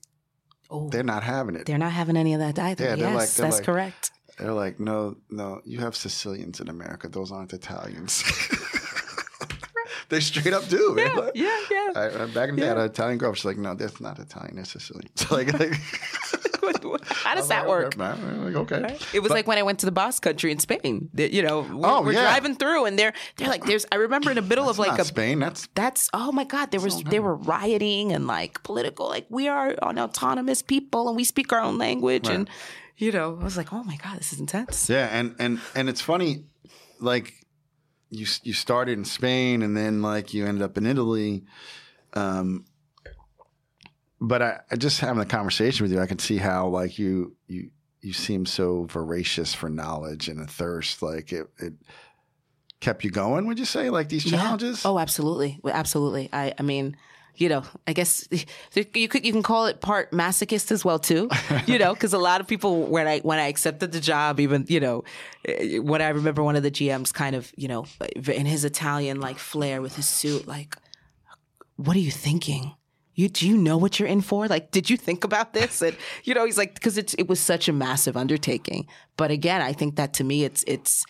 Oh, 0.74 0.90
They're 0.90 1.04
not 1.16 1.24
having 1.24 1.56
it. 1.56 1.66
they're 1.68 1.78
not 1.78 1.92
having 1.94 2.18
any 2.18 2.34
of 2.34 2.40
that 2.40 2.58
either. 2.60 2.84
Yeah, 2.86 2.96
yes, 2.96 3.16
like- 3.16 3.30
that's 3.42 3.56
like- 3.58 3.66
correct. 3.66 4.12
They're 4.40 4.52
like, 4.52 4.80
no, 4.80 5.16
no, 5.30 5.62
you 5.64 5.78
have 5.86 5.96
Sicilians 5.96 6.60
in 6.60 6.68
America. 6.68 7.08
Those 7.08 7.32
aren't 7.32 7.54
Italians. 7.54 8.24
they 10.10 10.20
straight 10.20 10.54
up 10.54 10.68
do, 10.68 10.94
man. 10.96 11.16
Like, 11.16 11.32
Yeah, 11.36 11.56
yeah. 11.70 11.92
I, 11.96 12.26
back 12.34 12.50
in 12.50 12.56
the 12.56 12.62
day, 12.62 12.66
I 12.66 12.70
had 12.70 12.78
an 12.80 12.86
Italian 12.86 13.20
girl. 13.20 13.34
She's 13.34 13.46
like, 13.46 13.58
no, 13.58 13.76
that's 13.76 14.02
not 14.02 14.18
Italian. 14.18 14.56
That's 14.56 14.72
Sicilian. 14.72 15.10
So 15.16 15.36
like, 15.40 15.54
like 15.60 15.74
How 17.06 17.36
does 17.36 17.48
that 17.50 17.68
work? 17.68 17.98
like, 17.98 18.56
okay. 18.56 18.98
It 19.14 19.22
was 19.22 19.32
like 19.32 19.48
when 19.48 19.58
I 19.58 19.64
went 19.64 19.80
to 19.80 19.86
the 19.86 19.92
Basque 19.92 20.24
Country 20.24 20.52
in 20.52 20.60
Spain. 20.60 21.10
You 21.16 21.42
know, 21.42 21.62
we're, 21.62 21.90
Oh, 21.90 22.02
we're 22.02 22.14
yeah. 22.14 22.22
driving 22.22 22.56
through, 22.56 22.86
and 22.86 22.98
they're 22.98 23.14
they're 23.38 23.50
like, 23.50 23.66
there's. 23.66 23.86
I 23.92 23.96
remember 23.96 24.30
in 24.32 24.36
the 24.36 24.42
middle 24.42 24.70
of 24.70 24.80
like 24.80 25.00
a 25.00 25.06
Spain. 25.06 25.40
That's 25.40 25.68
that's 25.76 26.10
oh 26.14 26.32
my 26.32 26.44
god 26.44 26.72
there 26.72 26.80
was 26.82 27.04
they 27.04 27.20
were 27.20 27.36
rioting 27.36 28.12
and 28.12 28.28
like 28.28 28.62
political 28.64 29.08
like 29.08 29.26
we 29.30 29.48
are 29.48 29.76
an 29.82 30.00
autonomous 30.00 30.62
people 30.62 31.08
and 31.08 31.16
we 31.18 31.24
speak 31.24 31.52
our 31.54 31.60
own 31.60 31.78
language 31.78 32.28
and 32.28 32.50
you 32.98 33.12
know 33.12 33.38
i 33.40 33.44
was 33.44 33.58
like 33.58 33.74
oh 33.74 33.84
my 33.84 33.96
god 33.98 34.18
this 34.20 34.34
is 34.34 34.40
intense 34.40 34.90
yeah, 34.90 35.08
and 35.12 35.36
and 35.40 35.60
and 35.76 35.90
it's 35.90 36.02
funny, 36.02 36.46
like 37.00 37.34
you 38.10 38.26
you 38.44 38.54
started 38.54 38.98
in 38.98 39.06
Spain 39.06 39.62
and 39.62 39.76
then 39.76 40.02
like 40.02 40.34
you 40.34 40.46
ended 40.46 40.62
up 40.62 40.78
in 40.78 40.86
Italy. 40.86 41.44
Um, 42.14 42.66
but 44.26 44.42
I, 44.42 44.60
I 44.72 44.76
just 44.78 45.00
having 45.02 45.22
a 45.22 45.26
conversation 45.26 45.84
with 45.84 45.92
you, 45.92 46.00
I 46.00 46.08
can 46.08 46.18
see 46.18 46.38
how 46.38 46.68
like 46.68 46.98
you 46.98 47.36
you 47.48 47.70
you 48.02 48.14
seem 48.14 48.46
so 48.46 48.86
voracious 48.86 49.54
for 49.54 49.70
knowledge 49.70 50.28
and 50.30 50.40
a 50.40 50.48
thirst. 50.48 51.02
Like 51.02 51.32
it 51.34 51.48
it 51.60 51.74
kept 52.80 53.04
you 53.04 53.12
going. 53.12 53.46
Would 53.48 53.60
you 53.60 53.66
say 53.66 53.90
like 53.90 54.10
these 54.10 54.26
Yeah. 54.26 54.40
challenges? 54.40 54.86
oh 54.86 54.98
absolutely 54.98 55.60
absolutely 55.66 56.30
i 56.34 56.54
i 56.60 56.64
mean 56.64 56.96
you 57.36 57.50
know 57.50 57.64
i 57.88 57.94
guess 57.94 58.28
you 58.94 59.08
could 59.08 59.26
you 59.26 59.32
can 59.32 59.42
call 59.44 59.66
it 59.66 59.82
part 59.82 60.12
masochist 60.12 60.72
as 60.72 60.86
well 60.86 61.00
too 61.00 61.30
you 61.66 61.80
know 61.80 61.94
because 61.94 62.14
a 62.14 62.18
lot 62.20 62.42
of 62.42 62.48
people 62.48 62.86
when 62.86 63.08
i 63.08 63.20
when 63.22 63.40
i 63.40 63.48
accepted 63.48 63.92
the 63.92 64.00
job 64.00 64.40
even 64.40 64.66
you 64.68 64.80
know 64.80 65.04
eh, 65.46 65.80
when 65.80 66.02
i 66.02 66.10
remember 66.10 66.44
one 66.44 66.56
of 66.56 66.62
the 66.64 66.70
gms 66.70 67.12
kind 67.14 67.36
of 67.36 67.52
you 67.58 67.68
know 67.68 67.86
in 68.28 68.46
his 68.46 68.64
italian 68.66 69.20
like 69.20 69.40
flair 69.40 69.82
with 69.82 69.96
his 69.96 70.08
suit 70.08 70.48
like 70.48 70.76
what 71.76 71.96
are 71.96 72.00
you 72.00 72.12
thinking? 72.12 72.76
You 73.16 73.30
do 73.30 73.48
you 73.48 73.58
know 73.58 73.78
what 73.78 74.00
you're 74.00 74.08
in 74.10 74.22
for? 74.22 74.48
Like, 74.48 74.72
did 74.72 74.90
you 74.90 74.98
think 74.98 75.24
about 75.24 75.54
this? 75.54 75.82
And 75.82 75.96
you 76.24 76.34
know, 76.34 76.46
he's 76.46 76.58
like, 76.58 76.74
because 76.74 76.98
it's 76.98 77.14
it 77.16 77.28
was 77.28 77.40
such 77.40 77.68
a 77.68 77.74
massive 77.74 78.18
undertaking. 78.18 78.88
But 79.18 79.32
again, 79.32 79.62
I 79.62 79.74
think 79.74 79.96
that 79.98 80.14
to 80.16 80.24
me, 80.24 80.44
it's 80.44 80.64
it's 80.68 81.06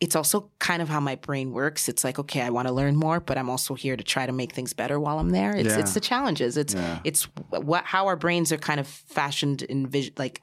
it's 0.00 0.16
also 0.16 0.50
kind 0.58 0.82
of 0.82 0.88
how 0.88 0.98
my 0.98 1.14
brain 1.14 1.52
works. 1.52 1.88
It's 1.88 2.02
like, 2.02 2.18
okay, 2.18 2.40
I 2.40 2.50
want 2.50 2.66
to 2.66 2.74
learn 2.74 2.96
more, 2.96 3.20
but 3.20 3.38
I'm 3.38 3.48
also 3.48 3.74
here 3.74 3.96
to 3.96 4.02
try 4.02 4.26
to 4.26 4.32
make 4.32 4.52
things 4.52 4.72
better 4.72 4.98
while 4.98 5.18
I'm 5.20 5.30
there. 5.30 5.54
It's 5.54 5.68
Yeah. 5.74 5.78
it's 5.78 5.94
the 5.94 6.00
challenges. 6.00 6.56
It's 6.56 6.74
Yeah. 6.74 6.98
it's 7.04 7.24
what 7.50 7.84
how 7.84 8.06
our 8.06 8.16
brains 8.16 8.50
are 8.50 8.58
kind 8.58 8.80
of 8.80 8.86
fashioned 8.88 9.62
in 9.62 9.86
vision, 9.86 10.14
like 10.18 10.42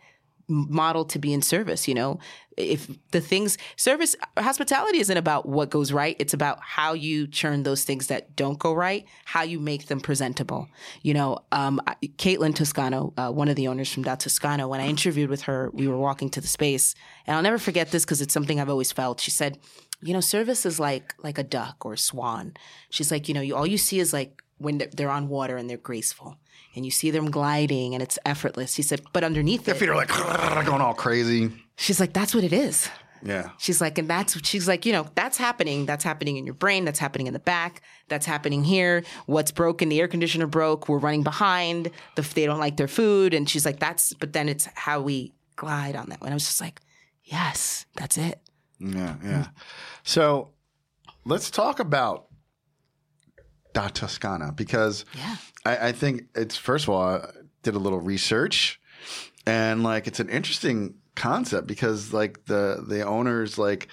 modeled 0.49 1.09
to 1.11 1.19
be 1.19 1.33
in 1.33 1.41
service 1.41 1.87
you 1.87 1.93
know? 1.93 2.19
If 2.57 2.89
the 3.11 3.21
things 3.21 3.57
service 3.77 4.15
hospitality 4.37 4.99
isn't 4.99 5.15
about 5.15 5.47
what 5.47 5.69
goes 5.69 5.93
right 5.93 6.15
it's 6.19 6.33
about 6.33 6.59
how 6.61 6.93
you 6.93 7.27
churn 7.27 7.63
those 7.63 7.85
things 7.85 8.07
that 8.07 8.35
don't 8.35 8.59
go 8.59 8.73
right 8.73 9.05
how 9.25 9.43
you 9.43 9.59
make 9.59 9.87
them 9.87 10.01
presentable. 10.01 10.67
You 11.01 11.13
know 11.13 11.39
um, 11.51 11.79
caitlin 12.17 12.53
toscano 12.53 13.13
uh, 13.17 13.31
one 13.31 13.47
of 13.47 13.55
the 13.55 13.67
owners 13.67 13.91
from 13.93 14.03
da 14.03 14.15
toscano 14.15 14.67
when 14.67 14.81
i 14.81 14.87
interviewed 14.87 15.29
with 15.29 15.43
her 15.43 15.69
we 15.73 15.87
were 15.87 15.97
walking 15.97 16.29
to 16.31 16.41
the 16.41 16.47
space 16.47 16.95
and 17.25 17.35
i'll 17.35 17.43
never 17.43 17.57
forget 17.57 17.91
this 17.91 18.03
because 18.03 18.21
it's 18.21 18.33
something 18.33 18.59
i've 18.59 18.69
always 18.69 18.91
felt. 18.91 19.21
She 19.21 19.31
said 19.31 19.57
you 20.01 20.13
know 20.13 20.21
service 20.21 20.65
is 20.65 20.79
like 20.79 21.13
like 21.23 21.37
a 21.37 21.43
duck 21.43 21.85
or 21.85 21.93
a 21.93 21.97
swan. 21.97 22.53
She's 22.89 23.11
like 23.11 23.27
you 23.27 23.33
know 23.33 23.41
you 23.41 23.55
all 23.55 23.67
you 23.67 23.77
see 23.77 23.99
is 23.99 24.13
like 24.13 24.43
when 24.59 24.77
they're, 24.93 25.09
on 25.09 25.27
water 25.27 25.57
and 25.57 25.69
they're 25.69 25.77
graceful 25.77 26.37
and 26.75 26.85
you 26.85 26.91
see 26.91 27.09
them 27.09 27.31
gliding 27.31 27.93
and 27.93 28.03
it's 28.03 28.19
effortless 28.25 28.75
he 28.75 28.83
said 28.83 29.01
but 29.11 29.23
underneath 29.23 29.65
Their 29.65 29.75
it 29.75 29.79
feet 29.79 29.89
are 29.89 29.95
like 29.95 30.09
going 30.65 30.81
all 30.81 30.93
crazy. 30.93 31.51
She's 31.79 31.99
like, 31.99 32.11
that's 32.13 32.35
what 32.35 32.43
it 32.43 32.51
is. 32.51 32.89
Yeah. 33.23 33.49
She's 33.57 33.81
like, 33.81 33.97
and 33.97 34.09
that's, 34.09 34.37
she's 34.45 34.67
like, 34.67 34.85
you 34.85 34.91
know, 34.91 35.07
that's 35.15 35.37
happening. 35.37 35.85
That's 35.85 36.03
happening 36.03 36.37
in 36.37 36.45
your 36.45 36.53
brain. 36.53 36.85
That's 36.85 36.99
happening 36.99 37.27
in 37.27 37.33
the 37.33 37.39
back. 37.39 37.81
That's 38.07 38.25
happening 38.25 38.63
here. 38.63 39.03
What's 39.25 39.51
broken? 39.51 39.89
The 39.89 39.99
air 39.99 40.07
conditioner 40.07 40.47
broke. 40.47 40.89
We're 40.89 40.99
running 40.99 41.23
behind. 41.23 41.91
The, 42.15 42.21
they 42.21 42.45
don't 42.45 42.59
like 42.59 42.77
their 42.77 42.87
food. 42.87 43.33
And 43.33 43.49
she's 43.49 43.65
like, 43.65 43.79
that's, 43.79 44.13
but 44.13 44.33
then 44.33 44.49
it's 44.49 44.67
how 44.75 45.01
we 45.01 45.33
glide 45.55 45.95
on 45.95 46.09
that. 46.09 46.19
And 46.21 46.29
I 46.29 46.33
was 46.33 46.45
just 46.45 46.61
like, 46.61 46.81
yes, 47.23 47.85
that's 47.95 48.17
it. 48.17 48.41
Yeah, 48.79 49.15
yeah. 49.23 49.47
So 50.03 50.51
let's 51.25 51.51
talk 51.51 51.79
about 51.79 52.27
Da 53.73 53.87
Toscano 53.89 54.51
because 54.51 55.05
Yeah. 55.15 55.35
I, 55.65 55.89
I 55.89 55.91
think 55.91 56.23
it's 56.35 56.55
first 56.57 56.85
of 56.85 56.89
all, 56.89 57.01
I 57.01 57.25
did 57.63 57.75
a 57.75 57.79
little 57.79 57.99
research 57.99 58.79
and 59.45 59.83
like 59.83 60.07
it's 60.07 60.19
an 60.19 60.29
interesting 60.29 60.95
concept 61.15 61.67
because 61.67 62.13
like 62.13 62.45
the 62.45 62.83
the 62.87 63.01
owners 63.05 63.57
like 63.57 63.87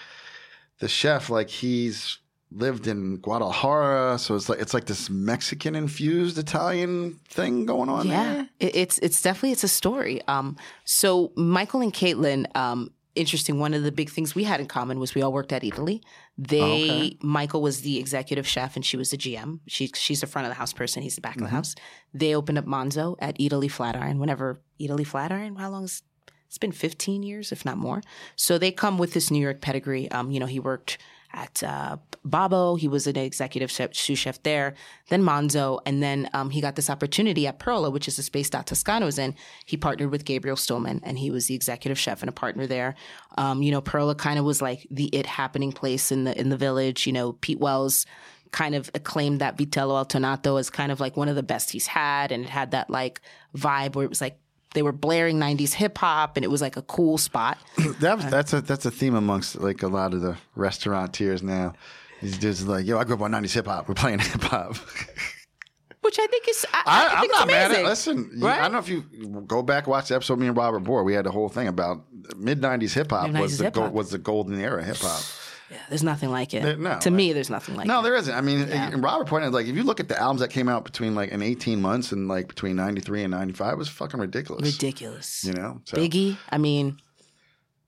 the 0.78 0.88
chef 0.88 1.28
like 1.30 1.50
he's 1.50 2.18
lived 2.52 2.86
in 2.86 3.16
Guadalajara 3.16 4.18
so 4.18 4.36
it's 4.36 4.48
like 4.48 4.60
it's 4.60 4.72
like 4.72 4.84
this 4.86 5.10
Mexican 5.10 5.74
infused 5.74 6.38
Italian 6.38 7.18
thing 7.28 7.66
going 7.66 7.88
on 7.88 8.06
Yeah, 8.06 8.32
there. 8.34 8.48
it, 8.60 8.76
it's 8.76 8.98
it's 9.00 9.20
definitely 9.20 9.52
it's 9.52 9.64
a 9.64 9.68
story. 9.68 10.22
Um, 10.28 10.56
so 10.84 11.32
Michael 11.36 11.80
and 11.80 11.92
Caitlin, 11.92 12.46
um, 12.56 12.90
interesting. 13.16 13.58
One 13.58 13.74
of 13.74 13.82
the 13.82 13.92
big 13.92 14.10
things 14.10 14.34
we 14.34 14.44
had 14.44 14.60
in 14.60 14.66
common 14.66 14.98
was 15.00 15.14
we 15.14 15.22
all 15.22 15.32
worked 15.32 15.52
at 15.52 15.62
Eataly. 15.62 16.02
They 16.38 16.60
okay. 16.60 17.18
Michael 17.22 17.62
was 17.62 17.80
the 17.80 17.98
executive 17.98 18.46
chef 18.46 18.76
and 18.76 18.84
she 18.84 18.96
was 18.96 19.10
the 19.10 19.16
GM. 19.16 19.60
She 19.66 19.90
she's 19.94 20.20
the 20.20 20.26
front 20.26 20.46
of 20.46 20.50
the 20.50 20.54
house 20.56 20.72
person. 20.72 21.02
He's 21.02 21.14
the 21.16 21.20
back 21.20 21.36
of 21.36 21.42
Mm-hmm. 21.42 21.50
the 21.50 21.56
house. 21.56 21.74
They 22.14 22.34
opened 22.34 22.58
up 22.58 22.66
Manzo 22.66 23.16
at 23.20 23.38
Eataly 23.38 23.70
Flatiron. 23.70 24.18
Whenever 24.18 24.60
Eataly 24.80 25.06
Flatiron, 25.06 25.56
how 25.56 25.70
long 25.70 25.84
is 25.84 26.02
it's 26.46 26.58
been 26.58 26.72
15 26.72 27.22
years, 27.24 27.50
if 27.50 27.64
not 27.64 27.76
more. 27.76 28.02
So 28.36 28.56
they 28.56 28.70
come 28.70 28.98
with 28.98 29.14
this 29.14 29.30
New 29.32 29.40
York 29.40 29.60
pedigree. 29.60 30.08
Um, 30.12 30.30
you 30.30 30.38
know, 30.38 30.46
he 30.46 30.60
worked 30.60 30.96
at 31.36 31.62
uh, 31.62 31.98
Babbo. 32.24 32.74
He 32.74 32.88
was 32.88 33.06
an 33.06 33.16
executive 33.16 33.70
chef, 33.70 33.94
sous 33.94 34.18
chef 34.18 34.42
there. 34.42 34.74
Then 35.08 35.22
Manzo, 35.22 35.80
and 35.86 36.02
then 36.02 36.28
um, 36.32 36.50
he 36.50 36.60
got 36.60 36.74
this 36.74 36.90
opportunity 36.90 37.46
at 37.46 37.58
Perla, 37.58 37.90
which 37.90 38.08
is 38.08 38.16
the 38.16 38.22
space 38.22 38.48
that 38.50 38.66
Toscano's 38.66 39.18
in. 39.18 39.34
He 39.66 39.76
partnered 39.76 40.10
with 40.10 40.24
Gabriel 40.24 40.56
Stulman, 40.56 41.00
and 41.04 41.18
he 41.18 41.30
was 41.30 41.46
the 41.46 41.54
executive 41.54 41.98
chef 41.98 42.22
and 42.22 42.28
a 42.28 42.32
partner 42.32 42.66
there. 42.66 42.96
Um, 43.38 43.62
you 43.62 43.70
know, 43.70 43.80
Perla 43.80 44.14
kind 44.14 44.38
of 44.38 44.44
was 44.44 44.60
like 44.60 44.86
the 44.90 45.06
it 45.14 45.26
happening 45.26 45.70
place 45.70 46.10
in 46.10 46.24
the 46.24 46.36
in 46.38 46.48
the 46.48 46.56
village. 46.56 47.06
You 47.06 47.12
know, 47.12 47.34
Pete 47.34 47.60
Wells 47.60 48.06
kind 48.50 48.74
of 48.74 48.90
acclaimed 48.94 49.40
that 49.40 49.56
Vitello 49.58 49.96
Al 49.96 50.06
Tonnato 50.06 50.58
as 50.58 50.70
kind 50.70 50.90
of 50.90 50.98
like 50.98 51.16
one 51.16 51.28
of 51.28 51.36
the 51.36 51.42
best 51.42 51.70
he's 51.70 51.86
had, 51.86 52.32
and 52.32 52.44
it 52.44 52.50
had 52.50 52.70
that 52.70 52.88
like 52.88 53.20
vibe 53.54 53.94
where 53.94 54.04
it 54.04 54.08
was 54.08 54.20
like 54.20 54.38
they 54.76 54.82
were 54.82 54.92
blaring 54.92 55.38
90s 55.38 55.72
hip 55.72 55.96
hop 55.96 56.36
and 56.36 56.44
it 56.44 56.48
was 56.48 56.60
like 56.60 56.76
a 56.76 56.82
cool 56.82 57.16
spot. 57.16 57.56
that 58.00 58.16
was, 58.18 58.26
that's 58.26 58.52
a 58.52 58.60
that's 58.60 58.84
a 58.84 58.90
theme 58.90 59.14
amongst 59.14 59.58
like 59.58 59.82
a 59.82 59.88
lot 59.88 60.12
of 60.12 60.20
the 60.20 60.36
restaurateurs 60.54 61.42
now. 61.42 61.72
These 62.20 62.38
dudes 62.38 62.62
are 62.62 62.66
like, 62.66 62.86
yo, 62.86 62.98
I 62.98 63.04
grew 63.04 63.16
up 63.16 63.22
on 63.22 63.32
90s 63.32 63.54
hip 63.54 63.66
hop. 63.66 63.88
We're 63.88 63.94
playing 63.94 64.18
hip 64.18 64.42
hop. 64.42 64.76
Which 66.02 66.18
I 66.20 66.26
think 66.28 66.48
is, 66.48 66.66
I, 66.72 66.82
I, 66.86 67.20
I 67.20 67.22
am 67.22 67.28
not 67.28 67.44
amazing, 67.44 67.72
mad 67.72 67.72
at. 67.72 67.84
Listen, 67.84 68.30
right? 68.38 68.58
I 68.58 68.62
don't 68.62 68.72
know 68.72 68.78
if 68.78 68.88
you 68.88 69.02
go 69.46 69.62
back 69.62 69.84
and 69.84 69.90
watch 69.90 70.08
the 70.08 70.14
episode 70.14 70.38
me 70.38 70.46
and 70.46 70.56
Robert 70.56 70.84
Bohr. 70.84 71.04
We 71.04 71.14
had 71.14 71.26
a 71.26 71.32
whole 71.32 71.48
thing 71.48 71.66
about 71.66 72.04
mid 72.36 72.60
'90s 72.60 72.92
hip 72.92 73.10
hop 73.10 73.30
was 73.32 73.58
the 73.58 73.70
go, 73.70 73.88
was 73.88 74.10
the 74.10 74.18
golden 74.18 74.60
era 74.60 74.84
hip 74.84 74.98
hop. 74.98 75.24
Yeah, 75.70 75.78
there's 75.88 76.02
nothing 76.02 76.30
like 76.30 76.54
it. 76.54 76.62
There, 76.62 76.76
no, 76.76 76.98
to 77.00 77.10
me, 77.10 77.32
there's 77.32 77.50
nothing 77.50 77.74
like 77.74 77.86
no, 77.86 77.94
it. 77.94 77.96
No, 77.96 78.02
there 78.02 78.16
isn't. 78.16 78.32
I 78.32 78.40
mean, 78.40 78.68
yeah. 78.68 78.92
Robert 78.96 79.26
pointed 79.26 79.48
out, 79.48 79.52
like, 79.52 79.66
if 79.66 79.74
you 79.74 79.82
look 79.82 79.98
at 79.98 80.08
the 80.08 80.20
albums 80.20 80.40
that 80.40 80.50
came 80.50 80.68
out 80.68 80.84
between 80.84 81.14
like 81.14 81.30
in 81.30 81.42
18 81.42 81.80
months 81.80 82.12
and 82.12 82.28
like 82.28 82.48
between 82.48 82.76
93 82.76 83.24
and 83.24 83.32
95, 83.32 83.72
it 83.72 83.76
was 83.76 83.88
fucking 83.88 84.20
ridiculous. 84.20 84.72
Ridiculous. 84.72 85.44
You 85.44 85.54
know? 85.54 85.80
So. 85.84 85.96
Biggie, 85.96 86.36
I 86.50 86.58
mean. 86.58 86.98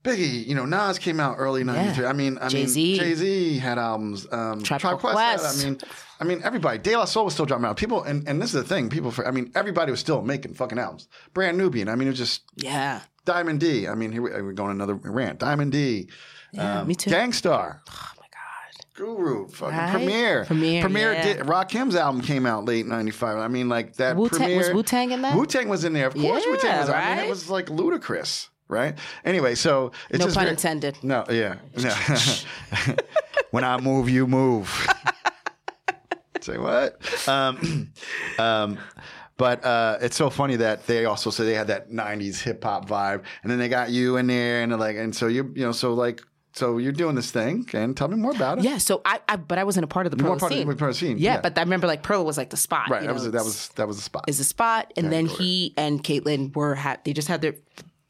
Biggie, 0.04 0.46
you 0.46 0.54
know, 0.54 0.64
Nas 0.64 0.98
came 0.98 1.18
out 1.18 1.36
early 1.38 1.64
'93. 1.64 2.04
Yeah. 2.04 2.08
I 2.08 2.12
mean, 2.12 2.38
I 2.38 2.48
Jay-Z. 2.48 2.80
mean, 2.80 3.00
Jay 3.00 3.14
Z 3.14 3.58
had 3.58 3.78
albums. 3.78 4.26
Um, 4.30 4.62
Tribe, 4.62 4.80
Tribe 4.80 4.98
Quest. 5.00 5.16
Quest 5.16 5.66
I 5.66 5.68
mean, 5.68 5.80
I 6.20 6.24
mean, 6.24 6.40
everybody. 6.44 6.78
De 6.78 6.96
La 6.96 7.04
Soul 7.04 7.24
was 7.24 7.34
still 7.34 7.46
dropping 7.46 7.66
out. 7.66 7.76
People, 7.76 8.04
and, 8.04 8.26
and 8.28 8.40
this 8.40 8.54
is 8.54 8.62
the 8.62 8.68
thing. 8.68 8.90
People, 8.90 9.10
for, 9.10 9.26
I 9.26 9.32
mean, 9.32 9.50
everybody 9.56 9.90
was 9.90 9.98
still 9.98 10.22
making 10.22 10.54
fucking 10.54 10.78
albums. 10.78 11.08
Brand 11.34 11.58
Nubian. 11.58 11.88
I 11.88 11.96
mean, 11.96 12.06
it 12.06 12.12
was 12.12 12.18
just 12.18 12.42
yeah. 12.54 13.00
Diamond 13.28 13.60
D. 13.60 13.86
I 13.86 13.94
mean, 13.94 14.10
here 14.10 14.22
we, 14.22 14.30
are 14.30 14.52
going 14.52 14.70
another 14.70 14.94
rant. 14.94 15.38
Diamond 15.38 15.70
D. 15.70 16.08
Yeah, 16.52 16.80
um, 16.80 16.88
me 16.88 16.94
too. 16.94 17.10
Gang 17.10 17.34
Starr. 17.34 17.82
Oh 17.86 18.12
my 18.16 18.26
god. 18.32 18.94
Guru, 18.94 19.48
fucking 19.48 19.76
right? 19.76 19.90
Premier, 19.90 20.44
Premier, 20.46 20.80
Premier. 20.80 21.12
Yeah. 21.12 21.22
Did, 21.22 21.38
Rakim's 21.40 21.94
album 21.94 22.22
came 22.22 22.46
out 22.46 22.64
late 22.64 22.86
'95. 22.86 23.36
I 23.36 23.48
mean, 23.48 23.68
like 23.68 23.96
that. 23.96 24.16
Wu-Tang, 24.16 24.56
was 24.56 24.72
Wu 24.72 24.82
Tang 24.82 25.10
in 25.10 25.20
that? 25.20 25.36
Wu 25.36 25.44
Tang 25.44 25.68
was 25.68 25.84
in 25.84 25.92
there. 25.92 26.06
Of 26.06 26.14
course, 26.14 26.42
yeah, 26.42 26.50
Wu 26.50 26.56
Tang 26.56 26.80
was. 26.80 26.88
Right? 26.88 27.04
I 27.04 27.16
mean, 27.16 27.24
it 27.26 27.28
was 27.28 27.50
like 27.50 27.68
ludicrous 27.68 28.48
right? 28.70 28.98
Anyway, 29.24 29.54
so 29.54 29.92
it's 30.10 30.18
no 30.18 30.26
just 30.26 30.36
pun 30.36 30.44
very, 30.44 30.50
intended. 30.50 31.02
No, 31.02 31.24
yeah, 31.30 31.56
no. 31.82 31.94
when 33.50 33.64
I 33.64 33.78
move, 33.78 34.08
you 34.08 34.26
move. 34.26 34.88
Say 36.40 36.56
what? 36.56 37.28
Um, 37.28 37.92
um, 38.38 38.78
but 39.38 39.64
uh, 39.64 39.98
it's 40.02 40.16
so 40.16 40.28
funny 40.28 40.56
that 40.56 40.86
they 40.86 41.06
also 41.06 41.30
say 41.30 41.44
they 41.44 41.54
had 41.54 41.68
that 41.68 41.90
'90s 41.90 42.42
hip 42.42 42.62
hop 42.62 42.88
vibe, 42.88 43.22
and 43.42 43.50
then 43.50 43.58
they 43.58 43.68
got 43.68 43.88
you 43.90 44.16
in 44.18 44.26
there, 44.26 44.62
and 44.62 44.76
like, 44.78 44.96
and 44.96 45.14
so 45.14 45.28
you, 45.28 45.50
you 45.54 45.64
know, 45.64 45.72
so 45.72 45.94
like. 45.94 46.20
So 46.54 46.78
you're 46.78 46.92
doing 46.92 47.14
this 47.14 47.30
thing, 47.30 47.68
and 47.72 47.96
tell 47.96 48.08
me 48.08 48.16
more 48.16 48.32
about 48.32 48.58
it. 48.58 48.64
Yeah. 48.64 48.78
So 48.78 49.00
I, 49.04 49.20
I 49.28 49.36
but 49.36 49.58
I 49.58 49.64
wasn't 49.64 49.84
a 49.84 49.86
part 49.86 50.06
of 50.06 50.10
the 50.10 50.16
Perla 50.16 50.38
part 50.38 50.50
scene. 50.50 50.68
Of, 50.68 50.76
part 50.76 50.90
of 50.90 50.96
the 50.96 51.06
scene. 51.06 51.18
Yeah, 51.18 51.34
yeah, 51.34 51.40
but 51.40 51.56
I 51.56 51.60
remember 51.60 51.86
like 51.86 52.02
Perla 52.02 52.24
was 52.24 52.36
like 52.36 52.50
the 52.50 52.56
spot. 52.56 52.88
Right. 52.88 53.02
You 53.02 53.06
that 53.06 53.14
know, 53.14 53.14
was 53.14 53.30
that 53.30 53.44
was 53.44 53.68
that 53.76 53.86
was 53.86 53.96
the 53.96 54.02
spot. 54.02 54.24
Is 54.26 54.38
the 54.38 54.44
spot, 54.44 54.92
and 54.96 55.12
then 55.12 55.26
he 55.26 55.72
and 55.76 56.02
Caitlin 56.02 56.56
were 56.56 56.74
ha- 56.74 56.96
they 57.04 57.12
just 57.12 57.28
had 57.28 57.42
their 57.42 57.54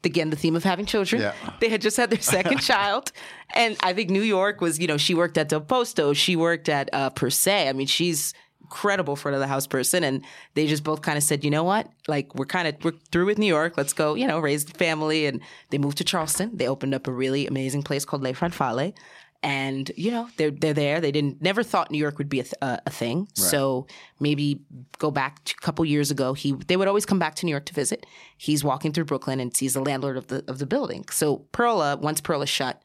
again 0.03 0.31
the 0.31 0.35
theme 0.35 0.55
of 0.55 0.63
having 0.63 0.87
children. 0.87 1.21
Yeah. 1.21 1.33
They 1.59 1.69
had 1.69 1.81
just 1.81 1.97
had 1.97 2.09
their 2.09 2.21
second 2.21 2.57
child, 2.61 3.11
and 3.53 3.77
I 3.83 3.93
think 3.93 4.09
New 4.09 4.23
York 4.23 4.61
was 4.61 4.79
you 4.79 4.87
know 4.87 4.97
she 4.97 5.13
worked 5.13 5.37
at 5.37 5.49
Del 5.49 5.61
Posto, 5.61 6.13
she 6.13 6.35
worked 6.35 6.69
at 6.69 6.89
uh, 6.91 7.11
Per 7.11 7.29
Se. 7.29 7.69
I 7.69 7.73
mean 7.73 7.87
she's 7.87 8.33
incredible 8.69 9.15
front 9.15 9.33
of 9.33 9.41
the 9.41 9.47
house 9.47 9.65
person, 9.65 10.03
and 10.03 10.23
they 10.53 10.67
just 10.67 10.83
both 10.83 11.01
kind 11.01 11.17
of 11.17 11.23
said, 11.23 11.43
you 11.43 11.49
know 11.49 11.63
what, 11.63 11.89
like 12.07 12.35
we're 12.35 12.45
kind 12.45 12.67
of 12.67 12.75
we're 12.83 12.93
through 13.11 13.25
with 13.25 13.39
New 13.39 13.47
York, 13.47 13.77
let's 13.77 13.93
go, 13.93 14.13
you 14.13 14.27
know, 14.27 14.39
raise 14.39 14.65
the 14.65 14.77
family, 14.77 15.25
and 15.25 15.41
they 15.71 15.77
moved 15.77 15.97
to 15.97 16.03
Charleston. 16.03 16.55
They 16.55 16.67
opened 16.67 16.93
up 16.93 17.07
a 17.07 17.11
really 17.11 17.47
amazing 17.47 17.83
place 17.83 18.05
called 18.05 18.21
Le 18.21 18.33
Farfalle 18.33 18.93
and 19.41 19.89
you 19.95 20.11
know 20.11 20.27
they're 20.37 20.51
they're 20.51 20.73
there. 20.73 20.99
They 20.99 21.11
didn't 21.11 21.41
never 21.41 21.63
thought 21.63 21.91
New 21.91 21.97
York 21.97 22.17
would 22.17 22.29
be 22.29 22.41
a, 22.41 22.43
th- 22.43 22.55
uh, 22.61 22.77
a 22.85 22.89
thing. 22.89 23.19
Right. 23.19 23.37
So 23.37 23.87
maybe 24.19 24.61
go 24.97 25.11
back 25.11 25.39
a 25.49 25.61
couple 25.61 25.85
years 25.85 26.11
ago. 26.11 26.33
He 26.33 26.53
they 26.67 26.75
would 26.75 26.87
always 26.87 27.05
come 27.05 27.19
back 27.19 27.35
to 27.35 27.45
New 27.45 27.51
York 27.51 27.65
to 27.67 27.73
visit. 27.73 28.05
He's 28.37 28.63
walking 28.63 28.91
through 28.91 29.05
Brooklyn 29.05 29.39
and 29.39 29.55
sees 29.55 29.73
the 29.73 29.81
landlord 29.81 30.17
of 30.17 30.27
the 30.27 30.43
of 30.49 30.59
the 30.59 30.65
building. 30.65 31.05
So 31.09 31.37
Perla, 31.53 31.95
once 31.95 32.19
Perla 32.19 32.47
shut, 32.47 32.81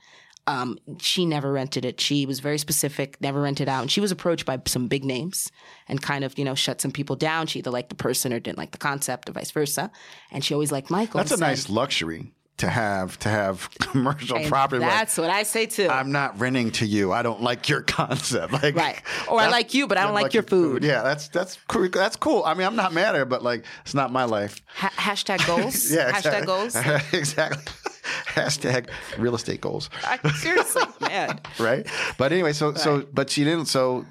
um, 0.47 0.79
she 0.99 1.25
never 1.25 1.53
rented 1.53 1.85
it. 1.85 2.01
She 2.01 2.27
was 2.27 2.41
very 2.41 2.59
specific, 2.59 3.21
never 3.21 3.41
rented 3.41 3.69
out. 3.69 3.83
And 3.83 3.91
she 3.91 4.01
was 4.01 4.11
approached 4.11 4.45
by 4.45 4.61
some 4.67 4.89
big 4.89 5.05
names 5.05 5.51
and 5.89 6.03
kind 6.03 6.25
of, 6.25 6.39
you 6.39 6.45
know, 6.45 6.55
shut 6.55 6.81
some 6.81 6.91
people 6.91 7.17
down. 7.17 7.47
She 7.47 7.61
either 7.61 7.71
liked 7.71 7.89
the 7.89 7.95
person 7.95 8.33
or 8.33 8.41
didn't 8.41 8.59
like 8.59 8.73
the 8.73 8.79
concept 8.79 9.29
or 9.29 9.33
vice 9.33 9.51
versa. 9.51 9.91
And 10.31 10.45
she 10.45 10.55
always 10.55 10.71
liked 10.71 10.91
Michael. 10.91 11.19
That's 11.19 11.33
a 11.33 11.37
said, 11.37 11.47
nice 11.47 11.69
luxury 11.71 12.33
to 12.59 12.69
have 12.69 13.19
to 13.21 13.29
have 13.29 13.69
commercial 13.81 14.37
and 14.37 14.47
property. 14.47 14.81
That's 14.81 15.19
like, 15.19 15.29
what 15.29 15.35
I 15.35 15.43
say 15.43 15.67
too. 15.67 15.89
I'm 15.89 16.13
not 16.13 16.39
renting 16.39 16.71
to 16.73 16.87
you. 16.87 17.13
I 17.13 17.23
don't 17.23 17.43
like 17.43 17.69
your 17.69 17.83
concept. 17.83 18.53
Like 18.53 18.77
right, 18.77 19.01
or 19.29 19.41
I 19.41 19.49
like 19.49 19.75
you, 19.75 19.87
but 19.87 19.99
I 19.99 20.05
don't 20.05 20.15
like, 20.15 20.25
like, 20.25 20.35
your 20.35 20.43
food. 20.43 20.83
food. 20.83 20.85
Yeah, 20.85 21.03
that's 21.03 21.29
that's 21.29 21.59
cool. 21.69 21.89
That's 21.89 22.17
cool. 22.17 22.45
I 22.45 22.55
mean, 22.55 22.67
I'm 22.67 22.77
not 22.77 22.93
mad 22.93 23.15
at 23.15 23.23
it, 23.23 23.29
but 23.29 23.43
like, 23.43 23.65
it's 23.83 23.95
not 23.95 24.13
my 24.13 24.25
life. 24.25 24.61
Ha- 24.77 24.93
hashtag 24.97 25.47
goals. 25.47 25.91
yeah, 25.93 26.13
hashtag 26.13 26.47
goals. 26.47 26.77
exactly. 27.13 27.73
Hashtag 28.35 28.89
real 29.19 29.35
estate 29.35 29.61
goals. 29.61 29.89
I, 30.05 30.19
seriously, 30.33 30.83
man. 31.01 31.41
right. 31.59 31.87
But 32.19 32.33
anyway, 32.33 32.53
so 32.53 32.71
right. 32.71 32.79
so 32.79 33.07
but 33.13 33.31
she 33.31 33.45
didn't. 33.45 33.67
So 33.67 34.05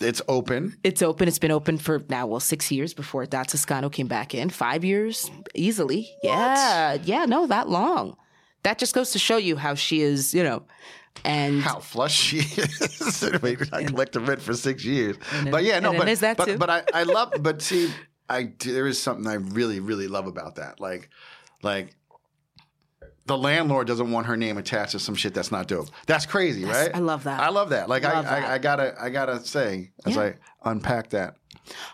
it's 0.00 0.22
open. 0.28 0.76
It's 0.82 1.02
open. 1.02 1.28
It's 1.28 1.38
been 1.38 1.50
open 1.50 1.78
for 1.78 2.02
now, 2.08 2.26
well, 2.26 2.40
six 2.40 2.70
years 2.70 2.94
before 2.94 3.26
Da 3.26 3.44
Toscano 3.44 3.88
came 3.88 4.08
back 4.08 4.34
in. 4.34 4.50
Five 4.50 4.84
years 4.84 5.30
easily. 5.54 6.10
What? 6.22 6.30
Yeah. 6.30 6.98
Yeah, 7.04 7.24
no, 7.26 7.46
that 7.46 7.68
long. 7.68 8.16
That 8.62 8.78
just 8.78 8.94
goes 8.94 9.10
to 9.12 9.18
show 9.18 9.36
you 9.36 9.56
how 9.56 9.74
she 9.74 10.02
is, 10.02 10.34
you 10.34 10.44
know, 10.44 10.62
and 11.24 11.62
how 11.62 11.80
flush 11.80 12.14
she 12.14 12.38
is. 12.38 13.22
I 13.72 13.84
collected 13.84 14.20
rent 14.20 14.40
for 14.40 14.54
six 14.54 14.84
years. 14.84 15.16
But 15.50 15.64
yeah, 15.64 15.80
no, 15.80 15.92
but, 15.92 16.08
is 16.08 16.20
that 16.20 16.36
but, 16.36 16.44
too. 16.46 16.58
but 16.58 16.70
I, 16.70 16.82
I 16.94 17.02
love, 17.02 17.32
but 17.40 17.60
see, 17.62 17.92
I, 18.28 18.52
there 18.60 18.86
is 18.86 19.00
something 19.00 19.26
I 19.26 19.34
really, 19.34 19.80
really 19.80 20.08
love 20.08 20.26
about 20.26 20.56
that. 20.56 20.80
Like, 20.80 21.10
like, 21.62 21.94
the 23.26 23.36
landlord 23.38 23.86
doesn't 23.86 24.10
want 24.10 24.26
her 24.26 24.36
name 24.36 24.58
attached 24.58 24.92
to 24.92 24.98
some 24.98 25.14
shit 25.14 25.32
that's 25.34 25.52
not 25.52 25.68
dope. 25.68 25.88
That's 26.06 26.26
crazy, 26.26 26.64
That's- 26.64 26.86
right? 26.88 26.96
I 26.96 26.98
love 27.00 27.24
that. 27.24 27.40
I 27.40 27.50
love 27.50 27.70
that. 27.70 27.88
Like 27.88 28.02
Love 28.02 28.26
I, 28.26 28.40
that. 28.40 28.42
I, 28.50 28.54
I 28.54 28.58
gotta, 28.58 28.94
I 29.00 29.10
gotta 29.10 29.40
say 29.40 29.90
as 30.04 30.16
Yeah. 30.16 30.22
I 30.22 30.70
unpack 30.70 31.10
that. 31.10 31.36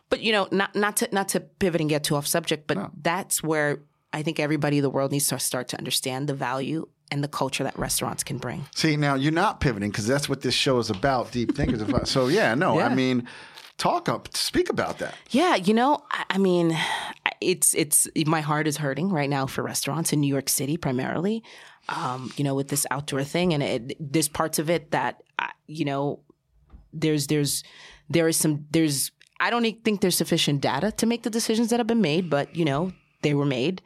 But 0.09 0.21
you 0.21 0.33
know, 0.33 0.49
not 0.51 0.75
not 0.75 0.97
to 0.99 1.09
not 1.13 1.29
to 1.31 1.41
pivot 1.41 1.81
and 1.81 1.91
get 1.91 2.03
too 2.05 2.17
off 2.17 2.27
subject, 2.27 2.67
but 2.67 2.77
No. 2.79 2.91
that's 3.03 3.43
where 3.43 3.81
I 4.13 4.23
think 4.23 4.41
everybody 4.41 4.79
in 4.79 4.83
the 4.83 4.91
world 4.91 5.13
needs 5.13 5.29
to 5.29 5.39
start 5.39 5.69
to 5.69 5.77
understand 5.79 6.29
the 6.29 6.35
value 6.35 6.89
and 7.11 7.23
the 7.23 7.29
culture 7.29 7.65
that 7.65 7.79
restaurants 7.79 8.25
can 8.25 8.39
bring. 8.39 8.67
See, 8.75 8.97
now 8.97 9.15
you're 9.15 9.33
not 9.33 9.61
pivoting 9.61 9.91
because 9.91 10.07
that's 10.07 10.29
what 10.29 10.41
this 10.41 10.55
show 10.55 10.79
is 10.79 10.89
about. 10.91 11.31
Deep 11.33 11.55
thinkers. 11.55 11.83
So 12.09 12.29
yeah, 12.29 12.55
no, 12.55 12.81
I 12.81 12.95
mean, 12.95 13.29
talk 13.77 14.09
up, 14.09 14.35
speak 14.35 14.71
about 14.71 14.99
that. 14.99 15.15
Yeah, 15.31 15.57
you 15.57 15.75
know, 15.75 16.03
I, 16.11 16.25
I 16.31 16.39
mean, 16.39 16.77
it's 17.41 17.75
it's 17.75 18.09
my 18.27 18.41
heart 18.41 18.67
is 18.67 18.77
hurting 18.79 19.11
right 19.11 19.31
now 19.31 19.47
for 19.47 19.63
restaurants 19.63 20.13
in 20.13 20.21
New 20.21 20.29
York 20.33 20.49
City 20.49 20.77
primarily. 20.77 21.43
Um, 21.89 22.33
you 22.37 22.45
know, 22.45 22.55
with 22.55 22.69
this 22.69 22.87
outdoor 22.91 23.25
thing, 23.25 23.55
and 23.55 23.63
it, 23.63 23.97
there's 24.13 24.29
parts 24.29 24.59
of 24.59 24.69
it 24.69 24.91
that 24.91 25.23
I- 25.39 25.53
you 25.67 25.85
know, 25.85 26.21
there's 26.93 27.27
there's 27.29 27.65
there 28.11 28.29
is 28.29 28.37
some 28.37 28.67
there's 28.71 29.11
I 29.41 29.51
don't 29.51 29.65
think 29.85 30.01
there's 30.01 30.17
sufficient 30.17 30.61
data 30.61 30.91
to 30.93 31.07
make 31.07 31.23
the 31.23 31.31
decisions 31.31 31.71
that 31.71 31.79
have 31.81 31.87
been 31.87 32.01
made, 32.03 32.29
but 32.29 32.55
you 32.57 32.65
know, 32.65 32.93
they 33.23 33.35
were 33.35 33.47
made. 33.47 33.83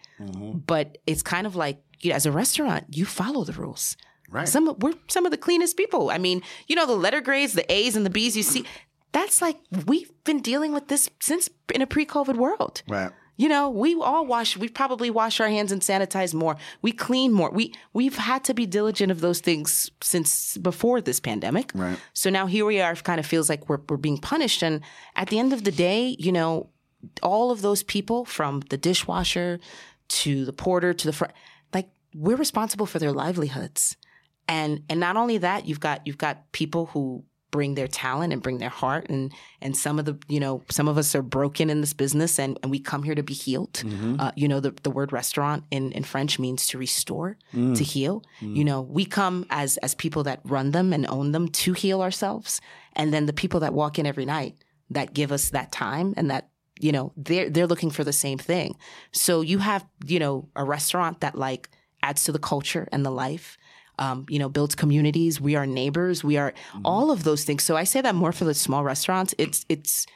But 0.66 0.98
it's 1.06 1.22
kind 1.22 1.46
of 1.46 1.54
like 1.56 1.82
you 2.00 2.10
know, 2.10 2.16
as 2.16 2.26
a 2.26 2.32
restaurant, 2.32 2.86
you 2.90 3.04
follow 3.04 3.44
the 3.44 3.52
rules. 3.52 3.96
Right. 4.28 4.48
Some 4.48 4.66
of- 4.68 4.82
we're 4.82 4.94
some 5.08 5.24
of 5.26 5.30
the 5.30 5.36
cleanest 5.38 5.76
people. 5.76 6.10
I 6.10 6.18
mean, 6.18 6.42
you 6.66 6.74
know, 6.74 6.86
the 6.86 6.96
letter 6.96 7.20
grades, 7.20 7.52
the 7.52 7.70
A's 7.70 7.96
and 7.96 8.04
the 8.06 8.10
B's 8.10 8.36
you 8.36 8.42
see. 8.42 8.64
That's 9.12 9.42
like 9.42 9.58
we've 9.86 10.10
been 10.24 10.40
dealing 10.40 10.72
with 10.72 10.88
this 10.88 11.10
since 11.20 11.50
in 11.74 11.82
a 11.82 11.86
pre-COVID 11.86 12.36
world. 12.36 12.82
Right. 12.88 13.12
You 13.36 13.48
know, 13.48 13.70
we 13.70 13.94
all 13.94 14.26
wash. 14.26 14.56
We 14.56 14.68
probably 14.68 15.10
wash 15.10 15.40
our 15.40 15.48
hands 15.48 15.72
and 15.72 15.80
sanitize 15.80 16.34
more. 16.34 16.56
We 16.82 16.92
clean 16.92 17.32
more. 17.32 17.50
We 17.50 17.74
we've 17.92 18.16
had 18.16 18.44
to 18.44 18.54
be 18.54 18.66
diligent 18.66 19.10
of 19.10 19.20
those 19.20 19.40
things 19.40 19.90
since 20.02 20.58
before 20.58 21.00
this 21.00 21.18
pandemic. 21.18 21.72
Right. 21.74 21.98
So 22.12 22.30
now 22.30 22.46
here 22.46 22.66
we 22.66 22.80
are. 22.80 22.94
Kind 22.94 23.18
of 23.18 23.26
feels 23.26 23.48
like 23.48 23.68
we're 23.68 23.80
we're 23.88 23.96
being 23.96 24.18
punished. 24.18 24.62
And 24.62 24.82
at 25.16 25.28
the 25.28 25.38
end 25.38 25.52
of 25.52 25.64
the 25.64 25.72
day, 25.72 26.14
you 26.18 26.30
know, 26.30 26.68
all 27.22 27.50
of 27.50 27.62
those 27.62 27.82
people 27.82 28.24
from 28.24 28.60
the 28.68 28.76
dishwasher 28.76 29.58
to 30.08 30.44
the 30.44 30.52
porter 30.52 30.92
to 30.92 31.06
the 31.06 31.12
front, 31.12 31.32
like 31.72 31.88
we're 32.14 32.36
responsible 32.36 32.86
for 32.86 32.98
their 32.98 33.12
livelihoods. 33.12 33.96
And 34.46 34.82
and 34.90 35.00
not 35.00 35.16
only 35.16 35.38
that, 35.38 35.66
you've 35.66 35.80
got 35.80 36.06
you've 36.06 36.18
got 36.18 36.52
people 36.52 36.86
who 36.86 37.24
bring 37.52 37.74
their 37.74 37.86
talent 37.86 38.32
and 38.32 38.42
bring 38.42 38.58
their 38.58 38.70
heart 38.70 39.06
and 39.08 39.30
and 39.60 39.76
some 39.76 39.98
of 40.00 40.04
the 40.06 40.18
you 40.26 40.40
know 40.40 40.62
some 40.70 40.88
of 40.88 40.98
us 40.98 41.14
are 41.14 41.22
broken 41.22 41.70
in 41.70 41.80
this 41.82 41.92
business 41.92 42.38
and, 42.38 42.58
and 42.62 42.70
we 42.72 42.80
come 42.80 43.04
here 43.04 43.14
to 43.14 43.22
be 43.22 43.34
healed 43.34 43.74
Mm-hmm. 43.74 44.16
uh, 44.18 44.32
you 44.34 44.48
know 44.48 44.58
the, 44.58 44.72
the 44.82 44.90
word 44.90 45.12
restaurant 45.12 45.62
in, 45.70 45.92
in 45.92 46.02
french 46.02 46.38
means 46.40 46.66
to 46.68 46.78
restore 46.78 47.36
Mm. 47.54 47.76
to 47.76 47.84
heal 47.84 48.24
you 48.40 48.64
know 48.64 48.80
we 48.80 49.04
come 49.04 49.44
as 49.50 49.76
as 49.78 49.94
people 49.94 50.22
that 50.24 50.40
run 50.44 50.70
them 50.72 50.92
and 50.94 51.06
own 51.08 51.32
them 51.32 51.46
to 51.48 51.74
heal 51.74 52.00
ourselves 52.02 52.60
and 52.94 53.12
then 53.12 53.26
the 53.26 53.32
people 53.34 53.60
that 53.60 53.74
walk 53.74 53.98
in 53.98 54.06
every 54.06 54.24
night 54.24 54.54
that 54.90 55.12
give 55.12 55.30
us 55.30 55.50
that 55.50 55.70
time 55.70 56.14
and 56.16 56.30
that 56.30 56.48
you 56.80 56.90
know 56.90 57.12
they're 57.16 57.50
they're 57.50 57.66
looking 57.66 57.90
for 57.90 58.02
the 58.04 58.12
same 58.14 58.38
thing 58.38 58.74
so 59.12 59.42
you 59.42 59.58
have 59.58 59.84
you 60.06 60.18
know 60.18 60.48
a 60.56 60.64
restaurant 60.64 61.20
that 61.20 61.34
like 61.36 61.68
adds 62.02 62.24
to 62.24 62.32
the 62.32 62.38
culture 62.38 62.88
and 62.92 63.04
the 63.04 63.10
life 63.10 63.58
um, 63.98 64.26
you 64.28 64.38
know 64.38 64.48
builds 64.48 64.74
communities. 64.74 65.40
We 65.40 65.56
are 65.56 65.66
neighbors. 65.66 66.24
We 66.24 66.36
are 66.36 66.52
all 66.84 67.10
of 67.10 67.24
those 67.24 67.44
things. 67.44 67.62
So 67.62 67.76
i 67.76 67.84
say 67.84 68.00
that 68.00 68.14
more 68.14 68.32
for 68.32 68.44
the 68.44 68.54
small 68.54 68.84
restaurants. 68.84 69.34
It's 69.38 69.64
it's 69.68 70.06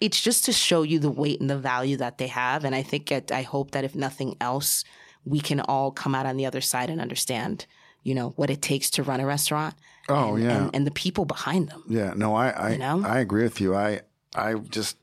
it's 0.00 0.20
just 0.20 0.44
to 0.46 0.52
show 0.52 0.82
you 0.82 0.98
the 0.98 1.10
weight 1.10 1.40
and 1.40 1.48
the 1.48 1.58
value 1.58 1.96
that 1.98 2.18
they 2.18 2.28
have. 2.28 2.64
And 2.64 2.74
i 2.74 2.82
think 2.82 3.10
it, 3.10 3.32
i 3.32 3.42
hope 3.42 3.70
that 3.72 3.84
if 3.84 3.94
nothing 3.94 4.36
else 4.40 4.84
we 5.24 5.40
can 5.40 5.60
all 5.60 5.90
come 5.92 6.14
out 6.14 6.26
on 6.26 6.36
the 6.36 6.46
other 6.46 6.60
side 6.60 6.90
and 6.90 7.00
understand 7.00 7.66
you 8.02 8.14
know 8.14 8.30
what 8.30 8.50
it 8.50 8.60
takes 8.60 8.90
to 8.90 9.02
run 9.02 9.20
a 9.20 9.26
restaurant 9.26 9.74
Oh 10.08 10.34
and, 10.34 10.44
yeah, 10.44 10.56
and, 10.56 10.76
and 10.76 10.86
the 10.86 10.90
people 10.90 11.24
behind 11.24 11.68
them. 11.68 11.82
Yeah. 11.88 12.12
No, 12.16 12.34
I 12.34 12.50
I, 12.50 12.70
You 12.72 12.78
know? 12.78 13.02
I 13.04 13.20
agree 13.20 13.44
with 13.44 13.60
you. 13.60 13.74
I 13.74 14.00
I 14.34 14.54
just 14.54 14.96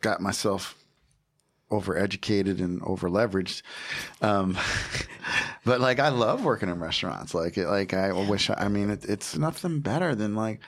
got 0.00 0.20
myself 0.20 0.76
overeducated 1.70 2.60
and 2.60 2.82
over 2.82 3.08
leveraged. 3.08 3.62
Um, 4.22 4.56
but 5.64 5.80
like 5.80 5.98
I 5.98 6.08
love 6.08 6.44
working 6.44 6.68
in 6.68 6.80
restaurants. 6.80 7.34
Like 7.34 7.56
like 7.56 7.94
I 7.94 8.12
wish. 8.12 8.50
I 8.50 8.68
mean, 8.68 8.90
it, 8.90 9.04
it's 9.04 9.36
nothing 9.36 9.80
better 9.80 10.14
than 10.14 10.34
like 10.34 10.60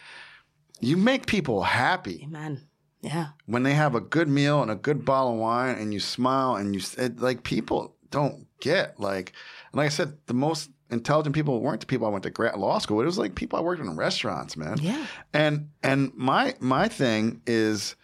you 0.81 0.97
make 0.97 1.27
people 1.27 1.63
happy 1.63 2.23
amen 2.25 2.67
yeah 3.03 3.29
when 3.45 3.63
they 3.63 3.75
have 3.75 3.95
a 3.95 4.01
good 4.01 4.29
meal 4.29 4.63
and 4.63 4.71
a 4.71 4.75
good 4.75 5.05
bottle 5.05 5.35
of 5.35 5.39
wine, 5.39 5.77
and 5.77 5.93
you 5.93 6.01
smile 6.01 6.57
and 6.57 6.75
you 6.75 6.81
it, 6.99 7.21
like 7.21 7.43
people 7.43 7.95
don't 8.11 8.47
get 8.61 8.99
like. 9.01 9.33
And 9.73 9.79
like 9.79 9.87
I 9.87 9.91
said, 9.91 10.19
the 10.27 10.35
most 10.35 10.71
intelligent 10.91 11.35
people 11.35 11.61
weren't 11.61 11.81
the 11.81 11.87
people 11.87 12.07
I 12.07 12.11
went 12.11 12.25
to 12.25 12.31
grad 12.31 12.59
law 12.59 12.79
school. 12.79 13.01
It 13.01 13.07
was 13.07 13.19
like 13.19 13.35
people 13.35 13.59
I 13.59 13.63
worked 13.63 13.81
in 13.81 13.97
restaurants, 13.97 14.57
man. 14.57 14.79
yeah 14.81 15.07
And 15.33 15.71
and 15.83 16.13
my 16.15 16.55
my 16.61 16.89
thing 16.89 17.43
is 17.47 17.97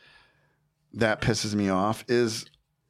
that 0.94 1.20
pisses 1.20 1.54
me 1.54 1.68
off 1.68 2.04
is 2.08 2.46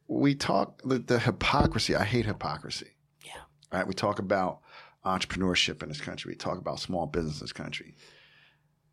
we 0.09 0.35
talk 0.35 0.83
the, 0.83 0.99
the 0.99 1.19
hypocrisy. 1.19 1.95
I 1.97 2.05
hate 2.05 2.27
hypocrisy. 2.27 2.91
Yeah. 3.25 3.33
Right. 3.73 3.87
We 3.87 3.95
talk 3.95 4.19
about 4.19 4.61
entrepreneurship 5.05 5.83
in 5.83 5.89
this 5.89 6.01
country. 6.01 6.33
We 6.33 6.37
talk 6.37 6.59
about 6.59 6.81
small 6.81 7.07
business 7.07 7.41
in 7.41 7.45
this 7.45 7.53
country. 7.53 7.95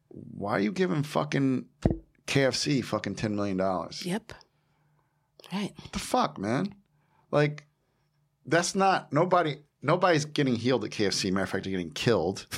Why 0.09 0.53
are 0.53 0.59
you 0.59 0.71
giving 0.71 1.03
fucking 1.03 1.65
KFC 2.27 2.83
fucking 2.83 3.15
ten 3.15 3.35
million 3.35 3.57
dollars? 3.57 4.05
yep 4.05 4.31
right 5.51 5.73
What 5.75 5.91
the 5.91 5.99
fuck, 5.99 6.37
man? 6.37 6.75
Like, 7.31 7.65
that's 8.45 8.75
not 8.75 9.11
nobody. 9.11 9.57
Nobody's 9.81 10.25
getting 10.25 10.55
healed 10.55 10.85
at 10.85 10.91
KFC. 10.91 11.31
Matter 11.31 11.43
of 11.43 11.49
fact, 11.49 11.63
they're 11.65 11.71
getting 11.71 11.91
killed. 11.91 12.45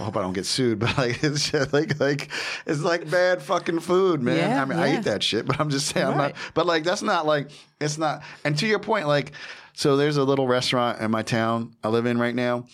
I 0.00 0.04
hope 0.04 0.16
I 0.16 0.22
don't 0.22 0.32
get 0.32 0.46
sued, 0.46 0.78
but 0.80 0.96
like 0.96 1.22
it's 1.22 1.50
just 1.50 1.72
like 1.72 2.00
like 2.00 2.28
it's 2.66 2.80
like 2.80 3.10
bad 3.10 3.42
fucking 3.42 3.80
food, 3.80 4.22
man. 4.22 4.36
Yeah, 4.36 4.62
I 4.62 4.64
mean, 4.64 4.78
I 4.78 4.98
eat 4.98 5.04
that 5.04 5.22
shit, 5.22 5.46
but 5.46 5.60
I'm 5.60 5.70
just 5.70 5.88
saying, 5.88 6.06
I'm 6.06 6.16
not. 6.16 6.34
But 6.54 6.66
like, 6.66 6.84
that's 6.84 7.02
not 7.02 7.26
like 7.26 7.50
it's 7.80 7.98
not. 7.98 8.22
And 8.44 8.56
to 8.58 8.66
your 8.66 8.78
point, 8.78 9.06
like, 9.06 9.32
so 9.74 9.96
there's 9.96 10.16
a 10.16 10.24
little 10.24 10.46
restaurant 10.46 11.00
in 11.00 11.10
my 11.10 11.22
town 11.22 11.76
I 11.82 11.88
live 11.88 12.06
in 12.06 12.18
right 12.18 12.34
now. 12.34 12.66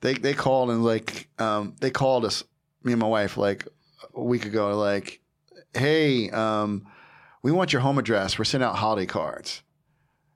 They 0.00 0.14
they 0.14 0.34
called 0.34 0.70
and 0.70 0.84
like 0.84 1.28
um 1.38 1.74
they 1.80 1.90
called 1.90 2.24
us, 2.24 2.44
me 2.82 2.92
and 2.92 3.00
my 3.00 3.08
wife, 3.08 3.36
like 3.36 3.66
a 4.14 4.22
week 4.22 4.46
ago, 4.46 4.76
like, 4.78 5.20
hey, 5.74 6.30
um, 6.30 6.86
we 7.42 7.52
want 7.52 7.72
your 7.72 7.82
home 7.82 7.98
address. 7.98 8.38
We're 8.38 8.44
sending 8.44 8.68
out 8.68 8.76
holiday 8.76 9.06
cards, 9.06 9.62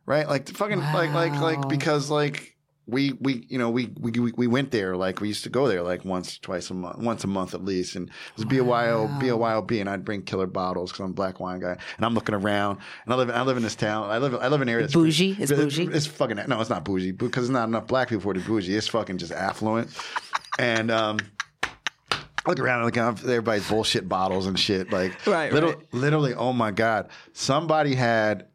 right? 0.07 0.29
Like 0.29 0.49
fucking 0.49 0.81
like 0.81 1.13
like 1.13 1.41
like 1.41 1.69
because 1.69 2.11
like 2.11 2.54
we 2.87 3.13
we 3.21 3.47
you 3.49 3.59
know 3.59 3.71
we 3.71 3.91
we 3.99 4.11
we- 4.13 4.33
we 4.37 4.47
went 4.47 4.71
there 4.71 4.95
like 4.97 5.21
we 5.21 5.29
used 5.29 5.43
to 5.45 5.49
go 5.49 5.67
there 5.69 5.83
like 5.83 6.05
once 6.05 6.37
twice 6.39 6.69
a 6.71 6.75
month 6.75 6.99
once 6.99 7.25
a 7.25 7.27
month 7.27 7.55
at 7.55 7.65
least 7.65 7.97
and 7.97 8.09
it 8.09 8.15
was 8.37 8.45
BYO 8.45 9.05
Wow. 9.07 9.19
BYOB 9.21 9.81
and 9.81 9.89
I'd 9.89 10.05
bring 10.05 10.21
killer 10.23 10.47
bottles 10.47 10.93
because 10.93 11.05
I'm 11.05 11.11
a 11.13 11.15
black 11.15 11.41
wine 11.41 11.61
guy 11.61 11.79
and 11.97 12.05
I'm 12.05 12.13
looking 12.15 12.35
around 12.35 12.79
and 13.05 13.15
I 13.15 13.17
live 13.17 13.31
I 13.31 13.41
live 13.43 13.57
in 13.57 13.63
this 13.63 13.75
town 13.75 14.11
I 14.11 14.19
live 14.19 14.35
I 14.35 14.49
live 14.49 14.61
in 14.61 14.69
an 14.69 14.73
area 14.75 14.85
that's 14.85 14.93
Bougie? 14.95 15.33
It's 15.41 15.51
it's, 15.51 15.61
bougie? 15.61 15.89
it's 15.93 16.07
fucking 16.07 16.39
no 16.47 16.61
it's 16.61 16.69
not 16.69 16.85
bougie 16.85 17.13
because 17.13 17.45
there's 17.45 17.51
not 17.55 17.69
enough 17.69 17.87
black 17.87 18.09
people 18.11 18.21
for 18.23 18.35
the 18.35 18.41
bougie 18.41 18.77
it's 18.77 18.89
fucking 18.89 19.17
just 19.17 19.33
affluent 19.33 19.89
and 20.59 20.91
um 20.91 21.17
I 22.47 22.51
look 22.51 22.61
around 22.61 22.81
and 22.83 22.85
look 22.87 22.99
at 22.99 23.21
everybody's 23.25 23.67
bullshit 23.67 24.07
bottles 24.07 24.47
and 24.47 24.59
shit. 24.61 24.93
Like, 24.93 25.27
Right, 25.27 25.51
little, 25.51 25.71
right. 25.71 25.95
literally, 25.95 26.35
oh 26.35 26.53
my 26.53 26.73
God. 26.73 27.09
Somebody 27.33 27.95
had 27.95 28.49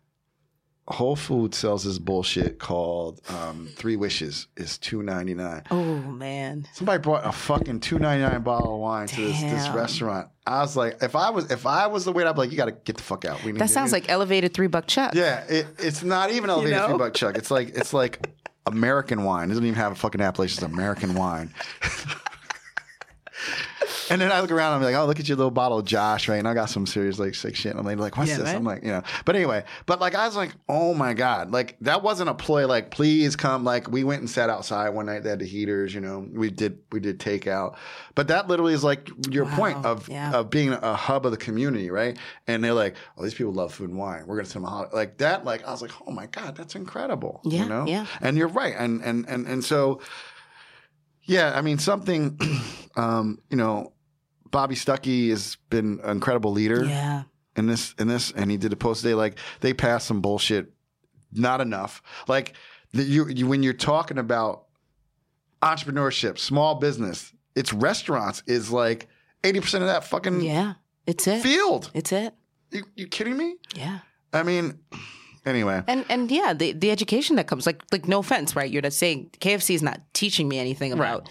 Whole 0.90 1.16
Foods 1.16 1.58
sells 1.58 1.84
this 1.84 2.00
bullshit 2.00 2.58
called 2.58 3.22
um, 3.30 3.70
Three 3.76 3.96
Wishes 3.96 4.48
is 4.58 4.78
two 4.78 5.04
ninety 5.04 5.34
nine. 5.34 5.64
oh 5.70 5.96
man 5.96 6.68
Somebody 6.74 7.02
brought 7.02 7.26
a 7.26 7.32
fucking 7.32 7.80
two 7.82 8.00
ninety 8.00 8.24
nine 8.24 8.42
bottle 8.42 8.76
of 8.76 8.80
wine 8.80 9.08
to 9.08 9.22
this, 9.22 9.42
this 9.42 9.70
restaurant. 9.70 10.30
I 10.48 10.62
was 10.62 10.76
like, 10.76 11.04
if 11.04 11.16
I 11.16 11.30
was 11.30 11.52
if 11.52 11.68
I 11.68 11.88
was 11.88 12.06
the 12.06 12.12
waiter, 12.12 12.30
I'd 12.30 12.34
be 12.34 12.40
like, 12.40 12.52
you 12.52 12.58
got 12.58 12.66
to 12.66 12.72
get 12.72 12.98
the 12.98 13.04
fuck 13.04 13.24
out. 13.26 13.44
We 13.44 13.52
need 13.52 13.62
that 13.62 13.70
sounds 13.70 13.92
like 13.92 14.10
elevated 14.10 14.54
three 14.54 14.68
buck 14.68 14.88
chuck 14.88 15.14
yeah. 15.14 15.44
It, 15.48 15.68
it's 15.78 16.04
not 16.04 16.32
even 16.32 16.50
elevated 16.50 16.78
know? 16.78 16.88
three 16.88 16.98
buck 16.98 17.14
chuck. 17.14 17.38
It's 17.38 17.52
like 17.52 17.70
it's 17.70 17.94
like 17.94 18.28
American 18.66 19.24
wine. 19.24 19.46
It 19.46 19.50
doesn't 19.50 19.66
even 19.66 19.76
have 19.76 19.92
a 19.92 19.96
fucking 19.96 20.22
appellation. 20.22 20.64
It's 20.64 20.74
American 20.74 21.14
wine. 21.14 21.54
And 24.12 24.20
then 24.20 24.32
I 24.32 24.42
look 24.42 24.50
around, 24.50 24.74
and 24.74 24.84
I'm 24.84 24.92
like, 24.92 25.00
oh, 25.00 25.06
look 25.06 25.20
at 25.20 25.28
your 25.28 25.38
little 25.38 25.52
bottle 25.52 25.78
of 25.80 25.86
Josh, 25.86 26.28
right? 26.28 26.38
And 26.38 26.48
I 26.48 26.56
got 26.56 26.70
some 26.72 26.88
serious 26.88 27.20
like 27.20 27.36
sick 27.36 27.56
shit. 27.56 27.76
And 27.76 27.88
I'm 27.88 27.98
like, 28.00 28.18
what's 28.18 28.30
Yeah, 28.32 28.38
this? 28.38 28.46
right? 28.48 28.56
I'm 28.56 28.64
like, 28.64 28.82
you 28.84 28.90
know. 28.90 29.04
But 29.24 29.36
anyway, 29.36 29.64
but 29.86 30.00
like 30.02 30.16
I 30.16 30.26
was 30.26 30.36
like, 30.36 30.52
oh 30.68 30.96
my 30.96 31.14
God. 31.14 31.52
Like 31.52 31.76
that 31.82 32.02
wasn't 32.02 32.30
a 32.30 32.34
ploy, 32.34 32.66
like, 32.66 32.90
please 32.90 33.36
come. 33.36 33.64
Like 33.64 33.90
we 33.92 34.04
went 34.04 34.22
and 34.22 34.30
sat 34.30 34.50
outside 34.50 34.90
one 34.90 35.06
night, 35.06 35.22
they 35.24 35.30
had 35.30 35.38
the 35.40 35.46
heaters, 35.46 35.94
you 35.94 36.02
know. 36.02 36.28
We 36.32 36.50
did 36.50 36.80
we 36.92 37.00
did 37.00 37.20
takeout. 37.20 37.76
But 38.16 38.30
that 38.30 38.48
literally 38.48 38.74
is 38.74 38.84
like 38.84 39.10
your 39.30 39.46
Wow, 39.46 39.56
point 39.56 39.86
of 39.86 40.10
yeah. 40.10 40.34
of 40.34 40.50
being 40.50 40.72
a 40.74 40.96
hub 40.96 41.26
of 41.28 41.32
the 41.32 41.38
community, 41.38 41.92
right? 41.92 42.18
And 42.48 42.64
they're 42.64 42.74
like, 42.74 42.96
oh, 43.18 43.24
these 43.24 43.36
people 43.36 43.54
love 43.54 43.74
food 43.76 43.90
and 43.90 43.98
wine. 44.00 44.24
We're 44.26 44.38
gonna 44.38 44.48
send 44.48 44.66
them 44.66 44.72
a 44.72 44.76
holiday. 44.76 44.96
Like 44.96 45.18
that, 45.20 45.46
like 45.46 45.68
I 45.68 45.72
was 45.72 45.84
like, 45.84 45.92
oh 46.08 46.12
my 46.12 46.26
God, 46.28 46.56
that's 46.56 46.76
incredible. 46.76 47.42
Yeah, 47.44 47.64
You 47.64 47.70
know? 47.70 47.86
yeah. 47.86 48.06
And 48.22 48.38
you're 48.38 48.48
right. 48.48 48.74
And 48.76 49.04
and 49.04 49.28
and 49.30 49.46
and 49.48 49.64
so 49.64 50.02
yeah, 51.30 51.54
I 51.56 51.62
mean 51.62 51.78
something 51.78 52.40
um, 52.96 53.40
you 53.50 53.58
know, 53.58 53.94
Bobby 54.50 54.76
Stuckey 54.76 55.30
has 55.30 55.58
been 55.70 56.00
an 56.04 56.10
incredible 56.10 56.52
leader 56.52 56.84
yeah. 56.86 57.24
in 57.56 57.68
this 57.68 57.94
in 58.00 58.08
this 58.08 58.32
and 58.32 58.50
he 58.50 58.58
did 58.58 58.74
a 58.74 58.76
post 58.76 59.04
today 59.04 59.14
like 59.14 59.38
they 59.62 59.74
passed 59.74 60.08
some 60.08 60.22
bullshit. 60.22 60.74
Not 61.32 61.62
enough. 61.62 62.02
Like 62.28 62.54
the, 62.92 63.04
you, 63.04 63.28
you 63.28 63.46
when 63.46 63.62
you're 63.62 63.74
talking 63.74 64.18
about 64.18 64.66
entrepreneurship 65.62 66.40
small 66.40 66.76
business 66.76 67.34
it's 67.54 67.74
restaurants 67.74 68.42
is 68.48 68.72
like 68.72 69.10
80% 69.44 69.76
of 69.76 69.88
that 69.88 70.06
fucking 70.06 70.42
yeah 70.42 70.76
it's 71.06 71.28
it. 71.28 71.42
field. 71.42 71.92
It's 71.94 72.12
it. 72.12 72.34
You, 72.72 72.84
you 72.96 73.08
kidding 73.08 73.36
me? 73.36 73.58
Yeah. 73.76 74.00
I 74.32 74.44
mean 74.44 74.80
anyway 75.46 75.82
And 75.88 76.06
and 76.10 76.32
yeah, 76.32 76.54
the 76.54 76.74
the 76.74 76.92
education 76.92 77.36
that 77.38 77.48
comes 77.48 77.66
like 77.66 77.84
like 77.92 78.08
no 78.08 78.20
offense, 78.20 78.56
right? 78.56 78.70
You're 78.70 78.82
not 78.82 78.94
saying 78.94 79.32
KFC 79.40 79.76
is 79.76 79.84
not 79.84 80.02
teaching 80.14 80.48
me 80.48 80.60
anything 80.60 80.92
about. 80.92 81.30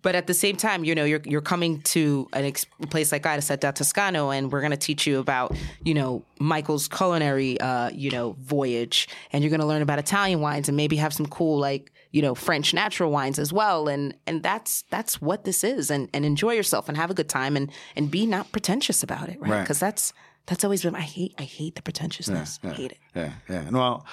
But 0.00 0.16
at 0.16 0.26
the 0.26 0.34
same 0.34 0.56
time, 0.56 0.84
you 0.84 0.94
know, 0.96 1.04
you're 1.04 1.20
you're 1.24 1.40
coming 1.40 1.80
to 1.82 2.28
a 2.32 2.44
ex- 2.44 2.66
place 2.90 3.12
like 3.12 3.24
I 3.24 3.34
Ida 3.34 3.56
da 3.56 3.70
Toscano, 3.70 4.30
and 4.30 4.50
we're 4.50 4.60
going 4.60 4.72
to 4.72 4.76
teach 4.76 5.06
you 5.06 5.20
about, 5.20 5.56
you 5.84 5.94
know, 5.94 6.24
Michael's 6.40 6.88
culinary, 6.88 7.60
uh, 7.60 7.90
you 7.90 8.10
know, 8.10 8.34
voyage, 8.40 9.06
and 9.32 9.44
you're 9.44 9.50
going 9.50 9.60
to 9.60 9.66
learn 9.66 9.82
about 9.82 10.00
Italian 10.00 10.40
wines, 10.40 10.68
and 10.68 10.76
maybe 10.76 10.96
have 10.96 11.12
some 11.12 11.26
cool 11.26 11.56
like, 11.58 11.92
you 12.10 12.20
know, 12.20 12.34
French 12.34 12.74
natural 12.74 13.12
wines 13.12 13.38
as 13.38 13.52
well, 13.52 13.86
and 13.86 14.14
and 14.26 14.42
that's 14.42 14.82
that's 14.90 15.20
what 15.20 15.44
this 15.44 15.62
is, 15.62 15.88
and 15.88 16.08
and 16.12 16.24
enjoy 16.24 16.52
yourself 16.52 16.88
and 16.88 16.96
have 16.96 17.10
a 17.10 17.14
good 17.14 17.28
time, 17.28 17.56
and 17.56 17.70
and 17.94 18.10
be 18.10 18.26
not 18.26 18.50
pretentious 18.50 19.04
about 19.04 19.28
it, 19.28 19.40
right? 19.40 19.50
Right. 19.50 19.60
Because 19.60 19.78
that's 19.78 20.12
that's 20.46 20.64
always 20.64 20.82
been 20.82 20.94
I 20.94 21.00
hate 21.02 21.34
I 21.38 21.42
hate 21.44 21.74
the 21.74 21.82
pretentiousness, 21.82 22.58
I 22.62 22.70
hate 22.70 22.92
it, 22.92 22.98
yeah 23.14 23.32
yeah 23.48 23.60
And 23.60 23.76
well 23.76 24.06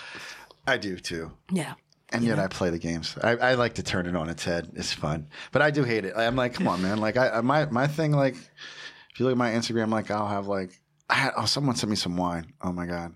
i 0.68 0.78
do 0.78 0.98
too 0.98 1.32
yeah. 1.52 1.74
and 2.12 2.24
yet 2.24 2.38
I 2.40 2.48
play 2.48 2.70
the 2.70 2.80
games. 2.80 3.18
I, 3.24 3.32
I 3.36 3.54
like 3.56 3.76
to 3.76 3.84
turn 3.84 4.06
it 4.06 4.16
on 4.16 4.30
its 4.30 4.44
head. 4.44 4.72
It's 4.76 4.94
fun, 4.94 5.28
but 5.52 5.62
I 5.62 5.72
do 5.72 5.84
hate 5.84 6.06
it. 6.06 6.14
I'm 6.16 6.36
like, 6.36 6.54
come 6.56 6.68
on, 6.68 6.82
man. 6.82 6.98
Like, 7.00 7.18
I, 7.18 7.30
I 7.38 7.42
my 7.42 7.66
my 7.66 7.88
thing. 7.88 8.12
Like, 8.12 8.36
if 8.36 9.20
you 9.20 9.26
look 9.26 9.32
at 9.34 9.38
my 9.38 9.52
Instagram, 9.52 9.90
like, 9.92 10.10
I'll 10.12 10.28
have 10.28 10.48
like, 10.48 10.72
I 11.10 11.16
had, 11.16 11.34
oh, 11.38 11.46
someone 11.46 11.76
sent 11.76 11.90
me 11.90 11.96
some 11.96 12.18
wine. 12.18 12.54
Oh 12.62 12.72
my 12.72 12.86
god, 12.86 13.14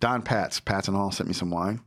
Don 0.00 0.22
Patz, 0.22 0.60
Patz 0.60 0.88
and 0.88 0.96
Hall 0.96 1.10
sent 1.10 1.28
me 1.28 1.34
some 1.34 1.50
wine. 1.50 1.80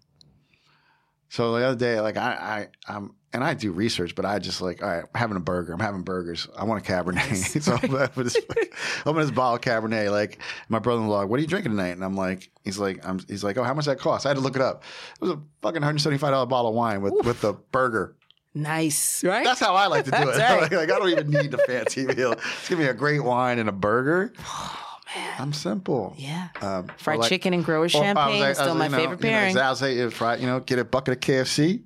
So 1.29 1.53
the 1.57 1.65
other 1.65 1.77
day, 1.77 1.99
like, 1.99 2.17
I 2.17 2.67
I 2.87 2.93
I'm 2.93 3.15
and 3.33 3.43
I 3.43 3.55
do 3.55 3.71
research, 3.71 4.13
but 4.13 4.25
I 4.25 4.37
just 4.37 4.61
like, 4.61 4.83
all 4.83 4.89
right, 4.89 5.03
I'm 5.03 5.19
having 5.19 5.37
a 5.37 5.39
burger. 5.39 5.73
I'm 5.73 5.79
having 5.79 6.03
burgers. 6.03 6.47
I 6.55 6.63
want 6.65 6.87
a 6.87 6.91
Cabernet. 6.91 7.61
so 7.61 7.73
I'm 7.73 8.23
this, 8.23 8.37
open 9.05 9.21
this 9.21 9.31
bottle 9.31 9.55
of 9.55 9.61
Cabernet. 9.61 10.11
Like 10.11 10.37
my 10.69 10.79
brother-in-law, 10.79 11.25
what 11.25 11.39
are 11.39 11.41
you 11.41 11.47
drinking 11.47 11.71
tonight? 11.71 11.89
And 11.89 12.05
I'm 12.05 12.15
like, 12.15 12.51
he's 12.63 12.77
like, 12.77 13.05
I'm, 13.05 13.19
he's 13.27 13.43
like, 13.43 13.57
oh, 13.57 13.63
how 13.63 13.73
much 13.73 13.85
that 13.85 13.99
cost? 13.99 14.25
I 14.25 14.29
had 14.29 14.37
to 14.37 14.41
look 14.41 14.55
it 14.55 14.61
up. 14.61 14.83
It 15.15 15.21
was 15.21 15.31
a 15.31 15.39
fucking 15.61 15.81
175 15.81 16.31
dollar 16.31 16.45
bottle 16.45 16.69
of 16.69 16.75
wine 16.75 17.01
with 17.01 17.13
with 17.25 17.41
the 17.41 17.53
burger. 17.53 18.15
Nice, 18.55 19.23
right? 19.23 19.43
That's 19.43 19.59
how 19.59 19.73
I 19.73 19.87
like 19.87 20.05
to 20.05 20.11
do 20.11 20.17
it. 20.29 20.37
Right. 20.37 20.71
like, 20.71 20.91
I 20.91 20.99
don't 20.99 21.09
even 21.09 21.29
need 21.31 21.49
the 21.49 21.57
fancy 21.57 22.05
meal. 22.05 22.35
Just 22.35 22.69
give 22.69 22.77
me 22.77 22.85
a 22.85 22.93
great 22.93 23.23
wine 23.23 23.57
and 23.57 23.67
a 23.67 23.71
burger. 23.71 24.31
man, 25.15 25.33
I'm 25.39 25.53
simple. 25.53 26.15
yeah. 26.17 26.49
Um, 26.61 26.87
Fried 26.97 27.19
like- 27.19 27.29
chicken 27.29 27.53
and 27.53 27.63
grower 27.63 27.77
or 27.79 27.81
I 27.81 27.83
was 27.83 27.91
champagne, 27.91 28.41
like- 28.41 28.55
still 28.55 28.75
my 28.75 28.87
know, 28.87 28.97
favorite 28.97 29.19
you 29.21 29.25
know, 29.31 29.37
pairing. 29.37 29.57
I'll 29.57 29.75
say, 29.75 29.97
if 29.97 30.21
I, 30.21 30.35
you 30.35 30.47
know, 30.47 30.59
get 30.59 30.79
a 30.79 30.85
bucket 30.85 31.13
of 31.15 31.19
KFC 31.21 31.81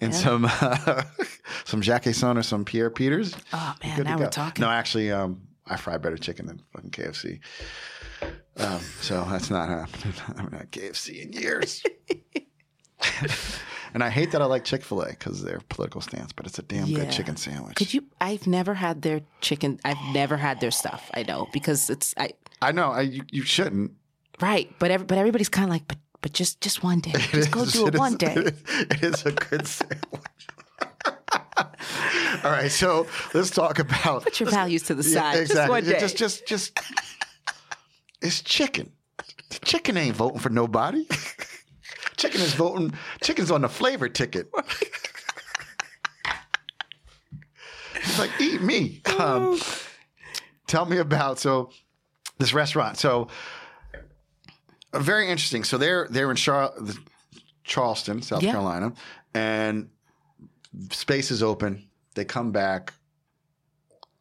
and 0.00 0.12
Yeah. 0.12 0.18
some 0.18 0.44
uh, 0.48 1.02
some 1.64 1.82
Jacques 1.82 2.06
or 2.06 2.42
some 2.42 2.64
Pierre 2.64 2.90
Peters. 2.90 3.34
oh 3.52 3.74
man, 3.82 4.02
now 4.04 4.16
go. 4.16 4.24
we're 4.24 4.30
talking. 4.30 4.62
No, 4.62 4.70
actually, 4.70 5.10
um, 5.10 5.42
I 5.66 5.76
fry 5.76 5.98
better 5.98 6.16
chicken 6.16 6.46
than 6.46 6.62
fucking 6.72 6.90
KFC. 6.90 7.40
Um, 8.56 8.80
so 9.00 9.24
that's 9.30 9.50
not 9.50 9.68
happening. 9.88 10.14
I 10.28 10.40
haven't 10.42 10.52
had 10.58 10.70
KFC 10.72 11.22
in 11.22 11.32
years. 11.32 11.82
and 13.94 14.02
I 14.04 14.10
hate 14.10 14.32
that 14.32 14.42
I 14.42 14.44
like 14.44 14.64
Chick 14.64 14.82
Fil 14.82 15.02
A 15.02 15.08
because 15.08 15.42
their 15.42 15.60
political 15.68 16.00
stance, 16.00 16.32
but 16.32 16.46
it's 16.46 16.58
a 16.58 16.62
damn 16.62 16.86
Yeah. 16.86 17.00
good 17.00 17.10
chicken 17.12 17.36
sandwich. 17.36 17.76
Could 17.76 17.94
you? 17.94 18.04
I've 18.20 18.46
never 18.46 18.74
had 18.74 19.02
their 19.02 19.22
chicken. 19.40 19.80
I've 19.84 20.00
never 20.12 20.36
had 20.36 20.60
their 20.60 20.70
stuff. 20.70 21.10
I 21.14 21.22
know 21.22 21.48
because 21.52 21.88
it's 21.90 22.14
I 22.16 22.30
I 22.62 22.72
know 22.72 22.90
I, 22.90 23.02
you, 23.02 23.22
you 23.30 23.42
shouldn't. 23.42 23.92
right, 24.40 24.70
but 24.78 24.90
every, 24.90 25.06
but 25.06 25.18
everybody's 25.18 25.48
kind 25.48 25.64
of 25.64 25.70
like, 25.70 25.86
but 25.88 25.98
but 26.22 26.32
just 26.32 26.60
just 26.60 26.82
one 26.82 27.00
day, 27.00 27.12
just 27.18 27.50
go 27.50 27.62
is- 27.62 27.72
do 27.72 27.86
it 27.86 27.96
one 27.96 28.16
day. 28.16 28.34
It 28.68 29.02
is 29.02 29.24
a 29.26 29.32
good 29.32 29.66
sandwich. 29.66 30.00
All 32.44 32.50
right, 32.50 32.70
so 32.70 33.06
let's 33.34 33.50
talk 33.50 33.78
about 33.78 34.22
Put 34.24 34.40
your 34.40 34.48
values 34.50 34.82
to 34.84 34.94
the 34.94 35.02
Yeah, 35.02 35.14
side. 35.20 35.32
Just 35.38 35.50
exactly. 35.52 35.80
day. 35.82 36.00
Just, 36.00 36.16
just, 36.16 36.46
just. 36.46 36.78
It's 38.22 38.40
chicken. 38.42 38.92
The 39.50 39.58
chicken 39.64 39.96
ain't 39.96 40.16
voting 40.16 40.38
for 40.40 40.48
nobody. 40.50 41.06
chicken 42.16 42.40
is 42.40 42.54
voting. 42.54 42.92
Chicken's 43.22 43.50
on 43.50 43.62
the 43.62 43.68
flavor 43.68 44.08
ticket. 44.08 44.50
It's 47.96 48.18
like 48.18 48.30
eat 48.40 48.62
me. 48.62 49.02
Um, 49.18 49.60
tell 50.66 50.86
me 50.86 50.98
about 50.98 51.38
so 51.38 51.70
this 52.40 52.52
restaurant. 52.52 52.98
So 52.98 53.28
uh, 54.92 54.98
very 54.98 55.28
interesting. 55.30 55.62
So 55.62 55.78
they're 55.78 56.08
they're 56.10 56.30
in 56.30 56.36
Char- 56.36 56.74
Charleston, 57.62 58.22
South 58.22 58.42
Yeah. 58.42 58.50
Carolina, 58.52 58.92
and 59.34 59.90
space 60.90 61.30
is 61.30 61.42
open. 61.42 61.88
They 62.14 62.24
come 62.24 62.50
back. 62.50 62.94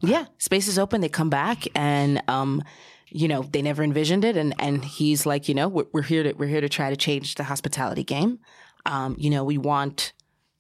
Yeah, 0.02 0.26
space 0.38 0.68
is 0.68 0.78
open. 0.78 1.02
They 1.02 1.10
come 1.10 1.30
back, 1.30 1.68
and 1.76 2.22
um, 2.30 2.62
you 3.10 3.28
know, 3.28 3.42
they 3.42 3.62
never 3.62 3.84
envisioned 3.84 4.24
it. 4.24 4.38
And 4.38 4.54
and 4.60 4.86
he's 4.86 5.26
like, 5.26 5.50
you 5.50 5.56
know, 5.56 5.68
we're, 5.68 5.86
we're 5.92 6.04
here 6.04 6.24
to 6.24 6.34
we're 6.34 6.48
here 6.48 6.62
to 6.62 6.70
try 6.70 6.90
to 6.90 6.96
change 6.96 7.36
the 7.36 7.44
hospitality 7.44 8.04
game. 8.04 8.40
Um, 8.86 9.16
you 9.20 9.30
know, 9.30 9.44
we 9.44 9.58
want, 9.58 10.14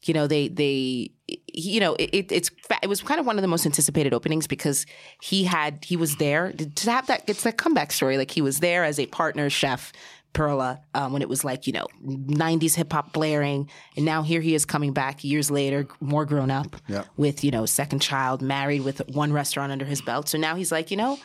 you 0.04 0.14
know, 0.14 0.28
they 0.28 0.50
they, 0.50 1.12
you 1.54 1.80
know, 1.80 1.96
it, 1.96 2.10
it 2.14 2.32
it's 2.32 2.52
it 2.84 2.88
was 2.88 3.02
kind 3.02 3.20
of 3.20 3.26
one 3.26 3.38
of 3.38 3.42
the 3.42 3.48
most 3.48 3.66
anticipated 3.66 4.14
openings 4.14 4.48
because 4.48 4.86
he 5.22 5.44
had 5.44 5.84
he 5.84 5.96
was 5.98 6.16
there 6.18 6.52
to 6.54 6.92
have 6.92 7.08
that 7.08 7.24
it's 7.28 7.44
that 7.44 7.58
comeback 7.58 7.92
story. 7.92 8.18
Like 8.18 8.32
he 8.32 8.42
was 8.42 8.60
there 8.60 8.84
as 8.84 9.00
a 9.00 9.06
partner 9.08 9.50
chef. 9.50 9.92
Perla, 10.32 10.80
um, 10.94 11.12
when 11.12 11.24
it 11.24 11.28
was 11.28 11.44
like, 11.44 11.66
you 11.66 11.74
know, 11.74 11.88
90s 12.06 12.76
hip 12.76 12.94
hop 12.94 13.14
blaring. 13.14 13.68
And 13.98 14.06
now 14.06 14.22
here 14.22 14.42
he 14.42 14.54
is 14.54 14.64
coming 14.64 14.94
back 14.94 15.24
years 15.24 15.50
later, 15.50 15.88
more 16.02 16.24
grown 16.24 16.52
up 16.52 16.76
Yeah. 16.88 17.06
with, 17.18 17.44
you 17.44 17.50
know, 17.50 17.66
second 17.66 18.04
child, 18.04 18.40
married 18.40 18.82
with 18.82 19.02
one 19.10 19.34
restaurant 19.34 19.72
under 19.72 19.86
his 19.86 20.04
belt. 20.04 20.30
So 20.30 20.38
now 20.38 20.54
he's 20.54 20.72
like, 20.72 20.92
you 20.92 20.98
know, 20.98 21.18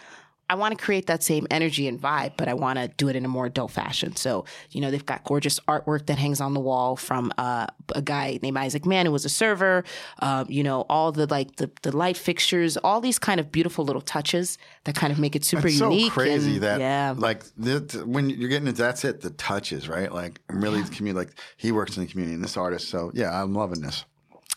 I 0.51 0.57
want 0.57 0.77
to 0.79 0.85
create 0.85 1.07
that 1.07 1.23
same 1.23 1.47
energy 1.51 1.89
and 1.89 2.01
vibe, 2.01 2.33
but 2.37 2.49
I 2.49 2.55
want 2.55 2.79
to 2.79 2.89
do 2.89 3.09
it 3.09 3.17
in 3.17 3.25
a 3.25 3.29
more 3.29 3.47
adult 3.47 3.71
fashion. 3.71 4.15
So, 4.17 4.45
you 4.71 4.81
know, 4.81 4.91
they've 4.91 5.05
got 5.05 5.25
gorgeous 5.25 5.59
artwork 5.61 6.07
that 6.07 6.19
hangs 6.19 6.41
on 6.41 6.53
the 6.53 6.61
wall 6.61 6.97
from 6.97 7.33
uh, 7.39 7.67
a 7.95 8.03
guy 8.03 8.39
named 8.43 8.57
Isaac 8.59 8.85
Mann, 8.85 9.07
who 9.07 9.13
was 9.13 9.25
a 9.25 9.31
server. 9.31 9.85
Uh, 10.21 10.45
you 10.49 10.63
know, 10.63 10.83
all 10.91 11.13
the 11.13 11.27
like 11.27 11.57
the, 11.57 11.71
the 11.83 11.97
light 11.97 12.17
fixtures, 12.17 12.77
all 12.77 13.01
these 13.01 13.19
kind 13.19 13.41
of 13.41 13.51
beautiful 13.51 13.85
little 13.85 14.03
touches 14.03 14.59
that 14.85 14.95
kind 14.95 15.13
of 15.13 15.19
make 15.19 15.35
it 15.35 15.45
super 15.45 15.71
so 15.71 15.91
unique. 15.91 16.13
crazy 16.13 16.53
and- 16.55 16.61
that 16.63 16.79
yeah, 16.81 17.15
like 17.17 17.45
the, 17.57 17.81
the- 17.81 18.05
when 18.07 18.29
you're 18.29 18.49
getting 18.51 18.69
into 18.69 18.83
that's 18.83 19.05
it 19.05 19.23
the 19.23 19.31
touches 19.31 19.89
right 19.89 20.13
like 20.13 20.41
really 20.51 20.83
the 20.83 20.91
community 20.95 21.27
like 21.27 21.35
he 21.57 21.73
works 21.73 21.97
in 21.97 22.05
the 22.05 22.11
community 22.11 22.35
and 22.35 22.45
this 22.45 22.57
artist 22.57 22.89
so 22.89 23.11
yeah 23.15 23.43
I'm 23.43 23.55
loving 23.55 23.81
this 23.81 24.05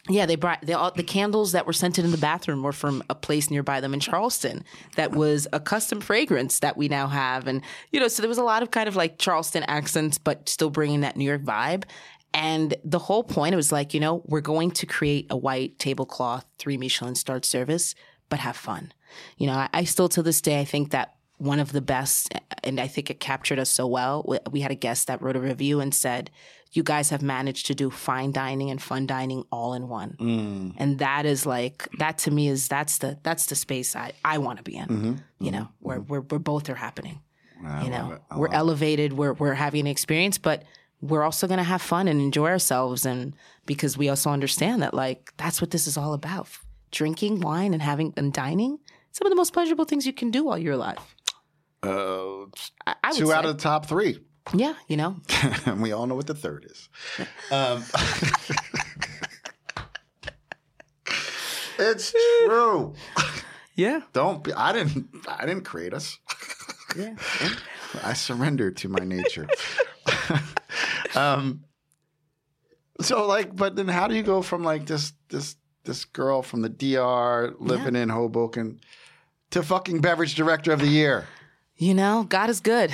Yeah, 0.09 0.25
they 0.25 0.35
brought 0.35 0.69
all, 0.69 0.91
the 0.91 1.03
candles 1.03 1.51
that 1.51 1.65
were 1.65 1.73
scented 1.73 2.05
in 2.05 2.11
the 2.11 2.17
bathroom 2.17 2.63
were 2.63 2.71
from 2.71 3.03
a 3.09 3.15
place 3.15 3.49
nearby 3.49 3.81
them 3.81 3.93
in 3.93 3.99
Charleston 3.99 4.63
that 4.95 5.11
was 5.11 5.47
a 5.51 5.59
custom 5.59 5.99
fragrance 5.99 6.59
that 6.59 6.77
we 6.77 6.87
now 6.87 7.07
have, 7.07 7.47
and 7.47 7.61
you 7.91 7.99
know, 7.99 8.07
so 8.07 8.21
there 8.21 8.29
was 8.29 8.37
a 8.37 8.43
lot 8.43 8.63
of 8.63 8.71
kind 8.71 8.87
of 8.87 8.95
like 8.95 9.19
Charleston 9.19 9.63
accents, 9.63 10.17
but 10.17 10.47
still 10.47 10.69
bringing 10.69 11.01
that 11.01 11.17
New 11.17 11.25
York 11.25 11.41
vibe. 11.43 11.83
And 12.33 12.75
the 12.83 12.99
whole 12.99 13.23
point 13.23 13.53
it 13.53 13.57
was 13.57 13.71
like, 13.71 13.93
you 13.93 13.99
know, 13.99 14.21
we're 14.25 14.41
going 14.41 14.71
to 14.71 14.85
create 14.85 15.27
a 15.29 15.37
white 15.37 15.79
tablecloth 15.79 16.45
three 16.57 16.77
Michelin 16.77 17.15
starred 17.15 17.45
service, 17.45 17.95
but 18.29 18.39
have 18.39 18.55
fun. 18.55 18.93
You 19.37 19.47
know, 19.47 19.53
I, 19.53 19.69
I 19.73 19.83
still 19.85 20.09
to 20.09 20.21
this 20.21 20.41
day 20.41 20.59
I 20.59 20.65
think 20.65 20.91
that 20.91 21.15
one 21.37 21.59
of 21.59 21.71
the 21.71 21.81
best, 21.81 22.33
and 22.63 22.79
I 22.79 22.87
think 22.87 23.09
it 23.09 23.19
captured 23.19 23.59
us 23.59 23.69
so 23.69 23.85
well. 23.87 24.23
we- 24.51 24.61
had 24.61 24.71
a 24.71 24.75
guest 24.75 25.07
that 25.07 25.21
wrote 25.21 25.35
a 25.35 25.39
review 25.39 25.79
and 25.79 25.93
said, 25.93 26.31
"You 26.71 26.83
guys 26.83 27.09
have 27.11 27.21
managed 27.21 27.67
to 27.67 27.75
do 27.75 27.89
fine 27.91 28.31
dining 28.31 28.71
and 28.71 28.81
fun 28.81 29.05
dining 29.05 29.43
all 29.51 29.73
in 29.73 29.87
one." 29.87 30.15
Mm. 30.19 30.73
and 30.77 30.99
that 30.99 31.25
is 31.25 31.45
like 31.45 31.87
that 31.99 32.17
to 32.19 32.31
me 32.31 32.47
is 32.47 32.67
that's 32.67 32.97
the 32.97 33.19
that's 33.23 33.45
the 33.45 33.55
space 33.55 33.95
I 33.95 34.13
I 34.25 34.39
want 34.39 34.57
to 34.57 34.63
be 34.63 34.75
in. 34.75 34.87
Mm-hmm. 34.87 35.13
You 35.45 35.51
know, 35.51 35.67
where 35.79 35.99
where 35.99 36.21
we're 36.21 36.39
both 36.39 36.69
are 36.69 36.75
happening. 36.75 37.21
I 37.63 37.83
you 37.83 37.89
know, 37.89 38.19
we're 38.35 38.47
it. 38.47 38.53
elevated. 38.53 39.13
We're 39.13 39.33
we're 39.33 39.53
having 39.53 39.81
an 39.81 39.87
experience, 39.87 40.37
but 40.37 40.63
we're 41.01 41.23
also 41.23 41.45
going 41.47 41.59
to 41.59 41.63
have 41.63 41.81
fun 41.81 42.07
and 42.07 42.19
enjoy 42.19 42.47
ourselves, 42.49 43.05
and 43.05 43.35
because 43.67 43.97
we 43.97 44.09
also 44.09 44.31
understand 44.31 44.81
that 44.81 44.93
like 44.93 45.33
that's 45.37 45.61
what 45.61 45.69
this 45.71 45.85
is 45.87 45.97
all 45.97 46.13
about: 46.13 46.47
drinking 46.91 47.41
wine 47.41 47.73
and 47.73 47.81
having 47.83 48.13
and 48.17 48.33
dining. 48.33 48.79
Some 49.11 49.25
of 49.27 49.31
the 49.31 49.35
most 49.35 49.53
pleasurable 49.53 49.85
things 49.85 50.05
you 50.05 50.13
can 50.13 50.29
do 50.31 50.43
while 50.43 50.57
you're 50.57 50.73
alive. 50.73 50.97
Uh, 51.87 52.45
I, 53.03 53.11
two 53.11 53.27
say. 53.27 53.33
out 53.33 53.45
of 53.45 53.57
the 53.57 53.61
top 53.61 53.85
three 53.85 54.19
yeah, 54.53 54.75
you 54.87 54.95
know, 54.95 55.17
and 55.65 55.81
we 55.85 55.91
all 55.91 56.07
know 56.07 56.15
what 56.15 56.27
the 56.27 56.35
third 56.35 56.65
is 56.69 56.87
um, 57.51 57.83
it's 61.79 62.13
true 62.45 62.93
yeah, 63.75 64.01
don't 64.13 64.43
be 64.43 64.53
I 64.53 64.73
didn't 64.73 65.07
I 65.27 65.45
didn't 65.45 65.65
create 65.65 65.93
us 65.93 66.17
yeah. 66.97 67.15
I 68.03 68.13
surrender 68.13 68.71
to 68.71 68.89
my 68.89 68.99
nature. 68.99 69.47
um, 71.15 71.63
so 73.01 73.27
like, 73.27 73.55
but 73.55 73.75
then 73.75 73.87
how 73.87 74.07
do 74.07 74.15
you 74.15 74.23
go 74.23 74.41
from 74.41 74.63
like 74.63 74.85
this 74.85 75.13
this 75.29 75.55
this 75.83 76.05
girl 76.05 76.41
from 76.41 76.61
the 76.61 76.69
DR 76.69 77.53
living 77.59 77.95
in 77.95 78.09
Hoboken 78.09 78.79
to 79.51 79.63
fucking 79.63 80.01
beverage 80.01 80.35
director 80.35 80.71
of 80.71 80.79
the 80.79 80.87
year? 80.87 81.25
You 81.77 81.93
know, 81.93 82.25
God 82.27 82.49
is 82.49 82.59
good. 82.59 82.91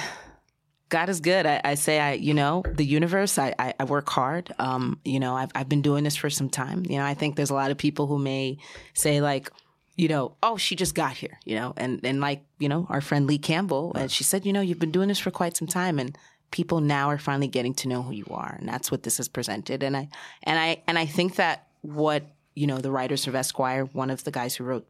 God 0.90 1.10
is 1.10 1.22
good. 1.22 1.46
I, 1.46 1.62
I 1.64 1.76
say, 1.76 2.00
I, 2.00 2.14
you 2.14 2.34
know, 2.34 2.64
the 2.68 2.86
universe. 2.86 3.40
I, 3.40 3.56
I, 3.58 3.74
I 3.80 3.84
work 3.86 4.10
hard. 4.10 4.54
Um, 4.60 5.00
you 5.06 5.20
know, 5.20 5.36
I've 5.36 5.52
I've 5.56 5.70
been 5.70 5.82
doing 5.82 6.04
this 6.04 6.16
for 6.16 6.30
some 6.30 6.50
time. 6.50 6.84
You 6.88 6.98
know, 6.98 7.06
I 7.06 7.14
think 7.14 7.36
there's 7.36 7.50
a 7.50 7.56
lot 7.56 7.72
of 7.72 7.78
people 7.78 8.08
who 8.08 8.20
may 8.20 8.58
say 8.94 9.22
like, 9.22 9.50
you 9.96 10.08
know, 10.08 10.36
oh, 10.44 10.58
she 10.58 10.76
just 10.76 10.96
got 10.96 11.14
here. 11.14 11.40
You 11.46 11.56
know, 11.56 11.74
and 11.78 12.02
and 12.04 12.20
like 12.20 12.44
you 12.60 12.68
know, 12.68 12.86
our 12.90 13.02
friend 13.02 13.26
Lee 13.26 13.38
Campbell, 13.38 13.94
and 13.96 14.12
she 14.12 14.24
said, 14.24 14.46
you 14.46 14.54
know, 14.54 14.62
you've 14.62 14.80
been 14.80 14.92
doing 14.92 15.08
this 15.08 15.20
for 15.20 15.32
quite 15.32 15.56
some 15.56 15.68
time, 15.68 15.98
and 15.98 16.16
people 16.52 16.82
now 16.82 17.10
are 17.10 17.18
finally 17.18 17.48
getting 17.48 17.74
to 17.76 17.88
know 17.88 18.02
who 18.04 18.14
you 18.14 18.28
are, 18.30 18.56
and 18.60 18.68
that's 18.68 18.92
what 18.92 19.04
this 19.04 19.18
has 19.18 19.30
presented. 19.30 19.82
And 19.82 19.96
I 19.96 20.10
and 20.44 20.60
I 20.60 20.84
and 20.88 21.00
I 21.00 21.06
think 21.06 21.38
that 21.38 21.68
what 21.82 22.24
you 22.56 22.68
know, 22.68 22.78
the 22.78 22.92
writers 22.92 23.28
of 23.28 23.36
Esquire, 23.36 23.86
one 23.86 24.10
of 24.10 24.24
the 24.24 24.32
guys 24.32 24.56
who 24.56 24.64
wrote 24.64 24.88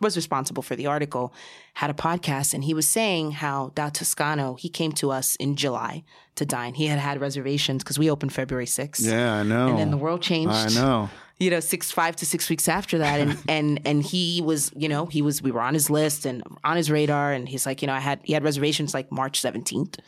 was 0.00 0.16
responsible 0.16 0.62
for 0.62 0.76
the 0.76 0.86
article, 0.86 1.32
had 1.74 1.90
a 1.90 1.94
podcast, 1.94 2.54
and 2.54 2.64
he 2.64 2.74
was 2.74 2.88
saying 2.88 3.32
how 3.32 3.72
Da 3.74 3.88
Toscano 3.88 4.54
he 4.54 4.68
came 4.68 4.92
to 4.92 5.10
us 5.10 5.36
in 5.36 5.56
July 5.56 6.04
to 6.36 6.44
dine. 6.44 6.74
He 6.74 6.86
had 6.86 6.98
had 6.98 7.20
reservations 7.20 7.82
because 7.82 7.98
we 7.98 8.10
opened 8.10 8.32
February 8.32 8.66
sixth. 8.66 9.04
Yeah, 9.04 9.34
I 9.34 9.42
know. 9.42 9.68
And 9.68 9.78
then 9.78 9.90
the 9.90 9.96
world 9.96 10.22
changed. 10.22 10.54
I 10.54 10.68
know. 10.68 11.10
You 11.38 11.50
know, 11.50 11.60
six 11.60 11.90
five 11.90 12.16
to 12.16 12.26
six 12.26 12.48
weeks 12.48 12.68
after 12.68 12.98
that, 12.98 13.20
and 13.20 13.38
and 13.48 13.80
and 13.84 14.02
he 14.02 14.42
was, 14.42 14.72
you 14.76 14.88
know, 14.88 15.06
he 15.06 15.22
was. 15.22 15.42
We 15.42 15.50
were 15.50 15.60
on 15.60 15.74
his 15.74 15.90
list 15.90 16.26
and 16.26 16.42
on 16.64 16.76
his 16.76 16.90
radar, 16.90 17.32
and 17.32 17.48
he's 17.48 17.66
like, 17.66 17.82
you 17.82 17.86
know, 17.86 17.94
I 17.94 18.00
had 18.00 18.20
he 18.22 18.32
had 18.32 18.44
reservations 18.44 18.94
like 18.94 19.10
March 19.12 19.40
seventeenth. 19.40 19.98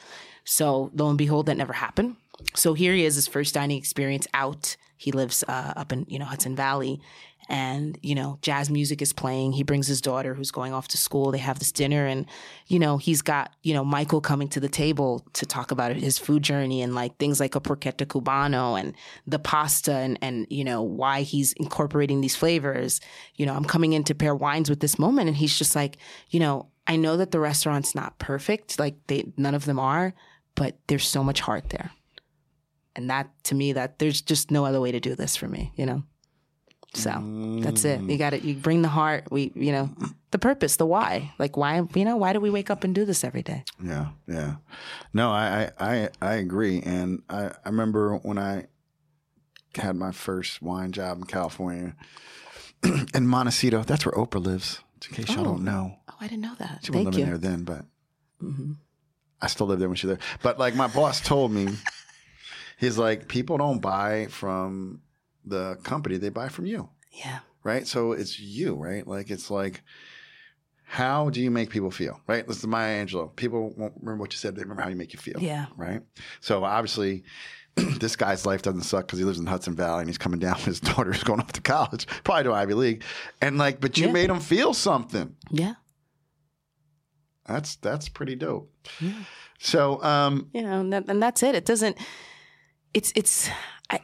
So 0.45 0.91
lo 0.95 1.09
and 1.09 1.19
behold, 1.19 1.47
that 1.47 1.57
never 1.57 1.75
happened. 1.75 2.17
So 2.55 2.73
here 2.73 2.95
he 2.95 3.05
is, 3.05 3.17
his 3.17 3.27
first 3.27 3.55
dining 3.55 3.77
experience 3.77 4.27
out. 4.33 4.77
He 4.97 5.13
lives 5.13 5.45
uh, 5.47 5.75
up 5.77 5.93
in 5.93 6.07
you 6.09 6.19
know 6.19 6.25
Hudson 6.25 6.57
Valley, 6.57 7.01
and 7.49 7.99
you 8.03 8.15
know 8.15 8.39
jazz 8.43 8.71
music 8.71 9.01
is 9.01 9.13
playing. 9.13 9.53
He 9.53 9.63
brings 9.63 9.87
his 9.87 10.01
daughter 10.01 10.35
who's 10.35 10.51
going 10.51 10.73
off 10.73 10.89
to 10.89 10.97
school. 10.99 11.31
They 11.31 11.39
have 11.39 11.59
this 11.59 11.73
dinner, 11.73 12.07
and 12.07 12.27
you 12.67 12.79
know 12.79 12.99
he's 12.99 13.23
got 13.23 13.55
you 13.63 13.75
know 13.75 13.85
Michael 13.85 14.21
coming 14.21 14.49
to 14.49 14.61
the 14.61 14.69
table 14.69 15.25
to 15.35 15.47
talk 15.47 15.71
about 15.71 15.97
his 15.97 16.19
food 16.19 16.43
journey 16.43 16.83
and 16.83 16.95
like 16.95 17.17
things 17.17 17.41
like 17.41 17.55
a 17.55 17.61
porchetta 17.61 18.07
cubano 18.07 18.79
and 18.79 18.95
the 19.27 19.39
pasta 19.39 19.93
and 19.93 20.19
and 20.21 20.47
you 20.51 20.65
know 20.65 20.83
why 20.83 21.23
he's 21.23 21.53
incorporating 21.55 22.21
these 22.21 22.37
flavors. 22.37 23.01
You 23.35 23.47
know 23.47 23.55
I'm 23.55 23.65
coming 23.65 23.93
in 23.95 24.05
to 24.05 24.15
pair 24.15 24.35
wines 24.35 24.69
with 24.69 24.81
this 24.81 24.99
moment, 24.99 25.29
and 25.29 25.37
he's 25.37 25.57
just 25.57 25.75
like 25.75 25.97
you 26.31 26.41
know 26.41 26.69
I 26.87 26.97
know 26.97 27.19
that 27.19 27.31
the 27.31 27.41
restaurant's 27.41 27.95
not 27.95 28.19
perfect, 28.19 28.79
like 28.79 28.97
they 29.07 29.33
none 29.37 29.55
of 29.55 29.67
them 29.67 29.79
are, 29.79 30.15
but 30.55 30.79
there's 30.87 31.07
so 31.07 31.23
much 31.23 31.41
heart 31.41 31.69
there. 31.69 31.93
And 32.97 33.11
that 33.11 33.31
to 33.45 33.55
me, 33.55 33.75
that 33.75 33.99
there's 33.99 34.23
just 34.23 34.51
no 34.51 34.65
other 34.65 34.81
way 34.81 34.91
to 34.91 34.99
do 34.99 35.15
this 35.15 35.37
for 35.37 35.49
me, 35.49 35.73
you 35.77 35.87
know. 35.87 36.03
So 36.95 37.11
that's 37.61 37.85
it. 37.85 38.01
You 38.01 38.17
mm. 38.17 38.19
got 38.19 38.33
it. 38.33 38.43
You 38.43 38.55
bring 38.55 38.83
the 38.83 38.89
heart. 38.89 39.31
We, 39.31 39.53
you 39.55 39.73
know, 39.73 39.91
the 40.31 40.39
purpose, 40.39 40.77
the 40.77 40.87
why. 40.87 41.33
Like 41.39 41.57
why, 41.57 41.83
you 41.95 42.05
know, 42.05 42.17
why 42.17 42.33
do 42.33 42.41
we 42.41 42.51
wake 42.51 42.71
up 42.71 42.83
and 42.83 42.95
do 42.95 43.05
this 43.05 43.25
every 43.25 43.43
day? 43.43 43.65
Yeah, 43.83 44.09
yeah. 44.27 44.57
No, 45.13 45.31
I, 45.31 45.71
I, 45.79 45.91
I, 45.91 46.09
I 46.23 46.35
agree. 46.35 46.81
And 46.81 47.23
I, 47.29 47.51
I 47.65 47.69
remember 47.69 48.17
when 48.17 48.39
I 48.39 48.67
had 49.75 49.97
my 49.97 50.13
first 50.13 50.63
wine 50.63 50.93
job 50.93 51.19
in 51.19 51.25
California 51.25 51.95
in 53.15 53.27
Montecito. 53.27 53.83
That's 53.83 54.07
where 54.07 54.15
Oprah 54.15 54.43
lives. 54.43 54.81
In 55.09 55.15
case 55.15 55.29
y'all 55.35 55.45
don't 55.45 55.69
oh. 55.69 55.73
know, 55.73 55.97
Oh, 56.09 56.15
I 56.21 56.27
didn't 56.27 56.43
know 56.43 56.55
that. 56.59 56.81
she 56.83 56.91
wasn't 56.91 57.15
living 57.15 57.21
you. 57.21 57.27
there 57.27 57.39
then, 57.39 57.63
but 57.63 57.85
mm-hmm. 58.43 58.73
I 59.41 59.47
still 59.47 59.67
live 59.67 59.79
there 59.79 59.89
when 59.89 59.97
she's 59.97 60.09
there. 60.09 60.19
But 60.43 60.59
like 60.59 60.75
my 60.75 60.89
boss 60.89 61.21
told 61.21 61.53
me, 61.53 61.69
he's 62.79 62.99
like, 62.99 63.29
people 63.29 63.59
don't 63.59 63.81
buy 63.81 64.27
from 64.27 65.01
the 65.49 65.77
company; 65.83 66.17
they 66.17 66.29
buy 66.31 66.49
from 66.49 66.67
you. 66.67 66.89
Yeah. 67.13 67.41
right? 67.65 67.87
So 67.87 68.13
it's 68.13 68.39
you, 68.39 68.75
right? 68.75 69.07
Like 69.07 69.31
it's 69.31 69.51
like, 69.51 69.83
how 70.85 71.31
do 71.31 71.41
you 71.41 71.51
make 71.51 71.71
people 71.71 71.91
feel, 71.91 72.21
right? 72.27 72.47
This 72.47 72.59
is 72.59 72.67
Maya 72.67 73.05
Angelou. 73.05 73.35
People 73.37 73.75
won't 73.77 73.95
remember 74.01 74.21
what 74.23 74.33
you 74.33 74.39
said; 74.39 74.55
they 74.57 74.63
remember 74.63 74.83
how 74.83 74.89
you 74.89 74.97
make 74.97 75.13
you 75.13 75.19
feel, 75.19 75.39
Yeah. 75.41 75.67
right? 75.77 76.03
So 76.41 76.65
obviously, 76.65 77.25
this 77.77 78.17
guy's 78.17 78.47
life 78.47 78.63
doesn't 78.63 78.83
suck 78.83 79.07
because 79.07 79.19
he 79.19 79.25
lives 79.25 79.39
in 79.39 79.47
Hudson 79.47 79.75
Valley 79.75 80.01
and 80.01 80.09
he's 80.09 80.19
coming 80.19 80.39
down 80.41 80.55
with 80.57 80.65
his 80.67 80.81
daughter 80.95 81.13
who's 81.13 81.25
going 81.25 81.41
off 81.41 81.53
to 81.53 81.61
college, 81.61 82.07
probably 82.25 82.45
to 82.45 82.53
Ivy 82.53 82.75
League, 82.75 83.05
and 83.43 83.59
like, 83.59 83.81
but 83.81 83.99
you 83.99 84.07
Yeah. 84.07 84.13
made 84.13 84.31
him 84.31 84.41
feel 84.41 84.73
something. 84.75 85.35
Yeah. 85.51 85.75
That's 87.47 87.77
that's 87.77 88.09
pretty 88.09 88.35
dope. 88.37 88.71
Yeah. 89.01 89.13
So, 89.59 90.03
um, 90.05 90.51
you 90.53 90.63
know, 90.63 90.81
and, 90.81 90.93
that, 90.93 91.09
and 91.09 91.21
that's 91.23 91.43
it. 91.43 91.55
It 91.55 91.65
doesn't. 91.65 91.97
It's 92.95 93.13
it's 93.17 93.49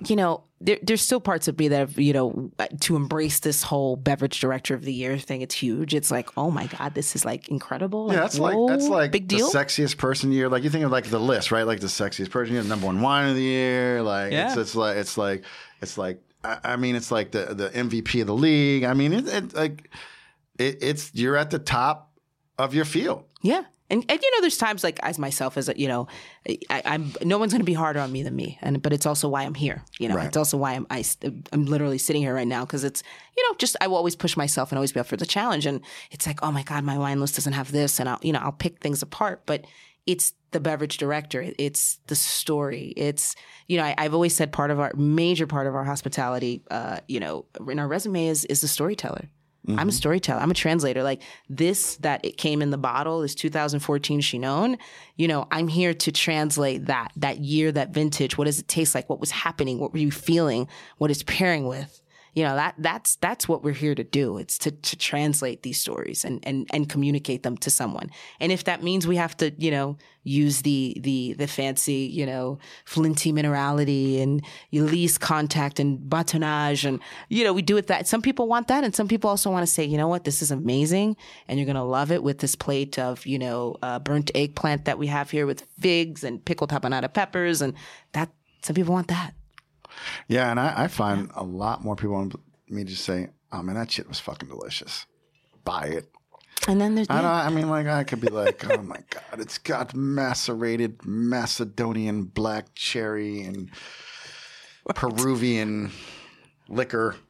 you 0.07 0.17
know 0.17 0.45
there, 0.61 0.79
there's 0.83 1.03
still 1.03 1.21
parts 1.21 1.47
of 1.47 1.59
me 1.59 1.69
that 1.69 1.79
have 1.79 1.99
you 1.99 2.13
know 2.15 2.51
to 2.81 2.97
embrace 2.97 3.41
this 3.41 3.63
whole 3.63 3.97
beverage 3.97 4.41
director 4.41 4.75
of 4.75 4.83
the 4.83 4.93
year 4.93 5.19
thing. 5.19 5.43
It's 5.43 5.55
huge. 5.55 5.95
It's 5.95 6.11
like 6.11 6.29
oh 6.39 6.51
my 6.51 6.67
god, 6.69 6.95
this 6.95 7.15
is 7.15 7.25
like 7.25 7.49
incredible. 7.49 8.11
yeah, 8.13 8.21
that's 8.21 8.39
like 8.39 8.57
that's 8.69 8.85
whoa, 8.89 8.95
like 8.97 9.13
big 9.13 9.29
deal. 9.29 9.51
the 9.51 9.59
sexiest 9.59 9.99
person 9.99 10.33
year. 10.33 10.49
Like 10.49 10.63
you 10.65 10.71
think 10.71 10.85
of 10.85 10.91
like 10.91 11.05
the 11.07 11.21
list, 11.21 11.53
right? 11.53 11.65
Like 11.67 11.81
the 11.81 11.87
sexiest 11.89 12.31
person 12.31 12.55
year, 12.55 12.63
number 12.63 12.87
one 12.87 13.01
wine 13.03 13.29
of 13.29 13.35
the 13.37 13.43
year. 13.43 14.03
Like 14.03 14.33
it's, 14.33 14.55
Yeah. 14.57 14.61
it's 14.61 14.75
like 14.75 14.97
it's 14.97 15.19
like 15.19 15.45
it's 15.83 15.99
like 15.99 16.23
I, 16.43 16.59
I 16.65 16.77
mean 16.77 16.97
it's 16.97 17.11
like 17.11 17.33
the 17.33 17.55
the 17.55 17.69
MVP 17.71 18.23
of 18.23 18.27
the 18.27 18.35
league. 18.35 18.85
I 18.85 18.95
mean 18.95 19.13
it, 19.13 19.29
it 19.29 19.55
like 19.55 19.91
it, 20.59 20.79
it's 20.83 21.11
you're 21.15 21.37
at 21.37 21.51
the 21.51 21.59
top 21.59 22.11
of 22.59 22.75
your 22.75 22.85
field. 22.87 23.25
Yeah. 23.43 23.65
And, 23.91 24.03
and 24.09 24.23
you 24.23 24.31
know, 24.33 24.41
there's 24.41 24.57
times 24.57 24.83
like 24.83 24.99
as 25.03 25.19
myself 25.19 25.59
as 25.59 25.69
a, 25.69 25.79
you 25.79 25.89
know, 25.89 26.09
I, 26.71 26.83
I'm 26.87 27.13
no 27.23 27.37
one's 27.37 27.53
going 27.53 27.61
to 27.61 27.67
be 27.67 27.75
harder 27.75 28.01
on 28.01 28.11
me 28.11 28.23
than 28.23 28.35
me, 28.35 28.59
and 28.63 28.83
but 28.83 28.93
it's 28.95 29.05
also 29.05 29.29
why 29.29 29.43
I'm 29.43 29.55
here. 29.55 29.85
You 29.99 30.09
know, 30.09 30.17
Right. 30.17 30.27
it's 30.27 30.37
also 30.39 30.57
why 30.57 30.73
I'm 30.73 30.87
I, 30.89 31.05
am 31.53 31.67
literally 31.67 31.99
sitting 31.99 32.23
here 32.23 32.35
right 32.35 32.47
now 32.47 32.65
because 32.65 32.83
it's 32.83 33.03
you 33.37 33.43
know 33.49 33.57
just 33.59 33.77
I 33.83 33.87
will 33.89 33.97
always 33.97 34.17
push 34.17 34.37
myself 34.37 34.73
and 34.73 34.79
always 34.79 34.93
be 34.93 35.01
up 35.01 35.07
for 35.07 35.19
the 35.19 35.27
challenge. 35.27 35.67
And 35.67 35.83
it's 36.11 36.27
like, 36.27 36.41
oh 36.43 36.51
my 36.51 36.63
god, 36.63 36.83
my 36.85 36.97
wine 36.97 37.21
list 37.21 37.35
doesn't 37.35 37.53
have 37.53 37.73
this, 37.73 38.01
and 38.01 38.09
I'll 38.09 38.19
you 38.23 38.33
know 38.33 38.41
I'll 38.41 38.53
pick 38.53 38.81
things 38.81 39.03
apart, 39.03 39.43
but 39.45 39.67
it's 40.07 40.33
the 40.51 40.61
beverage 40.61 40.99
director, 40.99 41.53
it's 41.59 41.99
the 42.07 42.15
story, 42.15 42.95
it's 42.97 43.35
you 43.69 43.77
know 43.77 43.85
I, 43.85 43.95
I've 43.99 44.15
always 44.15 44.35
said 44.35 44.51
part 44.51 44.71
of 44.71 44.81
our 44.81 44.93
major 44.97 45.47
part 45.47 45.67
of 45.67 45.75
our 45.75 45.85
hospitality, 45.85 46.63
uh, 46.71 47.01
you 47.07 47.21
know, 47.21 47.45
in 47.69 47.79
our 47.79 47.89
resume 47.89 48.29
is 48.29 48.47
is 48.47 48.61
the 48.63 48.69
storyteller. 48.69 49.29
I'm 49.67 49.75
a 49.75 49.81
mm-hmm. 49.81 49.91
storyteller. 49.91 50.41
I'm 50.41 50.51
a 50.51 50.55
translator. 50.55 51.03
Like 51.03 51.23
this, 51.49 51.97
that 51.99 52.25
it 52.25 52.37
came 52.37 52.61
in 52.61 52.71
the 52.71 52.79
bottle, 52.79 53.21
this 53.21 53.35
2014 53.35 54.21
Chinon. 54.21 54.77
You 55.17 55.29
know, 55.29 55.47
I'm 55.51 55.69
here 55.69 55.95
to 55.95 56.13
translate 56.13 56.87
that, 56.87 57.13
that 57.17 57.39
year, 57.39 57.73
that 57.73 57.91
vintage. 57.91 58.37
What 58.37 58.45
does 58.45 58.59
it 58.59 58.69
taste 58.69 58.95
like? 58.95 59.09
What 59.09 59.21
was 59.21 59.31
happening? 59.31 59.79
What 59.79 59.93
were 59.93 59.99
you 59.99 60.11
feeling? 60.11 60.69
What 60.99 61.11
is 61.11 61.23
pairing 61.23 61.67
with? 61.67 62.03
You 62.35 62.43
know, 62.43 62.57
that 62.57 62.75
that's 62.79 63.15
that's 63.17 63.49
what 63.49 63.63
we're 63.63 63.73
here 63.73 63.95
to 63.95 64.03
do. 64.03 64.39
It's 64.39 64.59
to 64.59 64.73
to 64.73 64.97
translate 64.97 65.63
these 65.63 65.81
stories 65.81 66.25
and 66.25 66.41
and 66.43 66.67
and 66.73 66.89
communicate 66.89 67.45
them 67.45 67.57
to 67.59 67.71
someone. 67.71 68.11
And 68.41 68.51
if 68.51 68.65
that 68.65 68.83
means 68.83 69.07
we 69.07 69.17
have 69.17 69.37
to, 69.37 69.53
you 69.57 69.71
know, 69.71 69.97
use 70.25 70.63
the 70.63 70.97
the 71.01 71.35
the 71.35 71.47
fancy, 71.47 72.11
you 72.13 72.27
know, 72.27 72.59
flinty 72.85 73.33
minerality 73.33 74.21
and 74.21 74.45
lees 74.73 75.17
contact 75.17 75.79
and 75.79 75.99
batonnage 76.11 76.85
and 76.85 76.99
you 77.29 77.45
know, 77.45 77.53
we 77.53 77.63
do 77.63 77.77
it 77.77 77.87
that 77.87 78.09
some 78.09 78.21
people 78.21 78.49
want 78.49 78.67
that 78.67 78.83
and 78.83 78.97
some 78.97 79.07
people 79.07 79.31
also 79.31 79.49
want 79.49 79.65
to 79.65 79.73
say, 79.73 79.85
you 79.85 79.97
know 79.97 80.09
what, 80.09 80.25
this 80.25 80.43
is 80.43 80.51
amazing 80.51 81.17
and 81.47 81.59
you're 81.61 81.67
gonna 81.67 81.85
love 81.85 82.11
it 82.11 82.25
with 82.25 82.39
this 82.39 82.57
plate 82.57 82.99
of, 82.99 83.25
you 83.27 83.39
know, 83.39 83.77
uh, 83.81 84.01
burnt 84.01 84.33
eggplant 84.35 84.87
that 84.87 84.99
we 84.99 85.07
have 85.07 85.31
here 85.31 85.47
with 85.47 85.65
figs 85.79 86.25
and 86.25 86.45
pickled 86.45 86.71
tapenade 86.71 87.13
peppers 87.15 87.63
and 87.63 87.75
that 88.13 88.29
some 88.63 88.75
people 88.75 88.93
want 88.93 89.07
that. 89.09 89.35
Yeah, 90.29 90.51
and 90.51 90.59
I, 90.59 90.85
I 90.85 90.89
find 90.89 91.31
a 91.35 91.45
lot 91.45 91.85
more 91.85 91.97
people 91.97 92.15
want 92.15 92.35
me 92.69 92.85
to 92.85 92.97
say, 92.97 93.29
"Oh 93.53 93.63
man, 93.63 93.75
that 93.77 93.91
shit 93.91 94.09
was 94.09 94.21
fucking 94.21 94.49
delicious." 94.49 95.07
Buy 95.65 95.87
it. 95.87 96.11
And 96.69 96.81
then 96.81 96.95
there's 96.95 97.09
I 97.11 97.17
yeah. 97.17 97.23
don't. 97.23 97.31
I 97.31 97.51
mean, 97.51 97.69
like 97.69 97.87
I 97.87 98.05
could 98.05 98.21
be 98.21 98.29
like, 98.29 98.65
"Oh 98.71 98.83
my 98.83 99.01
god, 99.11 99.41
it's 99.41 99.59
got 99.59 99.95
macerated 99.95 101.05
Macedonian 101.05 102.25
black 102.25 102.75
cherry 102.75 103.43
and 103.43 103.71
Peruvian 104.95 105.93
liquor." 106.69 107.17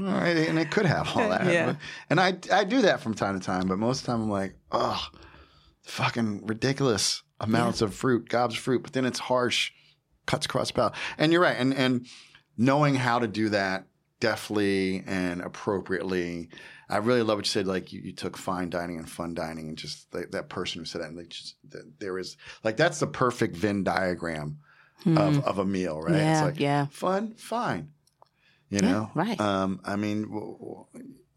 And 0.00 0.60
it 0.60 0.70
could 0.70 0.86
have 0.86 1.08
all 1.16 1.28
that. 1.28 1.46
Yeah. 1.46 1.74
And 2.08 2.20
I 2.20 2.36
I 2.52 2.62
do 2.62 2.82
that 2.82 3.00
from 3.00 3.14
time 3.14 3.38
to 3.38 3.44
time, 3.44 3.66
but 3.66 3.78
most 3.78 4.00
of 4.00 4.06
the 4.06 4.12
time 4.12 4.22
I'm 4.22 4.30
like, 4.30 4.54
oh, 4.70 5.08
fucking 5.82 6.46
ridiculous 6.46 7.22
amounts 7.40 7.82
of 7.82 7.94
fruit, 7.94 8.28
gobs 8.28 8.54
of 8.54 8.60
fruit, 8.60 8.82
but 8.82 8.92
then 8.92 9.04
it's 9.04 9.18
harsh, 9.18 9.70
cuts 10.26 10.46
across 10.46 10.70
palate. 10.70 10.94
And 11.18 11.32
you're 11.32 11.42
right. 11.42 11.56
And 11.58 11.74
and 11.74 12.06
knowing 12.56 12.94
how 12.94 13.18
to 13.18 13.28
do 13.28 13.48
that 13.50 13.86
deftly 14.20 15.02
and 15.06 15.40
appropriately. 15.40 16.48
I 16.90 16.96
really 16.96 17.22
love 17.22 17.36
what 17.38 17.44
you 17.44 17.50
said. 17.50 17.66
Like 17.66 17.92
you, 17.92 18.00
you 18.00 18.12
took 18.12 18.36
fine 18.36 18.70
dining 18.70 18.96
and 18.96 19.08
fun 19.08 19.34
dining, 19.34 19.68
and 19.68 19.76
just 19.76 20.12
like, 20.14 20.30
that 20.30 20.48
person 20.48 20.80
who 20.80 20.84
said 20.86 21.02
that, 21.02 21.08
and 21.08 21.16
like 21.18 21.28
just 21.28 21.56
that 21.70 22.00
there 22.00 22.18
is 22.18 22.36
like 22.64 22.76
that's 22.78 22.98
the 22.98 23.06
perfect 23.06 23.54
Venn 23.54 23.84
diagram 23.84 24.58
of, 25.06 25.44
of 25.44 25.58
a 25.58 25.64
meal, 25.64 26.00
right? 26.00 26.16
Yeah, 26.16 26.32
it's 26.32 26.42
like 26.42 26.60
yeah. 26.60 26.86
fun, 26.86 27.34
fine. 27.36 27.90
You 28.70 28.80
Yeah, 28.80 28.90
know, 28.90 29.10
right. 29.14 29.38
Um, 29.40 29.80
I 29.84 29.96
mean, 29.96 30.22
w- 30.22 30.58
w- 30.58 30.84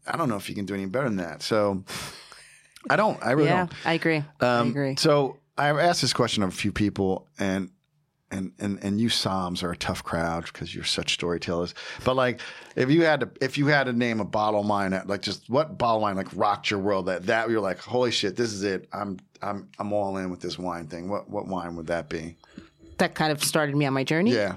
I 0.06 0.16
don't 0.16 0.28
know 0.28 0.36
if 0.36 0.48
you 0.48 0.54
can 0.54 0.64
do 0.66 0.74
any 0.74 0.86
better 0.86 1.04
than 1.06 1.16
that. 1.18 1.42
So 1.42 1.84
I 2.90 2.96
don't. 2.96 3.22
I 3.24 3.32
really 3.32 3.48
yeah, 3.50 3.66
don't. 3.66 3.72
I 3.86 3.92
agree. 3.92 4.24
I 4.40 4.46
Um, 4.60 4.70
agree. 4.70 4.96
So 4.96 5.36
I've 5.62 5.78
asked 5.78 6.00
this 6.02 6.12
question 6.12 6.42
of 6.42 6.48
a 6.48 6.52
few 6.52 6.72
people, 6.72 7.28
and 7.38 7.70
and 8.32 8.52
and 8.58 8.82
and 8.82 9.00
you 9.00 9.08
somms 9.08 9.62
are 9.62 9.70
a 9.70 9.76
tough 9.76 10.02
crowd 10.02 10.46
because 10.46 10.74
you're 10.74 10.84
such 10.84 11.14
storytellers. 11.14 11.74
But 12.04 12.16
like, 12.16 12.40
if 12.74 12.90
you 12.90 13.04
had 13.04 13.20
to, 13.20 13.30
if 13.40 13.56
you 13.56 13.66
had 13.68 13.84
to 13.84 13.92
name 13.92 14.18
a 14.20 14.24
bottle 14.24 14.60
of 14.60 14.66
wine, 14.66 15.00
like 15.06 15.22
just 15.22 15.48
what 15.48 15.78
bottle 15.78 15.96
of 15.96 16.02
wine 16.02 16.16
like 16.16 16.28
rocked 16.34 16.70
your 16.70 16.80
world 16.80 17.06
that 17.06 17.26
that 17.26 17.48
you're 17.48 17.60
like, 17.60 17.78
holy 17.78 18.10
shit, 18.10 18.34
this 18.34 18.52
is 18.52 18.64
it. 18.64 18.88
I'm 18.92 19.18
I'm 19.40 19.68
I'm 19.78 19.92
all 19.92 20.16
in 20.16 20.30
with 20.30 20.40
this 20.40 20.58
wine 20.58 20.88
thing. 20.88 21.08
What 21.08 21.30
what 21.30 21.46
wine 21.46 21.76
would 21.76 21.86
that 21.86 22.08
be? 22.08 22.36
That 22.98 23.14
kind 23.14 23.30
of 23.30 23.42
started 23.44 23.76
me 23.76 23.86
on 23.86 23.92
my 23.92 24.04
journey. 24.04 24.32
Yeah. 24.32 24.56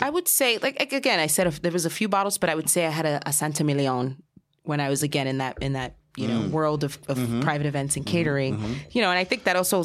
I 0.00 0.10
would 0.10 0.28
say, 0.28 0.58
like 0.58 0.92
again, 0.92 1.18
I 1.18 1.26
said 1.26 1.46
if 1.48 1.62
there 1.62 1.72
was 1.72 1.86
a 1.86 1.90
few 1.90 2.08
bottles, 2.08 2.38
but 2.38 2.48
I 2.48 2.54
would 2.54 2.68
say 2.70 2.86
I 2.86 2.90
had 2.90 3.06
a, 3.06 3.20
a 3.26 3.32
Saint-Émilion 3.32 4.18
when 4.62 4.80
I 4.80 4.88
was 4.88 5.02
again 5.02 5.26
in 5.26 5.38
that 5.38 5.58
in 5.60 5.72
that 5.72 5.96
you 6.16 6.28
know 6.28 6.40
mm. 6.40 6.50
world 6.50 6.84
of, 6.84 6.98
of 7.08 7.18
mm-hmm. 7.18 7.40
private 7.40 7.66
events 7.66 7.96
and 7.96 8.04
mm-hmm. 8.04 8.12
catering. 8.12 8.56
Mm-hmm. 8.56 8.72
You 8.92 9.02
know, 9.02 9.10
and 9.10 9.18
I 9.18 9.24
think 9.24 9.44
that 9.44 9.56
also, 9.56 9.84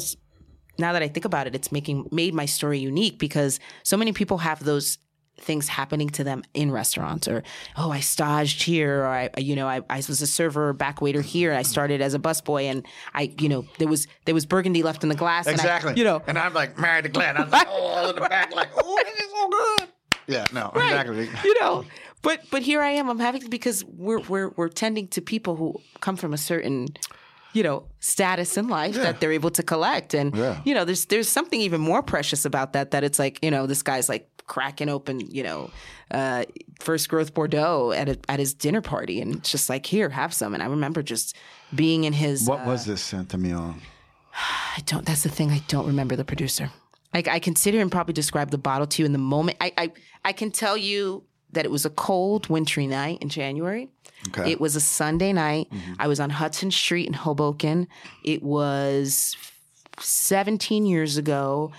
now 0.78 0.92
that 0.92 1.02
I 1.02 1.08
think 1.08 1.24
about 1.24 1.46
it, 1.46 1.54
it's 1.54 1.72
making 1.72 2.08
made 2.10 2.34
my 2.34 2.46
story 2.46 2.78
unique 2.78 3.18
because 3.18 3.60
so 3.82 3.96
many 3.96 4.12
people 4.12 4.38
have 4.38 4.64
those 4.64 4.98
things 5.40 5.68
happening 5.68 6.08
to 6.10 6.24
them 6.24 6.42
in 6.54 6.70
restaurants 6.70 7.26
or 7.26 7.42
oh 7.76 7.90
i 7.90 8.00
staged 8.00 8.62
here 8.62 9.02
or 9.02 9.06
i 9.06 9.30
you 9.38 9.56
know 9.56 9.66
i, 9.66 9.80
I 9.88 9.96
was 9.96 10.20
a 10.20 10.26
server 10.26 10.72
back 10.72 11.00
waiter 11.00 11.22
here 11.22 11.50
and 11.50 11.58
i 11.58 11.62
started 11.62 12.00
as 12.00 12.14
a 12.14 12.18
busboy 12.18 12.64
and 12.64 12.86
i 13.14 13.32
you 13.38 13.48
know 13.48 13.64
there 13.78 13.88
was 13.88 14.06
there 14.26 14.34
was 14.34 14.46
burgundy 14.46 14.82
left 14.82 15.02
in 15.02 15.08
the 15.08 15.14
glass 15.14 15.46
and 15.46 15.58
I- 15.58 15.64
Exactly. 15.64 15.94
you 15.96 16.04
know 16.04 16.22
and 16.26 16.38
I'm 16.38 16.54
like 16.54 16.78
married 16.78 17.04
to 17.04 17.08
Glenn. 17.08 17.36
I'm 17.36 17.50
like, 17.50 17.66
oh, 17.70 18.10
in 18.10 18.14
the 18.14 18.20
back, 18.20 18.54
like, 18.54 18.68
oh, 18.76 19.02
this 19.04 19.18
is 19.18 19.30
so 19.30 19.48
good. 19.48 19.88
Yeah, 20.26 20.46
no, 20.52 20.70
Right. 20.74 20.90
exactly. 20.90 21.28
you 21.44 21.60
know 21.60 21.84
but 22.22 22.40
but 22.50 22.62
here 22.62 22.80
i 22.82 22.90
am 22.90 23.08
i'm 23.08 23.18
having 23.18 23.48
because 23.48 23.84
we're 23.84 24.20
we're 24.20 24.50
we're 24.56 24.68
tending 24.68 25.08
to 25.08 25.20
people 25.20 25.56
who 25.56 25.74
come 26.00 26.16
from 26.16 26.32
a 26.32 26.38
certain 26.38 26.86
you 27.52 27.62
know 27.62 27.84
status 28.00 28.56
in 28.56 28.68
life 28.68 28.94
that 28.94 29.20
they're 29.20 29.32
able 29.32 29.50
to 29.50 29.62
collect 29.62 30.14
and 30.14 30.34
Yeah. 30.36 30.60
you 30.64 30.74
know 30.74 30.84
there's 30.84 31.06
there's 31.06 31.28
something 31.28 31.60
even 31.60 31.80
more 31.80 32.02
precious 32.02 32.44
about 32.44 32.72
that 32.74 32.90
that 32.92 33.02
it's 33.04 33.18
like 33.18 33.38
you 33.42 33.50
know 33.50 33.66
this 33.66 33.82
guy's 33.82 34.08
like 34.08 34.28
cracking 34.46 34.88
open 34.88 35.20
you 35.20 35.42
know 35.44 35.70
uh 36.10 36.44
first 36.80 37.08
growth 37.08 37.34
bordeaux 37.34 37.92
at 37.92 38.08
a, 38.08 38.18
at 38.28 38.38
his 38.40 38.52
dinner 38.54 38.80
party 38.80 39.20
and 39.20 39.36
it's 39.36 39.50
just 39.50 39.68
like 39.68 39.86
here 39.86 40.08
have 40.10 40.34
some 40.34 40.54
and 40.54 40.62
i 40.62 40.66
remember 40.66 41.02
just 41.02 41.36
being 41.74 42.02
in 42.04 42.12
his 42.12 42.48
What 42.48 42.66
was 42.66 42.84
this 42.84 43.00
Santa 43.00 43.38
Mio? 43.38 43.76
I 44.76 44.80
don't. 44.86 45.04
That's 45.06 45.22
the 45.22 45.28
thing. 45.28 45.50
I 45.50 45.62
don't 45.68 45.86
remember 45.86 46.16
the 46.16 46.24
producer. 46.24 46.70
I, 47.14 47.22
I 47.30 47.38
can 47.40 47.54
sit 47.56 47.74
here 47.74 47.82
and 47.82 47.90
probably 47.92 48.12
describe 48.14 48.50
the 48.50 48.58
bottle 48.58 48.86
to 48.88 49.02
you 49.02 49.06
in 49.06 49.12
the 49.12 49.18
moment. 49.18 49.56
I, 49.60 49.72
I 49.76 49.92
I 50.24 50.32
can 50.32 50.50
tell 50.50 50.76
you 50.76 51.22
that 51.52 51.64
it 51.64 51.70
was 51.70 51.84
a 51.84 51.90
cold, 51.90 52.48
wintry 52.48 52.86
night 52.86 53.18
in 53.20 53.28
January. 53.28 53.88
Okay. 54.28 54.52
It 54.52 54.60
was 54.60 54.76
a 54.76 54.80
Sunday 54.80 55.32
night. 55.32 55.68
I 55.98 56.06
was 56.06 56.20
on 56.20 56.30
Hudson 56.30 56.70
Street 56.70 57.06
in 57.06 57.12
Hoboken. 57.14 57.88
It 58.24 58.42
was 58.42 59.36
17 59.98 60.86
years 60.86 61.16
ago. 61.16 61.72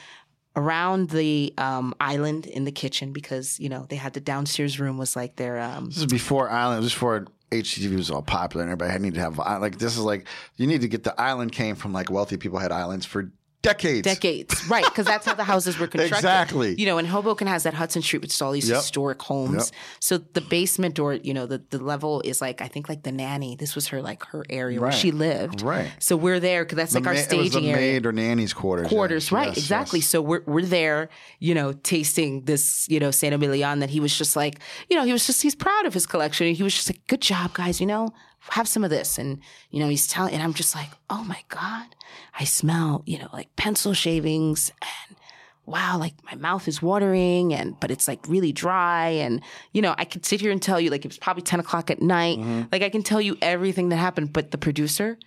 around 0.57 1.11
the 1.11 1.53
um, 1.57 1.93
island 2.01 2.45
in 2.45 2.65
the 2.65 2.71
kitchen 2.73 3.13
because 3.13 3.57
you 3.57 3.69
know 3.69 3.85
they 3.87 3.95
had 3.95 4.11
the 4.11 4.19
downstairs 4.19 4.81
room 4.81 4.97
was 4.97 5.15
like 5.15 5.37
their 5.37 5.57
um, 5.59 5.85
This 5.85 5.99
is 5.99 6.05
before 6.07 6.49
Island. 6.49 6.83
This 6.83 6.91
is 6.91 6.93
before 6.93 7.27
HGTV 7.51 7.95
was 7.95 8.11
all 8.11 8.21
popular 8.21 8.63
and 8.63 8.69
everybody 8.69 8.91
had 8.91 9.01
needed 9.01 9.15
to 9.15 9.21
have 9.21 9.37
like 9.61 9.77
this 9.77 9.97
is 9.97 10.03
like 10.03 10.25
you 10.57 10.67
need 10.67 10.81
to 10.81 10.89
get 10.89 11.03
the 11.03 11.19
island 11.19 11.53
came 11.53 11.75
from 11.75 11.93
like 11.93 12.11
wealthy 12.11 12.35
people 12.35 12.59
had 12.59 12.71
islands 12.73 13.05
for 13.05 13.31
decades. 13.61 14.03
decades, 14.03 14.67
right? 14.67 14.83
Because 14.85 15.05
that's 15.05 15.25
how 15.25 15.33
the 15.35 15.43
houses 15.43 15.77
were 15.77 15.87
constructed. 15.95 16.15
Exactly. 16.17 16.75
You 16.77 16.85
know, 16.85 16.97
and 16.97 17.07
Hoboken 17.07 17.47
has 17.47 17.63
that 17.63 17.73
Hudson 17.73 18.01
Street, 18.01 18.21
which 18.21 18.33
is 18.33 18.41
all 18.41 18.51
these 18.51 18.67
Yep. 18.69 18.77
historic 18.77 19.21
homes. 19.21 19.53
Yep. 19.71 19.79
So 19.99 20.17
the 20.17 20.41
basement 20.41 20.99
or 20.99 21.13
you 21.13 21.33
know 21.33 21.45
the 21.45 21.61
the 21.69 21.77
level 21.83 22.21
is 22.25 22.41
like 22.41 22.61
I 22.61 22.67
think 22.67 22.89
like 22.89 23.03
the 23.03 23.11
nanny. 23.11 23.55
This 23.55 23.75
was 23.75 23.87
her 23.87 24.01
like 24.01 24.23
her 24.27 24.45
area 24.49 24.79
where 24.79 24.91
she 24.91 25.11
lived. 25.11 25.61
Right. 25.61 25.91
So 25.99 26.15
we're 26.17 26.39
there 26.39 26.63
because 26.65 26.75
that's 26.77 26.93
The 26.93 26.99
like 26.99 27.07
our 27.07 27.13
ma- 27.13 27.19
was 27.19 27.25
staging 27.25 27.63
the 27.63 27.71
area. 27.71 27.93
maid 27.93 28.05
or 28.05 28.11
nanny's 28.11 28.53
quarters. 28.53 28.87
quarters, 28.87 29.31
yeah. 29.31 29.37
right? 29.37 29.47
Yes, 29.49 29.57
exactly. 29.57 29.99
yes. 29.99 30.07
So 30.09 30.21
we're 30.21 30.43
we're 30.45 30.61
there, 30.65 31.09
you 31.39 31.53
know, 31.53 31.73
tasting 31.73 32.45
this, 32.45 32.87
you 32.89 32.99
know, 32.99 33.11
Saint-Émilion 33.11 33.79
that 33.81 33.89
he 33.89 33.99
was 33.99 34.17
just 34.17 34.35
like, 34.35 34.59
you 34.89 34.95
know, 34.97 35.03
he 35.03 35.11
was 35.11 35.25
just 35.27 35.41
he's 35.41 35.55
proud 35.55 35.85
of 35.85 35.93
his 35.93 36.05
collection. 36.05 36.47
And 36.47 36.55
he 36.55 36.63
was 36.63 36.73
just 36.73 36.89
like, 36.89 37.05
good 37.07 37.21
job, 37.21 37.53
guys. 37.53 37.79
You 37.79 37.87
know, 37.87 38.09
have 38.49 38.67
some 38.67 38.83
of 38.83 38.89
this. 38.89 39.17
And 39.17 39.39
you 39.69 39.79
know, 39.79 39.87
he's 39.89 40.07
telling, 40.07 40.33
and 40.33 40.43
I'm 40.43 40.53
just 40.53 40.75
like, 40.75 40.89
oh 41.09 41.23
my 41.23 41.41
god, 41.49 41.87
I 42.39 42.43
smell, 42.43 43.03
you 43.05 43.19
know, 43.19 43.29
like 43.33 43.55
pencil 43.55 43.93
shavings 43.93 44.71
and. 44.81 45.17
Wow, 45.67 45.99
like 45.99 46.15
my 46.25 46.33
mouth 46.35 46.67
is 46.67 46.81
watering 46.81 47.53
and 47.53 47.79
but 47.79 47.91
it's 47.91 48.07
like 48.07 48.27
really 48.27 48.51
dry 48.51 49.09
and 49.09 49.41
you 49.73 49.81
know 49.81 49.93
I 49.97 50.05
could 50.05 50.25
sit 50.25 50.41
here 50.41 50.51
and 50.51 50.61
tell 50.61 50.81
you 50.81 50.89
like 50.89 51.05
it 51.05 51.07
was 51.07 51.19
probably 51.19 51.43
ten 51.43 51.59
o'clock 51.59 51.91
at 51.91 52.01
night 52.01 52.39
Mm-hmm. 52.39 52.63
like 52.71 52.81
I 52.81 52.89
can 52.89 53.03
tell 53.03 53.21
you 53.21 53.37
everything 53.43 53.89
that 53.89 53.97
happened 53.97 54.33
but 54.33 54.49
the 54.51 54.57
producer 54.57 55.17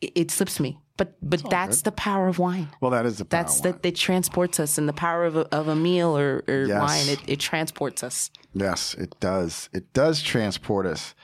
it, 0.00 0.12
it 0.14 0.30
slips 0.30 0.58
me 0.58 0.78
but 0.96 1.14
but 1.22 1.48
that's 1.50 1.82
the 1.82 1.92
power 1.92 2.26
of 2.26 2.38
wine 2.38 2.68
Well, 2.80 2.90
that 2.92 3.04
is 3.06 3.18
the 3.18 3.26
power 3.26 3.42
that's 3.42 3.60
that 3.60 3.84
it 3.84 3.96
transports 3.96 4.58
us 4.58 4.78
and 4.78 4.88
the 4.88 4.92
power 4.94 5.24
of 5.26 5.36
a, 5.36 5.40
of 5.54 5.68
a 5.68 5.76
meal 5.76 6.16
or, 6.18 6.42
or 6.48 6.64
Yes. 6.66 6.80
wine 6.80 7.08
it, 7.08 7.20
it 7.28 7.38
transports 7.38 8.02
us 8.02 8.30
Yes, 8.54 8.94
it 8.94 9.14
does. 9.20 9.68
It 9.72 9.92
does 9.92 10.22
transport 10.22 10.86
us. 10.86 11.14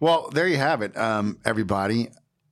Well, 0.00 0.28
there 0.32 0.48
you 0.48 0.56
have 0.56 0.82
it, 0.82 0.96
um, 0.96 1.38
everybody. 1.44 2.08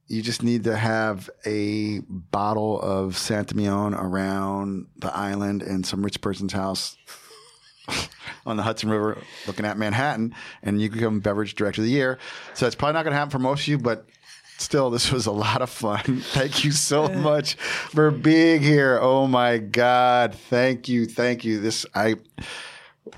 You 0.06 0.23
just 0.23 0.43
need 0.43 0.64
to 0.64 0.77
have 0.77 1.28
a 1.44 2.01
bottle 2.09 2.81
of 2.81 3.16
Saint-Émilion 3.16 3.98
around 3.98 4.86
the 4.97 5.14
island 5.14 5.62
in 5.62 5.85
some 5.85 6.05
rich 6.05 6.20
person's 6.20 6.52
house 6.52 6.97
on 8.47 8.56
the 8.56 8.62
Hudson 8.62 8.90
River 8.90 9.19
looking 9.47 9.66
at 9.66 9.77
Manhattan, 9.77 10.35
and 10.62 10.81
you 10.81 10.90
become 10.90 11.20
beverage 11.20 11.55
director 11.55 11.81
of 11.81 11.86
the 11.86 11.93
year. 11.93 12.19
So 12.55 12.66
it's 12.66 12.77
probably 12.77 12.94
not 12.94 13.05
going 13.05 13.12
to 13.12 13.19
happen 13.19 13.31
for 13.31 13.39
most 13.39 13.62
of 13.62 13.69
you, 13.69 13.78
but 13.78 14.06
still, 14.59 14.90
this 14.90 15.10
was 15.10 15.27
a 15.27 15.32
lot 15.32 15.62
of 15.62 15.70
fun. 15.70 16.20
Thank 16.20 16.64
you 16.64 16.70
so 16.73 17.09
much 17.09 17.55
for 17.55 18.10
being 18.10 18.62
here. 18.62 18.98
Oh 19.01 19.27
my 19.27 19.59
God. 19.59 20.35
Thank 20.35 20.89
you. 20.89 21.06
Thank 21.06 21.44
you. 21.44 21.60
This, 21.60 21.86
I, 21.94 22.16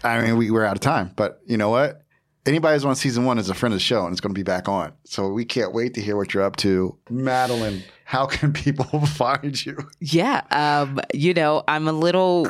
I 0.02 0.22
mean, 0.22 0.36
we 0.36 0.50
were 0.50 0.64
out 0.64 0.76
of 0.76 0.80
time, 0.80 1.12
but 1.14 1.40
you 1.46 1.56
know 1.56 1.70
what? 1.70 2.03
Anybody 2.46 2.74
who's 2.74 2.84
on 2.84 2.94
season 2.94 3.24
one 3.24 3.38
is 3.38 3.48
a 3.48 3.54
friend 3.54 3.72
of 3.72 3.76
the 3.78 3.82
show 3.84 4.04
and 4.04 4.12
it's 4.12 4.20
going 4.20 4.34
to 4.34 4.38
be 4.38 4.42
back 4.42 4.68
on. 4.68 4.92
So 5.04 5.28
we 5.28 5.44
can't 5.46 5.72
wait 5.72 5.94
to 5.94 6.02
hear 6.02 6.14
what 6.16 6.34
you're 6.34 6.42
up 6.42 6.56
to. 6.56 6.94
Madeline, 7.08 7.82
how 8.04 8.26
can 8.26 8.52
people 8.64 8.84
find 9.06 9.64
you? 9.64 9.76
yeah 10.00 10.42
um 10.50 11.00
you 11.14 11.32
know 11.32 11.64
i'm 11.68 11.88
a 11.88 11.92
little 11.92 12.46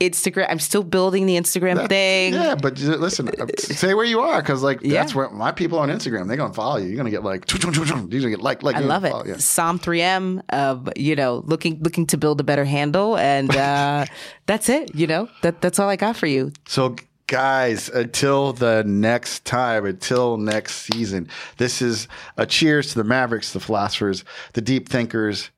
instagram 0.00 0.46
i'm 0.50 0.58
still 0.58 0.84
building 0.84 1.24
the 1.26 1.36
instagram 1.36 1.88
thing 1.88 2.34
Yeah, 2.34 2.54
but 2.54 2.78
listen, 2.78 3.28
uh, 3.40 3.46
say 3.58 3.94
where 3.94 4.04
you 4.04 4.20
are 4.20 4.42
because 4.42 4.62
like 4.62 4.80
Yeah. 4.82 5.00
that's 5.00 5.14
where 5.14 5.30
my 5.30 5.50
people 5.52 5.78
on 5.78 5.88
Instagram 5.88 6.28
they're 6.28 6.36
gonna 6.36 6.52
follow 6.52 6.76
you. 6.76 6.86
You're 6.88 6.96
gonna 6.98 7.10
get 7.10 7.24
like 7.24 7.50
you're 7.50 7.84
gonna 7.86 8.06
get 8.30 8.40
like 8.42 8.62
like 8.62 8.76
I 8.76 8.80
love 8.80 9.04
it. 9.04 9.10
follow- 9.10 9.24
yeah. 9.26 9.34
Somm 9.34 9.80
3M, 9.80 10.42
um, 10.52 10.88
you 10.96 11.16
know, 11.16 11.42
looking 11.46 11.80
looking 11.82 12.06
to 12.08 12.16
build 12.18 12.40
a 12.40 12.44
better 12.44 12.64
handle, 12.66 13.16
and 13.16 13.54
uh, 13.56 14.04
that's 14.46 14.68
it. 14.68 14.94
You 14.94 15.06
know, 15.06 15.28
that 15.42 15.60
that's 15.62 15.78
all 15.78 15.88
I 15.88 15.96
got 15.96 16.14
for 16.16 16.26
you. 16.26 16.52
So, 16.68 16.94
guys, 17.26 17.88
until 17.88 18.52
the 18.52 18.84
next 18.86 19.44
time, 19.44 19.84
until 19.84 20.36
next 20.36 20.76
season, 20.76 21.28
this 21.56 21.82
is 21.82 22.08
a 22.36 22.46
cheers 22.46 22.88
to 22.88 22.94
the 22.96 23.04
Mavericks, 23.04 23.52
the 23.52 23.60
philosophers, 23.60 24.24
the 24.52 24.60
deep 24.60 24.88
thinkers, 24.88 25.50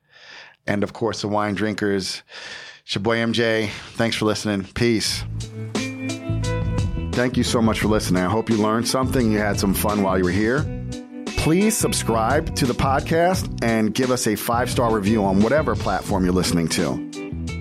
and 0.65 0.83
of 0.83 0.93
course, 0.93 1.21
the 1.21 1.27
wine 1.27 1.55
drinkers. 1.55 2.23
It's 2.83 2.95
your 2.95 3.01
boy 3.01 3.17
MJ. 3.17 3.69
Thanks 3.93 4.15
for 4.15 4.25
listening. 4.25 4.63
Peace. 4.73 5.23
Thank 7.13 7.37
you 7.37 7.43
so 7.43 7.61
much 7.61 7.79
for 7.79 7.87
listening. 7.87 8.23
I 8.23 8.29
hope 8.29 8.49
you 8.49 8.57
learned 8.57 8.87
something. 8.87 9.31
You 9.31 9.39
had 9.39 9.59
some 9.59 9.73
fun 9.73 10.03
while 10.03 10.17
you 10.17 10.23
were 10.23 10.31
here. 10.31 10.65
Please 11.37 11.77
subscribe 11.77 12.55
to 12.55 12.65
the 12.65 12.73
podcast 12.73 13.63
and 13.63 13.93
give 13.93 14.11
us 14.11 14.27
a 14.27 14.35
five 14.35 14.69
star 14.69 14.93
review 14.93 15.23
on 15.23 15.39
whatever 15.39 15.75
platform 15.75 16.23
you're 16.23 16.33
listening 16.33 16.67
to. 16.69 17.08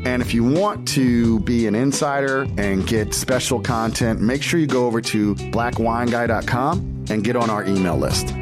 And 0.05 0.23
if 0.23 0.33
you 0.33 0.45
want 0.45 0.87
to 0.89 1.41
be 1.41 1.67
an 1.67 1.75
insider 1.75 2.47
and 2.57 2.87
get 2.87 3.13
special 3.15 3.61
content, 3.61 4.21
make 4.21 4.43
sure 4.43 4.61
you 4.61 4.67
go 4.67 4.87
over 4.87 5.01
to 5.01 5.35
blackwineguy.com 5.35 7.05
and 7.11 7.25
get 7.25 7.37
on 7.37 7.51
our 7.51 7.65
email 7.65 7.97
list. 7.97 8.35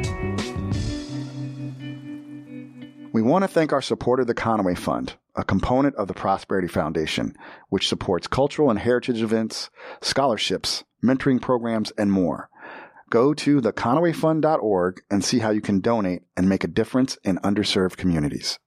We 3.13 3.21
want 3.23 3.43
to 3.43 3.47
thank 3.47 3.73
our 3.73 3.81
supporter, 3.81 4.23
the 4.23 4.35
Conway 4.35 4.75
Fund, 4.75 5.15
a 5.35 5.43
component 5.43 5.95
of 5.95 6.07
the 6.07 6.13
Prosperity 6.13 6.67
Foundation, 6.67 7.35
which 7.69 7.87
supports 7.87 8.27
cultural 8.27 8.69
and 8.69 8.77
heritage 8.77 9.23
events, 9.23 9.71
scholarships, 10.01 10.83
mentoring 11.03 11.41
programs, 11.41 11.91
and 11.97 12.11
more. 12.11 12.49
Go 13.09 13.33
to 13.33 13.61
theconwayfund.org 13.61 15.01
and 15.09 15.23
see 15.23 15.39
how 15.39 15.49
you 15.49 15.61
can 15.61 15.79
donate 15.79 16.23
and 16.35 16.47
make 16.47 16.63
a 16.63 16.67
difference 16.67 17.17
in 17.23 17.37
underserved 17.37 17.97
communities. 17.97 18.59